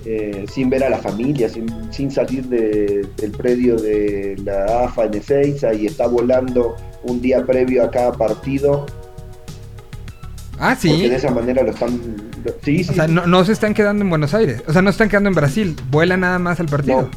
eh, 0.06 0.46
sin 0.52 0.70
ver 0.70 0.84
a 0.84 0.90
la 0.90 0.98
familia, 1.00 1.50
sin, 1.50 1.68
sin 1.92 2.10
salir 2.12 2.46
de- 2.48 3.08
del 3.18 3.32
predio 3.32 3.76
de 3.76 4.36
la 4.44 4.86
AFA 4.86 5.06
en 5.06 5.14
Ezeiza 5.16 5.74
y 5.74 5.86
está 5.88 6.08
volando 6.08 6.76
un 7.04 7.22
día 7.22 7.46
previo 7.46 7.84
a 7.84 7.92
cada 7.92 8.12
partido, 8.14 8.86
ah, 10.60 10.76
porque 10.82 10.96
sí. 11.04 11.10
de 11.10 11.16
esa 11.16 11.32
manera 11.32 11.64
lo 11.64 11.72
están... 11.72 12.00
lo- 12.44 12.54
sí, 12.64 12.84
sí, 12.84 12.92
O 12.92 12.94
sea, 12.94 13.08
sí. 13.08 13.12
no, 13.14 13.28
no 13.28 13.44
se 13.46 13.52
están 13.54 13.74
quedando 13.74 14.04
en 14.04 14.10
Buenos 14.10 14.34
Aires. 14.34 14.64
O 14.68 14.74
sea, 14.74 14.82
no 14.82 14.90
están 14.90 15.10
quedando 15.10 15.30
en 15.30 15.36
Brasil. 15.36 15.76
Vuelan 15.92 16.22
nada 16.22 16.40
más 16.40 16.60
al 16.60 16.68
partido. 16.68 17.02
No, 17.04 17.10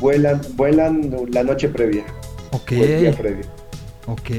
vuelan, 0.00 0.40
vuelan 0.56 1.10
la 1.30 1.42
noche 1.42 1.68
previa. 1.68 2.04
ok. 2.52 2.72
el 2.72 3.00
día 3.00 3.12
previo. 3.12 3.44
Ok. 4.06 4.30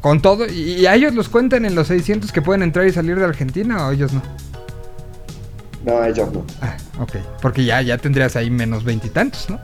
Con 0.00 0.22
todo. 0.22 0.46
¿Y, 0.46 0.72
y 0.80 0.86
a 0.86 0.94
ellos 0.94 1.14
los 1.14 1.28
cuentan 1.28 1.64
en 1.66 1.74
los 1.74 1.88
600 1.88 2.32
que 2.32 2.40
pueden 2.40 2.62
entrar 2.62 2.86
y 2.86 2.92
salir 2.92 3.18
de 3.18 3.24
Argentina 3.26 3.86
o 3.86 3.92
ellos 3.92 4.12
no? 4.12 4.22
No, 5.84 6.04
ellos 6.04 6.30
no. 6.32 6.44
Ah, 6.60 6.76
ok. 7.00 7.16
Porque 7.40 7.64
ya, 7.64 7.80
ya 7.80 7.96
tendrías 7.96 8.36
ahí 8.36 8.50
menos 8.50 8.84
veintitantos, 8.84 9.48
¿no? 9.48 9.58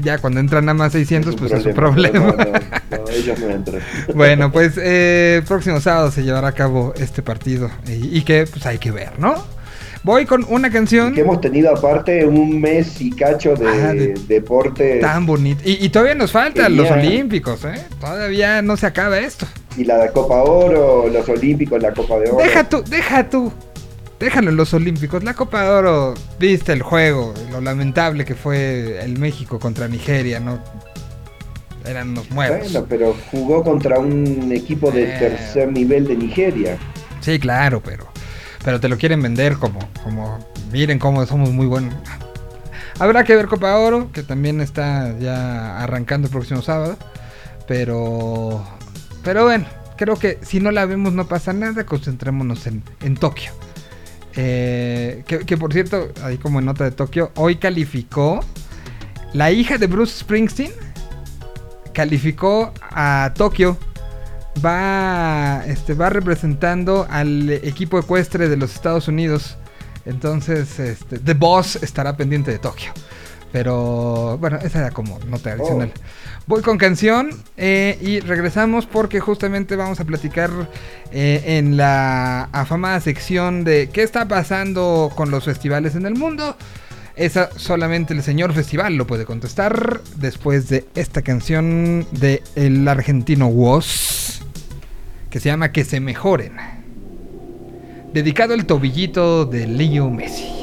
Ya 0.00 0.18
cuando 0.18 0.40
entran 0.40 0.64
nada 0.64 0.74
más 0.74 0.92
600, 0.92 1.34
un 1.34 1.38
pues 1.38 1.52
es 1.52 1.66
un 1.66 1.74
problema, 1.74 2.18
No, 2.18 2.32
no, 2.36 3.04
no, 3.04 3.08
ellos 3.10 3.38
no 3.38 3.50
entran. 3.50 3.80
Bueno, 4.14 4.50
pues 4.52 4.72
eh, 4.76 5.42
próximo 5.46 5.80
sábado 5.80 6.10
se 6.10 6.22
llevará 6.22 6.48
a 6.48 6.52
cabo 6.52 6.94
este 6.96 7.22
partido 7.22 7.70
y, 7.86 8.18
y 8.18 8.22
que 8.22 8.46
pues 8.46 8.64
hay 8.66 8.78
que 8.78 8.90
ver, 8.90 9.18
¿no? 9.18 9.34
Voy 10.02 10.26
con 10.26 10.44
una 10.50 10.70
canción 10.70 11.14
que 11.14 11.22
hemos 11.22 11.40
tenido 11.40 11.74
aparte 11.74 12.26
un 12.26 12.60
mes 12.60 13.00
y 13.00 13.10
cacho 13.10 13.54
de, 13.54 13.94
de- 13.94 14.14
deporte 14.28 14.98
tan 15.00 15.24
bonita 15.24 15.62
y, 15.64 15.82
y 15.84 15.88
todavía 15.88 16.14
nos 16.14 16.30
faltan 16.30 16.76
los. 16.76 16.90
Olímpicos, 16.90 17.64
¿eh? 17.64 17.82
Todavía 18.00 18.60
no 18.60 18.76
se 18.76 18.86
acaba 18.86 19.18
esto. 19.18 19.46
y 19.78 19.84
la 19.84 19.96
de 19.98 20.10
Copa 20.12 20.42
Oro, 20.42 21.08
los 21.08 21.26
Olímpicos, 21.28 21.80
la 21.82 21.92
Copa 21.92 22.18
de 22.18 22.30
Oro. 22.30 22.44
Deja 22.44 22.68
tú, 22.68 22.82
deja 22.84 23.28
tú. 23.30 23.50
Déjalo 24.24 24.48
en 24.48 24.56
los 24.56 24.72
Olímpicos. 24.72 25.22
La 25.22 25.34
Copa 25.34 25.64
de 25.64 25.68
Oro, 25.68 26.14
viste 26.38 26.72
el 26.72 26.80
juego, 26.80 27.34
lo 27.50 27.60
lamentable 27.60 28.24
que 28.24 28.34
fue 28.34 29.04
el 29.04 29.18
México 29.18 29.58
contra 29.58 29.86
Nigeria, 29.86 30.40
¿no? 30.40 30.58
Eran 31.84 32.08
unos 32.08 32.30
muertos. 32.30 32.72
Bueno, 32.72 32.86
pero 32.88 33.14
jugó 33.30 33.62
contra 33.62 33.98
un 33.98 34.50
equipo 34.50 34.90
de 34.90 35.02
Eh. 35.14 35.16
tercer 35.18 35.70
nivel 35.70 36.06
de 36.06 36.16
Nigeria. 36.16 36.78
Sí, 37.20 37.38
claro, 37.38 37.82
pero, 37.84 38.06
pero 38.64 38.80
te 38.80 38.88
lo 38.88 38.96
quieren 38.96 39.20
vender 39.20 39.56
como, 39.58 39.78
como, 40.02 40.38
miren 40.72 40.98
cómo 40.98 41.26
somos 41.26 41.50
muy 41.50 41.66
buenos. 41.66 41.92
Habrá 42.98 43.24
que 43.24 43.36
ver 43.36 43.44
Copa 43.46 43.76
Oro, 43.76 44.10
que 44.10 44.22
también 44.22 44.62
está 44.62 45.14
ya 45.18 45.82
arrancando 45.82 46.28
el 46.28 46.32
próximo 46.32 46.62
sábado. 46.62 46.96
Pero, 47.68 48.66
pero 49.22 49.44
bueno, 49.44 49.66
creo 49.98 50.16
que 50.16 50.38
si 50.40 50.60
no 50.60 50.70
la 50.70 50.86
vemos 50.86 51.12
no 51.12 51.26
pasa 51.28 51.52
nada, 51.52 51.84
concentrémonos 51.84 52.66
en, 52.66 52.82
en 53.02 53.16
Tokio. 53.18 53.52
Eh, 54.36 55.22
que, 55.26 55.56
por 55.56 55.72
cierto, 55.72 56.08
ahí 56.22 56.38
como 56.38 56.58
en 56.58 56.64
nota 56.64 56.84
de 56.84 56.90
Tokio, 56.90 57.30
hoy 57.36 57.56
calificó 57.56 58.40
la 59.32 59.52
hija 59.52 59.78
de 59.78 59.86
Bruce 59.86 60.18
Springsteen, 60.20 60.72
calificó 61.92 62.72
a 62.82 63.32
Tokio 63.36 63.78
va 64.64 65.64
este 65.66 65.94
va 65.94 66.10
representando 66.10 67.06
al 67.10 67.50
equipo 67.50 67.98
ecuestre 67.98 68.48
de 68.48 68.56
los 68.56 68.74
Estados 68.74 69.08
Unidos. 69.08 69.56
Entonces, 70.04 70.78
este, 70.78 71.18
The 71.18 71.34
Boss 71.34 71.76
estará 71.76 72.16
pendiente 72.16 72.50
de 72.50 72.58
Tokio. 72.58 72.92
Pero 73.52 74.36
bueno, 74.38 74.58
esa 74.58 74.80
era 74.80 74.90
como 74.90 75.18
nota 75.28 75.52
adicional. 75.52 75.92
Voy 76.46 76.60
con 76.60 76.76
canción 76.76 77.30
eh, 77.56 77.98
y 78.02 78.20
regresamos 78.20 78.84
porque 78.84 79.18
justamente 79.18 79.76
vamos 79.76 79.98
a 80.00 80.04
platicar 80.04 80.50
eh, 81.10 81.42
en 81.46 81.78
la 81.78 82.44
afamada 82.52 83.00
sección 83.00 83.64
de 83.64 83.88
qué 83.90 84.02
está 84.02 84.28
pasando 84.28 85.10
con 85.14 85.30
los 85.30 85.44
festivales 85.44 85.94
en 85.94 86.04
el 86.04 86.14
mundo. 86.14 86.56
Esa 87.16 87.48
solamente 87.56 88.12
el 88.12 88.22
señor 88.22 88.52
festival 88.52 88.96
lo 88.96 89.06
puede 89.06 89.24
contestar 89.24 90.02
después 90.16 90.68
de 90.68 90.84
esta 90.94 91.22
canción 91.22 92.06
de 92.12 92.42
el 92.56 92.86
argentino 92.88 93.46
Woz 93.46 94.42
que 95.30 95.40
se 95.40 95.48
llama 95.48 95.72
Que 95.72 95.84
se 95.84 95.98
mejoren. 95.98 96.52
Dedicado 98.12 98.52
al 98.52 98.66
tobillito 98.66 99.46
de 99.46 99.66
Leo 99.66 100.10
Messi. 100.10 100.53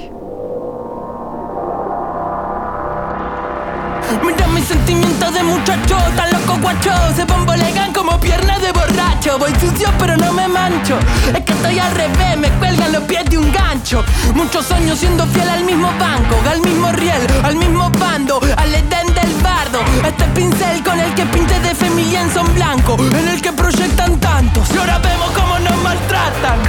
Sentimientos 4.82 5.34
de 5.34 5.44
muchacho, 5.44 5.98
tan 6.16 6.32
loco 6.32 6.58
guacho. 6.62 6.92
Se 7.16 7.26
bombolegan 7.26 7.94
como 7.94 8.20
piernas 8.20 8.62
de 8.62 8.72
borracho. 8.72 9.38
Voy 9.38 9.52
sucio 9.60 9.90
pero 10.00 10.18
no 10.18 10.32
me 10.34 10.48
mancho. 10.48 10.98
Es 11.36 11.44
que 11.44 11.54
estoy 11.54 11.78
al 11.80 11.92
revés, 11.94 12.38
me 12.38 12.50
cuelgan 12.60 12.92
los 12.92 13.04
pies 13.04 13.26
de 13.26 13.38
un 13.38 13.52
gancho. 13.52 14.04
Muchos 14.34 14.72
años 14.72 14.98
siendo 14.98 15.26
fiel 15.28 15.50
al 15.50 15.64
mismo 15.64 15.90
banco 16.00 16.36
Al 16.50 16.62
mismo 16.62 16.92
riel, 16.94 17.22
al 17.44 17.56
mismo 17.56 17.90
bando 18.00 18.40
Al 18.58 18.74
edén 18.74 19.08
del 19.14 19.34
bardo. 19.42 19.80
Este 20.06 20.26
pincel 20.36 20.84
con 20.84 21.00
el 21.00 21.14
que 21.14 21.26
pinte 21.26 21.60
de 21.60 21.76
fe 21.76 21.90
mi 21.90 22.06
lienzo 22.06 22.40
en 22.42 22.56
blanco 22.56 22.98
En 23.00 23.28
el 23.28 23.42
que 23.42 23.52
proyectan 23.52 24.20
tantos. 24.20 24.70
Y 24.74 24.78
ahora 24.78 24.98
vemos 25.00 25.32
cómo 25.32 25.60
nos 25.60 25.78
maltratan 25.84 26.60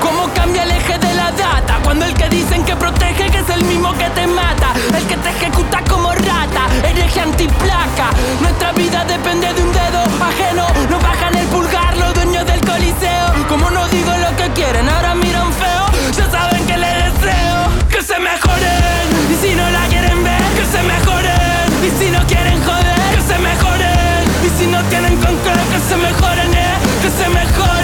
Cómo 0.00 0.32
cambia 0.34 0.62
el 0.62 0.70
eje 0.70 0.98
de 0.98 1.14
la 1.14 1.32
data 1.32 1.67
cuando 1.88 2.04
el 2.04 2.12
que 2.12 2.28
dicen 2.28 2.62
que 2.66 2.76
protege 2.76 3.30
que 3.30 3.38
es 3.38 3.48
el 3.48 3.64
mismo 3.64 3.94
que 3.94 4.10
te 4.10 4.26
mata, 4.26 4.74
el 4.94 5.06
que 5.06 5.16
te 5.16 5.30
ejecuta 5.30 5.82
como 5.88 6.12
rata, 6.12 6.68
hereje 6.84 7.18
antiplaca. 7.18 8.10
Nuestra 8.42 8.72
vida 8.72 9.06
depende 9.06 9.50
de 9.54 9.62
un 9.62 9.72
dedo 9.72 10.02
ajeno, 10.20 10.66
no 10.90 10.98
bajan 11.00 11.34
el 11.34 11.46
pulgar 11.46 11.96
los 11.96 12.12
dueños 12.12 12.44
del 12.44 12.60
coliseo. 12.60 13.32
Como 13.48 13.70
no 13.70 13.88
digo 13.88 14.12
lo 14.18 14.36
que 14.36 14.50
quieren, 14.50 14.86
ahora 14.86 15.14
miran 15.14 15.50
feo, 15.54 15.86
ya 16.14 16.30
saben 16.30 16.66
que 16.66 16.76
les 16.76 17.04
deseo 17.04 17.56
que 17.88 18.02
se 18.02 18.18
mejoren. 18.18 19.08
Y 19.32 19.46
si 19.46 19.54
no 19.54 19.70
la 19.70 19.86
quieren 19.88 20.22
ver, 20.22 20.42
que 20.58 20.66
se 20.66 20.82
mejoren. 20.82 21.68
Y 21.86 21.90
si 21.98 22.10
no 22.10 22.20
quieren 22.26 22.62
joder, 22.64 23.00
que 23.16 23.22
se 23.22 23.38
mejoren. 23.38 24.24
Y 24.44 24.60
si 24.60 24.66
no 24.66 24.82
tienen 24.90 25.16
con 25.16 25.34
que 25.38 25.80
se 25.88 25.96
mejoren, 25.96 26.52
eh, 26.52 26.76
que 27.00 27.10
se 27.10 27.28
mejoren. 27.30 27.77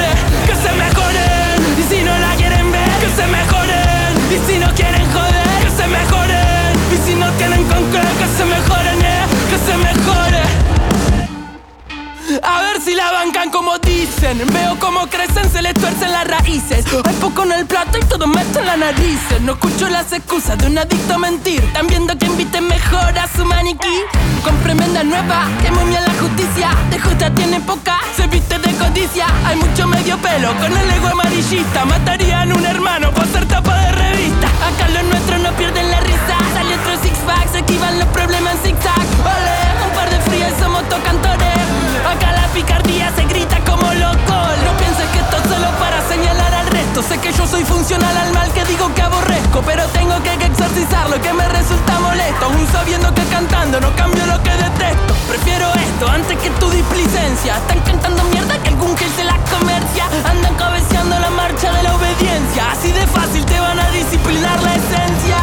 Bancan 12.92 13.50
como 13.50 13.78
dicen. 13.78 14.42
Veo 14.52 14.78
cómo 14.78 15.06
crecen, 15.06 15.50
se 15.50 15.62
les 15.62 15.74
tuercen 15.74 16.12
las 16.12 16.26
raíces. 16.26 16.84
Hay 17.04 17.14
poco 17.14 17.44
en 17.44 17.52
el 17.52 17.66
plato 17.66 17.98
y 17.98 18.04
todo 18.04 18.26
meto 18.26 18.60
en 18.60 18.66
la 18.66 18.76
nariz. 18.76 19.20
No 19.40 19.52
escucho 19.52 19.88
las 19.88 20.12
excusas 20.12 20.58
de 20.58 20.66
un 20.66 20.76
adicto 20.78 21.14
a 21.14 21.18
mentir. 21.18 21.62
Están 21.64 21.86
viendo 21.86 22.16
que 22.18 22.26
inviten 22.26 22.66
mejor 22.68 23.18
a 23.18 23.26
su 23.28 23.44
maniquí. 23.44 24.02
Con 24.42 24.56
tremenda 24.62 25.02
nueva, 25.02 25.48
que 25.62 25.70
muy 25.70 25.92
la 25.92 26.12
justicia. 26.20 26.70
De 26.90 26.98
justa 26.98 27.34
tiene 27.34 27.60
poca, 27.60 27.98
se 28.16 28.26
viste 28.26 28.58
de 28.58 28.72
codicia. 28.74 29.26
Hay 29.46 29.56
mucho 29.56 29.86
medio 29.86 30.18
pelo 30.18 30.52
con 30.58 30.76
el 30.76 30.90
ego 30.90 31.08
amarillista. 31.08 31.84
Matarían 31.86 32.52
un 32.52 32.64
hermano 32.66 33.10
por 33.12 33.26
ser 33.28 33.46
tapa 33.46 33.74
de 33.76 33.92
revista. 33.92 34.46
Acá 34.46 34.88
los 34.88 35.04
nuestros 35.04 35.40
no 35.40 35.52
pierden 35.52 35.90
la 35.90 36.00
risa. 36.00 36.36
Sale 36.52 36.74
otro 36.74 37.02
six 37.02 37.16
pack, 37.26 37.50
se 37.50 37.58
esquivan 37.58 37.98
los 37.98 38.08
problemas 38.08 38.54
en 38.56 38.76
zigzag. 38.76 39.06
Ole, 39.24 39.86
un 39.86 39.94
par 39.96 40.10
de 40.10 40.20
frías 40.20 40.52
somos 40.60 40.86
tocantores. 40.88 41.63
Acá 42.04 42.32
la 42.32 42.46
picardía 42.48 43.10
se 43.16 43.24
grita 43.24 43.58
como 43.64 43.92
loco. 43.94 44.36
No 44.64 44.76
pienses 44.76 45.08
que 45.10 45.18
esto 45.18 45.36
es 45.36 45.42
solo 45.42 45.68
para 45.78 46.00
señalar 46.08 46.54
al 46.54 46.66
resto. 46.68 47.02
Sé 47.02 47.18
que 47.18 47.32
yo 47.32 47.46
soy 47.46 47.64
funcional 47.64 48.16
al 48.16 48.32
mal 48.32 48.52
que 48.52 48.64
digo 48.64 48.92
que 48.94 49.02
aborrezco. 49.02 49.62
Pero 49.62 49.84
tengo 49.88 50.14
que 50.22 50.34
exorcizarlo 50.34 51.20
que 51.20 51.32
me 51.32 51.48
resulta 51.48 51.98
molesto. 52.00 52.44
Aún 52.44 52.66
sabiendo 52.72 53.14
que 53.14 53.24
cantando 53.24 53.80
no 53.80 53.94
cambio 53.96 54.26
lo 54.26 54.42
que 54.42 54.50
detesto. 54.50 55.14
Prefiero 55.28 55.72
esto 55.74 56.08
antes 56.08 56.38
que 56.38 56.50
tu 56.50 56.70
displicencia. 56.70 57.56
Están 57.56 57.80
cantando 57.80 58.22
mierda 58.24 58.58
que 58.62 58.68
algún 58.68 58.96
gel 58.96 59.10
se 59.10 59.24
la 59.24 59.38
comercia. 59.50 60.04
Andan 60.30 60.54
cabeceando 60.54 61.18
la 61.18 61.30
marcha 61.30 61.72
de 61.72 61.82
la 61.82 61.94
obediencia. 61.94 62.70
Así 62.72 62.92
de 62.92 63.06
fácil 63.06 63.44
te 63.46 63.58
van 63.58 63.80
a 63.80 63.90
disciplinar 63.90 64.62
la 64.62 64.74
esencia. 64.74 65.38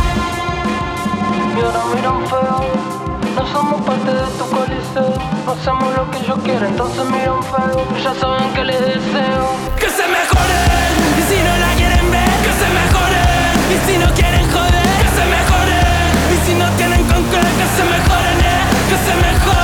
Y 1.57 1.61
ahora 1.61 1.81
miran 1.93 2.27
feo. 2.27 3.00
No 3.35 3.47
somos 3.47 3.81
parte 3.81 4.11
de 4.13 4.25
tu 4.37 4.45
coliseo. 4.49 5.13
No 5.45 5.51
hacemos 5.53 5.95
lo 5.95 6.09
que 6.11 6.19
yo 6.27 6.35
quiero, 6.43 6.65
entonces 6.65 7.05
miran 7.05 7.41
feo. 7.43 7.79
Ya 8.03 8.13
saben 8.13 8.53
que 8.53 8.63
les 8.63 8.79
deseo. 8.79 9.45
Que 9.79 9.89
se 9.89 10.05
mejoren. 10.17 10.91
Y 11.19 11.21
si 11.29 11.37
no 11.47 11.53
la 11.63 11.71
quieren 11.79 12.11
ver, 12.11 12.33
que 12.45 12.53
se 12.61 12.67
mejoren. 12.79 13.51
Y 13.73 13.77
si 13.87 13.97
no 13.97 14.07
quieren 14.13 14.45
joder, 14.51 14.87
que 15.01 15.09
se 15.17 15.23
mejoren. 15.35 16.11
Y 16.33 16.37
si 16.45 16.53
no 16.55 16.67
tienen 16.79 17.03
con 17.11 17.23
qué, 17.31 17.41
que 17.59 17.67
se 17.75 17.83
mejoren, 17.93 18.37
eh. 18.51 18.63
Que 18.89 18.97
se 19.05 19.13
mejoren, 19.25 19.60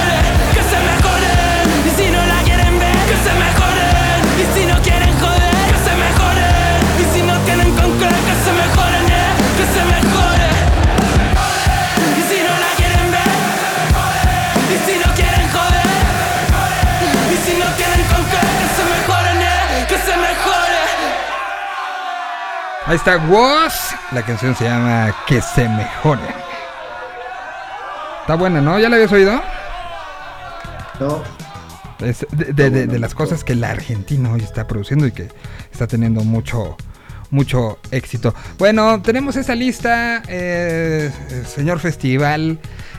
Ahí 22.87 22.95
está 22.95 23.17
Woz. 23.17 23.73
La 24.13 24.23
canción 24.23 24.55
se 24.55 24.63
llama 24.65 25.13
Que 25.27 25.41
se 25.41 25.67
mejore. 25.67 26.21
Está 28.21 28.35
buena, 28.35 28.61
¿no? 28.61 28.79
¿Ya 28.79 28.89
la 28.89 28.95
habías 28.95 29.11
oído? 29.11 29.41
No, 30.99 31.21
Es 31.99 32.25
de, 32.31 32.53
de- 32.53 32.69
de- 32.69 32.87
de 32.87 32.99
las 32.99 33.13
cosas 33.13 33.43
que 33.43 33.55
la 33.55 33.71
Argentina 33.71 34.31
hoy 34.31 34.41
está 34.41 34.67
produciendo 34.67 35.05
y 35.07 35.11
que 35.11 35.29
está 35.71 35.87
teniendo 35.87 36.21
mucho 36.23 36.75
mucho 37.29 37.77
éxito. 37.91 38.33
Bueno, 38.57 39.01
tenemos 39.01 39.35
esa 39.35 39.53
lista, 39.53 40.23
eh, 40.29 41.11
señor 41.45 41.79
festival, 41.79 42.57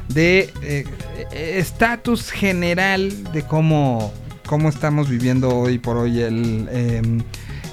de 0.09 0.52
eh, 0.62 0.85
eh, 1.32 1.55
estatus 1.59 2.31
general 2.31 3.32
de 3.32 3.43
cómo, 3.47 4.12
cómo 4.47 4.69
estamos 4.69 5.09
viviendo 5.09 5.48
hoy 5.48 5.78
por 5.78 5.97
hoy 5.97 6.20
el 6.20 6.69
em, 6.70 7.20
eh, 7.20 7.23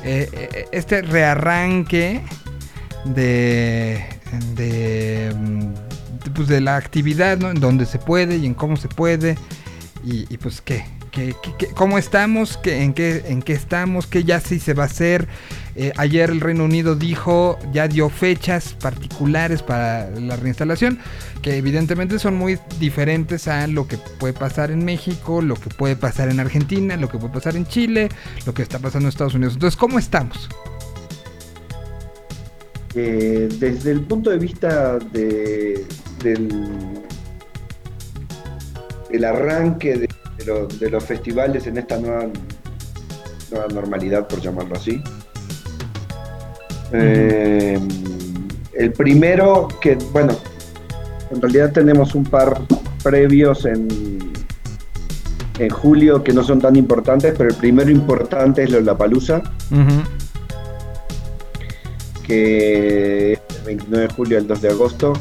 eh, 0.06 0.66
este 0.72 1.02
rearranque 1.02 2.22
de, 3.06 4.04
de, 4.56 5.34
mm, 5.38 6.30
pues, 6.34 6.48
de 6.48 6.62
la 6.62 6.76
actividad, 6.78 7.38
¿no? 7.38 7.52
En 7.52 7.60
donde 7.60 7.86
se 7.86 8.00
puede 8.00 8.38
y 8.38 8.46
en 8.46 8.54
cómo 8.54 8.78
se 8.78 8.88
puede. 8.88 9.38
Y, 10.04 10.38
pues 10.38 10.62
qué, 10.62 10.86
¿Qué, 11.12 11.34
qué- 11.42 11.54
qué- 11.58 11.68
cómo 11.70 11.98
estamos, 11.98 12.58
¿Qué- 12.58 12.84
en, 12.84 12.94
qué, 12.94 13.24
en 13.28 13.42
qué 13.42 13.54
estamos, 13.54 14.06
qué 14.06 14.24
ya 14.24 14.40
sí 14.40 14.60
se 14.60 14.74
va 14.74 14.84
a 14.84 14.88
hacer. 14.88 15.28
Eh, 15.76 15.92
ayer 15.98 16.30
el 16.30 16.42
Reino 16.42 16.66
Unido 16.66 16.96
dijo, 16.96 17.58
ya 17.74 17.88
dio 17.88 18.10
fechas 18.10 18.74
particulares 18.74 19.64
para 19.64 20.10
la 20.12 20.36
reinstalación, 20.36 21.00
que 21.46 21.58
evidentemente 21.58 22.18
son 22.18 22.34
muy 22.38 22.58
diferentes 22.80 23.48
a 23.48 23.68
lo 23.68 23.88
que 23.88 24.00
puede 24.00 24.34
pasar 24.34 24.72
en 24.72 24.84
México, 24.84 25.44
lo 25.44 25.54
que 25.54 25.70
puede 25.70 25.96
pasar 25.96 26.30
en 26.30 26.40
Argentina, 26.40 26.98
lo 26.98 27.08
que 27.08 27.20
puede 27.20 27.32
pasar 27.36 27.56
en 27.56 27.68
Chile, 27.68 28.10
lo 28.48 28.56
que 28.56 28.64
está 28.64 28.80
pasando 28.80 29.06
en 29.06 29.10
Estados 29.10 29.36
Unidos. 29.36 29.54
Entonces, 29.54 29.78
¿cómo 29.78 30.00
estamos? 30.00 30.50
Eh, 32.96 33.48
desde 33.60 33.92
el 33.92 34.02
punto 34.02 34.32
de 34.32 34.40
vista 34.40 34.98
de, 34.98 35.86
del, 36.24 36.50
del 39.12 39.24
arranque 39.24 40.00
de, 40.00 40.10
de 40.40 40.46
lo- 40.46 40.66
de 40.66 40.90
los 40.90 41.04
festivales 41.04 41.68
en 41.68 41.78
esta 41.78 42.00
nueva, 42.00 42.26
nueva 43.52 43.68
normalidad, 43.72 44.28
por 44.28 44.42
llamarlo 44.42 44.78
así. 44.78 45.00
Eh, 46.92 47.78
el 48.74 48.94
primero 48.94 49.68
que, 49.80 49.94
bueno, 50.12 50.36
en 51.36 51.42
realidad 51.42 51.72
tenemos 51.72 52.16
un 52.16 52.24
par 52.24 52.60
previos 53.04 53.66
en, 53.66 53.88
en 55.60 55.70
julio 55.70 56.24
que 56.24 56.34
no 56.34 56.44
son 56.44 56.60
tan 56.60 56.76
importantes, 56.76 57.34
pero 57.38 57.50
el 57.50 57.56
primero 57.56 57.92
importante 57.92 58.64
es 58.64 58.72
Lollapalooza. 58.72 59.42
que 62.26 63.34
es 63.34 63.40
del 63.58 63.66
29 63.66 64.08
de 64.08 64.14
julio 64.14 64.38
al 64.40 64.48
2 64.48 64.62
de 64.62 64.70
agosto 64.70 65.14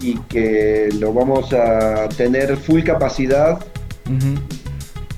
y 0.00 0.14
que 0.28 0.88
lo 1.00 1.12
vamos 1.12 1.52
a 1.52 2.08
tener 2.16 2.56
full 2.56 2.82
capacidad 2.82 3.58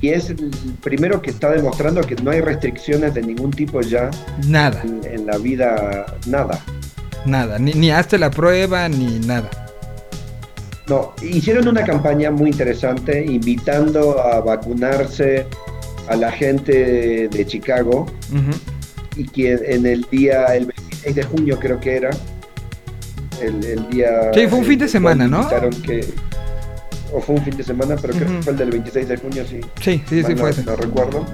y 0.00 0.08
es 0.08 0.30
el 0.30 0.50
primero 0.82 1.20
que 1.20 1.30
está 1.30 1.50
demostrando 1.50 2.00
que 2.00 2.14
no 2.16 2.30
hay 2.30 2.40
restricciones 2.40 3.12
de 3.12 3.22
ningún 3.22 3.50
tipo 3.50 3.82
ya 3.82 4.10
Nada, 4.46 4.80
en, 4.82 5.00
en 5.04 5.26
la 5.26 5.36
vida, 5.36 6.06
nada. 6.26 6.58
Nada, 7.28 7.58
ni, 7.58 7.72
ni 7.72 7.90
hazte 7.90 8.18
la 8.18 8.30
prueba, 8.30 8.88
ni 8.88 9.18
nada. 9.20 9.50
No, 10.88 11.12
hicieron 11.22 11.68
una 11.68 11.84
campaña 11.84 12.30
muy 12.30 12.50
interesante 12.50 13.24
invitando 13.24 14.20
a 14.20 14.40
vacunarse 14.40 15.46
a 16.08 16.16
la 16.16 16.32
gente 16.32 17.28
de 17.28 17.46
Chicago 17.46 18.06
y 19.14 19.24
que 19.24 19.52
en 19.52 19.84
el 19.84 20.06
día, 20.10 20.46
el 20.46 20.66
26 20.66 21.14
de 21.14 21.22
junio 21.24 21.58
creo 21.60 21.78
que 21.78 21.96
era, 21.96 22.10
el, 23.42 23.62
el 23.64 23.90
día... 23.90 24.32
Sí, 24.32 24.46
fue 24.46 24.58
un 24.60 24.64
fin 24.64 24.78
de 24.78 24.88
semana, 24.88 25.28
¿no? 25.28 25.46
que, 25.84 26.06
o 27.12 27.20
fue 27.20 27.36
un 27.36 27.42
fin 27.42 27.56
de 27.56 27.64
semana, 27.64 27.96
pero 28.00 28.14
creo 28.14 28.26
que 28.26 28.42
fue 28.42 28.52
el 28.52 28.58
del 28.58 28.70
26 28.70 29.08
de 29.08 29.16
junio, 29.18 29.44
sí. 29.48 29.60
Sí, 29.80 30.02
sí, 30.08 30.22
sí 30.22 30.36
fue 30.36 30.50
ese. 30.50 30.64
no 30.64 30.76
recuerdo. 30.76 31.26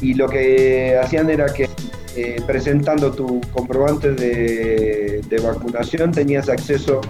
Y 0.00 0.14
lo 0.14 0.28
que 0.28 0.98
hacían 1.02 1.30
era 1.30 1.46
que 1.46 1.68
eh, 2.16 2.42
presentando 2.46 3.12
tu 3.12 3.40
comprobante 3.52 4.12
de, 4.12 5.20
de 5.28 5.38
vacunación 5.40 6.12
tenías 6.12 6.48
acceso 6.48 7.00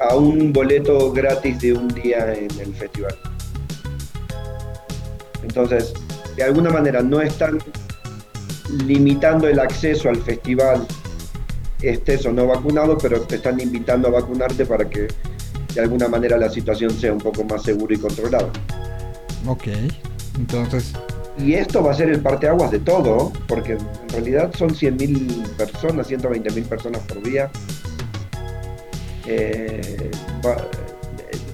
a 0.00 0.14
un 0.14 0.52
boleto 0.52 1.12
gratis 1.12 1.60
de 1.60 1.72
un 1.72 1.88
día 1.88 2.32
en 2.34 2.50
el 2.60 2.74
festival. 2.74 3.16
Entonces, 5.42 5.94
de 6.36 6.42
alguna 6.42 6.70
manera 6.70 7.02
no 7.02 7.20
están 7.20 7.58
limitando 8.84 9.48
el 9.48 9.58
acceso 9.58 10.08
al 10.08 10.16
festival, 10.16 10.86
estés 11.80 12.26
o 12.26 12.32
no 12.32 12.46
vacunado, 12.46 12.98
pero 12.98 13.20
te 13.22 13.36
están 13.36 13.60
invitando 13.60 14.08
a 14.08 14.10
vacunarte 14.12 14.66
para 14.66 14.88
que 14.88 15.08
de 15.74 15.80
alguna 15.80 16.08
manera 16.08 16.36
la 16.36 16.48
situación 16.48 16.90
sea 16.90 17.12
un 17.12 17.18
poco 17.18 17.44
más 17.44 17.62
segura 17.62 17.94
y 17.94 17.98
controlada. 17.98 18.48
Ok, 19.46 19.68
entonces, 20.38 20.92
Y 21.38 21.54
esto 21.54 21.82
va 21.82 21.92
a 21.92 21.94
ser 21.94 22.08
el 22.10 22.20
parteaguas 22.20 22.70
de 22.70 22.78
todo, 22.78 23.30
porque 23.46 23.72
en 23.72 24.08
realidad 24.10 24.50
son 24.56 24.70
100.000 24.70 25.42
personas, 25.56 26.06
120.000 26.08 26.64
personas 26.64 27.00
por 27.02 27.22
día. 27.22 27.50
Eh, 29.26 30.10
va- 30.44 30.56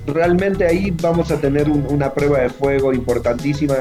realmente 0.07 0.67
ahí 0.67 0.91
vamos 1.01 1.31
a 1.31 1.37
tener 1.41 1.69
un- 1.71 1.87
una 1.91 2.13
prueba 2.13 2.41
de 2.41 2.51
fuego 2.51 2.93
importantísima 2.93 3.77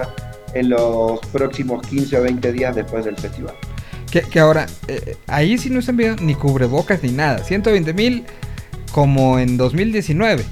en 0.54 0.70
los 0.70 1.20
próximos 1.32 1.86
15 1.88 2.18
o 2.18 2.24
20 2.24 2.52
días 2.52 2.76
después 2.76 3.06
del 3.06 3.18
festival. 3.18 3.54
que, 4.12 4.22
que 4.24 4.40
ahora, 4.42 4.66
eh, 4.90 5.16
ahí 5.28 5.58
sí 5.58 5.70
no 5.70 5.80
están 5.80 5.96
viendo 5.96 6.22
ni 6.22 6.36
cubrebocas 6.36 7.02
ni 7.02 7.12
nada. 7.14 7.38
120 7.46 7.94
mil 7.94 8.26
como 8.92 9.40
en 9.40 9.56
2019. 9.56 10.44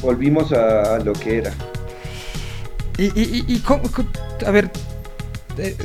Volvimos 0.00 0.52
a, 0.52 0.94
a 0.94 0.98
lo 1.00 1.12
que 1.12 1.36
era. 1.38 1.52
Y, 2.98 3.04
y, 3.18 3.44
y, 3.46 3.58
cómo- 3.60 3.84
a 4.46 4.50
ver, 4.50 4.70
eh, 5.56 5.76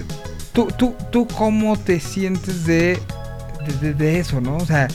¿tú, 0.51 0.67
tú, 0.77 0.95
tú 1.11 1.27
cómo 1.27 1.77
te 1.77 1.99
sientes 1.99 2.65
de- 2.65 2.99
de 3.93 4.19
eso, 4.19 4.41
¿no? 4.41 4.57
O 4.57 4.65
sea, 4.65 4.87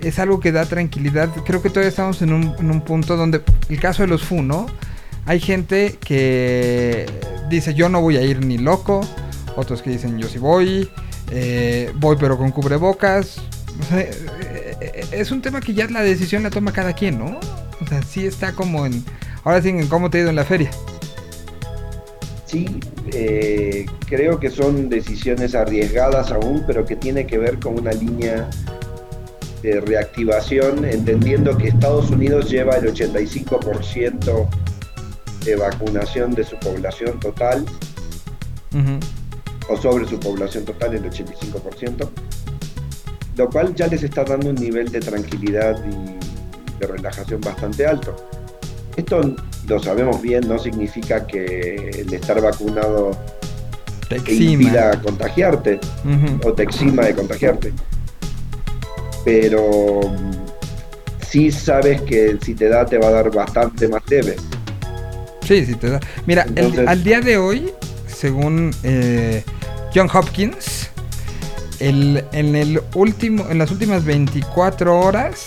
es 0.00 0.18
algo 0.18 0.40
que 0.40 0.52
da 0.52 0.64
tranquilidad. 0.64 1.28
Creo 1.44 1.60
que 1.60 1.68
todavía 1.68 1.88
estamos 1.90 2.22
en 2.22 2.32
un, 2.32 2.54
en 2.58 2.70
un 2.70 2.80
punto 2.82 3.16
donde 3.16 3.42
el 3.68 3.80
caso 3.80 4.02
de 4.02 4.08
los 4.08 4.22
FU, 4.22 4.42
¿no? 4.42 4.66
Hay 5.26 5.40
gente 5.40 5.98
que 6.02 7.06
dice 7.50 7.74
yo 7.74 7.88
no 7.88 8.00
voy 8.00 8.16
a 8.16 8.22
ir 8.22 8.44
ni 8.44 8.58
loco, 8.58 9.00
otros 9.56 9.82
que 9.82 9.90
dicen 9.90 10.18
yo 10.18 10.28
sí 10.28 10.38
voy, 10.38 10.88
eh, 11.32 11.90
voy 11.96 12.16
pero 12.20 12.38
con 12.38 12.52
cubrebocas. 12.52 13.38
O 13.80 13.84
sea, 13.88 14.00
eh, 14.00 14.76
eh, 14.80 15.06
es 15.12 15.30
un 15.32 15.42
tema 15.42 15.60
que 15.60 15.74
ya 15.74 15.86
la 15.88 16.02
decisión 16.02 16.42
la 16.44 16.50
toma 16.50 16.72
cada 16.72 16.92
quien, 16.92 17.18
¿no? 17.18 17.38
O 17.80 17.86
sea, 17.88 18.02
sí 18.02 18.24
está 18.24 18.52
como 18.52 18.86
en... 18.86 19.04
Ahora 19.44 19.60
sí, 19.60 19.68
en 19.70 19.86
cómo 19.88 20.08
te 20.10 20.18
ha 20.18 20.20
ido 20.22 20.30
en 20.30 20.36
la 20.36 20.44
feria. 20.44 20.70
Sí, 22.46 22.80
eh, 23.12 23.86
creo 24.08 24.38
que 24.38 24.50
son 24.50 24.88
decisiones 24.88 25.56
arriesgadas 25.56 26.30
aún, 26.30 26.62
pero 26.66 26.86
que 26.86 26.94
tiene 26.94 27.26
que 27.26 27.38
ver 27.38 27.58
con 27.58 27.78
una 27.78 27.90
línea 27.92 28.48
de 29.62 29.80
reactivación, 29.80 30.84
entendiendo 30.84 31.58
que 31.58 31.68
Estados 31.68 32.10
Unidos 32.10 32.48
lleva 32.48 32.76
el 32.76 32.94
85% 32.94 34.48
de 35.44 35.56
vacunación 35.56 36.34
de 36.34 36.44
su 36.44 36.56
población 36.58 37.18
total, 37.18 37.66
o 39.68 39.76
sobre 39.76 40.06
su 40.06 40.20
población 40.20 40.64
total, 40.64 40.94
el 40.94 41.02
85%, 41.02 42.08
lo 43.36 43.50
cual 43.50 43.74
ya 43.74 43.88
les 43.88 44.04
está 44.04 44.22
dando 44.22 44.50
un 44.50 44.56
nivel 44.56 44.92
de 44.92 45.00
tranquilidad 45.00 45.82
y 45.84 46.78
de 46.78 46.86
relajación 46.86 47.40
bastante 47.40 47.86
alto. 47.86 48.14
Esto 48.96 49.34
lo 49.68 49.82
sabemos 49.82 50.22
bien, 50.22 50.48
no 50.48 50.58
significa 50.58 51.26
que 51.26 51.90
el 51.98 52.12
estar 52.14 52.40
vacunado 52.40 53.10
Te 54.08 54.16
impida 54.16 55.00
contagiarte 55.02 55.80
o 56.44 56.52
te 56.52 56.62
exima 56.62 57.04
de 57.04 57.14
contagiarte. 57.14 57.72
Pero 59.24 60.00
sí 61.28 61.50
sabes 61.50 62.00
que 62.02 62.38
si 62.44 62.54
te 62.54 62.68
da 62.68 62.86
te 62.86 62.98
va 62.98 63.08
a 63.08 63.10
dar 63.10 63.30
bastante 63.30 63.88
más 63.88 64.02
leve. 64.08 64.36
Sí, 65.42 65.66
sí 65.66 65.74
te 65.74 65.90
da. 65.90 66.00
Mira, 66.26 66.46
el- 66.54 66.86
al 66.88 67.02
día 67.04 67.20
de 67.20 67.36
hoy, 67.36 67.72
según 68.06 68.72
eh, 68.84 69.42
John 69.94 70.08
Hopkins, 70.12 70.88
el- 71.80 72.24
en 72.32 72.54
el 72.56 72.80
último, 72.94 73.46
en 73.50 73.58
las 73.58 73.70
últimas 73.70 74.04
24 74.04 74.98
horas 74.98 75.44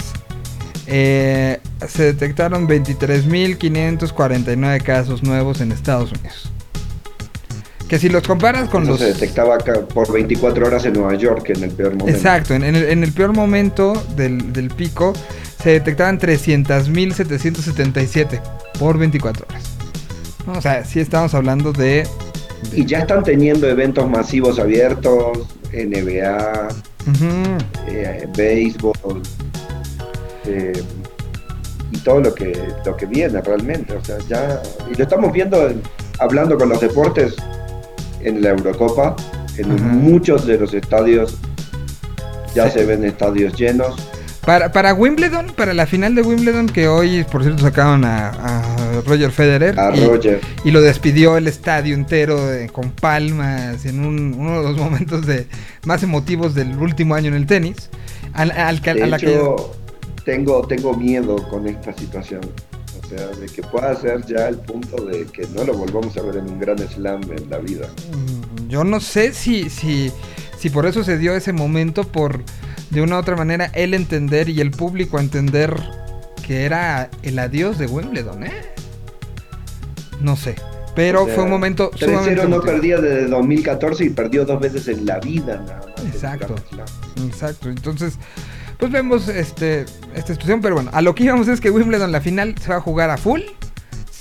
eh, 0.91 1.59
se 1.87 2.03
detectaron 2.03 2.67
23.549 2.67 4.81
casos 4.83 5.21
nuevos 5.21 5.61
en 5.61 5.71
Estados 5.71 6.11
Unidos. 6.11 6.51
Que 7.87 7.99
si 7.99 8.09
los 8.09 8.23
comparas 8.23 8.69
con 8.69 8.81
Eso 8.83 8.91
los 8.91 8.99
se 8.99 9.13
detectaba 9.13 9.57
por 9.59 10.11
24 10.11 10.65
horas 10.65 10.83
en 10.85 10.93
Nueva 10.93 11.13
York 11.15 11.47
en 11.49 11.63
el 11.63 11.69
peor 11.71 11.95
momento. 11.95 12.15
Exacto, 12.15 12.53
en, 12.55 12.63
en 12.63 12.75
el, 12.75 12.83
en 12.85 13.03
el 13.03 13.11
peor 13.13 13.33
momento 13.33 13.93
del, 14.15 14.51
del 14.51 14.69
pico 14.69 15.13
se 15.61 15.69
detectaban 15.71 16.17
300.777 16.19 18.41
por 18.79 18.97
24 18.97 19.45
horas. 19.47 19.63
O 20.47 20.59
sea, 20.61 20.83
sí 20.85 20.99
estamos 20.99 21.33
hablando 21.35 21.71
de... 21.71 22.07
Y 22.73 22.85
ya 22.85 22.99
están 22.99 23.23
teniendo 23.23 23.67
eventos 23.67 24.07
masivos 24.09 24.59
abiertos, 24.59 25.47
NBA, 25.71 26.67
Ujú, 27.07 27.57
eh, 27.87 28.27
béisbol, 28.35 29.21
eh, 30.49 30.83
y 31.91 31.97
todo 31.99 32.19
lo 32.21 32.33
que, 32.35 32.57
lo 32.85 32.95
que 32.97 33.05
viene 33.05 33.41
realmente. 33.41 33.93
O 33.93 34.03
sea, 34.03 34.17
ya, 34.27 34.61
y 34.91 34.95
lo 34.95 35.03
estamos 35.03 35.31
viendo 35.31 35.67
en- 35.67 35.81
hablando 36.19 36.57
con 36.57 36.69
los 36.69 36.79
deportes 36.79 37.35
en 38.21 38.41
la 38.41 38.49
Eurocopa, 38.49 39.15
en 39.57 39.97
muchos 39.99 40.45
de 40.45 40.57
los 40.57 40.73
estadios 40.73 41.37
ya 42.55 42.65
Sí. 42.69 42.79
se 42.79 42.85
ven 42.85 43.03
estadios 43.05 43.53
llenos. 43.57 43.95
Para, 44.45 44.71
para 44.71 44.93
Wimbledon, 44.93 45.47
para 45.55 45.73
la 45.73 45.85
final 45.85 46.15
de 46.15 46.21
Wimbledon, 46.23 46.67
que 46.67 46.87
hoy, 46.87 47.23
por 47.25 47.43
cierto, 47.43 47.61
sacaron 47.61 48.03
a, 48.05 48.29
a 48.29 49.01
Roger 49.05 49.31
Federer. 49.31 49.79
A 49.79 49.95
y, 49.95 50.03
Roger. 50.05 50.41
y 50.63 50.71
lo 50.71 50.81
despidió 50.81 51.37
el 51.37 51.47
estadio 51.47 51.93
entero 51.93 52.39
con 52.71 52.89
palmas 52.91 53.85
en 53.85 53.99
un- 54.03 54.33
uno 54.39 54.63
de 54.63 54.69
los 54.69 54.77
momentos 54.77 55.25
de, 55.27 55.45
más 55.85 56.01
emotivos 56.03 56.55
del 56.55 56.75
último 56.79 57.13
año 57.15 57.27
en 57.27 57.35
el 57.35 57.45
tenis. 57.45 57.89
Al, 58.33 58.51
al 58.51 58.81
que- 58.81 58.93
De 58.95 59.03
a 59.03 59.07
la 59.07 59.17
que- 59.19 59.33
hecho, 59.35 59.75
tengo, 60.25 60.65
tengo 60.67 60.93
miedo 60.95 61.37
con 61.49 61.67
esta 61.67 61.93
situación. 61.93 62.41
O 63.01 63.07
sea, 63.07 63.27
de 63.27 63.47
que 63.47 63.63
pueda 63.63 63.95
ser 63.95 64.25
ya 64.25 64.47
el 64.47 64.57
punto 64.57 65.03
de 65.05 65.25
que 65.25 65.47
no 65.47 65.63
lo 65.63 65.73
volvamos 65.73 66.15
a 66.17 66.21
ver 66.21 66.37
en 66.37 66.49
un 66.49 66.59
gran 66.59 66.77
slam 66.77 67.21
en 67.23 67.49
la 67.49 67.57
vida. 67.57 67.87
Mm, 68.11 68.67
Yo 68.67 68.83
no 68.83 68.99
sé 68.99 69.33
si, 69.33 69.69
si, 69.69 70.11
si 70.57 70.69
por 70.69 70.85
eso 70.85 71.03
se 71.03 71.17
dio 71.17 71.35
ese 71.35 71.53
momento, 71.53 72.03
por 72.03 72.43
de 72.91 73.01
una 73.01 73.17
u 73.17 73.19
otra 73.19 73.35
manera 73.35 73.71
él 73.73 73.93
entender 73.93 74.49
y 74.49 74.61
el 74.61 74.71
público 74.71 75.19
entender 75.19 75.75
que 76.45 76.65
era 76.65 77.09
el 77.21 77.37
adiós 77.37 77.77
de 77.77 77.85
Wimbledon, 77.85 78.43
¿eh? 78.43 78.53
No 80.21 80.35
sé. 80.35 80.55
Pero 80.95 81.23
O 81.23 81.25
sea, 81.25 81.35
fue 81.35 81.43
un 81.43 81.51
momento 81.51 81.91
3-0 81.91 82.05
sumamente 82.05 82.47
no 82.47 82.61
perdía 82.61 82.99
desde 82.99 83.27
2014 83.27 84.05
y 84.05 84.09
perdió 84.09 84.45
dos 84.45 84.59
veces 84.59 84.87
en 84.87 85.05
la 85.05 85.19
vida 85.19 85.57
nada 85.57 85.81
más. 85.87 86.03
en 86.03 86.07
Exacto. 86.07 86.55
Exacto. 87.25 87.69
Entonces, 87.69 88.15
pues 88.79 88.91
vemos 88.91 89.27
este 89.27 89.85
esta 90.15 90.33
situación, 90.33 90.61
pero 90.61 90.75
bueno, 90.75 90.89
a 90.93 91.01
lo 91.01 91.13
que 91.13 91.25
íbamos 91.25 91.47
es 91.47 91.59
que 91.61 91.69
Wimbledon 91.69 92.11
la 92.11 92.21
final 92.21 92.55
se 92.59 92.69
va 92.69 92.77
a 92.77 92.81
jugar 92.81 93.11
a 93.11 93.17
full. 93.17 93.41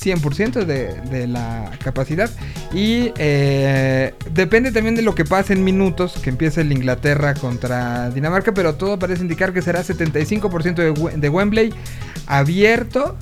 100% 0.01 0.65
de, 0.65 0.95
de 1.11 1.27
la 1.27 1.73
capacidad 1.83 2.31
y 2.73 3.13
eh, 3.19 4.15
depende 4.33 4.71
también 4.71 4.95
de 4.95 5.03
lo 5.03 5.17
que 5.17 5.25
pase 5.25 5.55
en 5.55 5.65
minutos 5.65 6.21
que 6.23 6.31
empiece 6.31 6.61
el 6.61 6.71
Inglaterra 6.71 7.35
contra 7.35 8.09
Dinamarca 8.11 8.55
pero 8.55 8.77
todo 8.77 8.97
parece 9.01 9.23
indicar 9.23 9.53
que 9.53 9.61
será 9.61 9.83
75% 9.83 10.75
de, 10.77 11.19
de 11.19 11.29
Wembley 11.29 11.75
abierto 12.29 13.17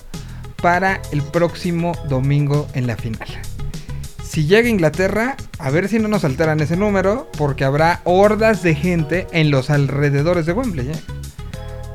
para 0.60 1.00
el 1.12 1.22
próximo 1.22 1.96
domingo 2.10 2.68
en 2.74 2.86
la 2.86 2.96
final 2.96 3.26
si 4.36 4.44
llega 4.44 4.68
Inglaterra, 4.68 5.34
a 5.58 5.70
ver 5.70 5.88
si 5.88 5.98
no 5.98 6.08
nos 6.08 6.22
alteran 6.22 6.60
ese 6.60 6.76
número, 6.76 7.26
porque 7.38 7.64
habrá 7.64 8.02
hordas 8.04 8.62
de 8.62 8.74
gente 8.74 9.26
en 9.32 9.50
los 9.50 9.70
alrededores 9.70 10.44
de 10.44 10.52
Wembley. 10.52 10.90
¿eh? 10.90 10.96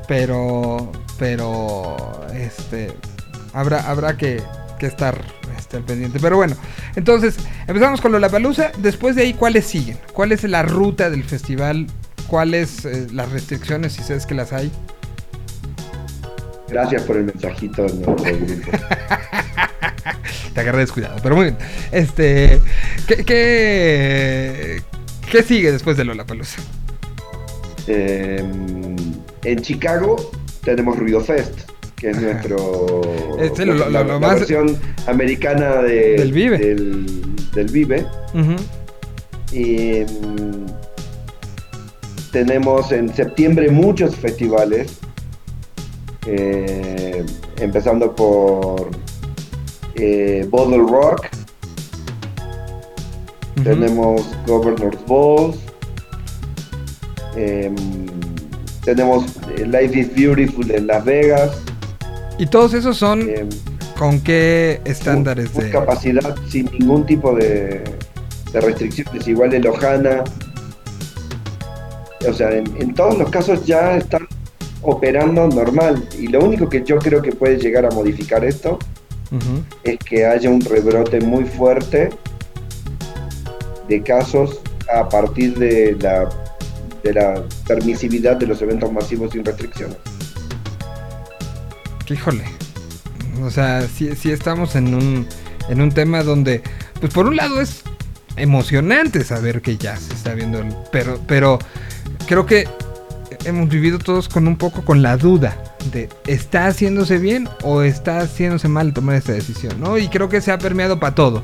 Pero, 0.07 0.91
pero, 1.17 1.97
este, 2.33 2.91
habrá, 3.53 3.89
habrá 3.89 4.17
que, 4.17 4.41
que 4.79 4.87
estar 4.87 5.19
este, 5.57 5.77
al 5.77 5.83
pendiente. 5.83 6.19
Pero 6.19 6.35
bueno, 6.37 6.55
entonces 6.95 7.37
empezamos 7.67 8.01
con 8.01 8.11
Lollapalooza. 8.11 8.71
Después 8.77 9.15
de 9.15 9.23
ahí, 9.23 9.33
¿cuáles 9.33 9.65
siguen? 9.65 9.97
¿Cuál 10.13 10.31
es 10.31 10.43
la 10.43 10.63
ruta 10.63 11.09
del 11.09 11.23
festival? 11.23 11.87
¿Cuáles 12.27 12.85
eh, 12.85 13.07
las 13.11 13.31
restricciones, 13.31 13.93
si 13.93 14.03
sabes 14.03 14.25
que 14.25 14.35
las 14.35 14.53
hay? 14.53 14.71
Gracias 16.67 17.03
por 17.03 17.17
el 17.17 17.25
mensajito 17.25 17.85
en 17.85 18.01
nuestro 18.01 18.37
grupo. 18.37 18.71
Te 20.53 20.61
agarré 20.61 20.79
descuidado, 20.79 21.17
pero 21.21 21.35
muy 21.35 21.45
bien. 21.45 21.57
Este, 21.91 22.61
¿qué, 23.07 23.25
qué, 23.25 24.81
qué 25.29 25.43
sigue 25.43 25.71
después 25.71 25.97
de 25.97 26.05
Lollapalooza? 26.05 26.61
Eh, 27.87 28.43
en 29.43 29.59
Chicago 29.61 30.15
tenemos 30.63 30.97
Ruido 30.97 31.19
Fest, 31.21 31.61
que 31.95 32.11
es 32.11 32.21
nuestro 32.21 33.01
Este, 33.39 33.65
lo- 33.65 33.73
la, 33.75 33.89
lo 33.89 34.03
la 34.13 34.19
más- 34.19 34.39
versión 34.39 34.77
americana 35.07 35.81
de- 35.81 36.17
Del 36.17 36.31
Vive. 36.33 36.57
Del, 36.57 37.05
del 37.53 37.67
Vive. 37.67 38.05
Y, 39.51 40.03
tenemos 42.31 42.91
en 42.93 43.13
septiembre 43.13 43.69
muchos 43.69 44.15
festivales, 44.15 44.97
eh, 46.25 47.25
empezando 47.59 48.15
por 48.15 48.89
eh, 49.95 50.47
Bottle 50.49 50.77
Rock, 50.89 51.27
tenemos 53.63 54.25
Governor's 54.47 54.97
Balls, 55.07 55.57
em, 57.35 57.75
tenemos 58.83 59.25
eh, 59.57 59.65
Life 59.65 59.99
is 59.99 60.15
Beautiful 60.15 60.71
en 60.71 60.87
Las 60.87 61.05
Vegas, 61.05 61.51
Y 62.37 62.47
todos 62.47 62.73
esos 62.73 62.97
son 62.97 63.21
em, 63.21 63.49
con 63.97 64.19
qué 64.21 64.81
estándares 64.85 65.53
de... 65.53 65.69
capacidad 65.69 66.35
sin 66.49 66.65
ningún 66.71 67.05
tipo 67.05 67.35
de, 67.35 67.83
de 68.51 68.61
restricciones, 68.61 69.27
igual 69.27 69.53
en 69.53 69.63
Lojana. 69.63 70.23
O 72.27 72.33
sea, 72.33 72.51
en, 72.51 72.65
en 72.79 72.93
todos 72.93 73.17
los 73.17 73.29
casos 73.29 73.65
ya 73.65 73.97
están 73.97 74.27
operando 74.81 75.47
normal. 75.47 76.03
Y 76.17 76.27
lo 76.27 76.39
único 76.43 76.69
que 76.69 76.83
yo 76.83 76.97
creo 76.97 77.21
que 77.21 77.31
puede 77.31 77.57
llegar 77.57 77.85
a 77.85 77.91
modificar 77.91 78.43
esto 78.43 78.79
es 79.83 79.97
que 79.99 80.25
haya 80.25 80.49
un 80.49 80.59
rebrote 80.61 81.21
muy 81.21 81.45
fuerte 81.45 82.09
de 83.87 84.03
casos 84.03 84.59
a 84.93 85.07
partir 85.07 85.57
de 85.57 85.95
la, 86.01 86.27
de 87.03 87.13
la 87.13 87.43
permisividad 87.67 88.37
de 88.37 88.47
los 88.47 88.61
eventos 88.61 88.91
masivos 88.91 89.31
sin 89.31 89.43
restricciones. 89.43 89.97
Híjole. 92.09 92.43
O 93.41 93.49
sea, 93.49 93.87
sí, 93.87 94.09
estamos 94.31 94.75
en 94.75 94.93
un, 94.93 95.27
en 95.69 95.81
un 95.81 95.91
tema 95.91 96.23
donde, 96.23 96.61
pues 96.99 97.13
por 97.13 97.25
un 97.25 97.37
lado 97.37 97.61
es 97.61 97.83
emocionante 98.35 99.23
saber 99.23 99.61
que 99.61 99.77
ya 99.77 99.95
se 99.97 100.13
está 100.13 100.33
viendo 100.33 100.59
el... 100.59 100.75
Pero, 100.91 101.19
pero 101.27 101.59
creo 102.27 102.45
que 102.45 102.67
hemos 103.45 103.69
vivido 103.69 103.97
todos 103.97 104.29
con 104.29 104.47
un 104.47 104.57
poco 104.57 104.83
con 104.83 105.01
la 105.01 105.17
duda 105.17 105.57
de 105.91 106.09
¿está 106.27 106.67
haciéndose 106.67 107.17
bien 107.17 107.49
o 107.63 107.81
está 107.81 108.19
haciéndose 108.19 108.67
mal 108.67 108.93
tomar 108.93 109.15
esta 109.15 109.31
decisión? 109.31 109.79
¿no? 109.79 109.97
Y 109.97 110.07
creo 110.09 110.29
que 110.29 110.41
se 110.41 110.51
ha 110.51 110.57
permeado 110.57 110.99
para 110.99 111.15
todo. 111.15 111.43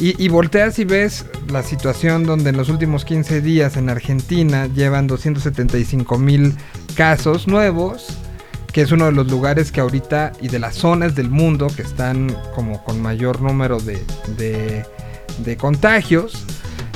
Y, 0.00 0.22
y 0.22 0.28
volteas 0.28 0.78
y 0.78 0.84
ves 0.84 1.26
la 1.52 1.62
situación 1.62 2.24
donde 2.24 2.50
en 2.50 2.56
los 2.56 2.70
últimos 2.70 3.04
15 3.04 3.42
días 3.42 3.76
en 3.76 3.90
Argentina 3.90 4.66
llevan 4.66 5.06
275 5.06 6.16
mil 6.16 6.54
casos 6.94 7.46
nuevos, 7.46 8.06
que 8.72 8.80
es 8.80 8.92
uno 8.92 9.06
de 9.06 9.12
los 9.12 9.30
lugares 9.30 9.70
que 9.72 9.80
ahorita 9.80 10.32
y 10.40 10.48
de 10.48 10.58
las 10.58 10.76
zonas 10.76 11.14
del 11.14 11.28
mundo 11.28 11.66
que 11.74 11.82
están 11.82 12.34
como 12.54 12.82
con 12.84 13.02
mayor 13.02 13.42
número 13.42 13.78
de, 13.78 13.98
de- 14.38 14.84
contagios. 15.58 16.44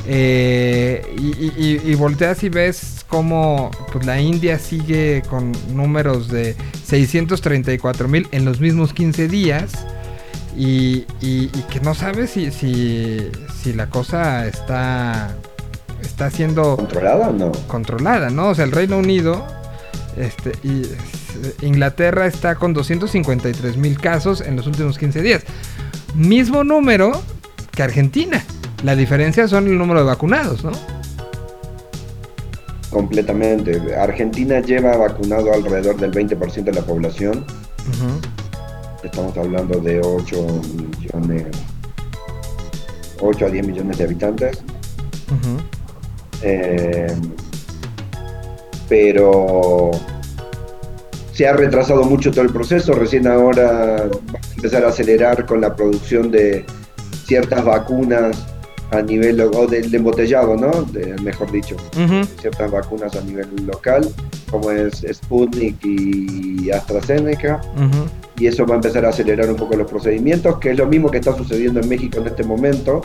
Eh, 0.07 1.03
y, 1.19 1.91
y- 1.91 1.95
volteas 1.95 2.43
y 2.45 2.49
ves 2.49 3.05
como 3.09 3.71
pues, 3.93 4.05
la 4.07 4.21
India 4.21 4.59
sigue 4.59 5.23
con 5.29 5.53
números 5.75 6.29
de 6.29 6.57
634 6.87 8.09
mil 8.09 8.29
en 8.31 8.45
los 8.45 8.61
mismos 8.61 8.93
15 8.95 9.29
días. 9.29 9.73
Y, 10.57 11.05
y- 11.21 11.51
y 11.53 11.65
que 11.71 11.81
no 11.81 11.95
sabes 11.95 12.31
si, 12.31 12.51
si, 12.53 13.31
si 13.61 13.73
la 13.73 13.89
cosa 13.91 14.47
está, 14.47 15.35
está 16.01 16.31
siendo 16.31 16.77
¿Controlada 16.77 17.29
o 17.31 17.33
no? 17.33 17.53
controlada, 17.67 18.31
¿no? 18.31 18.49
O 18.51 18.55
sea, 18.55 18.65
el 18.65 18.71
Reino 18.73 18.99
Unido 18.99 19.45
este, 20.17 20.53
y 20.63 20.83
Inglaterra 21.67 22.27
está 22.27 22.55
con 22.55 22.73
253 22.73 23.77
mil 23.77 23.99
casos 24.01 24.41
en 24.41 24.55
los 24.55 24.67
últimos 24.69 24.97
15 24.97 25.23
días. 25.23 25.43
Mismo 26.15 26.63
número 26.63 27.21
que 27.73 27.83
Argentina. 27.83 28.45
La 28.85 28.95
diferencia 28.95 29.49
son 29.49 29.67
el 29.67 29.77
número 29.77 30.01
de 30.01 30.07
vacunados, 30.07 30.63
¿no? 30.63 30.71
Completamente. 32.91 33.97
Argentina 33.97 34.61
lleva 34.61 34.97
vacunado 34.97 35.53
alrededor 35.53 35.97
del 35.97 36.13
20% 36.13 36.63
de 36.65 36.73
la 36.73 36.83
población. 36.83 37.45
Ujú. 37.89 38.21
Estamos 39.05 39.37
hablando 39.37 39.79
de 39.81 40.01
8 40.01 40.47
millones, 40.99 41.47
8 43.21 43.47
a 43.47 43.51
10 43.51 43.67
millones 43.67 43.99
de 43.99 44.05
habitantes. 44.05 44.63
Eh, 46.43 47.15
pero 48.89 49.91
se 51.33 51.47
ha 51.47 51.53
retrasado 51.53 52.05
mucho 52.05 52.31
todo 52.31 52.43
el 52.43 52.51
proceso. 52.51 52.95
Recién 52.95 53.27
ahora 53.27 54.09
va 54.09 54.39
a 54.39 54.55
empezar 54.57 54.85
a 54.85 54.89
acelerar 54.89 55.45
con 55.45 55.61
la 55.61 55.77
producción 55.77 56.31
de 56.31 56.65
ciertas 57.27 57.65
vacunas 57.65 58.54
a 58.91 59.03
nivel 59.03 59.41
o 59.41 59.67
del 59.67 59.93
embotellado, 59.95 60.57
¿no? 60.57 60.71
De- 60.93 61.15
mejor 61.23 61.51
dicho, 61.51 61.77
ciertas 62.41 62.71
vacunas 62.71 63.15
a 63.17 63.21
nivel 63.23 63.49
local, 63.67 64.09
como 64.51 64.71
es 64.71 65.05
Sputnik 65.13 65.77
y 65.85 66.71
AstraZeneca. 66.71 67.61
Y 68.39 68.47
eso 68.47 68.67
va 68.67 68.75
a 68.75 68.77
empezar 68.77 69.05
a 69.05 69.11
acelerar 69.11 69.49
un 69.49 69.57
poco 69.57 69.77
los 69.77 69.89
procedimientos, 69.91 70.59
que 70.59 70.71
es 70.73 70.77
lo 70.79 70.87
mismo 70.87 71.11
que 71.11 71.19
está 71.19 71.37
sucediendo 71.37 71.81
en 71.81 71.89
México 71.89 72.19
en 72.19 72.27
este 72.27 72.43
momento, 72.45 73.03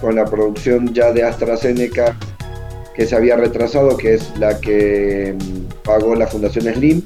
con 0.00 0.14
la 0.16 0.24
producción 0.24 0.92
ya 0.94 1.12
de 1.12 1.22
AstraZeneca 1.24 2.16
que 2.94 3.06
se 3.06 3.14
había 3.16 3.36
retrasado, 3.36 3.96
que 3.96 4.14
es 4.14 4.32
la 4.38 4.58
que 4.60 5.36
mm, 5.38 5.82
pagó 5.84 6.14
la 6.16 6.26
Fundación 6.26 6.72
Slim. 6.74 7.02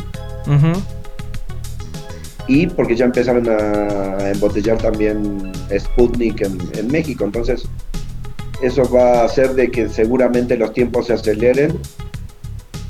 Y 2.48 2.66
porque 2.66 2.96
ya 2.96 3.04
empezaron 3.04 3.48
a 3.48 4.30
embotellar 4.30 4.78
también 4.78 5.52
Sputnik 5.76 6.42
en, 6.42 6.88
México, 6.88 7.24
entonces 7.24 7.68
eso 8.62 8.88
va 8.90 9.20
a 9.20 9.24
hacer 9.24 9.54
de 9.54 9.70
que 9.70 9.88
seguramente 9.88 10.56
los 10.56 10.72
tiempos 10.72 11.06
se 11.06 11.14
aceleren, 11.14 11.78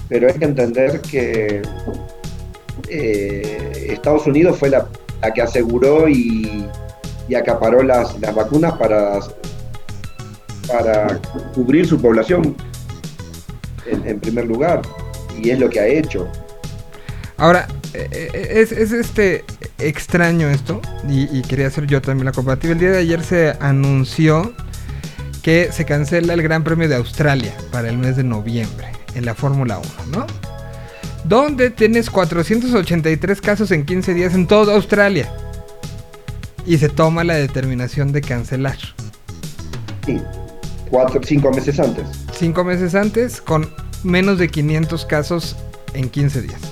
pero 0.09 0.29
hay 0.29 0.35
que 0.35 0.45
entender 0.45 1.01
que 1.01 1.63
eh, 2.89 3.87
Estados 3.91 4.27
Unidos 4.27 4.59
fue 4.59 4.71
la, 4.71 4.89
que 5.35 5.43
aseguró 5.43 6.09
y, 6.09 6.67
acaparó 7.35 7.83
las, 7.83 8.21
vacunas 8.35 8.75
para, 8.75 9.19
para 10.69 11.19
cubrir 11.55 11.87
su 11.87 11.99
población 11.99 12.55
en, 13.87 14.07
en 14.07 14.21
primer 14.21 14.45
lugar, 14.47 14.83
y 15.43 15.49
es 15.49 15.59
lo 15.59 15.71
que 15.71 15.81
ha 15.81 15.87
hecho. 15.87 16.29
Ahora, 17.39 17.67
es, 17.95 18.73
es 18.73 18.93
este 18.93 19.45
extraño 19.79 20.49
esto, 20.49 20.81
y, 21.09 21.25
y 21.37 21.43
quería 21.43 21.67
hacer 21.67 21.87
yo 21.87 22.01
también 22.01 22.27
la 22.27 22.33
comparativa. 22.33 22.73
El 22.73 22.79
día 22.79 22.91
de 22.91 22.99
ayer 22.99 23.23
se 23.23 23.57
anunció 23.61 24.55
que 25.43 25.71
se 25.73 25.85
cancela 25.85 26.35
el 26.35 26.43
Gran 26.43 26.63
Premio 26.63 26.89
de 26.89 26.95
Australia 26.95 27.53
para 27.71 27.89
el 27.89 27.99
mes 27.99 28.17
de 28.17 28.25
noviembre 28.25 28.89
en 29.15 29.25
la 29.25 29.35
Fórmula 29.35 29.79
1, 29.79 30.19
¿no? 30.19 30.27
Donde 31.25 31.71
tienes 31.71 32.11
483 32.11 33.41
casos 33.41 33.71
en 33.71 33.85
15 33.85 34.15
días 34.15 34.35
en 34.35 34.47
toda 34.47 34.75
Australia. 34.75 35.33
Y 36.65 36.79
se 36.79 36.89
toma 36.89 37.25
la 37.25 37.35
determinación 37.35 38.13
de 38.13 38.21
cancelar. 38.21 38.79
Sí, 40.07 40.21
cuatro, 40.91 41.21
cinco 41.25 41.51
meses 41.51 41.79
antes. 41.81 42.07
Cinco 42.33 42.65
meses 42.65 42.95
antes 42.95 43.41
con 43.41 43.69
menos 44.05 44.39
de 44.39 44.49
500 44.49 45.05
casos 45.07 45.57
en 45.95 46.09
15 46.09 46.43
días. 46.43 46.72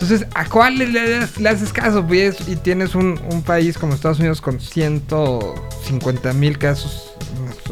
Entonces, 0.00 0.26
¿a 0.34 0.46
cuál 0.48 0.78
le, 0.78 0.86
le- 0.86 1.26
le 1.38 1.48
haces 1.48 1.72
caso? 1.72 2.06
Pues, 2.06 2.48
y 2.48 2.56
tienes 2.56 2.94
un, 2.94 3.20
un 3.30 3.42
país 3.42 3.76
como 3.76 3.92
Estados 3.94 4.18
Unidos 4.18 4.40
con 4.40 4.58
150 4.60 6.32
mil 6.32 6.56
casos 6.58 7.12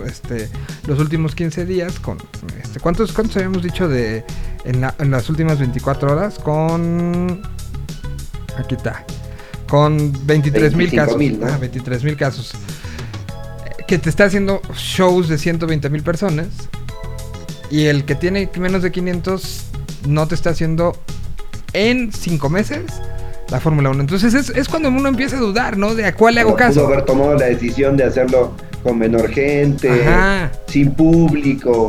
este, 0.07 0.49
los 0.87 0.99
últimos 1.01 1.35
15 1.35 1.65
días. 1.65 1.99
Con, 1.99 2.19
este, 2.63 2.81
¿cuántos, 2.81 3.13
¿Cuántos 3.13 3.37
habíamos 3.37 3.63
dicho 3.63 3.89
de 3.89 4.25
en, 4.65 4.81
la- 4.83 4.95
en 4.99 5.11
las 5.11 5.29
últimas 5.31 5.59
24 5.59 6.13
horas? 6.13 6.39
Con... 6.39 7.43
Aquí 8.59 8.75
está. 8.75 9.05
Con 9.69 10.13
23 10.27 10.75
mil 10.75 10.91
25,000, 10.91 11.31
casos. 11.39 11.49
¿no? 11.51 11.55
Ah, 11.55 11.59
23 11.59 12.05
mil 12.05 12.17
casos. 12.17 12.53
Que 13.87 13.99
te 13.99 14.11
está 14.11 14.25
haciendo 14.25 14.61
shows 14.75 15.29
de 15.29 15.39
120 15.39 15.89
mil 15.89 16.03
personas. 16.03 16.49
Y 17.71 17.85
el 17.87 18.05
que 18.05 18.15
tiene 18.15 18.51
menos 18.59 18.83
de 18.83 18.93
500 18.93 19.65
no 20.07 20.27
te 20.29 20.35
está 20.35 20.51
haciendo 20.51 20.97
en 21.73 22.13
5 22.13 22.49
meses 22.49 22.83
la 23.51 23.61
Fórmula 23.61 23.91
1. 23.91 24.01
Entonces 24.03 24.35
es, 24.35 24.51
es 24.51 24.69
cuando 24.69 24.89
uno 24.91 25.09
empieza 25.09 25.37
a 25.37 25.41
dudar, 25.41 25.77
¿no? 25.79 25.95
De 25.95 26.05
a 26.05 26.15
cuál 26.15 26.35
le 26.35 26.41
hago 26.43 26.51
Pudo 26.51 26.59
caso. 26.59 26.87
haber 26.87 27.05
tomado 27.05 27.35
la 27.35 27.47
decisión 27.47 27.97
de 27.97 28.05
hacerlo 28.05 28.53
con 28.83 28.99
menor 28.99 29.29
gente, 29.31 29.89
Ajá. 29.91 30.53
sin 30.67 30.93
público. 30.93 31.87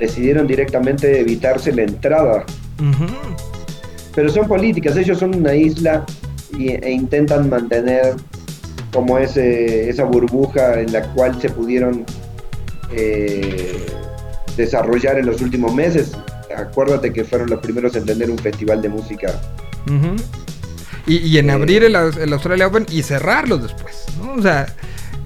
Decidieron 0.00 0.46
directamente 0.46 1.20
evitarse 1.20 1.72
la 1.72 1.82
entrada. 1.82 2.44
Pero 4.14 4.30
son 4.30 4.46
políticas, 4.48 4.96
ellos 4.96 5.18
son 5.18 5.34
una 5.34 5.54
isla 5.54 6.04
y- 6.56 6.68
e 6.70 6.90
intentan 6.90 7.48
mantener 7.50 8.14
como 8.92 9.18
ese, 9.18 9.88
esa 9.90 10.04
burbuja 10.04 10.80
en 10.80 10.92
la 10.92 11.02
cual 11.12 11.40
se 11.40 11.50
pudieron 11.50 12.04
eh, 12.90 13.84
desarrollar 14.56 15.18
en 15.18 15.26
los 15.26 15.40
últimos 15.42 15.74
meses. 15.74 16.12
Acuérdate 16.58 17.12
que 17.12 17.24
fueron 17.24 17.48
los 17.50 17.60
primeros 17.60 17.94
en 17.96 18.04
tener 18.04 18.30
un 18.30 18.38
festival 18.38 18.82
de 18.82 18.88
música. 18.88 19.40
Y, 21.06 21.16
y 21.18 21.38
en 21.38 21.48
Eh. 21.50 21.52
abrir 21.52 21.84
el, 21.84 21.94
Aus- 21.96 22.16
el 22.18 22.32
Australia 22.32 22.66
Open 22.66 22.84
y 22.90 23.02
cerrarlo 23.02 23.56
después, 23.58 24.04
¿no? 24.22 24.34
O 24.34 24.42
sea, 24.42 24.66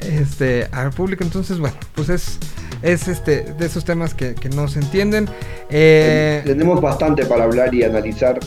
este, 0.01 0.69
al 0.73 0.91
público. 0.91 1.25
Entonces, 1.25 1.59
bueno, 1.59 1.77
pues 1.95 2.09
es, 2.09 2.39
es 2.83 3.09
este, 3.09 3.43
de 3.55 3.67
esos 3.67 3.85
temas 3.85 4.15
que, 4.15 4.35
que 4.35 4.49
no 4.49 4.69
se 4.69 4.79
entienden. 4.81 5.29
Eh, 5.71 6.43
Tenemos 6.45 6.81
bastante 6.81 7.25
para 7.27 7.45
hablar 7.45 7.75
y 7.75 7.83
analizar 7.83 8.39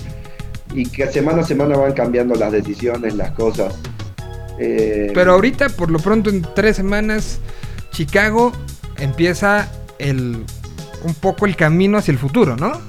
y 0.73 0.85
que 0.87 1.07
semana 1.11 1.41
a 1.41 1.45
semana 1.45 1.75
van 1.77 1.93
cambiando 1.93 2.35
las 2.35 2.51
decisiones, 2.51 3.15
las 3.15 3.31
cosas. 3.31 3.75
Eh, 4.59 5.11
Pero 5.13 5.33
ahorita, 5.33 5.69
por 5.69 5.91
lo 5.91 5.99
pronto, 5.99 6.29
en 6.29 6.45
tres 6.55 6.77
semanas, 6.77 7.39
Chicago 7.91 8.53
empieza 8.97 9.69
el 9.99 10.43
un 11.03 11.13
poco 11.15 11.45
el 11.45 11.55
camino 11.55 11.97
hacia 11.97 12.11
el 12.11 12.17
futuro, 12.17 12.55
¿no? 12.55 12.81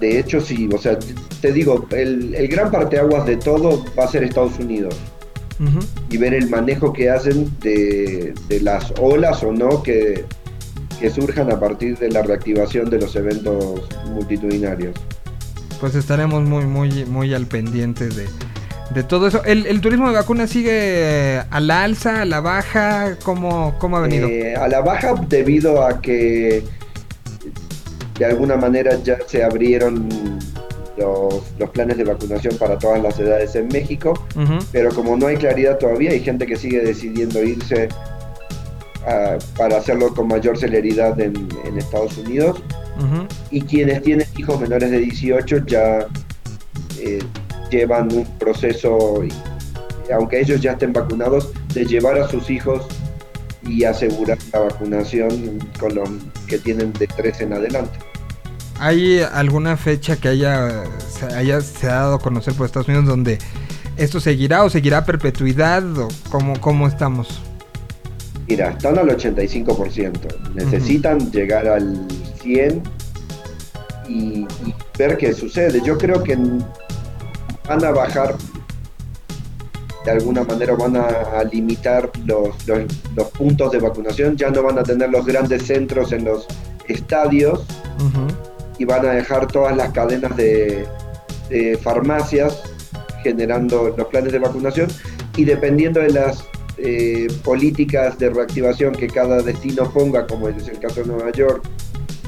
De 0.00 0.18
hecho, 0.18 0.40
sí, 0.40 0.68
o 0.72 0.78
sea, 0.78 0.98
te 1.40 1.52
digo, 1.52 1.86
el, 1.90 2.34
el 2.34 2.48
gran 2.48 2.70
parteaguas 2.70 3.26
de 3.26 3.36
todo 3.36 3.84
va 3.98 4.04
a 4.04 4.08
ser 4.08 4.22
Estados 4.24 4.58
Unidos 4.58 4.94
y 6.08 6.16
ver 6.16 6.34
el 6.34 6.48
manejo 6.48 6.92
que 6.92 7.10
hacen 7.10 7.50
de, 7.60 8.32
de 8.48 8.60
las 8.60 8.92
olas 9.00 9.42
o 9.42 9.52
no 9.52 9.82
que, 9.82 10.24
que 11.00 11.10
surjan 11.10 11.50
a 11.50 11.58
partir 11.58 11.98
de 11.98 12.10
la 12.10 12.22
reactivación 12.22 12.88
de 12.90 13.00
los 13.00 13.16
eventos 13.16 13.88
multitudinarios. 14.12 14.94
Pues 15.80 15.94
estaremos 15.94 16.42
muy, 16.44 16.64
muy, 16.64 17.04
muy 17.06 17.34
al 17.34 17.46
pendiente 17.46 18.08
de, 18.08 18.26
de 18.90 19.02
todo 19.02 19.26
eso. 19.26 19.44
¿El, 19.44 19.66
el 19.66 19.80
turismo 19.80 20.08
de 20.08 20.14
vacunas 20.14 20.50
sigue 20.50 21.42
a 21.50 21.60
la 21.60 21.84
alza, 21.84 22.22
a 22.22 22.24
la 22.24 22.40
baja? 22.40 23.16
¿Cómo, 23.22 23.74
cómo 23.78 23.96
ha 23.98 24.00
venido? 24.00 24.28
Eh, 24.28 24.56
a 24.56 24.68
la 24.68 24.80
baja 24.80 25.14
debido 25.28 25.84
a 25.84 26.00
que 26.00 26.64
de 28.18 28.24
alguna 28.24 28.56
manera 28.56 28.98
ya 29.02 29.18
se 29.26 29.44
abrieron 29.44 30.08
los, 30.96 31.42
los 31.58 31.70
planes 31.70 31.96
de 31.96 32.04
vacunación 32.04 32.56
para 32.56 32.78
todas 32.78 33.00
las 33.00 33.18
edades 33.18 33.54
en 33.54 33.68
México, 33.68 34.26
pero 34.72 34.92
como 34.92 35.16
no 35.16 35.28
hay 35.28 35.36
claridad 35.36 35.78
todavía, 35.78 36.10
hay 36.10 36.20
gente 36.20 36.44
que 36.46 36.56
sigue 36.56 36.80
decidiendo 36.80 37.42
irse 37.42 37.88
ah, 39.06 39.38
para 39.56 39.76
hacerlo 39.76 40.12
con 40.12 40.26
mayor 40.26 40.58
celeridad 40.58 41.18
en, 41.20 41.48
en 41.64 41.78
Estados 41.78 42.18
Unidos 42.18 42.60
y 43.52 43.60
quienes 43.60 44.02
tienen 44.02 44.26
hijos 44.36 44.60
menores 44.60 44.90
de 44.90 44.98
18 44.98 45.58
ya 45.66 46.08
eh, 46.98 47.20
llevan 47.70 48.12
un 48.12 48.24
proceso, 48.38 49.22
y- 49.24 49.32
aunque 50.12 50.40
ellos 50.40 50.60
ya 50.60 50.72
estén 50.72 50.92
vacunados, 50.92 51.50
de 51.74 51.84
llevar 51.84 52.18
a 52.18 52.28
sus 52.28 52.48
hijos 52.50 52.86
y 53.66 53.84
asegurar 53.84 54.38
la 54.52 54.60
vacunación 54.60 55.58
con 55.78 55.94
los 55.94 56.08
que 56.46 56.58
tienen 56.58 56.92
de 56.94 57.06
3 57.06 57.40
en 57.42 57.52
adelante. 57.52 57.98
¿Hay 58.80 59.20
alguna 59.20 59.76
fecha 59.76 60.16
que 60.16 60.28
haya 60.28 60.84
se, 61.08 61.26
haya, 61.34 61.60
se 61.60 61.86
ha 61.88 61.94
dado 61.94 62.14
a 62.14 62.18
conocer 62.20 62.54
por 62.54 62.64
Estados 62.66 62.88
Unidos 62.88 63.06
donde 63.06 63.38
esto 63.96 64.20
seguirá 64.20 64.62
o 64.64 64.70
seguirá 64.70 64.98
a 64.98 65.04
perpetuidad 65.04 65.84
o 65.98 66.08
cómo, 66.30 66.58
cómo 66.60 66.86
estamos? 66.86 67.42
Mira, 68.46 68.70
están 68.70 68.96
al 68.96 69.08
85%. 69.08 70.54
Necesitan 70.54 71.30
llegar 71.32 71.66
al 71.66 72.06
100 72.40 72.82
y, 74.08 74.12
y 74.14 74.46
ver 74.96 75.18
qué 75.18 75.34
sucede. 75.34 75.82
Yo 75.84 75.98
creo 75.98 76.22
que 76.22 76.38
van 77.68 77.84
a 77.84 77.90
bajar, 77.90 78.34
de 80.04 80.10
alguna 80.10 80.42
manera 80.42 80.74
van 80.74 80.96
a, 80.96 81.42
limitar 81.52 82.10
los, 82.24 82.66
los- 82.66 82.86
los 83.14 83.28
puntos 83.32 83.72
de 83.72 83.78
vacunación. 83.78 84.36
Ya 84.36 84.50
no 84.50 84.62
van 84.62 84.78
a 84.78 84.82
tener 84.82 85.10
los 85.10 85.24
grandes 85.26 85.64
centros 85.66 86.12
en 86.12 86.24
los 86.24 86.46
estadios 86.88 87.64
y 88.78 88.84
van 88.84 89.04
a 89.06 89.10
dejar 89.10 89.46
todas 89.48 89.76
las 89.76 89.90
cadenas 89.92 90.34
de, 90.36 90.86
de 91.50 91.76
farmacias 91.78 92.62
generando 93.22 93.92
los 93.96 94.06
planes 94.06 94.32
de 94.32 94.38
vacunación 94.38 94.88
y 95.36 95.44
dependiendo 95.44 96.00
de 96.00 96.10
las 96.10 96.44
eh, 96.78 97.26
políticas 97.44 98.18
de 98.18 98.30
reactivación 98.30 98.94
que 98.94 99.08
cada 99.08 99.42
destino 99.42 99.90
ponga, 99.90 100.26
como 100.26 100.48
es 100.48 100.68
el 100.68 100.78
caso 100.78 101.00
de 101.02 101.06
Nueva 101.08 101.32
York 101.32 101.64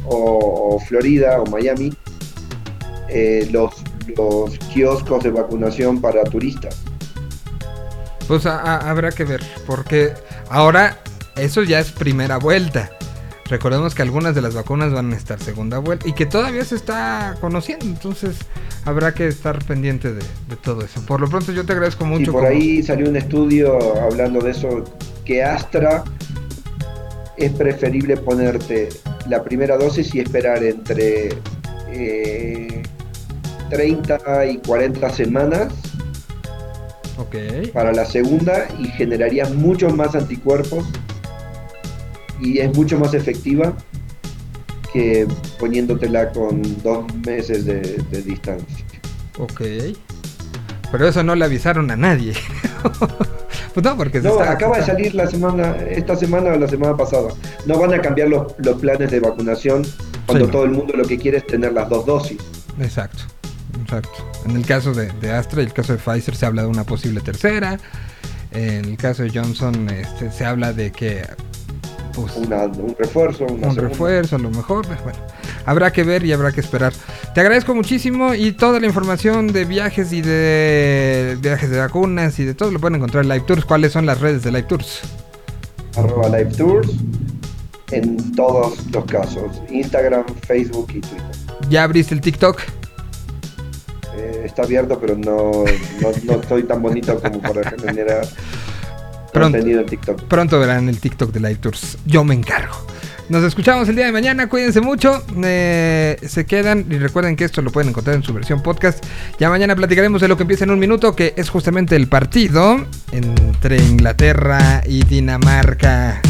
o, 0.06 0.74
o 0.74 0.80
Florida 0.80 1.40
o 1.40 1.46
Miami, 1.46 1.92
eh, 3.08 3.48
los, 3.52 3.72
los 4.16 4.58
kioscos 4.72 5.22
de 5.24 5.30
vacunación 5.30 6.00
para 6.00 6.22
turistas. 6.24 6.76
Pues 8.28 8.46
a- 8.46 8.60
a- 8.60 8.90
habrá 8.90 9.10
que 9.10 9.24
ver, 9.24 9.42
porque 9.66 10.12
ahora 10.48 10.98
eso 11.36 11.62
ya 11.62 11.80
es 11.80 11.90
primera 11.90 12.38
vuelta. 12.38 12.90
Recordemos 13.46 13.96
que 13.96 14.02
algunas 14.02 14.36
de 14.36 14.42
las 14.42 14.54
vacunas 14.54 14.92
van 14.92 15.12
a 15.12 15.16
estar 15.16 15.40
segunda 15.42 15.78
vuelta 15.78 16.06
y 16.08 16.12
que 16.12 16.24
todavía 16.24 16.64
se 16.64 16.76
está 16.76 17.34
conociendo, 17.40 17.84
entonces 17.84 18.36
habrá 18.84 19.12
que 19.12 19.26
estar 19.26 19.64
pendiente 19.64 20.12
de, 20.12 20.22
de 20.48 20.56
todo 20.62 20.82
eso. 20.84 21.04
Por 21.04 21.20
lo 21.20 21.28
pronto 21.28 21.50
yo 21.50 21.66
te 21.66 21.72
agradezco 21.72 22.04
Y 22.04 22.08
mucho. 22.08 22.30
por 22.32 22.42
como- 22.44 22.52
ahí 22.54 22.80
salió 22.84 23.08
un 23.08 23.16
estudio 23.16 23.76
hablando 24.00 24.38
de 24.40 24.52
eso, 24.52 24.84
que 25.24 25.42
Astra 25.42 26.04
es 27.36 27.50
preferible 27.52 28.16
ponerte 28.18 28.90
la 29.28 29.42
primera 29.42 29.76
dosis 29.76 30.14
y 30.14 30.20
esperar 30.20 30.62
entre 30.62 31.30
eh, 31.92 32.82
30 33.70 34.46
y 34.46 34.58
40 34.58 35.10
semanas 35.10 35.72
para 37.72 37.92
la 37.92 38.04
segunda 38.04 38.66
y 38.78 38.86
generarías 38.88 39.50
muchos 39.54 39.94
más 39.94 40.14
anticuerpos 40.14 40.84
y 42.40 42.58
es 42.58 42.74
mucho 42.74 42.98
más 42.98 43.14
efectiva 43.14 43.74
que 44.92 45.28
poniéndotela 45.58 46.30
con 46.32 46.62
dos 46.82 47.04
meses 47.26 47.64
de, 47.66 47.80
de 48.10 48.22
distancia. 48.22 48.84
Ok. 49.38 49.60
Pero 50.90 51.06
eso 51.06 51.22
no 51.22 51.34
le 51.36 51.44
avisaron 51.44 51.90
a 51.90 51.96
nadie. 51.96 52.32
pues 53.74 53.84
no, 53.84 53.96
porque 53.96 54.18
acaba 54.18 54.78
de 54.78 54.84
salir 54.84 55.14
la 55.14 55.26
semana, 55.28 55.76
esta 55.88 56.16
semana 56.16 56.52
o 56.54 56.58
la 56.58 56.66
semana 56.66 56.96
pasada. 56.96 57.28
No 57.66 57.78
van 57.78 57.94
a 57.94 58.00
cambiar 58.00 58.28
los, 58.28 58.52
los 58.58 58.80
planes 58.80 59.10
de 59.10 59.20
vacunación 59.20 59.82
cuando 60.26 60.46
Sí, 60.46 60.50
no. 60.50 60.50
todo 60.50 60.64
el 60.64 60.70
mundo 60.72 60.94
lo 60.96 61.04
que 61.04 61.18
quiere 61.18 61.38
es 61.38 61.46
tener 61.46 61.72
las 61.72 61.88
dos 61.88 62.06
dosis. 62.06 62.38
Exacto, 62.80 63.22
exacto. 63.98 64.24
En 64.46 64.56
el 64.56 64.64
caso 64.64 64.92
de, 64.94 65.10
de 65.20 65.32
Astra 65.32 65.62
y 65.62 65.66
el 65.66 65.72
caso 65.72 65.92
de 65.92 65.98
Pfizer 65.98 66.34
se 66.36 66.46
habla 66.46 66.62
de 66.62 66.68
una 66.68 66.84
posible 66.84 67.20
tercera. 67.20 67.78
En 68.52 68.84
el 68.84 68.96
caso 68.96 69.22
de 69.22 69.30
Johnson 69.30 69.88
este, 69.90 70.30
se 70.32 70.44
habla 70.44 70.72
de 70.72 70.90
que 70.90 71.24
pues, 72.14 72.34
Una- 72.36 72.64
un 72.64 72.94
refuerzo, 72.98 73.44
una 73.44 73.52
un 73.54 73.60
segunda. 73.74 73.82
refuerzo 73.82 74.36
a 74.36 74.38
lo 74.38 74.50
mejor. 74.50 74.86
Bueno, 75.04 75.18
habrá 75.66 75.92
que 75.92 76.02
ver 76.04 76.24
y 76.24 76.32
habrá 76.32 76.50
que 76.52 76.60
esperar. 76.60 76.92
Te 77.34 77.40
agradezco 77.40 77.74
muchísimo 77.74 78.34
y 78.34 78.52
toda 78.52 78.80
la 78.80 78.86
información 78.86 79.52
de 79.52 79.64
viajes 79.64 80.12
y 80.12 80.20
de 80.20 81.36
viajes 81.40 81.70
de 81.70 81.78
vacunas 81.78 82.38
y 82.40 82.44
de 82.44 82.54
todo 82.54 82.70
lo 82.72 82.80
pueden 82.80 82.96
encontrar 82.96 83.22
en 83.24 83.30
Live 83.30 83.44
Tours. 83.46 83.64
¿Cuáles 83.64 83.92
son 83.92 84.06
las 84.06 84.20
redes 84.20 84.42
de 84.42 84.50
Live 84.50 84.64
Tours? 84.64 85.00
Arroba 85.96 86.28
Live 86.28 86.52
Tours 86.56 86.88
en 87.92 88.34
todos 88.34 88.84
los 88.92 89.04
casos. 89.04 89.60
Instagram, 89.70 90.24
Facebook 90.46 90.86
y 90.90 91.00
Twitter. 91.00 91.22
¿Ya 91.68 91.84
abriste 91.84 92.14
el 92.14 92.20
TikTok? 92.20 92.60
Eh, 94.20 94.42
está 94.44 94.62
abierto, 94.64 94.98
pero 95.00 95.16
no, 95.16 95.64
no, 96.00 96.08
no 96.24 96.40
estoy 96.40 96.64
tan 96.64 96.82
bonito 96.82 97.18
como 97.20 97.40
para 97.40 97.70
generar 97.70 98.26
Pronto. 99.32 99.56
contenido 99.58 99.80
en 99.80 99.86
TikTok. 99.86 100.22
Pronto 100.24 100.60
verán 100.60 100.88
el 100.88 100.98
TikTok 101.00 101.32
de 101.32 101.40
Live 101.40 101.56
Tours. 101.56 101.96
Yo 102.04 102.22
me 102.24 102.34
encargo. 102.34 102.74
Nos 103.30 103.44
escuchamos 103.44 103.88
el 103.88 103.94
día 103.94 104.06
de 104.06 104.12
mañana. 104.12 104.48
Cuídense 104.48 104.80
mucho. 104.80 105.22
eh, 105.44 106.16
se 106.26 106.44
quedan 106.46 106.84
y 106.90 106.98
recuerden 106.98 107.36
que 107.36 107.44
esto 107.44 107.62
lo 107.62 107.70
pueden 107.70 107.90
encontrar 107.90 108.16
en 108.16 108.24
su 108.24 108.34
versión 108.34 108.60
podcast. 108.62 109.04
Ya 109.38 109.48
mañana 109.48 109.76
platicaremos 109.76 110.20
de 110.20 110.26
lo 110.28 110.36
que 110.36 110.42
empieza 110.42 110.64
en 110.64 110.72
un 110.72 110.80
minuto, 110.80 111.14
que 111.14 111.32
es 111.36 111.48
justamente 111.48 111.94
el 111.96 112.08
partido 112.08 112.84
entre 113.12 113.76
Inglaterra 113.82 114.82
y 114.84 115.04
Dinamarca. 115.04 116.20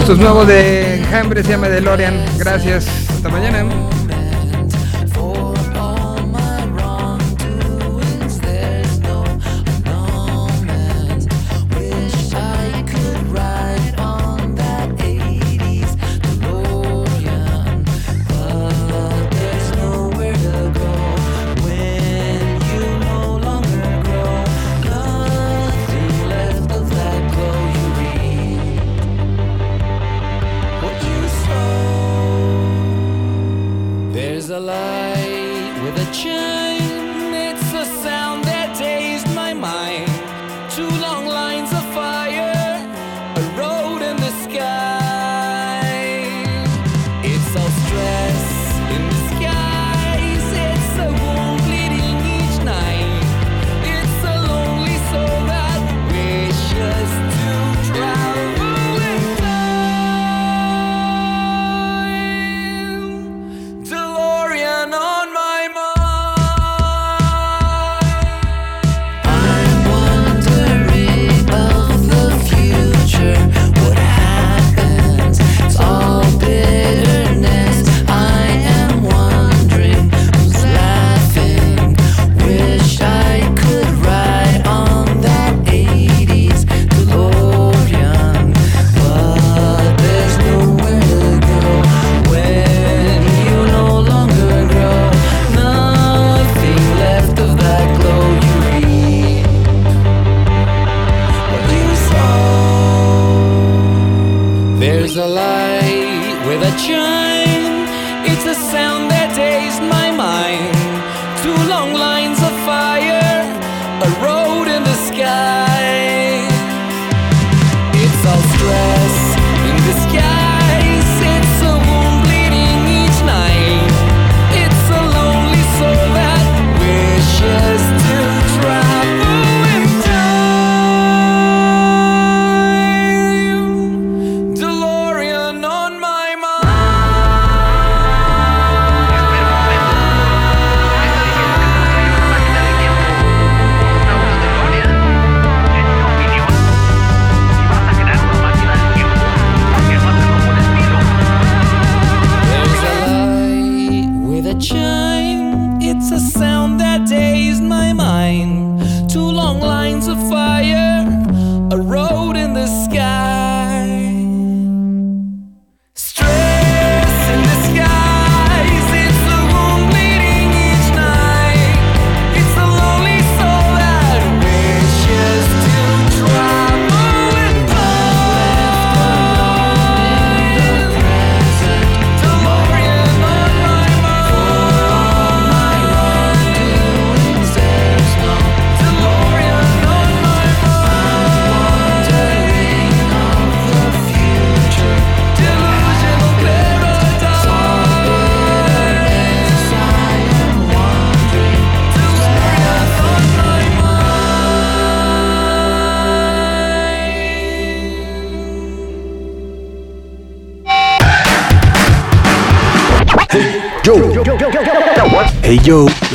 Esto 0.00 0.14
es 0.14 0.18
nuevo 0.18 0.44
de 0.44 0.96
Enjambre, 0.96 1.44
se 1.44 1.50
llama 1.50 1.68
DeLorean. 1.68 2.20
Gracias. 2.38 2.88
Hasta 3.08 3.28
mañana. 3.28 3.64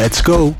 Let's 0.07 0.21
go. 0.21 0.56